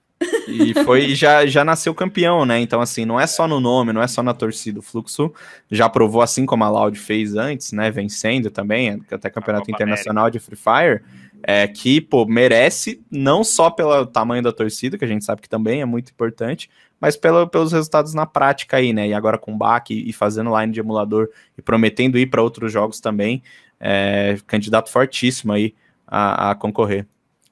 e 0.48 0.74
foi 0.84 1.14
já, 1.14 1.46
já 1.46 1.64
nasceu 1.64 1.94
campeão, 1.94 2.44
né? 2.44 2.60
Então, 2.60 2.80
assim, 2.80 3.04
não 3.04 3.20
é 3.20 3.26
só 3.26 3.46
no 3.46 3.60
nome, 3.60 3.92
não 3.92 4.02
é 4.02 4.08
só 4.08 4.22
na 4.22 4.34
torcida. 4.34 4.80
O 4.80 4.82
Fluxo 4.82 5.32
já 5.70 5.88
provou, 5.88 6.22
assim 6.22 6.44
como 6.44 6.64
a 6.64 6.68
Loud 6.68 6.98
fez 6.98 7.34
antes, 7.34 7.72
né? 7.72 7.90
Vencendo 7.90 8.50
também, 8.50 9.00
até 9.10 9.30
campeonato 9.30 9.70
internacional 9.70 10.24
América. 10.24 10.38
de 10.38 10.44
Free 10.44 10.56
Fire, 10.56 11.02
é, 11.42 11.68
que, 11.68 12.00
pô, 12.00 12.26
merece, 12.26 13.00
não 13.10 13.44
só 13.44 13.70
pelo 13.70 14.06
tamanho 14.06 14.42
da 14.42 14.52
torcida, 14.52 14.98
que 14.98 15.04
a 15.04 15.08
gente 15.08 15.24
sabe 15.24 15.40
que 15.40 15.48
também 15.48 15.80
é 15.80 15.84
muito 15.84 16.10
importante, 16.10 16.68
mas 17.00 17.16
pelo, 17.16 17.46
pelos 17.46 17.72
resultados 17.72 18.12
na 18.12 18.26
prática 18.26 18.78
aí, 18.78 18.92
né? 18.92 19.08
E 19.08 19.14
agora 19.14 19.38
com 19.38 19.52
o 19.52 19.56
BAC 19.56 19.90
e, 19.90 20.10
e 20.10 20.12
fazendo 20.12 20.58
line 20.58 20.72
de 20.72 20.80
emulador 20.80 21.28
e 21.56 21.62
prometendo 21.62 22.18
ir 22.18 22.26
para 22.26 22.42
outros 22.42 22.72
jogos 22.72 23.00
também, 23.00 23.42
é, 23.78 24.36
candidato 24.46 24.90
fortíssimo 24.90 25.52
aí 25.52 25.74
a, 26.06 26.50
a 26.50 26.54
concorrer. 26.56 27.06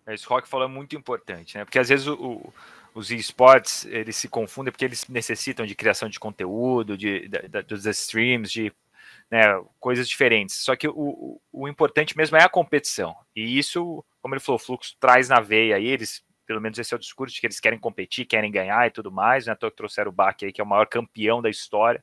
Esse 0.09 0.27
rock 0.27 0.49
falou 0.49 0.67
é 0.67 0.71
muito 0.71 0.97
importante, 0.97 1.57
né? 1.57 1.65
Porque 1.65 1.79
às 1.79 1.89
vezes 1.89 2.07
o, 2.07 2.15
o, 2.15 2.55
os 2.95 3.11
esportes 3.11 3.85
eles 3.87 4.17
se 4.17 4.29
confundem 4.29 4.71
porque 4.71 4.85
eles 4.85 5.07
necessitam 5.09 5.67
de 5.67 5.75
criação 5.75 6.09
de 6.09 6.21
conteúdo, 6.21 6.97
de, 6.97 7.29
de, 7.29 7.49
de 7.49 7.63
dos 7.63 7.87
streams, 7.87 8.53
de 8.53 8.73
né, 9.31 9.43
coisas 9.81 10.09
diferentes. 10.09 10.57
Só 10.57 10.77
que 10.77 10.89
o, 10.89 11.41
o, 11.53 11.69
importante 11.69 12.17
mesmo 12.17 12.37
é 12.37 12.43
a 12.43 12.49
competição. 12.49 13.17
E 13.35 13.59
isso, 13.59 14.05
como 14.23 14.35
ele 14.35 14.41
falou, 14.41 14.61
o 14.61 14.63
fluxo 14.63 14.97
traz 15.01 15.29
na 15.29 15.41
veia 15.41 15.77
aí, 15.77 15.87
eles, 15.87 16.25
pelo 16.47 16.61
menos 16.61 16.79
esse 16.79 16.95
é 16.95 16.97
o 16.97 17.01
discurso 17.01 17.35
de 17.35 17.41
que 17.41 17.47
eles 17.47 17.61
querem 17.61 17.79
competir, 17.79 18.25
querem 18.25 18.51
ganhar 18.51 18.87
e 18.87 18.91
tudo 18.91 19.11
mais, 19.11 19.47
né? 19.47 19.55
Trouxeram 19.55 20.11
o 20.11 20.15
Bach 20.15 20.37
aí, 20.43 20.53
que 20.53 20.61
é 20.61 20.65
o 20.65 20.67
maior 20.67 20.87
campeão 20.87 21.43
da 21.43 21.51
história 21.51 22.03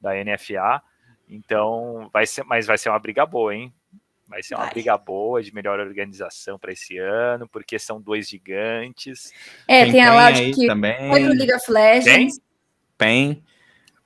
da 0.00 0.12
NFA. 0.14 0.82
Então, 1.28 2.10
vai 2.12 2.26
ser, 2.26 2.44
mas 2.44 2.66
vai 2.66 2.78
ser 2.78 2.88
uma 2.88 2.98
briga 2.98 3.24
boa, 3.24 3.54
hein? 3.54 3.72
Vai 4.32 4.42
ser 4.42 4.54
uma 4.54 4.64
Vai. 4.64 4.72
briga 4.72 4.96
boa 4.96 5.42
de 5.42 5.54
melhor 5.54 5.78
organização 5.78 6.58
para 6.58 6.72
esse 6.72 6.96
ano, 6.96 7.46
porque 7.46 7.78
são 7.78 8.00
dois 8.00 8.26
gigantes. 8.30 9.30
É, 9.68 9.82
tem, 9.82 9.92
tem 9.92 10.00
a 10.02 10.14
Loud 10.14 10.54
que 10.54 10.66
também. 10.66 11.10
foi 11.10 11.20
pro 11.20 11.34
League 11.34 11.52
of 11.52 11.70
Legends. 11.70 12.40
Tem. 12.96 13.42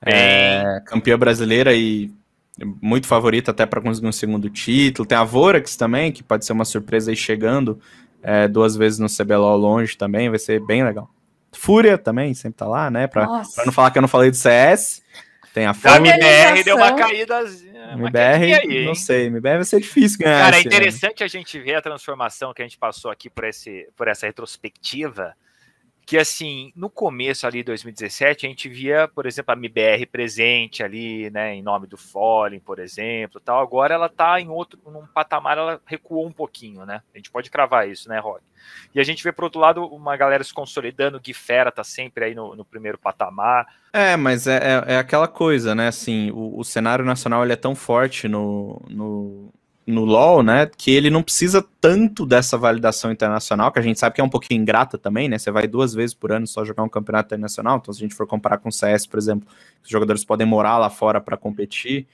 É, 0.05 0.81
campeã 0.85 1.17
brasileira 1.17 1.73
e 1.73 2.11
muito 2.81 3.07
favorita 3.07 3.51
até 3.51 3.65
para 3.65 3.79
conseguir 3.79 4.07
um 4.07 4.11
segundo 4.11 4.49
título. 4.49 5.07
Tem 5.07 5.17
a 5.17 5.23
Vorax 5.23 5.77
também, 5.77 6.11
que 6.11 6.21
pode 6.21 6.45
ser 6.45 6.51
uma 6.51 6.65
surpresa 6.65 7.09
aí 7.09 7.15
chegando 7.15 7.79
é, 8.21 8.49
duas 8.49 8.75
vezes 8.75 8.99
no 8.99 9.07
CBLOL 9.07 9.55
longe 9.55 9.97
também, 9.97 10.29
vai 10.29 10.39
ser 10.39 10.59
bem 10.59 10.83
legal. 10.83 11.09
Fúria 11.53 11.97
também, 11.97 12.33
sempre 12.33 12.57
tá 12.57 12.67
lá, 12.67 12.91
né? 12.91 13.07
Pra, 13.07 13.25
pra 13.25 13.65
não 13.65 13.71
falar 13.71 13.91
que 13.91 13.97
eu 13.97 14.01
não 14.01 14.09
falei 14.09 14.29
do 14.29 14.35
CS. 14.35 15.01
Tem 15.57 15.65
a 15.65 15.73
Fúria. 15.73 15.95
A 15.95 15.97
MBR 15.97 16.63
deu 16.63 16.75
uma 16.75 16.93
caída 16.93 17.39
MBR, 17.95 18.53
aí, 18.53 18.85
não 18.85 18.93
sei, 18.93 19.25
MBR 19.25 19.55
vai 19.55 19.63
ser 19.63 19.79
difícil 19.79 20.19
ganhar. 20.19 20.43
Cara, 20.43 20.57
é 20.57 20.61
interessante 20.61 21.23
a 21.23 21.27
gente 21.27 21.59
ver 21.59 21.73
a 21.73 21.81
transformação 21.81 22.53
que 22.53 22.61
a 22.61 22.65
gente 22.65 22.77
passou 22.77 23.09
aqui 23.09 23.27
por, 23.27 23.43
esse, 23.43 23.89
por 23.95 24.07
essa 24.07 24.27
retrospectiva 24.27 25.33
que 26.07 26.17
assim, 26.17 26.71
no 26.73 26.89
começo 26.89 27.45
ali 27.45 27.57
de 27.57 27.65
2017, 27.65 28.45
a 28.45 28.49
gente 28.49 28.69
via, 28.69 29.09
por 29.13 29.25
exemplo, 29.25 29.53
a 29.53 29.57
MBR 29.57 30.05
presente 30.05 30.81
ali, 30.81 31.29
né, 31.29 31.53
em 31.53 31.61
nome 31.61 31.85
do 31.85 31.97
Fallen, 31.97 32.61
por 32.61 32.79
exemplo, 32.79 33.41
tal. 33.41 33.59
Agora 33.59 33.93
ela 33.93 34.07
tá 34.07 34.39
em 34.39 34.47
outro, 34.47 34.79
num 34.85 35.05
patamar, 35.05 35.57
ela 35.57 35.81
recuou 35.85 36.25
um 36.25 36.31
pouquinho, 36.31 36.85
né? 36.85 37.01
A 37.13 37.17
gente 37.17 37.29
pode 37.29 37.51
cravar 37.51 37.89
isso, 37.89 38.07
né, 38.07 38.19
Rock? 38.19 38.41
E 38.95 39.01
a 39.01 39.03
gente 39.03 39.21
vê, 39.21 39.33
por 39.33 39.43
outro 39.43 39.59
lado, 39.59 39.85
uma 39.85 40.15
galera 40.15 40.45
se 40.45 40.53
consolidando, 40.53 41.17
o 41.17 41.19
Gui 41.19 41.33
Fera 41.33 41.73
tá 41.73 41.83
sempre 41.83 42.23
aí 42.23 42.33
no, 42.33 42.55
no 42.55 42.63
primeiro 42.63 42.97
patamar. 42.97 43.67
É, 43.91 44.15
mas 44.15 44.47
é, 44.47 44.59
é, 44.59 44.93
é 44.93 44.97
aquela 44.99 45.27
coisa, 45.27 45.75
né, 45.75 45.89
assim, 45.89 46.31
o, 46.31 46.57
o, 46.57 46.63
cenário 46.63 47.03
nacional, 47.03 47.43
ele 47.43 47.51
é 47.51 47.57
tão 47.57 47.75
forte 47.75 48.29
no, 48.29 48.81
no 48.87 49.53
no 49.87 50.03
LoL, 50.03 50.43
né, 50.43 50.69
que 50.77 50.91
ele 50.91 51.09
não 51.09 51.23
precisa 51.23 51.65
tanto 51.79 52.25
dessa 52.25 52.57
validação 52.57 53.09
internacional, 53.09 53.71
que 53.71 53.79
a 53.79 53.81
gente 53.81 53.97
sabe 53.97 54.15
que 54.15 54.19
é 54.19 54.23
um 54.23 54.29
pouquinho 54.29 54.61
ingrata 54.61 54.97
também, 54.97 55.29
né, 55.29 55.39
você 55.39 55.49
vai 55.49 55.65
duas 55.65 55.93
vezes 55.93 56.13
por 56.13 56.29
ano 56.29 56.45
só 56.45 56.65
jogar 56.65 56.83
um 56.83 56.89
campeonato 56.89 57.27
internacional, 57.27 57.77
então 57.77 57.93
se 57.93 58.01
a 58.01 58.03
gente 58.03 58.13
for 58.13 58.27
comparar 58.27 58.57
com 58.57 58.67
o 58.67 58.71
CS, 58.71 59.07
por 59.07 59.17
exemplo, 59.17 59.47
os 59.81 59.89
jogadores 59.89 60.25
podem 60.25 60.45
morar 60.45 60.77
lá 60.77 60.89
fora 60.89 61.21
para 61.21 61.37
competir, 61.37 62.05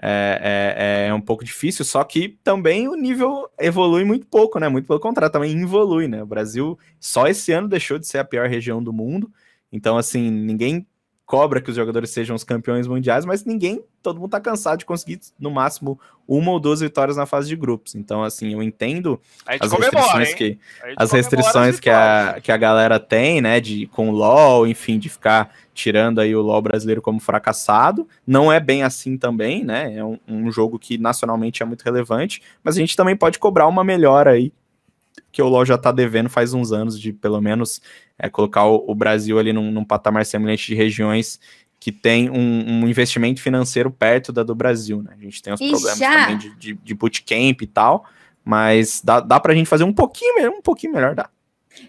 é, 0.00 1.06
é, 1.06 1.08
é, 1.08 1.14
um 1.14 1.20
pouco 1.20 1.42
difícil, 1.42 1.82
só 1.86 2.04
que 2.04 2.36
também 2.44 2.86
o 2.86 2.94
nível 2.94 3.48
evolui 3.58 4.04
muito 4.04 4.26
pouco, 4.26 4.60
né, 4.60 4.68
muito 4.68 4.86
pelo 4.86 5.00
contrário, 5.00 5.32
também 5.32 5.58
evolui, 5.58 6.06
né, 6.06 6.22
o 6.22 6.26
Brasil 6.26 6.78
só 7.00 7.26
esse 7.26 7.50
ano 7.50 7.66
deixou 7.66 7.98
de 7.98 8.06
ser 8.06 8.18
a 8.18 8.24
pior 8.24 8.46
região 8.46 8.82
do 8.82 8.92
mundo, 8.92 9.32
então 9.72 9.96
assim, 9.96 10.30
ninguém 10.30 10.86
cobra 11.26 11.60
que 11.60 11.68
os 11.68 11.76
jogadores 11.76 12.10
sejam 12.10 12.36
os 12.36 12.44
campeões 12.44 12.86
mundiais, 12.86 13.24
mas 13.24 13.44
ninguém, 13.44 13.82
todo 14.00 14.20
mundo 14.20 14.30
tá 14.30 14.40
cansado 14.40 14.78
de 14.78 14.86
conseguir 14.86 15.18
no 15.38 15.50
máximo 15.50 15.98
uma 16.26 16.52
ou 16.52 16.60
duas 16.60 16.80
vitórias 16.80 17.16
na 17.16 17.26
fase 17.26 17.48
de 17.48 17.56
grupos. 17.56 17.96
Então, 17.96 18.22
assim, 18.22 18.52
eu 18.52 18.62
entendo 18.62 19.20
as 19.44 19.72
restrições 19.72 20.34
que 20.34 20.58
as 20.96 21.10
restrições 21.10 21.80
que 21.80 21.90
a, 21.90 22.38
que 22.40 22.52
a 22.52 22.56
galera 22.56 23.00
tem, 23.00 23.40
né, 23.40 23.60
de 23.60 23.88
com 23.88 24.08
o 24.08 24.12
LoL, 24.12 24.68
enfim, 24.68 25.00
de 25.00 25.08
ficar 25.08 25.52
tirando 25.74 26.20
aí 26.20 26.34
o 26.34 26.40
LoL 26.40 26.62
brasileiro 26.62 27.02
como 27.02 27.18
fracassado. 27.18 28.08
Não 28.24 28.52
é 28.52 28.60
bem 28.60 28.84
assim 28.84 29.18
também, 29.18 29.64
né? 29.64 29.96
É 29.96 30.04
um, 30.04 30.18
um 30.28 30.52
jogo 30.52 30.78
que 30.78 30.96
nacionalmente 30.96 31.60
é 31.60 31.66
muito 31.66 31.82
relevante, 31.82 32.40
mas 32.62 32.76
a 32.76 32.80
gente 32.80 32.96
também 32.96 33.16
pode 33.16 33.40
cobrar 33.40 33.66
uma 33.66 33.82
melhora 33.82 34.30
aí 34.30 34.52
que 35.32 35.42
o 35.42 35.48
LoL 35.48 35.64
já 35.64 35.76
tá 35.76 35.92
devendo 35.92 36.28
faz 36.28 36.54
uns 36.54 36.72
anos 36.72 36.98
de 36.98 37.12
pelo 37.12 37.40
menos 37.40 37.80
é, 38.18 38.28
colocar 38.28 38.64
o, 38.64 38.84
o, 38.86 38.94
Brasil 38.94 39.38
ali 39.38 39.52
num, 39.52 39.70
num, 39.70 39.84
patamar 39.84 40.24
semelhante 40.24 40.66
de 40.66 40.74
regiões 40.74 41.38
que 41.78 41.92
tem 41.92 42.30
um, 42.30 42.82
um, 42.84 42.88
investimento 42.88 43.40
financeiro 43.40 43.90
perto 43.90 44.32
da 44.32 44.42
do 44.42 44.54
Brasil, 44.54 45.02
né? 45.02 45.14
A 45.18 45.22
gente 45.22 45.42
tem 45.42 45.52
os 45.52 45.60
problemas 45.60 45.98
já... 45.98 46.22
também 46.22 46.38
de, 46.38 46.54
de, 46.56 46.74
de, 46.74 46.94
bootcamp 46.94 47.60
e 47.60 47.66
tal, 47.66 48.06
mas 48.44 49.02
dá, 49.04 49.20
dá 49.20 49.38
pra 49.38 49.54
gente 49.54 49.68
fazer 49.68 49.84
um 49.84 49.92
pouquinho, 49.92 50.50
um 50.50 50.62
pouquinho 50.62 50.94
melhor, 50.94 51.14
dá. 51.14 51.28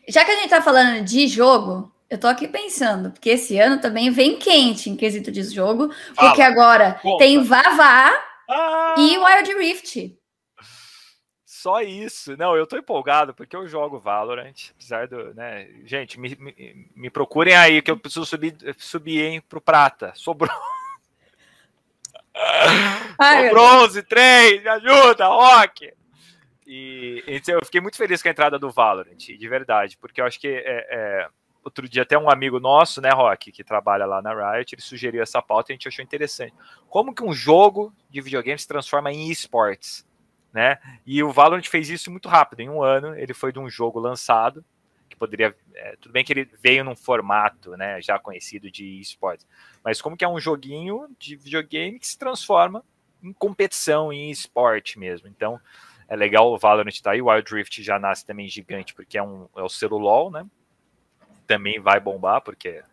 Já 0.07 0.25
que 0.25 0.31
a 0.31 0.35
gente 0.35 0.49
tá 0.49 0.61
falando 0.61 1.03
de 1.05 1.27
jogo, 1.27 1.91
eu 2.09 2.17
tô 2.17 2.27
aqui 2.27 2.47
pensando, 2.47 3.11
porque 3.11 3.29
esse 3.29 3.57
ano 3.57 3.79
também 3.79 4.09
vem 4.11 4.37
quente 4.37 4.89
em 4.89 4.95
quesito 4.95 5.31
de 5.31 5.43
jogo, 5.43 5.89
Fala. 6.15 6.29
porque 6.29 6.41
agora 6.41 6.99
tem 7.17 7.41
Vavá 7.43 8.11
ah. 8.49 8.95
e 8.97 9.17
Wild 9.17 9.53
Rift. 9.55 10.17
Só 11.57 11.81
isso. 11.81 12.37
Não, 12.37 12.55
eu 12.55 12.67
tô 12.67 12.77
empolgado 12.77 13.33
porque 13.33 13.55
eu 13.55 13.67
jogo 13.67 13.99
Valorant, 13.99 14.69
apesar 14.75 15.07
do, 15.07 15.33
né? 15.33 15.67
Gente, 15.85 16.19
me, 16.19 16.35
me, 16.35 16.91
me 16.95 17.09
procurem 17.09 17.55
aí 17.55 17.81
que 17.81 17.89
eu 17.89 17.97
preciso 17.97 18.27
subir, 18.27 18.55
subir 18.77 19.23
hein, 19.23 19.41
pro 19.41 19.59
prata. 19.59 20.11
Sobrou. 20.13 20.55
Ai, 23.17 23.49
bronze, 23.49 24.03
3, 24.03 24.61
me 24.61 24.69
ajuda, 24.69 25.25
Rock! 25.25 25.91
E 26.67 27.23
então, 27.25 27.55
eu 27.55 27.65
fiquei 27.65 27.81
muito 27.81 27.97
feliz 27.97 28.21
com 28.21 28.27
a 28.27 28.31
entrada 28.31 28.59
do 28.59 28.69
Valorant, 28.69 29.17
de 29.17 29.49
verdade, 29.49 29.97
porque 29.97 30.21
eu 30.21 30.25
acho 30.25 30.39
que 30.39 30.47
é, 30.47 30.87
é, 30.91 31.27
outro 31.63 31.89
dia 31.89 32.03
até 32.03 32.15
um 32.15 32.29
amigo 32.29 32.59
nosso, 32.59 33.01
né, 33.01 33.09
Rock, 33.09 33.51
que 33.51 33.63
trabalha 33.63 34.05
lá 34.05 34.21
na 34.21 34.53
Riot, 34.53 34.75
ele 34.75 34.81
sugeriu 34.83 35.23
essa 35.23 35.41
pauta 35.41 35.71
e 35.71 35.73
a 35.73 35.75
gente 35.75 35.87
achou 35.87 36.05
interessante. 36.05 36.53
Como 36.87 37.15
que 37.15 37.23
um 37.23 37.33
jogo 37.33 37.91
de 38.11 38.21
videogame 38.21 38.59
se 38.59 38.67
transforma 38.67 39.11
em 39.11 39.31
esportes? 39.31 40.06
Né? 40.53 40.79
E 41.05 41.21
o 41.23 41.31
Valorant 41.31 41.63
fez 41.63 41.89
isso 41.89 42.09
muito 42.11 42.29
rápido, 42.29 42.61
em 42.61 42.69
um 42.69 42.81
ano 42.81 43.15
ele 43.15 43.33
foi 43.33 43.51
de 43.51 43.59
um 43.59 43.69
jogo 43.69 43.99
lançado, 43.99 44.63
que 45.09 45.15
poderia, 45.15 45.55
é, 45.73 45.95
tudo 45.99 46.11
bem 46.11 46.23
que 46.23 46.33
ele 46.33 46.49
veio 46.61 46.83
num 46.83 46.95
formato, 46.95 47.77
né, 47.77 48.01
já 48.01 48.19
conhecido 48.19 48.69
de 48.69 48.99
esportes, 48.99 49.47
mas 49.83 50.01
como 50.01 50.17
que 50.17 50.25
é 50.25 50.27
um 50.27 50.39
joguinho 50.39 51.07
de 51.19 51.35
videogame 51.35 51.99
que 51.99 52.07
se 52.07 52.17
transforma 52.17 52.83
em 53.23 53.33
competição, 53.33 54.11
em 54.11 54.29
esporte 54.29 54.99
mesmo, 54.99 55.27
então 55.27 55.59
é 56.07 56.15
legal 56.15 56.51
o 56.51 56.57
Valorant 56.57 56.89
estar 56.89 57.11
tá 57.11 57.13
aí, 57.13 57.21
o 57.21 57.29
Wild 57.29 57.53
Rift 57.53 57.83
já 57.83 57.99
nasce 57.99 58.25
também 58.25 58.47
gigante, 58.47 58.93
porque 58.93 59.17
é, 59.17 59.23
um, 59.23 59.47
é 59.55 59.61
o 59.61 59.69
celular, 59.69 60.29
né, 60.31 60.45
também 61.45 61.79
vai 61.79 61.99
bombar, 61.99 62.41
porque... 62.41 62.83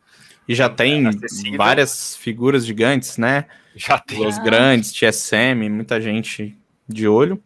E 0.46 0.54
já 0.54 0.68
tem 0.68 1.06
é 1.06 1.56
várias 1.56 2.14
figuras 2.16 2.66
gigantes, 2.66 3.16
né? 3.16 3.46
Já 3.74 3.98
tem. 3.98 4.26
Os 4.26 4.36
grandes, 4.36 4.92
TSM, 4.92 5.70
muita 5.70 5.98
gente 5.98 6.54
de 6.88 7.08
olho. 7.08 7.42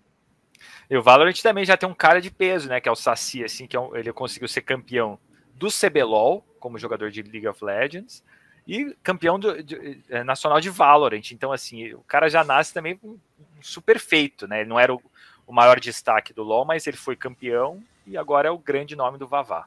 E 0.91 0.97
o 0.97 1.03
Valorant 1.03 1.41
também 1.43 1.65
já 1.65 1.77
tem 1.77 1.89
um 1.89 1.95
cara 1.95 2.21
de 2.21 2.31
peso, 2.31 2.69
né? 2.69 2.81
Que 2.81 2.89
é 2.89 2.93
o 2.93 2.97
Saci, 2.97 3.45
assim, 3.45 3.67
que 3.67 3.77
é 3.77 3.81
um, 3.81 3.95
ele 3.95 4.13
conseguiu 4.13 4.49
ser 4.49 4.63
campeão 4.63 5.19
do 5.55 5.69
CBLOL, 5.69 6.45
como 6.59 6.79
jogador 6.79 7.11
de 7.11 7.23
League 7.23 7.47
of 7.47 7.63
Legends, 7.65 8.23
e 8.67 8.97
campeão 9.03 9.39
do, 9.39 9.63
de, 9.63 10.03
é, 10.09 10.25
nacional 10.25 10.61
de 10.61 10.71
Valorant. 10.71 11.31
Então, 11.33 11.53
assim, 11.53 11.93
o 11.95 12.01
cara 12.01 12.29
já 12.29 12.43
nasce 12.43 12.73
também 12.73 12.99
um, 13.03 13.11
um 13.11 13.63
super 13.63 13.99
feito, 13.99 14.47
né? 14.47 14.61
Ele 14.61 14.69
não 14.69 14.79
era 14.79 14.95
o, 14.95 15.03
o 15.47 15.53
maior 15.53 15.79
destaque 15.81 16.33
do 16.33 16.43
LoL, 16.43 16.65
mas 16.65 16.87
ele 16.87 16.97
foi 16.97 17.17
campeão 17.17 17.83
e 18.07 18.17
agora 18.17 18.49
é 18.49 18.51
o 18.51 18.59
grande 18.59 18.97
nome 18.97 19.19
do 19.19 19.27
Vavá. 19.27 19.67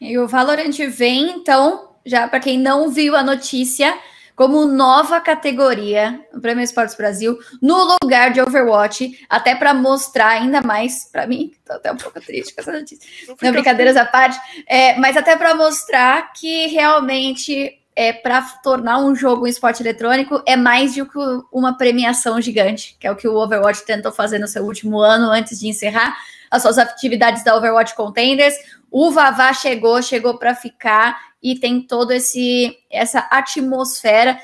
E 0.00 0.16
o 0.18 0.28
Valorant 0.28 0.76
vem, 0.90 1.30
então, 1.30 1.94
já 2.06 2.28
para 2.28 2.40
quem 2.40 2.58
não 2.58 2.90
viu 2.90 3.16
a 3.16 3.22
notícia, 3.22 3.98
como 4.38 4.66
nova 4.66 5.20
categoria 5.20 6.24
no 6.32 6.40
Prêmio 6.40 6.62
Esportes 6.62 6.94
Brasil, 6.94 7.36
no 7.60 7.98
lugar 8.00 8.30
de 8.30 8.40
Overwatch, 8.40 9.26
até 9.28 9.52
para 9.56 9.74
mostrar 9.74 10.28
ainda 10.28 10.62
mais, 10.62 11.10
para 11.10 11.26
mim, 11.26 11.50
tô 11.66 11.72
até 11.72 11.90
um 11.90 11.96
pouco 11.96 12.20
triste 12.20 12.54
com 12.54 12.60
essa 12.60 12.70
notícia, 12.70 13.04
não, 13.42 13.50
brincadeiras 13.50 13.96
à 13.96 14.04
parte, 14.04 14.38
é, 14.68 14.96
mas 14.96 15.16
até 15.16 15.36
para 15.36 15.56
mostrar 15.56 16.32
que 16.32 16.68
realmente 16.68 17.80
é, 17.96 18.12
para 18.12 18.40
tornar 18.62 18.98
um 18.98 19.12
jogo 19.12 19.42
um 19.42 19.48
esporte 19.48 19.82
eletrônico 19.82 20.40
é 20.46 20.54
mais 20.54 20.94
do 20.94 21.04
que 21.04 21.18
uma 21.52 21.76
premiação 21.76 22.40
gigante, 22.40 22.96
que 23.00 23.08
é 23.08 23.10
o 23.10 23.16
que 23.16 23.26
o 23.26 23.34
Overwatch 23.34 23.84
tentou 23.84 24.12
fazer 24.12 24.38
no 24.38 24.46
seu 24.46 24.64
último 24.64 25.00
ano 25.00 25.32
antes 25.32 25.58
de 25.58 25.66
encerrar 25.66 26.16
as 26.48 26.62
suas 26.62 26.78
atividades 26.78 27.42
da 27.42 27.56
Overwatch 27.56 27.96
Contenders. 27.96 28.54
O 28.90 29.10
Vavá 29.10 29.52
chegou, 29.52 30.00
chegou 30.02 30.38
para 30.38 30.54
ficar 30.54 31.18
e 31.42 31.58
tem 31.58 31.80
todo 31.80 32.10
esse 32.10 32.76
essa 32.90 33.20
atmosfera 33.30 34.38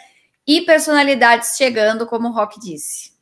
e 0.47 0.61
personalidades 0.63 1.57
chegando, 1.57 2.07
como 2.07 2.29
o 2.29 2.33
Rock 2.33 2.61
disse. 2.61 3.15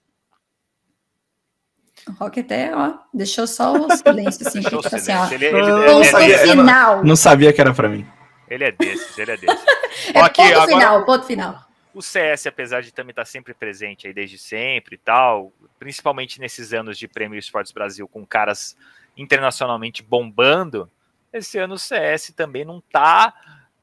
O 2.09 2.12
Rock 2.12 2.41
até, 2.41 2.75
ó, 2.75 2.95
deixou 3.14 3.47
só 3.47 3.73
o 3.75 3.91
silêncio, 3.97 4.47
assim, 4.47 4.61
deixou 4.61 4.83
tipo 4.83 4.95
assim, 4.95 5.12
ó. 5.12 5.31
Ele, 5.31 5.47
ele, 5.47 5.61
não, 5.61 6.05
sabia, 6.05 6.39
final. 6.39 7.05
Não, 7.05 7.16
sabia 7.16 7.53
que 7.53 7.61
era 7.61 7.73
para 7.73 7.89
mim. 7.89 8.05
Ele 8.49 8.64
é 8.64 8.73
desses, 8.73 9.16
ele 9.16 9.31
é 9.31 9.37
desses. 9.37 9.64
é 10.12 10.20
Aqui, 10.20 10.43
ponto 10.43 10.53
agora, 10.53 10.66
final, 10.66 11.05
ponto 11.05 11.25
final. 11.25 11.64
O 11.95 12.03
CS, 12.03 12.47
apesar 12.47 12.83
de 12.83 12.93
também 12.93 13.12
estar 13.12 13.25
sempre 13.25 13.55
presente 13.55 14.07
aí 14.09 14.12
desde 14.12 14.37
sempre 14.37 14.97
e 14.97 14.99
tal, 14.99 15.53
principalmente 15.79 16.41
nesses 16.41 16.73
anos 16.73 16.99
de 16.99 17.07
Prêmio 17.07 17.39
Esportes 17.39 17.70
Brasil, 17.70 18.09
com 18.09 18.27
caras 18.27 18.77
internacionalmente 19.16 20.03
bombando, 20.03 20.91
esse 21.33 21.59
ano 21.59 21.74
o 21.74 21.78
CS 21.78 22.33
também 22.37 22.64
não 22.64 22.80
tá 22.80 23.35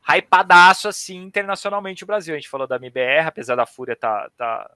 hypadaço 0.07 0.87
assim 0.87 1.17
internacionalmente 1.17 2.03
o 2.03 2.07
Brasil. 2.07 2.33
A 2.33 2.37
gente 2.37 2.49
falou 2.49 2.67
da 2.67 2.77
MBR, 2.77 3.27
apesar 3.27 3.55
da 3.55 3.65
Fúria 3.65 3.95
tá, 3.95 4.29
tá, 4.37 4.71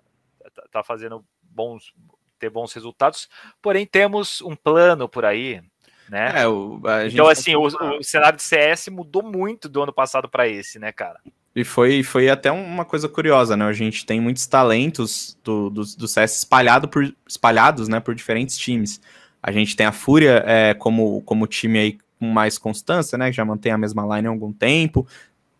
tá, 0.54 0.64
tá 0.72 0.84
fazendo 0.84 1.24
bons 1.42 1.94
ter 2.44 2.50
bons 2.50 2.74
resultados, 2.74 3.30
porém 3.62 3.86
temos 3.86 4.42
um 4.42 4.54
plano 4.54 5.08
por 5.08 5.24
aí, 5.24 5.62
né? 6.10 6.42
É, 6.42 6.48
o, 6.48 6.82
então 7.06 7.30
assim, 7.30 7.56
o, 7.56 7.62
o, 7.62 8.04
cenário 8.04 8.36
de 8.36 8.44
CS 8.44 8.90
mudou 8.90 9.24
muito 9.24 9.70
do 9.70 9.82
ano 9.82 9.94
passado 9.94 10.28
para 10.28 10.46
esse, 10.46 10.78
né, 10.78 10.92
cara? 10.92 11.22
E 11.56 11.64
foi, 11.64 12.04
foi 12.04 12.30
até 12.30 12.52
uma 12.52 12.84
coisa 12.84 13.08
curiosa, 13.08 13.56
né? 13.56 13.64
A 13.64 13.74
gente 13.74 14.06
tem 14.06 14.20
muitos 14.20 14.46
talentos 14.46 15.40
do, 15.42 15.70
do, 15.70 15.84
do 15.84 16.08
CS 16.08 16.38
espalhado 16.40 16.90
por, 16.90 17.16
espalhados, 17.28 17.88
né, 17.88 18.00
por 18.00 18.14
diferentes 18.14 18.58
times. 18.58 19.00
A 19.42 19.52
gente 19.52 19.76
tem 19.76 19.86
a 19.86 19.92
Fúria 19.92 20.44
é, 20.46 20.74
como, 20.74 21.22
como 21.22 21.48
time 21.48 21.80
aí 21.80 21.98
com 22.24 22.28
mais 22.30 22.58
constância, 22.58 23.18
né? 23.18 23.32
Já 23.34 23.44
mantém 23.44 23.74
a 23.74 23.78
mesma 23.78 24.04
line 24.16 24.28
há 24.28 24.32
algum 24.32 24.54
tempo. 24.54 25.06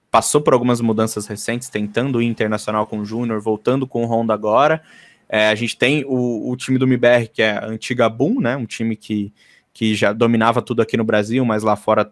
Passou 0.10 0.40
por 0.40 0.54
algumas 0.54 0.80
mudanças 0.80 1.28
recentes, 1.28 1.68
tentando 1.68 2.22
ir 2.22 2.26
internacional 2.26 2.88
com 2.88 3.00
o 3.00 3.06
Júnior, 3.06 3.42
voltando 3.42 3.86
com 3.86 4.04
o 4.04 4.08
Honda 4.08 4.34
agora. 4.34 4.82
É, 5.28 5.50
a 5.50 5.56
gente 5.56 5.78
tem 5.78 6.06
o, 6.06 6.50
o, 6.50 6.56
time 6.56 6.78
do 6.78 6.86
MBR, 6.86 7.28
que 7.28 7.42
é 7.42 7.58
a 7.58 7.66
antiga 7.66 8.08
Boom, 8.08 8.40
né? 8.40 8.56
Um 8.56 8.66
time 8.66 8.96
que, 8.96 9.34
que 9.74 9.94
já 9.94 10.14
dominava 10.14 10.62
tudo 10.62 10.82
aqui 10.82 10.96
no 10.96 11.04
Brasil, 11.04 11.44
mas 11.44 11.64
lá 11.64 11.76
fora 11.76 12.10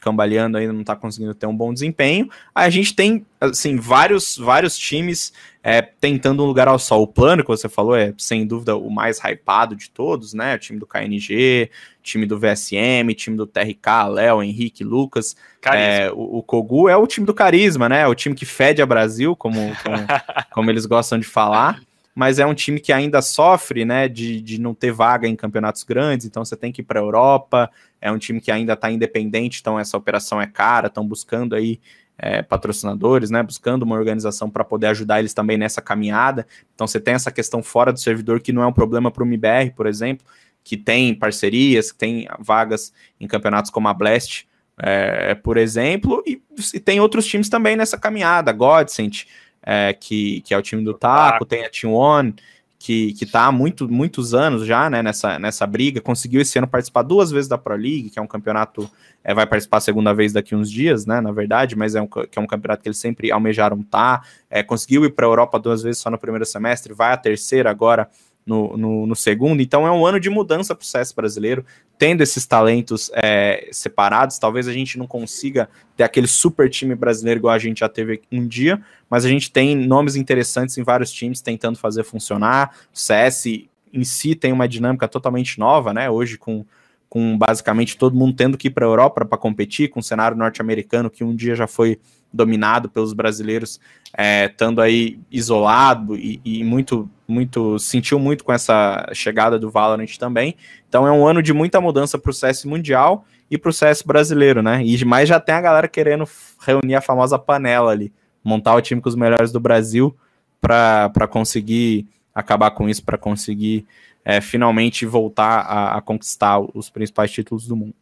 cambaleando 0.00 0.56
ainda, 0.56 0.72
não 0.72 0.82
tá 0.82 0.96
conseguindo 0.96 1.34
ter 1.34 1.46
um 1.46 1.56
bom 1.56 1.72
desempenho. 1.72 2.28
A 2.54 2.68
gente 2.70 2.94
tem, 2.94 3.24
assim, 3.40 3.76
vários, 3.76 4.36
vários 4.36 4.76
times 4.76 5.32
é, 5.62 5.82
tentando 5.82 6.42
um 6.42 6.46
lugar 6.46 6.68
ao 6.68 6.78
sol. 6.78 7.02
O 7.02 7.06
plano 7.06 7.42
que 7.42 7.48
você 7.48 7.68
falou 7.68 7.94
é, 7.94 8.14
sem 8.16 8.46
dúvida, 8.46 8.76
o 8.76 8.90
mais 8.90 9.18
hypado 9.18 9.76
de 9.76 9.90
todos, 9.90 10.32
né? 10.32 10.54
O 10.54 10.58
time 10.58 10.78
do 10.78 10.86
KNG, 10.86 11.70
time 12.02 12.26
do 12.26 12.38
VSM, 12.38 13.14
time 13.14 13.36
do 13.36 13.46
TRK, 13.46 14.08
Léo, 14.10 14.42
Henrique, 14.42 14.82
Lucas. 14.82 15.36
É, 15.64 16.10
o, 16.12 16.38
o, 16.38 16.42
Kogu 16.42 16.88
é 16.88 16.96
o 16.96 17.06
time 17.06 17.26
do 17.26 17.34
carisma, 17.34 17.88
né? 17.88 18.02
É 18.02 18.06
o 18.06 18.14
time 18.14 18.34
que 18.34 18.46
fede 18.46 18.80
a 18.80 18.86
Brasil, 18.86 19.36
como, 19.36 19.58
como, 19.82 19.96
como 20.50 20.70
eles 20.70 20.86
gostam 20.86 21.18
de 21.18 21.26
falar 21.26 21.80
mas 22.14 22.38
é 22.38 22.44
um 22.44 22.54
time 22.54 22.80
que 22.80 22.92
ainda 22.92 23.22
sofre, 23.22 23.84
né, 23.84 24.08
de, 24.08 24.40
de 24.40 24.60
não 24.60 24.74
ter 24.74 24.92
vaga 24.92 25.28
em 25.28 25.36
campeonatos 25.36 25.84
grandes, 25.84 26.26
então 26.26 26.44
você 26.44 26.56
tem 26.56 26.72
que 26.72 26.82
ir 26.82 26.84
para 26.84 27.00
a 27.00 27.02
Europa, 27.02 27.70
é 28.00 28.10
um 28.10 28.18
time 28.18 28.40
que 28.40 28.50
ainda 28.50 28.72
está 28.72 28.90
independente, 28.90 29.60
então 29.60 29.78
essa 29.78 29.96
operação 29.96 30.40
é 30.40 30.46
cara, 30.46 30.86
estão 30.86 31.06
buscando 31.06 31.54
aí 31.54 31.80
é, 32.22 32.42
patrocinadores, 32.42 33.30
né? 33.30 33.42
Buscando 33.42 33.82
uma 33.82 33.96
organização 33.96 34.50
para 34.50 34.62
poder 34.62 34.88
ajudar 34.88 35.20
eles 35.20 35.32
também 35.32 35.56
nessa 35.56 35.80
caminhada. 35.80 36.46
Então 36.74 36.86
você 36.86 37.00
tem 37.00 37.14
essa 37.14 37.30
questão 37.30 37.62
fora 37.62 37.92
do 37.92 37.98
servidor 37.98 38.40
que 38.40 38.52
não 38.52 38.62
é 38.62 38.66
um 38.66 38.72
problema 38.72 39.10
para 39.10 39.22
o 39.22 39.26
MBR, 39.26 39.70
por 39.74 39.86
exemplo, 39.86 40.26
que 40.62 40.76
tem 40.76 41.14
parcerias, 41.14 41.90
que 41.90 41.98
tem 41.98 42.28
vagas 42.38 42.92
em 43.18 43.26
campeonatos 43.26 43.70
como 43.70 43.88
a 43.88 43.94
Blast, 43.94 44.46
é, 44.78 45.34
por 45.34 45.56
exemplo, 45.56 46.22
e, 46.26 46.42
e, 46.74 46.80
tem 46.80 47.00
outros 47.00 47.26
times 47.26 47.48
também 47.48 47.76
nessa 47.76 47.98
caminhada, 47.98 48.52
Godsent, 48.52 49.24
é, 49.62 49.92
que, 49.92 50.40
que 50.42 50.54
é 50.54 50.58
o 50.58 50.62
time 50.62 50.82
do 50.82 50.94
Taco, 50.94 51.44
tem 51.44 51.64
a 51.64 51.70
Team 51.70 51.92
One, 51.92 52.34
que, 52.80 53.12
que 53.12 53.26
tá 53.26 53.44
há 53.44 53.52
muito, 53.52 53.86
muitos 53.86 54.32
anos 54.32 54.64
já 54.64 54.88
né, 54.88 55.02
nessa, 55.02 55.38
nessa 55.38 55.66
briga, 55.66 56.00
conseguiu 56.00 56.40
esse 56.40 56.58
ano 56.58 56.66
participar 56.66 57.02
duas 57.02 57.30
vezes 57.30 57.46
da 57.46 57.58
Pro 57.58 57.76
League, 57.76 58.08
que 58.08 58.18
é 58.18 58.22
um 58.22 58.26
campeonato, 58.26 58.90
é, 59.22 59.34
vai 59.34 59.46
participar 59.46 59.76
a 59.76 59.80
segunda 59.80 60.14
vez 60.14 60.32
daqui 60.32 60.56
uns 60.56 60.70
dias, 60.70 61.04
né, 61.04 61.20
na 61.20 61.30
verdade, 61.30 61.76
mas 61.76 61.94
é 61.94 62.00
um, 62.00 62.06
que 62.06 62.38
é 62.38 62.40
um 62.40 62.46
campeonato 62.46 62.82
que 62.82 62.88
eles 62.88 62.96
sempre 62.96 63.30
almejaram 63.30 63.82
tá, 63.82 64.22
é, 64.48 64.62
conseguiu 64.62 65.04
ir 65.04 65.10
para 65.10 65.26
a 65.26 65.28
Europa 65.28 65.58
duas 65.58 65.82
vezes 65.82 66.00
só 66.00 66.10
no 66.10 66.16
primeiro 66.16 66.46
semestre, 66.46 66.94
vai 66.94 67.12
a 67.12 67.18
terceira 67.18 67.70
agora, 67.70 68.08
no, 68.50 68.76
no, 68.76 69.06
no, 69.06 69.14
segundo. 69.14 69.62
Então 69.62 69.86
é 69.86 69.92
um 69.92 70.04
ano 70.04 70.18
de 70.18 70.28
mudança 70.28 70.74
para 70.74 70.82
o 70.82 70.86
CS 70.86 71.12
brasileiro, 71.12 71.64
tendo 71.96 72.20
esses 72.20 72.44
talentos 72.44 73.08
é, 73.14 73.68
separados. 73.70 74.38
Talvez 74.38 74.66
a 74.66 74.72
gente 74.72 74.98
não 74.98 75.06
consiga 75.06 75.70
ter 75.96 76.02
aquele 76.02 76.26
super 76.26 76.68
time 76.68 76.96
brasileiro 76.96 77.38
igual 77.38 77.54
a 77.54 77.58
gente 77.58 77.78
já 77.78 77.88
teve 77.88 78.22
um 78.32 78.46
dia, 78.46 78.82
mas 79.08 79.24
a 79.24 79.28
gente 79.28 79.52
tem 79.52 79.76
nomes 79.76 80.16
interessantes 80.16 80.76
em 80.76 80.82
vários 80.82 81.12
times 81.12 81.40
tentando 81.40 81.78
fazer 81.78 82.02
funcionar. 82.02 82.74
O 82.92 82.98
CS 82.98 83.44
em 83.92 84.02
si 84.02 84.34
tem 84.34 84.52
uma 84.52 84.66
dinâmica 84.66 85.06
totalmente 85.06 85.58
nova, 85.58 85.94
né? 85.94 86.10
Hoje 86.10 86.36
com 86.36 86.64
com 87.10 87.36
basicamente 87.36 87.98
todo 87.98 88.16
mundo 88.16 88.36
tendo 88.36 88.56
que 88.56 88.68
ir 88.68 88.70
para 88.70 88.86
a 88.86 88.88
Europa 88.88 89.24
para 89.24 89.36
competir, 89.36 89.90
com 89.90 89.98
o 89.98 90.02
cenário 90.02 90.36
norte-americano 90.36 91.10
que 91.10 91.24
um 91.24 91.34
dia 91.34 91.56
já 91.56 91.66
foi 91.66 91.98
dominado 92.32 92.88
pelos 92.88 93.12
brasileiros, 93.12 93.80
é, 94.16 94.46
estando 94.46 94.80
aí 94.80 95.18
isolado 95.30 96.16
e, 96.16 96.40
e, 96.44 96.64
muito, 96.64 97.10
muito, 97.30 97.78
sentiu 97.78 98.18
muito 98.18 98.44
com 98.44 98.52
essa 98.52 99.08
chegada 99.12 99.58
do 99.58 99.70
Valorant 99.70 100.16
também. 100.18 100.56
Então 100.88 101.06
é 101.06 101.12
um 101.12 101.26
ano 101.26 101.42
de 101.42 101.52
muita 101.52 101.80
mudança 101.80 102.18
para 102.18 102.30
o 102.30 102.34
CS 102.34 102.64
mundial 102.64 103.24
e 103.50 103.56
para 103.56 103.70
o 103.70 103.72
CS 103.72 104.02
brasileiro, 104.02 104.62
né? 104.62 104.82
E 104.84 105.04
mais 105.04 105.28
já 105.28 105.40
tem 105.40 105.54
a 105.54 105.60
galera 105.60 105.88
querendo 105.88 106.28
reunir 106.60 106.94
a 106.94 107.00
famosa 107.00 107.38
panela 107.38 107.90
ali, 107.90 108.12
montar 108.44 108.74
o 108.74 108.80
time 108.82 109.00
com 109.00 109.08
os 109.08 109.16
melhores 109.16 109.50
do 109.52 109.60
Brasil 109.60 110.16
para 110.60 111.28
conseguir 111.28 112.06
acabar 112.34 112.70
com 112.70 112.88
isso, 112.88 113.02
para 113.02 113.16
conseguir 113.16 113.86
é, 114.24 114.40
finalmente 114.40 115.06
voltar 115.06 115.60
a, 115.60 115.96
a 115.96 116.00
conquistar 116.00 116.60
os 116.60 116.90
principais 116.90 117.30
títulos 117.30 117.66
do 117.66 117.76
mundo. 117.76 117.94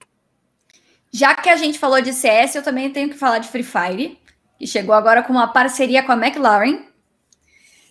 Já 1.13 1.35
que 1.35 1.49
a 1.49 1.57
gente 1.57 1.79
falou 1.79 2.01
de 2.03 2.13
CS, 2.13 2.57
eu 2.57 2.63
também 2.63 2.91
tenho 2.91 3.09
que 3.09 3.17
falar 3.17 3.39
de 3.39 3.49
Free 3.49 3.63
Fire, 3.63 4.19
que 4.59 4.67
chegou 4.67 4.95
agora 4.95 5.23
com 5.23 5.33
uma 5.33 5.49
parceria 5.49 6.03
com 6.03 6.13
a 6.13 6.17
McLaren. 6.17 6.81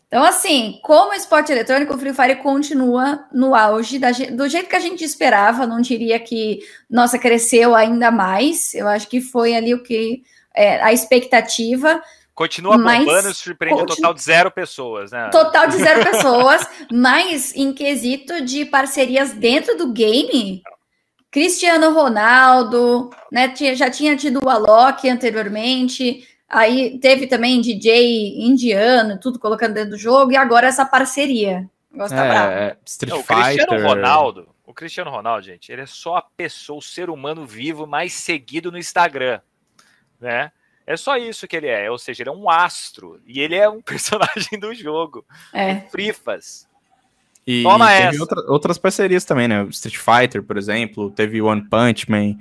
Então, 0.08 0.24
assim, 0.24 0.80
como 0.84 1.14
esporte 1.14 1.52
eletrônico, 1.52 1.94
o 1.94 1.98
Free 1.98 2.14
Fire 2.14 2.38
continua 2.38 3.26
no 3.34 3.54
auge, 3.54 4.00
da, 4.00 4.12
do 4.12 4.48
jeito 4.48 4.70
que 4.70 4.76
a 4.76 4.80
gente 4.80 5.04
esperava. 5.04 5.68
Não 5.68 5.82
diria 5.82 6.18
que, 6.18 6.60
nossa, 6.90 7.20
cresceu 7.20 7.76
ainda 7.76 8.10
mais. 8.10 8.74
Eu 8.74 8.88
acho 8.88 9.08
que 9.10 9.20
foi 9.20 9.54
ali 9.54 9.74
o 9.74 9.84
que 9.84 10.24
é, 10.56 10.82
a 10.82 10.94
expectativa. 10.94 12.02
Continua 12.34 12.78
mas 12.78 13.04
bombando, 13.04 13.34
surpreende 13.34 13.80
continu... 13.80 13.94
um 13.94 13.96
total 13.98 14.14
de 14.14 14.22
zero 14.22 14.52
pessoas, 14.52 15.12
né? 15.12 15.30
Total 15.30 15.68
de 15.68 15.78
zero 15.78 16.04
pessoas, 16.10 16.66
mas 16.92 17.54
em 17.56 17.74
quesito 17.74 18.42
de 18.42 18.64
parcerias 18.64 19.34
dentro 19.34 19.76
do 19.76 19.92
game, 19.92 20.62
Cristiano 21.30 21.92
Ronaldo, 21.94 23.10
né? 23.30 23.54
Já 23.76 23.90
tinha 23.90 24.16
tido 24.16 24.40
o 24.42 24.50
Alok 24.50 25.10
anteriormente, 25.10 26.26
aí 26.48 26.98
teve 27.00 27.28
também 27.28 27.62
DJ 27.62 28.40
indiano, 28.40 29.20
tudo 29.20 29.40
colocando 29.40 29.74
dentro 29.74 29.92
do 29.92 29.98
jogo, 29.98 30.32
e 30.32 30.38
agora 30.38 30.68
essa 30.68 30.86
parceria. 30.86 31.70
Gosta 31.94 32.16
é, 32.16 32.70
é, 32.70 32.78
Street 32.86 33.14
Não, 33.14 33.20
o 33.20 33.24
Cristiano 33.24 33.88
Ronaldo, 33.88 34.50
o 34.66 34.74
Cristiano 34.74 35.10
Ronaldo, 35.10 35.46
gente, 35.46 35.72
ele 35.72 35.82
é 35.82 35.86
só 35.86 36.18
a 36.18 36.22
pessoa, 36.22 36.80
o 36.80 36.82
ser 36.82 37.10
humano 37.10 37.46
vivo 37.46 37.88
mais 37.88 38.14
seguido 38.14 38.72
no 38.72 38.78
Instagram, 38.78 39.40
né? 40.20 40.52
É 40.86 40.96
só 40.96 41.18
isso 41.18 41.48
que 41.48 41.56
ele 41.58 41.68
é, 41.68 41.92
ou 41.92 41.98
seja, 41.98 42.24
ele 42.24 42.30
é 42.30 42.34
um 42.34 42.50
astro 42.50 43.20
e 43.26 43.42
ele 43.42 43.56
é 43.56 43.68
um 43.68 43.82
personagem 43.84 44.58
do 44.60 44.74
jogo. 44.74 45.26
É. 45.52 45.82
Frifas. 45.90 46.68
E, 47.46 47.64
Toma 47.64 47.88
teve 47.90 48.20
outra, 48.20 48.42
outras 48.52 48.78
parcerias 48.78 49.24
também, 49.24 49.48
né? 49.48 49.64
Street 49.70 49.98
Fighter, 49.98 50.44
por 50.44 50.58
exemplo, 50.58 51.10
teve 51.10 51.42
One 51.42 51.68
Punch 51.70 52.10
Man, 52.12 52.38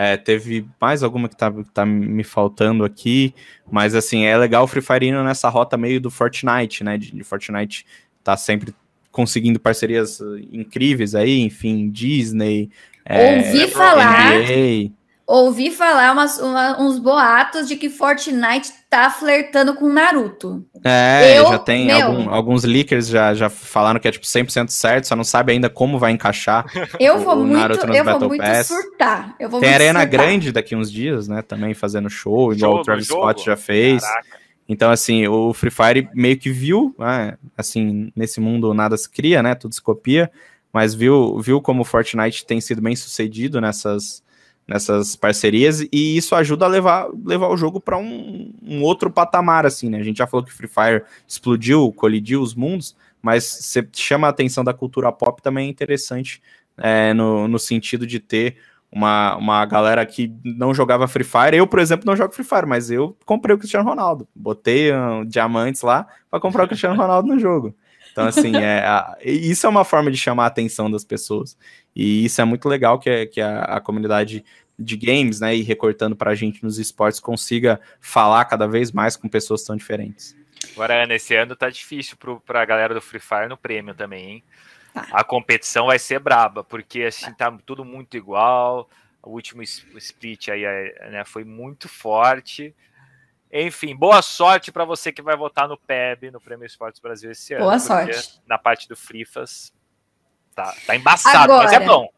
é, 0.00 0.16
teve 0.16 0.64
mais 0.80 1.02
alguma 1.02 1.28
que 1.28 1.36
tá, 1.36 1.52
tá 1.74 1.84
me 1.84 2.22
faltando 2.22 2.84
aqui, 2.84 3.34
mas 3.68 3.96
assim, 3.96 4.26
é 4.26 4.38
legal 4.38 4.62
o 4.62 4.66
Free 4.68 4.80
Fire 4.80 5.08
indo 5.08 5.24
nessa 5.24 5.48
rota 5.48 5.76
meio 5.76 6.00
do 6.00 6.08
Fortnite, 6.08 6.84
né? 6.84 6.96
De, 6.96 7.10
de 7.10 7.24
Fortnite 7.24 7.84
tá 8.22 8.36
sempre 8.36 8.72
conseguindo 9.10 9.58
parcerias 9.58 10.20
incríveis 10.52 11.16
aí, 11.16 11.40
enfim, 11.40 11.90
Disney. 11.90 12.70
Ouvi 13.10 13.62
é, 13.64 13.66
falar. 13.66 14.34
NBA 14.38 14.92
ouvi 15.28 15.70
falar 15.70 16.12
umas, 16.12 16.38
uma, 16.38 16.80
uns 16.80 16.98
boatos 16.98 17.68
de 17.68 17.76
que 17.76 17.90
Fortnite 17.90 18.72
tá 18.88 19.10
flertando 19.10 19.74
com 19.74 19.86
Naruto. 19.86 20.64
É, 20.82 21.38
eu, 21.38 21.48
já 21.48 21.58
tem 21.58 21.86
meu, 21.86 22.06
algum, 22.06 22.30
alguns 22.30 22.64
leakers 22.64 23.08
já, 23.08 23.34
já 23.34 23.50
falaram 23.50 24.00
que 24.00 24.08
é 24.08 24.10
tipo 24.10 24.24
100% 24.24 24.70
certo, 24.70 25.06
só 25.06 25.14
não 25.14 25.24
sabe 25.24 25.52
ainda 25.52 25.68
como 25.68 25.98
vai 25.98 26.12
encaixar. 26.12 26.64
Eu 26.98 27.16
o, 27.16 27.18
vou 27.18 27.34
o 27.34 27.44
muito, 27.44 27.60
eu 27.60 28.04
Battle 28.04 28.20
vou 28.20 28.28
muito 28.28 28.42
Pass. 28.42 28.68
surtar. 28.68 29.36
Eu 29.38 29.50
vou 29.50 29.60
tem 29.60 29.74
Arena 29.74 30.00
surtar. 30.00 30.18
Grande 30.18 30.50
daqui 30.50 30.74
uns 30.74 30.90
dias, 30.90 31.28
né, 31.28 31.42
também 31.42 31.74
fazendo 31.74 32.08
show, 32.08 32.52
igual 32.52 32.76
o 32.76 32.82
Travis 32.82 33.06
Scott 33.06 33.44
já 33.44 33.56
fez. 33.56 34.02
Caraca. 34.02 34.38
Então, 34.66 34.90
assim, 34.90 35.26
o 35.26 35.52
Free 35.52 35.70
Fire 35.70 36.08
meio 36.14 36.38
que 36.38 36.50
viu, 36.50 36.94
né, 36.98 37.36
assim, 37.56 38.10
nesse 38.16 38.40
mundo 38.40 38.72
nada 38.72 38.96
se 38.96 39.08
cria, 39.08 39.42
né, 39.42 39.54
tudo 39.54 39.74
se 39.74 39.82
copia, 39.82 40.30
mas 40.72 40.94
viu, 40.94 41.38
viu 41.38 41.60
como 41.60 41.82
o 41.82 41.84
Fortnite 41.84 42.46
tem 42.46 42.60
sido 42.60 42.80
bem 42.80 42.96
sucedido 42.96 43.60
nessas 43.60 44.22
nessas 44.68 45.16
parcerias 45.16 45.80
e 45.90 46.16
isso 46.16 46.34
ajuda 46.34 46.66
a 46.66 46.68
levar, 46.68 47.08
levar 47.24 47.48
o 47.48 47.56
jogo 47.56 47.80
para 47.80 47.96
um, 47.96 48.52
um, 48.62 48.82
outro 48.82 49.10
patamar, 49.10 49.64
assim, 49.64 49.88
né? 49.88 49.98
A 49.98 50.02
gente 50.02 50.18
já 50.18 50.26
falou 50.26 50.44
que 50.44 50.52
Free 50.52 50.68
Fire 50.68 51.04
explodiu, 51.26 51.90
colidiu 51.92 52.42
os 52.42 52.54
mundos, 52.54 52.94
mas 53.22 53.44
você 53.44 53.88
chama 53.94 54.26
a 54.26 54.30
atenção 54.30 54.62
da 54.62 54.74
cultura 54.74 55.10
pop 55.10 55.40
também 55.40 55.68
é 55.68 55.70
interessante 55.70 56.42
é, 56.76 57.14
no, 57.14 57.48
no 57.48 57.58
sentido 57.58 58.06
de 58.06 58.20
ter 58.20 58.58
uma, 58.92 59.36
uma 59.36 59.64
galera 59.64 60.04
que 60.04 60.32
não 60.44 60.74
jogava 60.74 61.08
Free 61.08 61.24
Fire. 61.24 61.56
Eu, 61.56 61.66
por 61.66 61.78
exemplo, 61.78 62.04
não 62.06 62.14
jogo 62.14 62.34
Free 62.34 62.44
Fire, 62.44 62.66
mas 62.66 62.90
eu 62.90 63.16
comprei 63.24 63.56
o 63.56 63.58
Cristiano 63.58 63.88
Ronaldo. 63.88 64.28
Botei 64.34 64.94
um, 64.94 65.24
diamantes 65.24 65.80
lá 65.80 66.06
para 66.30 66.40
comprar 66.40 66.64
o 66.64 66.68
Cristiano 66.68 66.94
Ronaldo 66.94 67.26
no 67.26 67.38
jogo. 67.38 67.74
Então, 68.12 68.26
assim, 68.26 68.56
é, 68.56 68.80
a, 68.80 69.16
isso 69.22 69.66
é 69.66 69.70
uma 69.70 69.84
forma 69.84 70.10
de 70.10 70.16
chamar 70.16 70.44
a 70.44 70.48
atenção 70.48 70.90
das 70.90 71.04
pessoas. 71.04 71.56
E 71.94 72.24
isso 72.24 72.40
é 72.40 72.44
muito 72.44 72.68
legal 72.68 72.98
que, 72.98 73.26
que 73.26 73.40
a, 73.40 73.62
a 73.62 73.80
comunidade 73.80 74.44
de 74.78 74.96
games, 74.96 75.40
né, 75.40 75.56
e 75.56 75.62
recortando 75.62 76.14
para 76.14 76.30
a 76.30 76.34
gente 76.34 76.62
nos 76.62 76.78
esportes, 76.78 77.18
consiga 77.18 77.80
falar 78.00 78.44
cada 78.44 78.66
vez 78.66 78.92
mais 78.92 79.16
com 79.16 79.28
pessoas 79.28 79.64
tão 79.64 79.76
diferentes. 79.76 80.36
Agora, 80.72 81.02
Ana, 81.02 81.14
esse 81.14 81.34
ano 81.34 81.56
tá 81.56 81.68
difícil 81.68 82.16
para 82.44 82.62
a 82.62 82.64
galera 82.64 82.94
do 82.94 83.00
Free 83.00 83.20
Fire 83.20 83.48
no 83.48 83.56
prêmio 83.56 83.94
também, 83.94 84.30
hein? 84.30 84.44
Tá. 84.94 85.06
A 85.12 85.24
competição 85.24 85.86
vai 85.86 85.98
ser 85.98 86.18
braba, 86.20 86.62
porque 86.62 87.02
assim 87.02 87.32
tá 87.32 87.50
tudo 87.66 87.84
muito 87.84 88.16
igual. 88.16 88.88
O 89.22 89.30
último 89.30 89.62
split 89.62 90.48
aí 90.48 90.62
né, 91.10 91.24
foi 91.24 91.44
muito 91.44 91.88
forte. 91.88 92.74
Enfim, 93.52 93.96
boa 93.96 94.20
sorte 94.20 94.70
para 94.70 94.84
você 94.84 95.10
que 95.10 95.22
vai 95.22 95.36
votar 95.36 95.66
no 95.66 95.78
PEB, 95.78 96.30
no 96.30 96.40
Prêmio 96.40 96.66
Esportes 96.66 97.00
Brasil 97.00 97.30
esse 97.30 97.54
ano. 97.54 97.64
Boa 97.64 97.78
sorte. 97.78 98.40
Na 98.46 98.58
parte 98.58 98.86
do 98.88 98.94
Frifas, 98.94 99.72
tá, 100.54 100.74
tá 100.86 100.94
embaçado, 100.94 101.52
Agora, 101.52 101.64
mas 101.64 101.72
é 101.72 101.80
bom. 101.80 102.08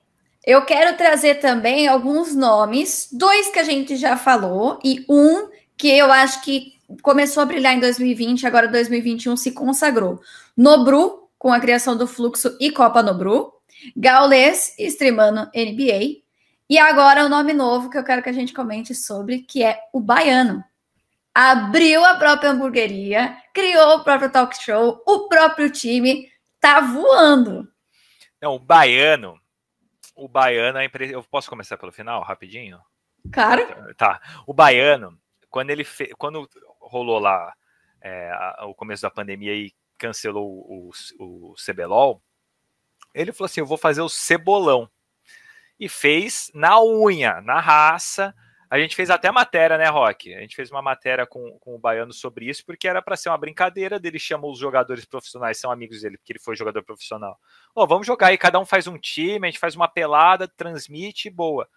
Eu 0.45 0.65
quero 0.65 0.97
trazer 0.97 1.37
também 1.37 1.87
alguns 1.87 2.35
nomes, 2.35 3.09
dois 3.13 3.49
que 3.49 3.59
a 3.59 3.63
gente 3.63 3.97
já 3.97 4.17
falou, 4.17 4.81
e 4.83 5.05
um 5.09 5.49
que 5.77 5.89
eu 5.89 6.11
acho 6.11 6.43
que 6.43 6.75
começou 7.03 7.43
a 7.43 7.47
brilhar 7.47 7.75
em 7.75 7.81
2020, 7.81 8.47
agora 8.47 8.67
2021 8.67 9.37
se 9.37 9.53
consagrou. 9.53 10.21
Nobru, 10.57 11.29
com 11.39 11.53
a 11.53 11.61
criação 11.61 11.97
do 11.97 12.07
Fluxo 12.07 12.57
e 12.61 12.71
Copa 12.71 13.03
Nobru. 13.03 13.53
Gaules, 13.97 14.75
streamando 14.79 15.49
NBA. 15.55 16.23
E 16.69 16.79
agora 16.79 17.25
o 17.25 17.29
nome 17.29 17.53
novo 17.53 17.89
que 17.89 17.97
eu 17.97 18.05
quero 18.05 18.23
que 18.23 18.29
a 18.29 18.33
gente 18.33 18.53
comente 18.53 18.95
sobre, 18.95 19.41
que 19.41 19.63
é 19.63 19.79
o 19.93 20.01
Baiano 20.01 20.65
abriu 21.35 22.05
a 22.05 22.17
própria 22.17 22.51
hamburgueria, 22.51 23.37
criou 23.55 23.99
o 23.99 24.05
próprio 24.05 24.31
talk 24.31 24.57
show, 24.63 25.03
o 25.07 25.29
próprio 25.29 25.71
time 25.71 26.31
tá 26.61 26.81
voando. 26.81 27.69
Não, 28.41 28.55
o 28.55 28.59
baiano, 28.59 29.39
o 30.15 30.29
baiano, 30.29 30.79
eu 31.11 31.23
posso 31.25 31.49
começar 31.49 31.77
pelo 31.77 31.93
final, 31.93 32.23
rapidinho? 32.23 32.81
Claro. 33.33 33.95
Tá. 33.95 34.21
O 34.47 34.55
baiano, 34.55 35.19
quando 35.49 35.71
ele 35.71 35.85
fe... 35.85 36.13
quando 36.17 36.49
rolou 36.81 37.19
lá 37.19 37.53
é, 38.01 38.33
o 38.63 38.75
começo 38.75 39.03
da 39.03 39.11
pandemia 39.11 39.55
e 39.55 39.73
cancelou 39.99 40.47
o, 40.49 40.91
o, 41.19 41.53
o 41.53 41.55
CBLOL, 41.55 42.23
ele 43.15 43.33
falou 43.33 43.47
assim: 43.47 43.61
eu 43.61 43.67
vou 43.67 43.79
fazer 43.79 44.01
o 44.01 44.09
cebolão. 44.09 44.89
E 45.79 45.89
fez 45.89 46.51
na 46.55 46.83
unha, 46.83 47.41
na 47.41 47.59
raça, 47.59 48.35
A 48.71 48.79
gente 48.79 48.95
fez 48.95 49.11
até 49.11 49.33
matéria, 49.33 49.77
né, 49.77 49.89
Rock? 49.89 50.33
A 50.33 50.41
gente 50.41 50.55
fez 50.55 50.71
uma 50.71 50.81
matéria 50.81 51.27
com, 51.27 51.59
com 51.59 51.75
o 51.75 51.79
Baiano 51.79 52.13
sobre 52.13 52.49
isso, 52.49 52.65
porque 52.65 52.87
era 52.87 53.03
para 53.03 53.17
ser 53.17 53.29
uma 53.29 53.37
brincadeira 53.37 53.99
dele, 53.99 54.17
chamou 54.17 54.53
os 54.53 54.61
jogadores 54.61 55.05
profissionais, 55.05 55.59
são 55.59 55.73
amigos 55.73 56.03
dele, 56.03 56.17
porque 56.17 56.33
ele 56.33 56.39
foi 56.39 56.55
jogador 56.55 56.85
profissional. 56.85 57.37
Oh, 57.75 57.85
vamos 57.85 58.07
jogar 58.07 58.29
aí, 58.29 58.39
cada 58.39 58.61
um 58.61 58.65
faz 58.65 58.87
um 58.87 58.97
time, 58.97 59.49
a 59.49 59.51
gente 59.51 59.59
faz 59.59 59.75
uma 59.75 59.89
pelada, 59.89 60.47
transmite, 60.47 61.29
boa. 61.29 61.69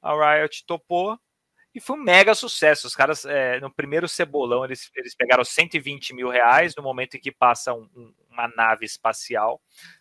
A 0.00 0.38
Riot 0.38 0.64
topou, 0.64 1.18
e 1.74 1.80
foi 1.80 1.96
um 1.96 2.02
mega 2.02 2.34
sucesso. 2.34 2.86
Os 2.86 2.96
caras, 2.96 3.26
é, 3.26 3.60
no 3.60 3.70
primeiro 3.70 4.08
cebolão, 4.08 4.64
eles, 4.64 4.90
eles 4.96 5.14
pegaram 5.14 5.44
120 5.44 6.14
mil 6.14 6.30
reais 6.30 6.74
no 6.74 6.82
momento 6.82 7.16
em 7.16 7.20
que 7.20 7.30
passa 7.30 7.74
um, 7.74 7.88
um, 7.94 8.14
uma 8.30 8.48
nave 8.48 8.86
espacial 8.86 9.60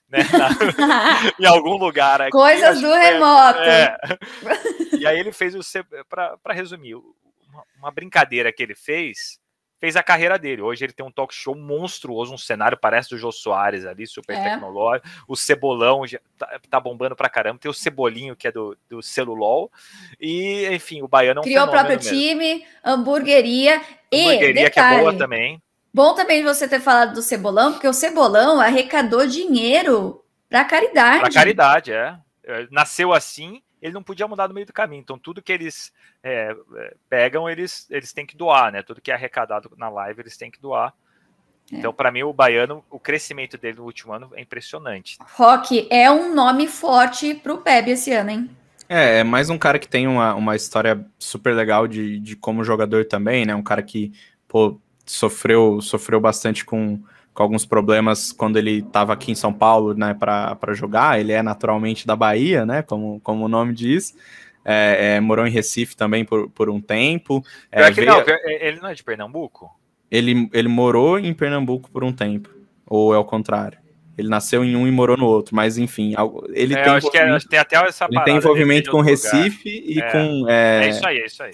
né, 0.09 0.19
na, 0.31 1.31
em 1.39 1.45
algum 1.45 1.77
lugar. 1.77 2.21
Aqui, 2.21 2.31
Coisas 2.31 2.81
do 2.81 2.93
remoto. 2.93 3.59
É. 3.59 3.97
E 4.99 5.05
aí 5.05 5.19
ele 5.19 5.31
fez 5.31 5.55
o. 5.55 5.59
Para 6.09 6.53
resumir, 6.53 6.95
uma, 6.95 7.63
uma 7.77 7.91
brincadeira 7.91 8.51
que 8.51 8.63
ele 8.63 8.75
fez 8.75 9.39
fez 9.79 9.95
a 9.95 10.03
carreira 10.03 10.37
dele. 10.37 10.61
Hoje 10.61 10.83
ele 10.83 10.93
tem 10.93 11.05
um 11.05 11.11
talk 11.11 11.33
show 11.33 11.55
monstruoso, 11.55 12.33
um 12.33 12.37
cenário 12.37 12.77
parece 12.77 13.09
do 13.09 13.17
Jô 13.17 13.31
Soares 13.31 13.85
ali, 13.85 14.07
super 14.07 14.35
é. 14.35 14.43
tecnológico. 14.43 15.07
O 15.27 15.35
Cebolão 15.35 16.01
tá, 16.37 16.59
tá, 16.69 16.79
bombando 16.79 17.15
pra 17.15 17.29
caramba. 17.29 17.59
Tem 17.59 17.69
o 17.69 17.73
Cebolinho, 17.73 18.35
que 18.35 18.47
é 18.47 18.51
do, 18.51 18.77
do 18.89 19.01
Celulol. 19.01 19.71
E, 20.19 20.67
enfim, 20.71 21.01
o 21.01 21.07
Baiano 21.07 21.39
é 21.39 21.41
um 21.41 21.43
Criou 21.43 21.65
o 21.65 21.69
próprio 21.69 21.97
mesmo. 21.97 22.11
time, 22.11 22.65
hamburgueria. 22.83 23.75
Hamburgueria 24.11 24.49
e, 24.49 24.53
detalhe, 24.53 24.71
que 24.71 24.79
é 24.79 24.99
boa 24.99 25.17
também. 25.17 25.61
Bom 25.93 26.13
também 26.13 26.43
você 26.43 26.67
ter 26.67 26.79
falado 26.79 27.13
do 27.13 27.21
Cebolão, 27.21 27.73
porque 27.73 27.87
o 27.87 27.93
Cebolão 27.93 28.59
arrecadou 28.59 29.25
dinheiro 29.25 30.23
para 30.49 30.65
caridade. 30.65 31.21
Para 31.21 31.33
caridade, 31.33 31.91
é. 31.91 32.17
é. 32.43 32.67
Nasceu 32.71 33.13
assim 33.13 33.61
ele 33.81 33.93
não 33.93 34.03
podia 34.03 34.27
mudar 34.27 34.47
no 34.47 34.53
meio 34.53 34.65
do 34.65 34.73
caminho. 34.73 35.01
Então, 35.01 35.17
tudo 35.17 35.41
que 35.41 35.51
eles 35.51 35.91
é, 36.23 36.55
é, 36.75 36.95
pegam, 37.09 37.49
eles, 37.49 37.87
eles 37.89 38.11
têm 38.11 38.25
que 38.25 38.35
doar, 38.35 38.71
né? 38.71 38.81
Tudo 38.81 39.01
que 39.01 39.11
é 39.11 39.13
arrecadado 39.13 39.71
na 39.77 39.89
live, 39.89 40.21
eles 40.21 40.37
têm 40.37 40.49
que 40.49 40.59
doar. 40.59 40.93
É. 41.71 41.75
Então, 41.75 41.93
para 41.93 42.11
mim, 42.11 42.23
o 42.23 42.33
baiano, 42.33 42.83
o 42.89 42.99
crescimento 42.99 43.57
dele 43.57 43.77
no 43.77 43.83
último 43.83 44.13
ano 44.13 44.31
é 44.33 44.41
impressionante. 44.41 45.17
Rock 45.35 45.87
é 45.91 46.09
um 46.09 46.33
nome 46.33 46.67
forte 46.67 47.35
para 47.35 47.53
o 47.53 47.59
PEB 47.59 47.91
esse 47.91 48.11
ano, 48.11 48.29
hein? 48.29 48.49
É, 48.89 49.19
é 49.19 49.23
mais 49.23 49.49
um 49.49 49.57
cara 49.57 49.77
que 49.77 49.87
tem 49.87 50.07
uma, 50.07 50.33
uma 50.33 50.55
história 50.55 51.05
super 51.19 51.53
legal 51.53 51.87
de, 51.87 52.19
de 52.19 52.35
como 52.35 52.63
jogador 52.63 53.05
também, 53.05 53.45
né? 53.45 53.53
Um 53.53 53.63
cara 53.63 53.83
que, 53.83 54.13
pô, 54.47 54.79
sofreu, 55.07 55.81
sofreu 55.81 56.19
bastante 56.19 56.63
com 56.63 56.99
com 57.37 57.43
alguns 57.43 57.67
problemas 57.67 58.31
quando 58.31 58.57
ele 58.57 58.79
estava 58.79 59.13
aqui 59.13 59.31
em 59.31 59.35
São 59.35 59.53
Paulo, 59.53 59.93
né, 59.93 60.15
para 60.15 60.73
jogar. 60.73 61.19
Ele 61.19 61.31
é 61.31 61.43
naturalmente 61.43 62.07
da 62.07 62.15
Bahia, 62.15 62.65
né, 62.65 62.81
como, 62.81 63.19
como 63.19 63.45
o 63.45 63.47
nome 63.47 63.73
diz. 63.73 64.17
É, 64.65 65.17
é, 65.17 65.19
morou 65.19 65.45
em 65.45 65.51
Recife 65.51 65.95
também 65.95 66.25
por, 66.25 66.49
por 66.49 66.67
um 66.67 66.81
tempo. 66.81 67.45
É, 67.71 67.91
veio... 67.91 68.07
não, 68.07 68.23
ele 68.43 68.79
não 68.81 68.89
é 68.89 68.95
de 68.95 69.03
Pernambuco? 69.03 69.69
Ele, 70.09 70.49
ele 70.51 70.67
morou 70.67 71.19
em 71.19 71.31
Pernambuco 71.31 71.91
por 71.91 72.03
um 72.03 72.11
tempo, 72.11 72.49
ou 72.87 73.13
é 73.13 73.19
o 73.19 73.23
contrário? 73.23 73.77
Ele 74.17 74.29
nasceu 74.29 74.65
em 74.65 74.75
um 74.75 74.87
e 74.87 74.91
morou 74.91 75.15
no 75.15 75.27
outro, 75.27 75.55
mas 75.55 75.77
enfim, 75.77 76.15
ele 76.51 76.73
é, 76.73 76.81
tem 76.81 76.91
acho 76.91 77.11
que, 77.11 77.17
é, 77.19 77.29
acho 77.29 77.45
que 77.45 77.51
tem 77.51 77.59
até 77.59 77.75
essa 77.75 78.07
Ele 78.09 78.23
tem 78.23 78.37
envolvimento 78.37 78.89
com 78.89 78.99
Recife 78.99 79.69
e 79.85 80.01
é, 80.01 80.11
com. 80.11 80.49
É, 80.49 80.85
é, 80.85 80.89
isso 80.89 81.07
aí, 81.07 81.17
é 81.19 81.25
isso 81.27 81.43
aí. 81.43 81.51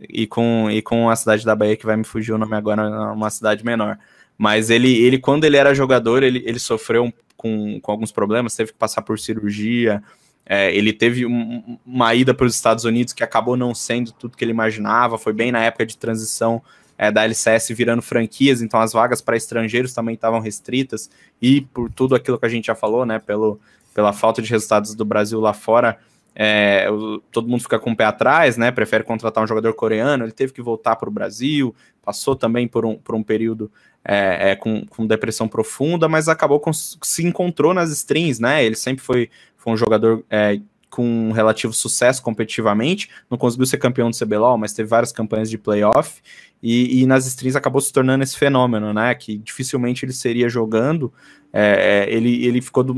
E 0.00 0.26
com, 0.26 0.70
e 0.70 0.82
com 0.82 1.08
a 1.08 1.16
cidade 1.16 1.44
da 1.44 1.54
Bahia, 1.54 1.76
que 1.76 1.86
vai 1.86 1.96
me 1.96 2.04
fugir 2.04 2.32
o 2.32 2.38
nome 2.38 2.54
agora, 2.56 3.12
uma 3.12 3.30
cidade 3.30 3.64
menor. 3.64 3.98
Mas 4.36 4.70
ele, 4.70 4.92
ele 5.02 5.18
quando 5.18 5.44
ele 5.44 5.56
era 5.56 5.74
jogador, 5.74 6.22
ele, 6.22 6.42
ele 6.44 6.58
sofreu 6.58 7.12
com, 7.36 7.78
com 7.80 7.92
alguns 7.92 8.10
problemas, 8.10 8.56
teve 8.56 8.72
que 8.72 8.78
passar 8.78 9.02
por 9.02 9.18
cirurgia. 9.18 10.02
É, 10.46 10.74
ele 10.74 10.92
teve 10.92 11.24
um, 11.24 11.78
uma 11.86 12.14
ida 12.14 12.34
para 12.34 12.46
os 12.46 12.54
Estados 12.54 12.84
Unidos 12.84 13.12
que 13.12 13.24
acabou 13.24 13.56
não 13.56 13.74
sendo 13.74 14.12
tudo 14.12 14.36
que 14.36 14.44
ele 14.44 14.50
imaginava. 14.50 15.18
Foi 15.18 15.32
bem 15.32 15.52
na 15.52 15.62
época 15.62 15.86
de 15.86 15.96
transição 15.96 16.62
é, 16.98 17.10
da 17.10 17.24
LCS 17.24 17.68
virando 17.70 18.02
franquias, 18.02 18.62
então 18.62 18.80
as 18.80 18.92
vagas 18.92 19.20
para 19.20 19.36
estrangeiros 19.36 19.92
também 19.92 20.14
estavam 20.14 20.40
restritas. 20.40 21.10
E 21.40 21.60
por 21.60 21.90
tudo 21.90 22.14
aquilo 22.14 22.38
que 22.38 22.46
a 22.46 22.48
gente 22.48 22.66
já 22.66 22.74
falou, 22.74 23.04
né, 23.04 23.18
pelo, 23.18 23.60
pela 23.92 24.12
falta 24.12 24.40
de 24.40 24.50
resultados 24.50 24.94
do 24.94 25.04
Brasil 25.04 25.40
lá 25.40 25.52
fora, 25.52 25.98
é, 26.34 26.86
todo 27.30 27.48
mundo 27.48 27.62
fica 27.62 27.78
com 27.78 27.92
o 27.92 27.96
pé 27.96 28.04
atrás, 28.04 28.56
né? 28.56 28.72
Prefere 28.72 29.04
contratar 29.04 29.42
um 29.42 29.46
jogador 29.46 29.72
coreano. 29.74 30.24
Ele 30.24 30.32
teve 30.32 30.52
que 30.52 30.60
voltar 30.60 30.96
para 30.96 31.08
o 31.08 31.12
Brasil, 31.12 31.74
passou 32.02 32.34
também 32.34 32.66
por 32.66 32.84
um, 32.84 32.96
por 32.96 33.14
um 33.14 33.22
período 33.22 33.70
é, 34.04 34.50
é, 34.50 34.56
com, 34.56 34.84
com, 34.86 35.06
depressão 35.06 35.46
profunda, 35.46 36.08
mas 36.08 36.28
acabou 36.28 36.58
com, 36.58 36.72
se 36.72 37.24
encontrou 37.24 37.72
nas 37.72 37.90
strings, 37.90 38.40
né? 38.40 38.64
Ele 38.64 38.74
sempre 38.74 39.04
foi, 39.04 39.30
foi 39.56 39.72
um 39.72 39.76
jogador 39.76 40.24
é, 40.28 40.60
com 40.90 41.32
relativo 41.32 41.72
sucesso 41.72 42.22
competitivamente, 42.22 43.10
não 43.30 43.38
conseguiu 43.38 43.66
ser 43.66 43.78
campeão 43.78 44.10
do 44.10 44.16
CBLOL, 44.16 44.58
mas 44.58 44.72
teve 44.72 44.88
várias 44.88 45.10
campanhas 45.10 45.50
de 45.50 45.58
playoff, 45.58 46.20
e, 46.62 47.02
e 47.02 47.06
nas 47.06 47.26
strings 47.26 47.56
acabou 47.56 47.80
se 47.80 47.92
tornando 47.92 48.22
esse 48.22 48.36
fenômeno, 48.36 48.92
né? 48.92 49.14
Que 49.14 49.38
dificilmente 49.38 50.04
ele 50.04 50.12
seria 50.12 50.48
jogando, 50.48 51.12
é, 51.52 52.06
é, 52.08 52.14
ele, 52.14 52.44
ele 52.44 52.60
ficou 52.60 52.82
do, 52.82 52.94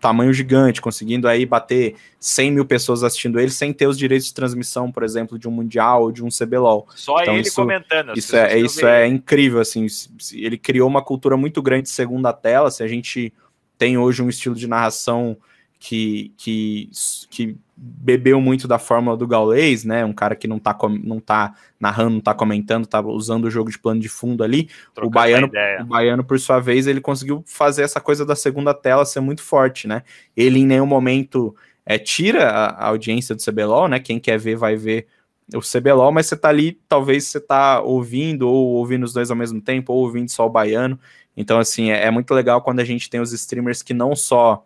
tamanho 0.00 0.32
gigante, 0.32 0.80
conseguindo 0.80 1.28
aí 1.28 1.44
bater 1.44 1.96
100 2.20 2.52
mil 2.52 2.64
pessoas 2.64 3.02
assistindo 3.02 3.38
ele 3.38 3.50
sem 3.50 3.72
ter 3.72 3.86
os 3.86 3.98
direitos 3.98 4.28
de 4.28 4.34
transmissão, 4.34 4.90
por 4.90 5.02
exemplo, 5.02 5.38
de 5.38 5.48
um 5.48 5.50
Mundial 5.50 6.02
ou 6.02 6.12
de 6.12 6.24
um 6.24 6.28
CBLOL. 6.28 6.86
Só 6.94 7.20
então, 7.20 7.34
ele 7.34 7.42
isso, 7.42 7.56
comentando. 7.56 8.16
Isso, 8.16 8.36
é, 8.36 8.58
isso 8.58 8.86
é 8.86 9.06
incrível, 9.06 9.60
assim, 9.60 9.86
ele 10.32 10.56
criou 10.56 10.88
uma 10.88 11.02
cultura 11.02 11.36
muito 11.36 11.60
grande 11.60 11.84
de 11.84 11.90
segunda 11.90 12.32
tela, 12.32 12.70
se 12.70 12.82
a 12.82 12.88
gente 12.88 13.32
tem 13.76 13.98
hoje 13.98 14.22
um 14.22 14.28
estilo 14.28 14.54
de 14.54 14.66
narração 14.66 15.36
que, 15.78 16.32
que, 16.36 16.90
que 17.30 17.56
bebeu 17.80 18.40
muito 18.40 18.66
da 18.66 18.78
fórmula 18.78 19.16
do 19.16 19.26
Gaulês, 19.26 19.84
né? 19.84 20.04
Um 20.04 20.12
cara 20.12 20.34
que 20.34 20.48
não 20.48 20.58
tá, 20.58 20.76
não 21.04 21.20
tá 21.20 21.54
narrando, 21.78 22.14
não 22.14 22.20
tá 22.20 22.34
comentando, 22.34 22.86
tá 22.86 23.00
usando 23.00 23.44
o 23.44 23.50
jogo 23.50 23.70
de 23.70 23.78
plano 23.78 24.00
de 24.00 24.08
fundo 24.08 24.42
ali. 24.42 24.68
o 25.00 25.08
baiano, 25.08 25.48
o 25.80 25.84
baiano, 25.84 26.24
por 26.24 26.40
sua 26.40 26.58
vez, 26.58 26.88
ele 26.88 27.00
conseguiu 27.00 27.44
fazer 27.46 27.82
essa 27.82 28.00
coisa 28.00 28.26
da 28.26 28.34
segunda 28.34 28.74
tela 28.74 29.04
ser 29.04 29.20
muito 29.20 29.42
forte, 29.42 29.86
né? 29.86 30.02
Ele 30.36 30.58
em 30.58 30.66
nenhum 30.66 30.86
momento 30.86 31.54
é, 31.86 31.98
tira 31.98 32.48
a, 32.48 32.66
a 32.70 32.86
audiência 32.88 33.34
do 33.34 33.42
CBLOL, 33.42 33.86
né? 33.86 34.00
Quem 34.00 34.18
quer 34.18 34.38
ver 34.38 34.56
vai 34.56 34.74
ver 34.74 35.06
o 35.54 35.60
CBLOL, 35.60 36.12
mas 36.12 36.26
você 36.26 36.36
tá 36.36 36.48
ali, 36.48 36.80
talvez 36.88 37.24
você 37.24 37.40
tá 37.40 37.80
ouvindo, 37.80 38.48
ou 38.48 38.74
ouvindo 38.74 39.04
os 39.04 39.12
dois 39.12 39.30
ao 39.30 39.36
mesmo 39.36 39.60
tempo, 39.60 39.92
ou 39.92 40.00
ouvindo 40.00 40.30
só 40.30 40.46
o 40.46 40.50
baiano. 40.50 40.98
Então, 41.36 41.58
assim, 41.58 41.90
é, 41.90 42.06
é 42.06 42.10
muito 42.10 42.34
legal 42.34 42.60
quando 42.60 42.80
a 42.80 42.84
gente 42.84 43.08
tem 43.08 43.20
os 43.20 43.32
streamers 43.32 43.82
que 43.82 43.94
não 43.94 44.16
só 44.16 44.64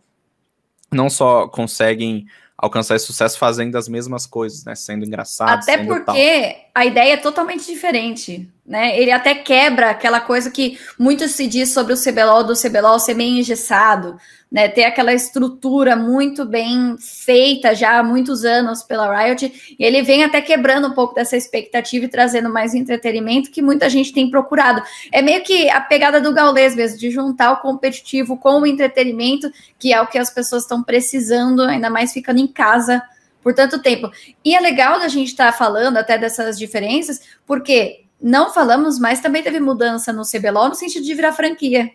não 0.90 1.08
só 1.08 1.48
conseguem 1.48 2.26
alcançar 2.62 2.94
esse 2.94 3.06
sucesso 3.06 3.36
fazendo 3.38 3.76
as 3.76 3.88
mesmas 3.88 4.24
coisas, 4.24 4.64
né? 4.64 4.76
Sendo 4.76 5.04
engraçado. 5.04 5.48
Até 5.48 5.84
porque 5.84 6.04
tal. 6.04 6.70
a 6.72 6.86
ideia 6.86 7.14
é 7.14 7.16
totalmente 7.16 7.66
diferente, 7.66 8.48
né? 8.64 8.96
Ele 8.98 9.10
até 9.10 9.34
quebra 9.34 9.90
aquela 9.90 10.20
coisa 10.20 10.48
que 10.48 10.78
muito 10.96 11.26
se 11.26 11.48
diz 11.48 11.70
sobre 11.70 11.92
o 11.92 11.96
CBLOL 11.96 12.44
do 12.44 12.54
CBLOL 12.54 12.98
ser 13.00 13.14
meio 13.14 13.40
engessado, 13.40 14.16
né? 14.50 14.68
Ter 14.68 14.84
aquela 14.84 15.12
estrutura 15.12 15.96
muito 15.96 16.44
bem 16.44 16.96
feita 16.98 17.74
já 17.74 17.98
há 17.98 18.02
muitos 18.04 18.44
anos 18.44 18.84
pela 18.84 19.24
Riot, 19.24 19.76
e 19.76 19.84
ele 19.84 20.00
vem 20.02 20.22
até 20.22 20.40
quebrando 20.40 20.88
um 20.88 20.92
pouco 20.92 21.12
dessa 21.12 21.36
expectativa 21.36 22.04
e 22.04 22.08
trazendo 22.08 22.52
mais 22.52 22.72
entretenimento 22.72 23.50
que 23.50 23.60
muita 23.60 23.90
gente 23.90 24.12
tem 24.12 24.30
procurado. 24.30 24.80
É 25.10 25.20
meio 25.20 25.42
que 25.42 25.68
a 25.68 25.80
pegada 25.80 26.20
do 26.20 26.32
Gaules 26.32 26.76
mesmo, 26.76 26.98
de 26.98 27.10
juntar 27.10 27.52
o 27.52 27.60
competitivo 27.60 28.36
com 28.36 28.60
o 28.60 28.66
entretenimento, 28.66 29.50
que 29.76 29.92
é 29.92 30.00
o 30.00 30.06
que 30.06 30.18
as 30.18 30.30
pessoas 30.30 30.62
estão 30.62 30.84
precisando, 30.84 31.62
ainda 31.62 31.90
mais 31.90 32.12
ficando 32.12 32.38
em 32.38 32.46
casa 32.46 33.02
por 33.42 33.52
tanto 33.52 33.82
tempo. 33.82 34.08
E 34.44 34.54
é 34.54 34.60
legal 34.60 35.00
da 35.00 35.08
gente 35.08 35.28
estar 35.28 35.50
tá 35.50 35.58
falando 35.58 35.96
até 35.96 36.16
dessas 36.16 36.56
diferenças, 36.56 37.20
porque 37.44 38.02
não 38.22 38.52
falamos, 38.52 38.98
mas 38.98 39.20
também 39.20 39.42
teve 39.42 39.58
mudança 39.58 40.12
no 40.12 40.22
CBLOL 40.22 40.68
no 40.68 40.74
sentido 40.74 41.04
de 41.04 41.14
virar 41.14 41.32
franquia. 41.32 41.90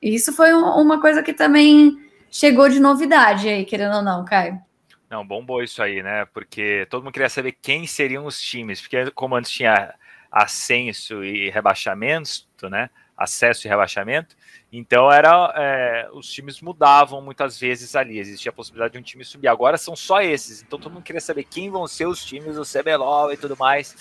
Isso 0.00 0.32
foi 0.32 0.52
um, 0.52 0.64
uma 0.80 1.00
coisa 1.00 1.22
que 1.22 1.32
também 1.32 1.96
chegou 2.30 2.68
de 2.68 2.78
novidade 2.78 3.48
aí, 3.48 3.64
querendo 3.64 3.96
ou 3.96 4.02
não, 4.02 4.24
Caio. 4.24 4.60
Não, 5.08 5.26
bombou 5.26 5.62
isso 5.62 5.82
aí, 5.82 6.02
né? 6.02 6.26
Porque 6.26 6.86
todo 6.90 7.02
mundo 7.02 7.12
queria 7.12 7.28
saber 7.28 7.52
quem 7.62 7.86
seriam 7.86 8.26
os 8.26 8.40
times, 8.40 8.80
porque 8.80 9.10
como 9.12 9.36
antes 9.36 9.50
tinha 9.50 9.94
ascenso 10.30 11.24
e 11.24 11.48
rebaixamento, 11.50 12.68
né? 12.68 12.90
Acesso 13.16 13.66
e 13.66 13.70
rebaixamento, 13.70 14.36
então 14.76 15.10
era 15.10 15.52
é, 15.56 16.08
os 16.12 16.28
times 16.28 16.60
mudavam 16.60 17.22
muitas 17.22 17.58
vezes 17.58 17.94
ali, 17.94 18.18
existia 18.18 18.50
a 18.50 18.52
possibilidade 18.52 18.94
de 18.94 18.98
um 18.98 19.02
time 19.02 19.24
subir. 19.24 19.46
Agora 19.46 19.78
são 19.78 19.94
só 19.94 20.20
esses, 20.20 20.62
então 20.62 20.78
todo 20.78 20.92
mundo 20.92 21.04
queria 21.04 21.20
saber 21.20 21.44
quem 21.44 21.70
vão 21.70 21.86
ser 21.86 22.06
os 22.06 22.24
times 22.24 22.56
do 22.56 22.62
CBLOL 22.62 23.32
e 23.32 23.36
tudo 23.36 23.56
mais. 23.56 23.96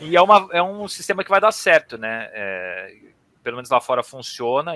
E 0.00 0.16
é, 0.16 0.22
uma, 0.22 0.48
é 0.50 0.62
um 0.62 0.88
sistema 0.88 1.22
que 1.22 1.30
vai 1.30 1.40
dar 1.40 1.52
certo, 1.52 1.98
né? 1.98 2.30
É, 2.32 2.96
pelo 3.42 3.56
menos 3.56 3.68
lá 3.68 3.80
fora 3.80 4.02
funciona, 4.02 4.72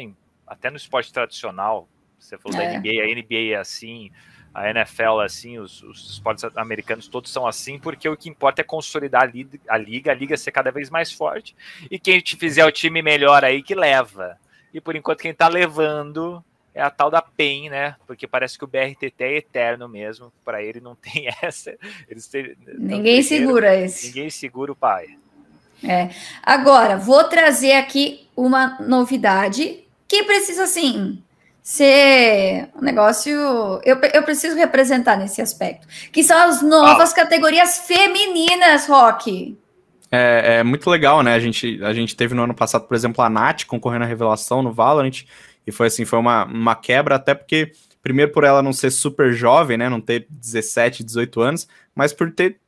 até 0.46 0.70
no 0.70 0.76
esporte 0.76 1.12
tradicional. 1.12 1.88
Você 2.18 2.36
falou 2.36 2.60
é. 2.60 2.72
da 2.72 2.78
NBA, 2.78 3.02
a 3.02 3.14
NBA 3.14 3.54
é 3.54 3.56
assim, 3.56 4.10
a 4.52 4.68
NFL 4.70 5.22
é 5.22 5.24
assim, 5.24 5.58
os, 5.58 5.82
os, 5.82 6.10
esportes 6.10 6.44
americanos 6.56 7.08
todos 7.08 7.30
são 7.30 7.46
assim, 7.46 7.78
porque 7.78 8.08
o 8.08 8.16
que 8.16 8.28
importa 8.28 8.60
é 8.60 8.64
consolidar 8.64 9.22
a 9.22 9.26
liga, 9.26 9.58
a 9.68 9.78
liga, 9.78 10.10
a 10.10 10.14
liga 10.14 10.36
ser 10.36 10.50
cada 10.50 10.70
vez 10.70 10.90
mais 10.90 11.12
forte. 11.12 11.54
E 11.90 11.98
quem 11.98 12.20
te 12.20 12.36
fizer 12.36 12.66
o 12.66 12.72
time 12.72 13.00
melhor 13.00 13.44
aí 13.44 13.62
que 13.62 13.74
leva. 13.74 14.38
E 14.72 14.80
por 14.80 14.94
enquanto 14.96 15.20
quem 15.20 15.30
está 15.30 15.48
levando 15.48 16.44
é 16.74 16.82
a 16.82 16.90
tal 16.90 17.10
da 17.10 17.20
PEN, 17.20 17.70
né? 17.70 17.96
Porque 18.06 18.26
parece 18.26 18.56
que 18.56 18.64
o 18.64 18.68
BRTT 18.68 19.24
é 19.24 19.36
eterno 19.38 19.88
mesmo. 19.88 20.32
Para 20.44 20.62
ele 20.62 20.80
não 20.80 20.94
tem 21.02 21.28
essa. 21.42 21.74
Têm, 22.30 22.56
ninguém 22.78 23.22
segura 23.22 23.74
esse. 23.74 24.06
Ninguém 24.06 24.30
segura 24.30 24.72
o 24.72 24.76
pai. 24.76 25.16
É. 25.82 26.10
Agora, 26.42 26.96
vou 26.96 27.24
trazer 27.24 27.72
aqui 27.72 28.28
uma 28.36 28.78
novidade 28.80 29.84
que 30.06 30.24
precisa, 30.24 30.64
assim, 30.64 31.22
ser 31.62 32.68
um 32.74 32.80
negócio. 32.80 33.32
Eu, 33.84 34.00
eu 34.14 34.22
preciso 34.22 34.56
representar 34.56 35.16
nesse 35.16 35.42
aspecto. 35.42 35.86
Que 36.12 36.22
são 36.22 36.36
as 36.36 36.62
novas 36.62 37.12
ah. 37.12 37.14
categorias 37.14 37.78
femininas, 37.80 38.86
Rock. 38.86 39.56
É, 40.10 40.58
é, 40.58 40.62
muito 40.62 40.88
legal, 40.88 41.22
né? 41.22 41.34
A 41.34 41.38
gente, 41.38 41.82
a 41.82 41.92
gente 41.92 42.16
teve 42.16 42.34
no 42.34 42.42
ano 42.42 42.54
passado, 42.54 42.86
por 42.86 42.94
exemplo, 42.94 43.22
a 43.22 43.28
Nath 43.28 43.64
concorrendo 43.66 44.04
à 44.04 44.06
revelação 44.06 44.62
no 44.62 44.72
Valorant. 44.72 45.24
E 45.66 45.72
foi 45.72 45.88
assim, 45.88 46.04
foi 46.04 46.18
uma, 46.18 46.44
uma 46.44 46.74
quebra, 46.74 47.16
até 47.16 47.34
porque, 47.34 47.72
primeiro 48.02 48.32
por 48.32 48.44
ela 48.44 48.62
não 48.62 48.72
ser 48.72 48.90
super 48.90 49.32
jovem, 49.32 49.76
né? 49.76 49.88
Não 49.88 50.00
ter 50.00 50.26
17, 50.30 51.04
18 51.04 51.40
anos, 51.40 51.68
mas 51.94 52.12
por 52.12 52.32
ter 52.32 52.58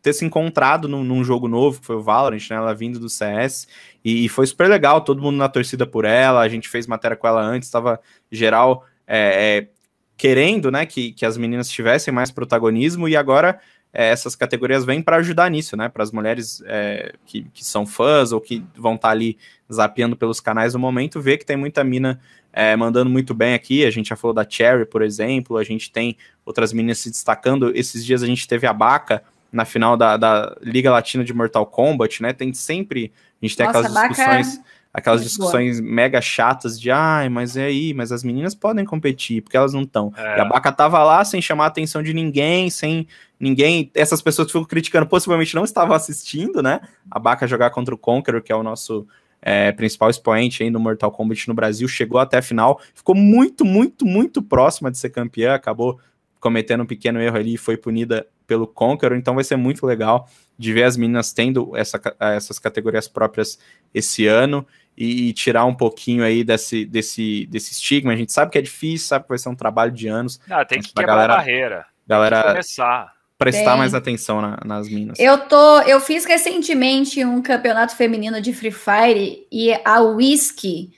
ter 0.00 0.12
se 0.12 0.24
encontrado 0.24 0.88
num, 0.88 1.02
num, 1.02 1.24
jogo 1.24 1.48
novo, 1.48 1.80
que 1.80 1.86
foi 1.86 1.96
o 1.96 2.02
Valorant, 2.02 2.48
né? 2.48 2.56
Ela 2.56 2.74
vindo 2.74 2.98
do 2.98 3.08
CS, 3.08 3.66
e, 4.04 4.24
e, 4.24 4.28
foi 4.28 4.46
super 4.46 4.68
legal, 4.68 5.00
todo 5.00 5.20
mundo 5.20 5.36
na 5.36 5.48
torcida 5.48 5.86
por 5.86 6.04
ela, 6.04 6.40
a 6.40 6.48
gente 6.48 6.68
fez 6.68 6.86
matéria 6.86 7.16
com 7.16 7.26
ela 7.26 7.42
antes, 7.42 7.68
estava 7.68 8.00
geral 8.30 8.86
é, 9.06 9.58
é, 9.58 9.68
querendo, 10.16 10.70
né, 10.70 10.86
que, 10.86 11.12
que 11.12 11.26
as 11.26 11.36
meninas 11.36 11.68
tivessem 11.68 12.14
mais 12.14 12.30
protagonismo, 12.30 13.08
e 13.08 13.16
agora 13.16 13.58
é, 13.98 14.10
essas 14.10 14.36
categorias 14.36 14.84
vêm 14.84 15.02
para 15.02 15.16
ajudar 15.16 15.50
nisso, 15.50 15.76
né? 15.76 15.88
Para 15.88 16.04
as 16.04 16.12
mulheres 16.12 16.62
é, 16.66 17.16
que, 17.26 17.42
que 17.52 17.64
são 17.64 17.84
fãs 17.84 18.30
ou 18.30 18.40
que 18.40 18.64
vão 18.76 18.94
estar 18.94 19.08
tá 19.08 19.12
ali 19.12 19.36
zapeando 19.70 20.14
pelos 20.14 20.38
canais 20.38 20.72
no 20.72 20.78
momento, 20.78 21.20
ver 21.20 21.36
que 21.36 21.44
tem 21.44 21.56
muita 21.56 21.82
mina 21.82 22.20
é, 22.52 22.76
mandando 22.76 23.10
muito 23.10 23.34
bem 23.34 23.54
aqui. 23.54 23.84
A 23.84 23.90
gente 23.90 24.10
já 24.10 24.14
falou 24.14 24.32
da 24.32 24.48
Cherry, 24.48 24.86
por 24.86 25.02
exemplo, 25.02 25.56
a 25.56 25.64
gente 25.64 25.90
tem 25.90 26.16
outras 26.46 26.72
meninas 26.72 27.00
se 27.00 27.10
destacando. 27.10 27.72
Esses 27.74 28.06
dias 28.06 28.22
a 28.22 28.26
gente 28.26 28.46
teve 28.46 28.68
a 28.68 28.72
Baca 28.72 29.20
na 29.50 29.64
final 29.64 29.96
da, 29.96 30.16
da 30.16 30.56
Liga 30.62 30.92
Latina 30.92 31.24
de 31.24 31.34
Mortal 31.34 31.66
Kombat, 31.66 32.22
né? 32.22 32.32
Tem 32.32 32.54
sempre. 32.54 33.12
A 33.42 33.44
gente 33.44 33.56
tem 33.56 33.66
Nossa, 33.66 33.80
aquelas 33.80 34.10
discussões. 34.10 34.60
Aquelas 34.92 35.22
discussões 35.22 35.80
boa. 35.80 35.92
mega 35.92 36.20
chatas 36.20 36.80
de 36.80 36.90
ai, 36.90 37.28
mas 37.28 37.56
é 37.56 37.66
aí, 37.66 37.92
mas 37.92 38.10
as 38.10 38.24
meninas 38.24 38.54
podem 38.54 38.84
competir, 38.84 39.42
porque 39.42 39.56
elas 39.56 39.72
não 39.72 39.82
estão. 39.82 40.12
É. 40.16 40.38
E 40.38 40.40
a 40.40 40.44
Baca 40.44 40.72
tava 40.72 41.02
lá 41.04 41.24
sem 41.24 41.42
chamar 41.42 41.64
a 41.64 41.68
atenção 41.68 42.02
de 42.02 42.14
ninguém, 42.14 42.70
sem 42.70 43.06
ninguém. 43.38 43.90
Essas 43.94 44.22
pessoas 44.22 44.46
que 44.46 44.52
ficam 44.52 44.64
criticando 44.64 45.06
possivelmente 45.06 45.54
não 45.54 45.64
estavam 45.64 45.94
assistindo, 45.94 46.62
né? 46.62 46.80
A 47.10 47.18
Baca 47.18 47.46
jogar 47.46 47.70
contra 47.70 47.94
o 47.94 47.98
Conqueror, 47.98 48.42
que 48.42 48.50
é 48.50 48.56
o 48.56 48.62
nosso 48.62 49.06
é, 49.42 49.72
principal 49.72 50.10
expoente 50.10 50.62
aí 50.62 50.70
no 50.70 50.80
Mortal 50.80 51.12
Kombat 51.12 51.46
no 51.48 51.54
Brasil, 51.54 51.86
chegou 51.86 52.18
até 52.18 52.38
a 52.38 52.42
final, 52.42 52.80
ficou 52.94 53.14
muito, 53.14 53.64
muito, 53.64 54.04
muito 54.04 54.42
próxima 54.42 54.90
de 54.90 54.98
ser 54.98 55.10
campeã, 55.10 55.54
acabou 55.54 56.00
cometendo 56.40 56.82
um 56.82 56.86
pequeno 56.86 57.20
erro 57.20 57.36
ali 57.36 57.54
e 57.54 57.58
foi 57.58 57.76
punida 57.76 58.26
pelo 58.48 58.66
Conqueror, 58.66 59.16
então 59.16 59.34
vai 59.34 59.44
ser 59.44 59.56
muito 59.56 59.86
legal 59.86 60.26
de 60.58 60.72
ver 60.72 60.84
as 60.84 60.96
meninas 60.96 61.32
tendo 61.32 61.76
essa, 61.76 62.00
essas 62.18 62.58
categorias 62.58 63.06
próprias 63.06 63.58
esse 63.94 64.26
ano 64.26 64.66
e, 64.96 65.28
e, 65.28 65.32
tirar 65.32 65.64
um 65.66 65.74
pouquinho 65.74 66.24
aí 66.24 66.42
desse, 66.42 66.84
desse, 66.84 67.46
desse 67.46 67.72
estigma. 67.72 68.12
A 68.12 68.16
gente 68.16 68.32
sabe 68.32 68.50
que 68.50 68.58
é 68.58 68.62
difícil, 68.62 69.06
sabe 69.06 69.24
que 69.24 69.28
vai 69.28 69.38
ser 69.38 69.50
um 69.50 69.54
trabalho 69.54 69.92
de 69.92 70.08
anos. 70.08 70.40
Não, 70.48 70.64
tem 70.64 70.80
que 70.80 70.88
quebrar 70.88 71.06
galera, 71.06 71.32
a 71.34 71.36
barreira. 71.36 71.86
Galera, 72.04 72.42
começar. 72.42 73.12
Prestar 73.36 73.70
tem. 73.70 73.78
mais 73.78 73.94
atenção 73.94 74.40
na, 74.40 74.58
nas 74.64 74.88
minas. 74.88 75.16
Eu 75.20 75.38
tô, 75.38 75.80
eu 75.82 76.00
fiz 76.00 76.24
recentemente 76.24 77.24
um 77.24 77.40
campeonato 77.40 77.94
feminino 77.94 78.40
de 78.40 78.52
Free 78.52 78.72
Fire 78.72 79.46
e 79.52 79.72
a 79.84 80.00
Whisky 80.00 80.90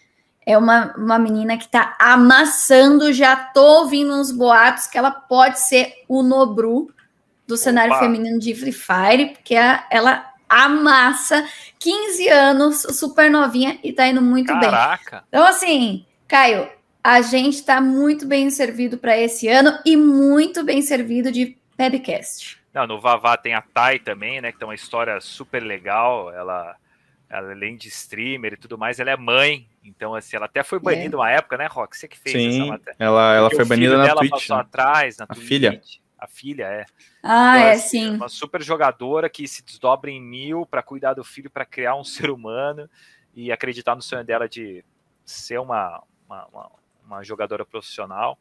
é 0.46 0.56
uma, 0.56 0.94
uma 0.96 1.18
menina 1.18 1.58
que 1.58 1.68
tá 1.68 1.96
amassando. 1.98 3.12
Já 3.12 3.36
tô 3.36 3.80
ouvindo 3.80 4.14
uns 4.14 4.32
boatos 4.32 4.86
que 4.86 4.96
ela 4.96 5.10
pode 5.10 5.60
ser 5.60 5.92
o 6.08 6.22
Nobru 6.22 6.88
do 7.50 7.56
cenário 7.56 7.92
Opa. 7.92 8.00
feminino 8.00 8.38
de 8.38 8.54
Free 8.54 8.72
Fire, 8.72 9.26
porque 9.32 9.56
a, 9.56 9.84
ela 9.90 10.32
amassa 10.48 11.46
15 11.78 12.28
anos, 12.28 12.82
super 12.90 13.30
novinha 13.30 13.78
e 13.82 13.92
tá 13.92 14.06
indo 14.06 14.22
muito 14.22 14.46
Caraca. 14.46 15.16
bem. 15.18 15.24
Então, 15.28 15.46
assim, 15.46 16.06
Caio, 16.26 16.68
a 17.02 17.20
gente 17.20 17.62
tá 17.64 17.80
muito 17.80 18.26
bem 18.26 18.50
servido 18.50 18.98
para 18.98 19.18
esse 19.18 19.48
ano 19.48 19.78
e 19.84 19.96
muito 19.96 20.64
bem 20.64 20.80
servido 20.80 21.30
de 21.30 21.56
webcast. 21.78 22.58
Não, 22.72 22.86
no 22.86 23.00
Vavá 23.00 23.36
tem 23.36 23.54
a 23.54 23.62
Thay 23.62 23.98
também, 23.98 24.40
né? 24.40 24.52
Que 24.52 24.58
tem 24.58 24.68
uma 24.68 24.74
história 24.74 25.20
super 25.20 25.60
legal. 25.60 26.32
Ela, 26.32 26.76
ela, 27.28 27.50
além 27.50 27.76
de 27.76 27.88
streamer 27.88 28.52
e 28.52 28.56
tudo 28.56 28.78
mais, 28.78 29.00
ela 29.00 29.10
é 29.10 29.16
mãe. 29.16 29.66
Então, 29.84 30.14
assim, 30.14 30.36
ela 30.36 30.46
até 30.46 30.62
foi 30.62 30.78
banida 30.78 31.16
é. 31.16 31.18
uma 31.18 31.30
época, 31.30 31.56
né, 31.56 31.66
Rock? 31.66 31.96
Você 31.96 32.06
que 32.06 32.18
fez 32.18 32.36
Sim, 32.36 32.60
essa 32.60 32.70
matéria. 32.70 32.96
Ela, 32.98 33.34
ela 33.34 33.50
foi 33.50 33.64
banida 33.64 33.96
na 33.96 34.14
Twitch. 34.14 34.30
passou 34.30 34.56
né? 34.56 34.62
atrás, 34.62 35.16
na 35.16 35.24
a 35.24 35.34
Twitch. 35.34 35.48
filha. 35.48 35.82
A 36.20 36.26
filha, 36.26 36.64
é. 36.64 36.84
Ah, 37.22 37.56
então, 37.56 37.68
é, 37.68 37.72
assim, 37.72 37.88
sim. 37.88 38.10
Uma 38.10 38.28
super 38.28 38.62
jogadora 38.62 39.30
que 39.30 39.48
se 39.48 39.64
desdobra 39.64 40.10
em 40.10 40.20
mil 40.20 40.66
para 40.66 40.82
cuidar 40.82 41.14
do 41.14 41.24
filho, 41.24 41.50
para 41.50 41.64
criar 41.64 41.96
um 41.96 42.04
ser 42.04 42.30
humano 42.30 42.88
e 43.34 43.50
acreditar 43.50 43.94
no 43.94 44.02
sonho 44.02 44.22
dela 44.22 44.46
de 44.46 44.84
ser 45.24 45.58
uma, 45.58 46.02
uma, 46.28 46.46
uma, 46.46 46.70
uma 47.06 47.22
jogadora 47.24 47.64
profissional. 47.64 48.38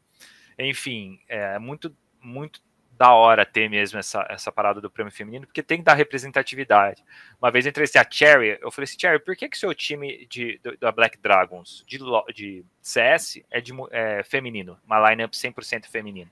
Enfim, 0.58 1.18
é 1.26 1.58
muito, 1.58 1.96
muito 2.20 2.60
da 3.00 3.14
hora 3.14 3.46
ter 3.46 3.66
mesmo 3.70 3.98
essa, 3.98 4.26
essa 4.28 4.52
parada 4.52 4.78
do 4.78 4.90
prêmio 4.90 5.10
feminino, 5.10 5.46
porque 5.46 5.62
tem 5.62 5.78
que 5.78 5.84
dar 5.84 5.94
representatividade. 5.94 7.02
Uma 7.40 7.50
vez 7.50 7.64
eu 7.64 7.70
entrevistei 7.70 7.98
a 7.98 8.06
Cherry, 8.08 8.58
eu 8.60 8.70
falei 8.70 8.84
assim, 8.84 8.98
Cherry, 9.00 9.18
por 9.18 9.34
que 9.34 9.48
que 9.48 9.56
seu 9.56 9.74
time 9.74 10.26
de, 10.26 10.60
da 10.78 10.92
Black 10.92 11.16
Dragons 11.16 11.82
de, 11.86 11.98
de 12.34 12.62
CS 12.82 13.40
é, 13.50 13.58
de, 13.58 13.72
é 13.90 14.22
feminino, 14.22 14.78
uma 14.84 15.08
lineup 15.08 15.32
100% 15.32 15.86
feminino? 15.86 16.30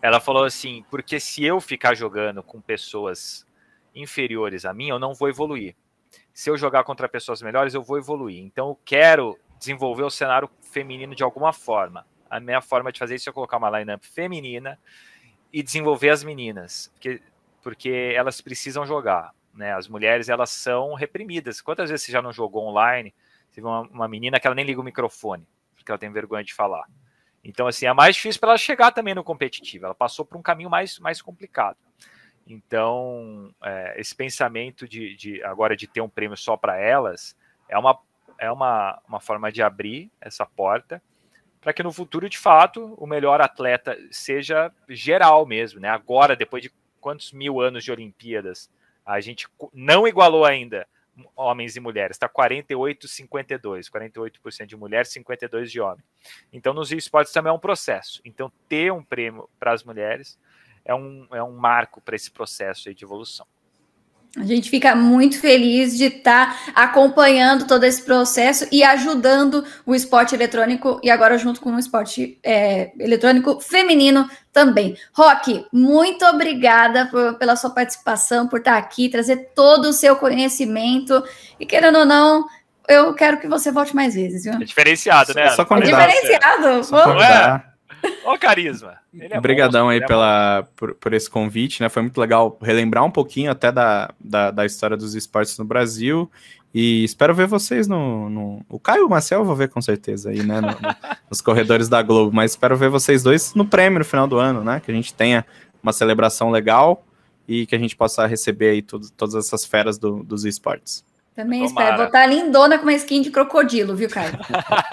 Ela 0.00 0.20
falou 0.20 0.44
assim: 0.44 0.84
porque 0.90 1.18
se 1.18 1.44
eu 1.44 1.60
ficar 1.60 1.94
jogando 1.94 2.42
com 2.42 2.60
pessoas 2.60 3.46
inferiores 3.94 4.64
a 4.64 4.72
mim, 4.72 4.88
eu 4.88 4.98
não 4.98 5.14
vou 5.14 5.28
evoluir. 5.28 5.74
Se 6.32 6.48
eu 6.48 6.56
jogar 6.56 6.84
contra 6.84 7.08
pessoas 7.08 7.42
melhores, 7.42 7.74
eu 7.74 7.82
vou 7.82 7.98
evoluir. 7.98 8.42
Então 8.44 8.68
eu 8.68 8.78
quero 8.84 9.38
desenvolver 9.58 10.04
o 10.04 10.10
cenário 10.10 10.48
feminino 10.62 11.14
de 11.14 11.22
alguma 11.22 11.52
forma. 11.52 12.06
A 12.30 12.38
minha 12.38 12.60
forma 12.60 12.92
de 12.92 12.98
fazer 12.98 13.16
isso 13.16 13.28
é 13.28 13.32
colocar 13.32 13.56
uma 13.56 13.78
lineup 13.78 14.04
feminina 14.04 14.78
e 15.52 15.62
desenvolver 15.62 16.10
as 16.10 16.22
meninas, 16.22 16.90
porque, 16.92 17.22
porque 17.62 18.12
elas 18.14 18.40
precisam 18.40 18.86
jogar. 18.86 19.34
Né? 19.54 19.72
As 19.74 19.88
mulheres 19.88 20.28
elas 20.28 20.50
são 20.50 20.94
reprimidas. 20.94 21.60
Quantas 21.60 21.90
vezes 21.90 22.06
você 22.06 22.12
já 22.12 22.22
não 22.22 22.32
jogou 22.32 22.66
online? 22.68 23.12
Viu 23.52 23.64
uma, 23.64 23.80
uma 23.80 24.08
menina 24.08 24.38
que 24.38 24.46
ela 24.46 24.54
nem 24.54 24.64
liga 24.64 24.80
o 24.80 24.84
microfone, 24.84 25.48
porque 25.74 25.90
ela 25.90 25.98
tem 25.98 26.12
vergonha 26.12 26.44
de 26.44 26.54
falar. 26.54 26.86
Então, 27.48 27.66
assim, 27.66 27.86
é 27.86 27.92
mais 27.94 28.14
difícil 28.14 28.38
para 28.38 28.50
ela 28.50 28.58
chegar 28.58 28.92
também 28.92 29.14
no 29.14 29.24
competitivo. 29.24 29.86
Ela 29.86 29.94
passou 29.94 30.22
por 30.22 30.36
um 30.36 30.42
caminho 30.42 30.68
mais, 30.68 30.98
mais 30.98 31.22
complicado. 31.22 31.78
Então, 32.46 33.50
é, 33.64 33.98
esse 33.98 34.14
pensamento 34.14 34.86
de, 34.86 35.16
de, 35.16 35.42
agora 35.42 35.74
de 35.74 35.86
ter 35.86 36.02
um 36.02 36.10
prêmio 36.10 36.36
só 36.36 36.58
para 36.58 36.76
elas 36.76 37.34
é 37.66 37.78
uma, 37.78 37.98
é 38.38 38.52
uma, 38.52 39.00
uma 39.08 39.18
forma 39.18 39.50
de 39.50 39.62
abrir 39.62 40.12
essa 40.20 40.44
porta 40.44 41.02
para 41.58 41.72
que 41.72 41.82
no 41.82 41.90
futuro, 41.90 42.28
de 42.28 42.38
fato, 42.38 42.94
o 42.98 43.06
melhor 43.06 43.40
atleta 43.40 43.96
seja 44.10 44.70
geral 44.86 45.46
mesmo, 45.46 45.80
né? 45.80 45.88
Agora, 45.88 46.36
depois 46.36 46.62
de 46.62 46.70
quantos 47.00 47.32
mil 47.32 47.62
anos 47.62 47.82
de 47.82 47.90
Olimpíadas, 47.90 48.70
a 49.06 49.20
gente 49.20 49.48
não 49.72 50.06
igualou 50.06 50.44
ainda 50.44 50.86
homens 51.36 51.76
e 51.76 51.80
mulheres, 51.80 52.16
está 52.16 52.28
48, 52.28 53.08
52, 53.08 53.88
48% 53.88 54.66
de 54.66 54.76
mulheres, 54.76 55.12
52% 55.12 55.66
de 55.66 55.80
homens. 55.80 56.04
Então, 56.52 56.72
nos 56.72 56.92
esportes 56.92 57.32
também 57.32 57.50
é 57.50 57.52
um 57.52 57.58
processo. 57.58 58.20
Então, 58.24 58.52
ter 58.68 58.92
um 58.92 59.02
prêmio 59.02 59.48
para 59.58 59.72
as 59.72 59.82
mulheres 59.84 60.38
é 60.84 60.94
um, 60.94 61.26
é 61.32 61.42
um 61.42 61.56
marco 61.56 62.00
para 62.00 62.16
esse 62.16 62.30
processo 62.30 62.92
de 62.92 63.04
evolução. 63.04 63.46
A 64.36 64.44
gente 64.44 64.68
fica 64.68 64.94
muito 64.94 65.40
feliz 65.40 65.96
de 65.96 66.04
estar 66.04 66.54
tá 66.54 66.72
acompanhando 66.74 67.66
todo 67.66 67.84
esse 67.84 68.02
processo 68.02 68.66
e 68.70 68.84
ajudando 68.84 69.64
o 69.86 69.94
esporte 69.94 70.34
eletrônico 70.34 71.00
e 71.02 71.10
agora 71.10 71.38
junto 71.38 71.60
com 71.60 71.74
o 71.74 71.78
esporte 71.78 72.38
é, 72.42 72.92
eletrônico 73.00 73.60
feminino 73.60 74.28
também. 74.52 74.96
Rock, 75.12 75.66
muito 75.72 76.24
obrigada 76.26 77.06
por, 77.06 77.34
pela 77.34 77.56
sua 77.56 77.70
participação, 77.70 78.46
por 78.46 78.58
estar 78.58 78.76
aqui, 78.76 79.08
trazer 79.08 79.50
todo 79.54 79.86
o 79.86 79.92
seu 79.92 80.14
conhecimento 80.14 81.24
e 81.58 81.64
querendo 81.64 81.98
ou 81.98 82.04
não, 82.04 82.46
eu 82.86 83.14
quero 83.14 83.38
que 83.38 83.48
você 83.48 83.72
volte 83.72 83.94
mais 83.94 84.14
vezes, 84.14 84.44
viu? 84.44 84.54
É 84.54 84.64
diferenciado, 84.64 85.34
né? 85.34 85.50
Só 85.50 85.62
é 85.62 85.80
diferenciado. 85.80 86.84
Só 86.84 87.04
Vamos. 87.04 87.22
Ó 88.24 88.34
o 88.34 88.38
carisma. 88.38 88.98
É 89.18 89.38
Obrigadão 89.38 89.86
monstro, 89.86 89.90
aí 89.90 90.04
é 90.04 90.06
pela, 90.06 90.68
por, 90.76 90.94
por, 90.94 91.12
esse 91.12 91.28
convite, 91.28 91.82
né? 91.82 91.88
Foi 91.88 92.02
muito 92.02 92.20
legal 92.20 92.58
relembrar 92.60 93.04
um 93.04 93.10
pouquinho 93.10 93.50
até 93.50 93.72
da, 93.72 94.12
da, 94.20 94.50
da 94.50 94.66
história 94.66 94.96
dos 94.96 95.14
esportes 95.14 95.56
no 95.58 95.64
Brasil. 95.64 96.30
E 96.74 97.02
espero 97.02 97.34
ver 97.34 97.46
vocês 97.46 97.88
no. 97.88 98.28
no... 98.28 98.66
O 98.68 98.78
Caio 98.78 99.02
e 99.02 99.04
o 99.04 99.08
Marcel 99.08 99.40
eu 99.40 99.44
vou 99.44 99.56
ver 99.56 99.68
com 99.68 99.80
certeza 99.80 100.30
aí, 100.30 100.42
né? 100.42 100.60
No, 100.60 100.68
no, 100.68 100.76
nos 101.30 101.40
corredores 101.40 101.88
da 101.88 102.02
Globo. 102.02 102.34
Mas 102.34 102.52
espero 102.52 102.76
ver 102.76 102.90
vocês 102.90 103.22
dois 103.22 103.54
no 103.54 103.64
prêmio 103.64 103.98
no 103.98 104.04
final 104.04 104.26
do 104.26 104.38
ano, 104.38 104.62
né? 104.62 104.80
Que 104.84 104.90
a 104.90 104.94
gente 104.94 105.14
tenha 105.14 105.44
uma 105.82 105.92
celebração 105.92 106.50
legal 106.50 107.04
e 107.46 107.66
que 107.66 107.74
a 107.74 107.78
gente 107.78 107.96
possa 107.96 108.26
receber 108.26 108.70
aí 108.70 108.82
tudo, 108.82 109.10
todas 109.12 109.34
essas 109.34 109.64
feras 109.64 109.96
do, 109.98 110.22
dos 110.22 110.44
esportes. 110.44 111.02
Também 111.34 111.66
Tomara. 111.66 111.84
espero. 111.84 111.96
Vou 111.96 112.06
estar 112.06 112.26
lindona 112.26 112.78
com 112.78 112.84
uma 112.84 112.94
skin 112.94 113.22
de 113.22 113.30
crocodilo, 113.30 113.94
viu, 113.94 114.10
Caio? 114.10 114.32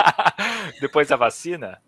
Depois 0.80 1.08
da 1.08 1.16
vacina? 1.16 1.80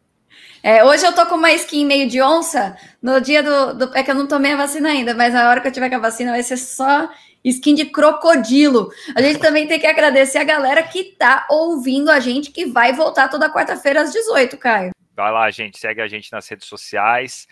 É, 0.64 0.84
hoje 0.84 1.06
eu 1.06 1.14
tô 1.14 1.26
com 1.26 1.36
uma 1.36 1.52
skin 1.54 1.86
meio 1.86 2.08
de 2.08 2.22
onça. 2.22 2.78
No 3.02 3.22
dia 3.22 3.44
do, 3.44 3.74
do, 3.74 3.98
É 3.98 4.04
que 4.04 4.12
eu 4.12 4.16
não 4.16 4.28
tomei 4.28 4.54
a 4.54 4.58
vacina 4.58 4.90
ainda, 4.90 5.14
mas 5.14 5.34
na 5.34 5.50
hora 5.50 5.62
que 5.62 5.68
eu 5.68 5.72
tiver 5.72 5.90
com 5.90 5.96
a 5.96 6.00
vacina 6.00 6.32
vai 6.32 6.44
ser 6.44 6.58
só 6.58 7.10
skin 7.44 7.76
de 7.76 7.86
crocodilo. 7.86 8.90
A 9.16 9.22
gente 9.22 9.40
também 9.40 9.68
tem 9.68 9.80
que 9.80 9.88
agradecer 9.88 10.38
a 10.38 10.44
galera 10.44 10.84
que 10.84 11.04
tá 11.04 11.46
ouvindo 11.50 12.10
a 12.10 12.20
gente, 12.20 12.52
que 12.52 12.66
vai 12.66 12.94
voltar 12.94 13.30
toda 13.30 13.52
quarta-feira 13.52 14.02
às 14.02 14.12
18, 14.12 14.58
Caio. 14.58 14.92
Vai 15.16 15.32
lá, 15.32 15.50
gente. 15.50 15.80
Segue 15.80 16.02
a 16.02 16.08
gente 16.08 16.32
nas 16.32 16.48
redes 16.48 16.68
sociais. 16.68 17.48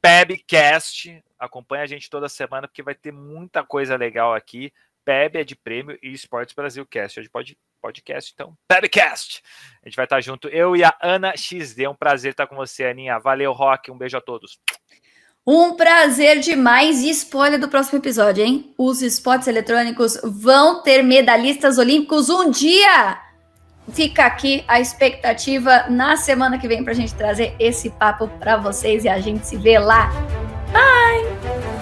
Pebcast. 0.00 1.22
Acompanha 1.38 1.84
a 1.84 1.86
gente 1.86 2.08
toda 2.08 2.28
semana, 2.28 2.68
porque 2.68 2.82
vai 2.82 2.94
ter 2.94 3.12
muita 3.12 3.64
coisa 3.64 3.96
legal 3.96 4.34
aqui. 4.34 4.72
PEB 5.04 5.38
é 5.38 5.44
de 5.44 5.56
prêmio 5.56 5.98
e 6.02 6.12
Esportes 6.12 6.54
Brasil 6.54 6.86
Cast. 6.86 7.18
Hoje 7.18 7.28
pode 7.28 7.56
podcast, 7.56 7.69
então, 8.34 8.54
PebCast. 8.68 9.42
A 9.82 9.88
gente 9.88 9.96
vai 9.96 10.04
estar 10.04 10.20
junto, 10.20 10.48
eu 10.48 10.76
e 10.76 10.84
a 10.84 10.94
Ana 11.02 11.32
XD. 11.36 11.84
É 11.84 11.88
um 11.88 11.94
prazer 11.94 12.32
estar 12.32 12.46
com 12.46 12.56
você, 12.56 12.84
Aninha. 12.84 13.18
Valeu, 13.18 13.52
Rock. 13.52 13.90
Um 13.90 13.98
beijo 13.98 14.16
a 14.16 14.20
todos. 14.20 14.58
Um 15.46 15.74
prazer 15.74 16.40
demais. 16.40 17.00
E 17.00 17.10
spoiler 17.10 17.58
do 17.58 17.68
próximo 17.68 17.98
episódio, 17.98 18.44
hein? 18.44 18.74
Os 18.76 19.02
esportes 19.02 19.48
eletrônicos 19.48 20.20
vão 20.22 20.82
ter 20.82 21.02
medalhistas 21.02 21.78
olímpicos 21.78 22.28
um 22.28 22.50
dia. 22.50 23.18
Fica 23.92 24.24
aqui 24.24 24.62
a 24.68 24.78
expectativa 24.78 25.86
na 25.88 26.16
semana 26.16 26.58
que 26.58 26.68
vem 26.68 26.84
para 26.84 26.92
a 26.92 26.96
gente 26.96 27.14
trazer 27.14 27.54
esse 27.58 27.90
papo 27.90 28.28
para 28.38 28.56
vocês 28.56 29.04
e 29.04 29.08
a 29.08 29.18
gente 29.18 29.46
se 29.46 29.56
vê 29.56 29.78
lá. 29.78 30.10
Bye! 30.72 31.79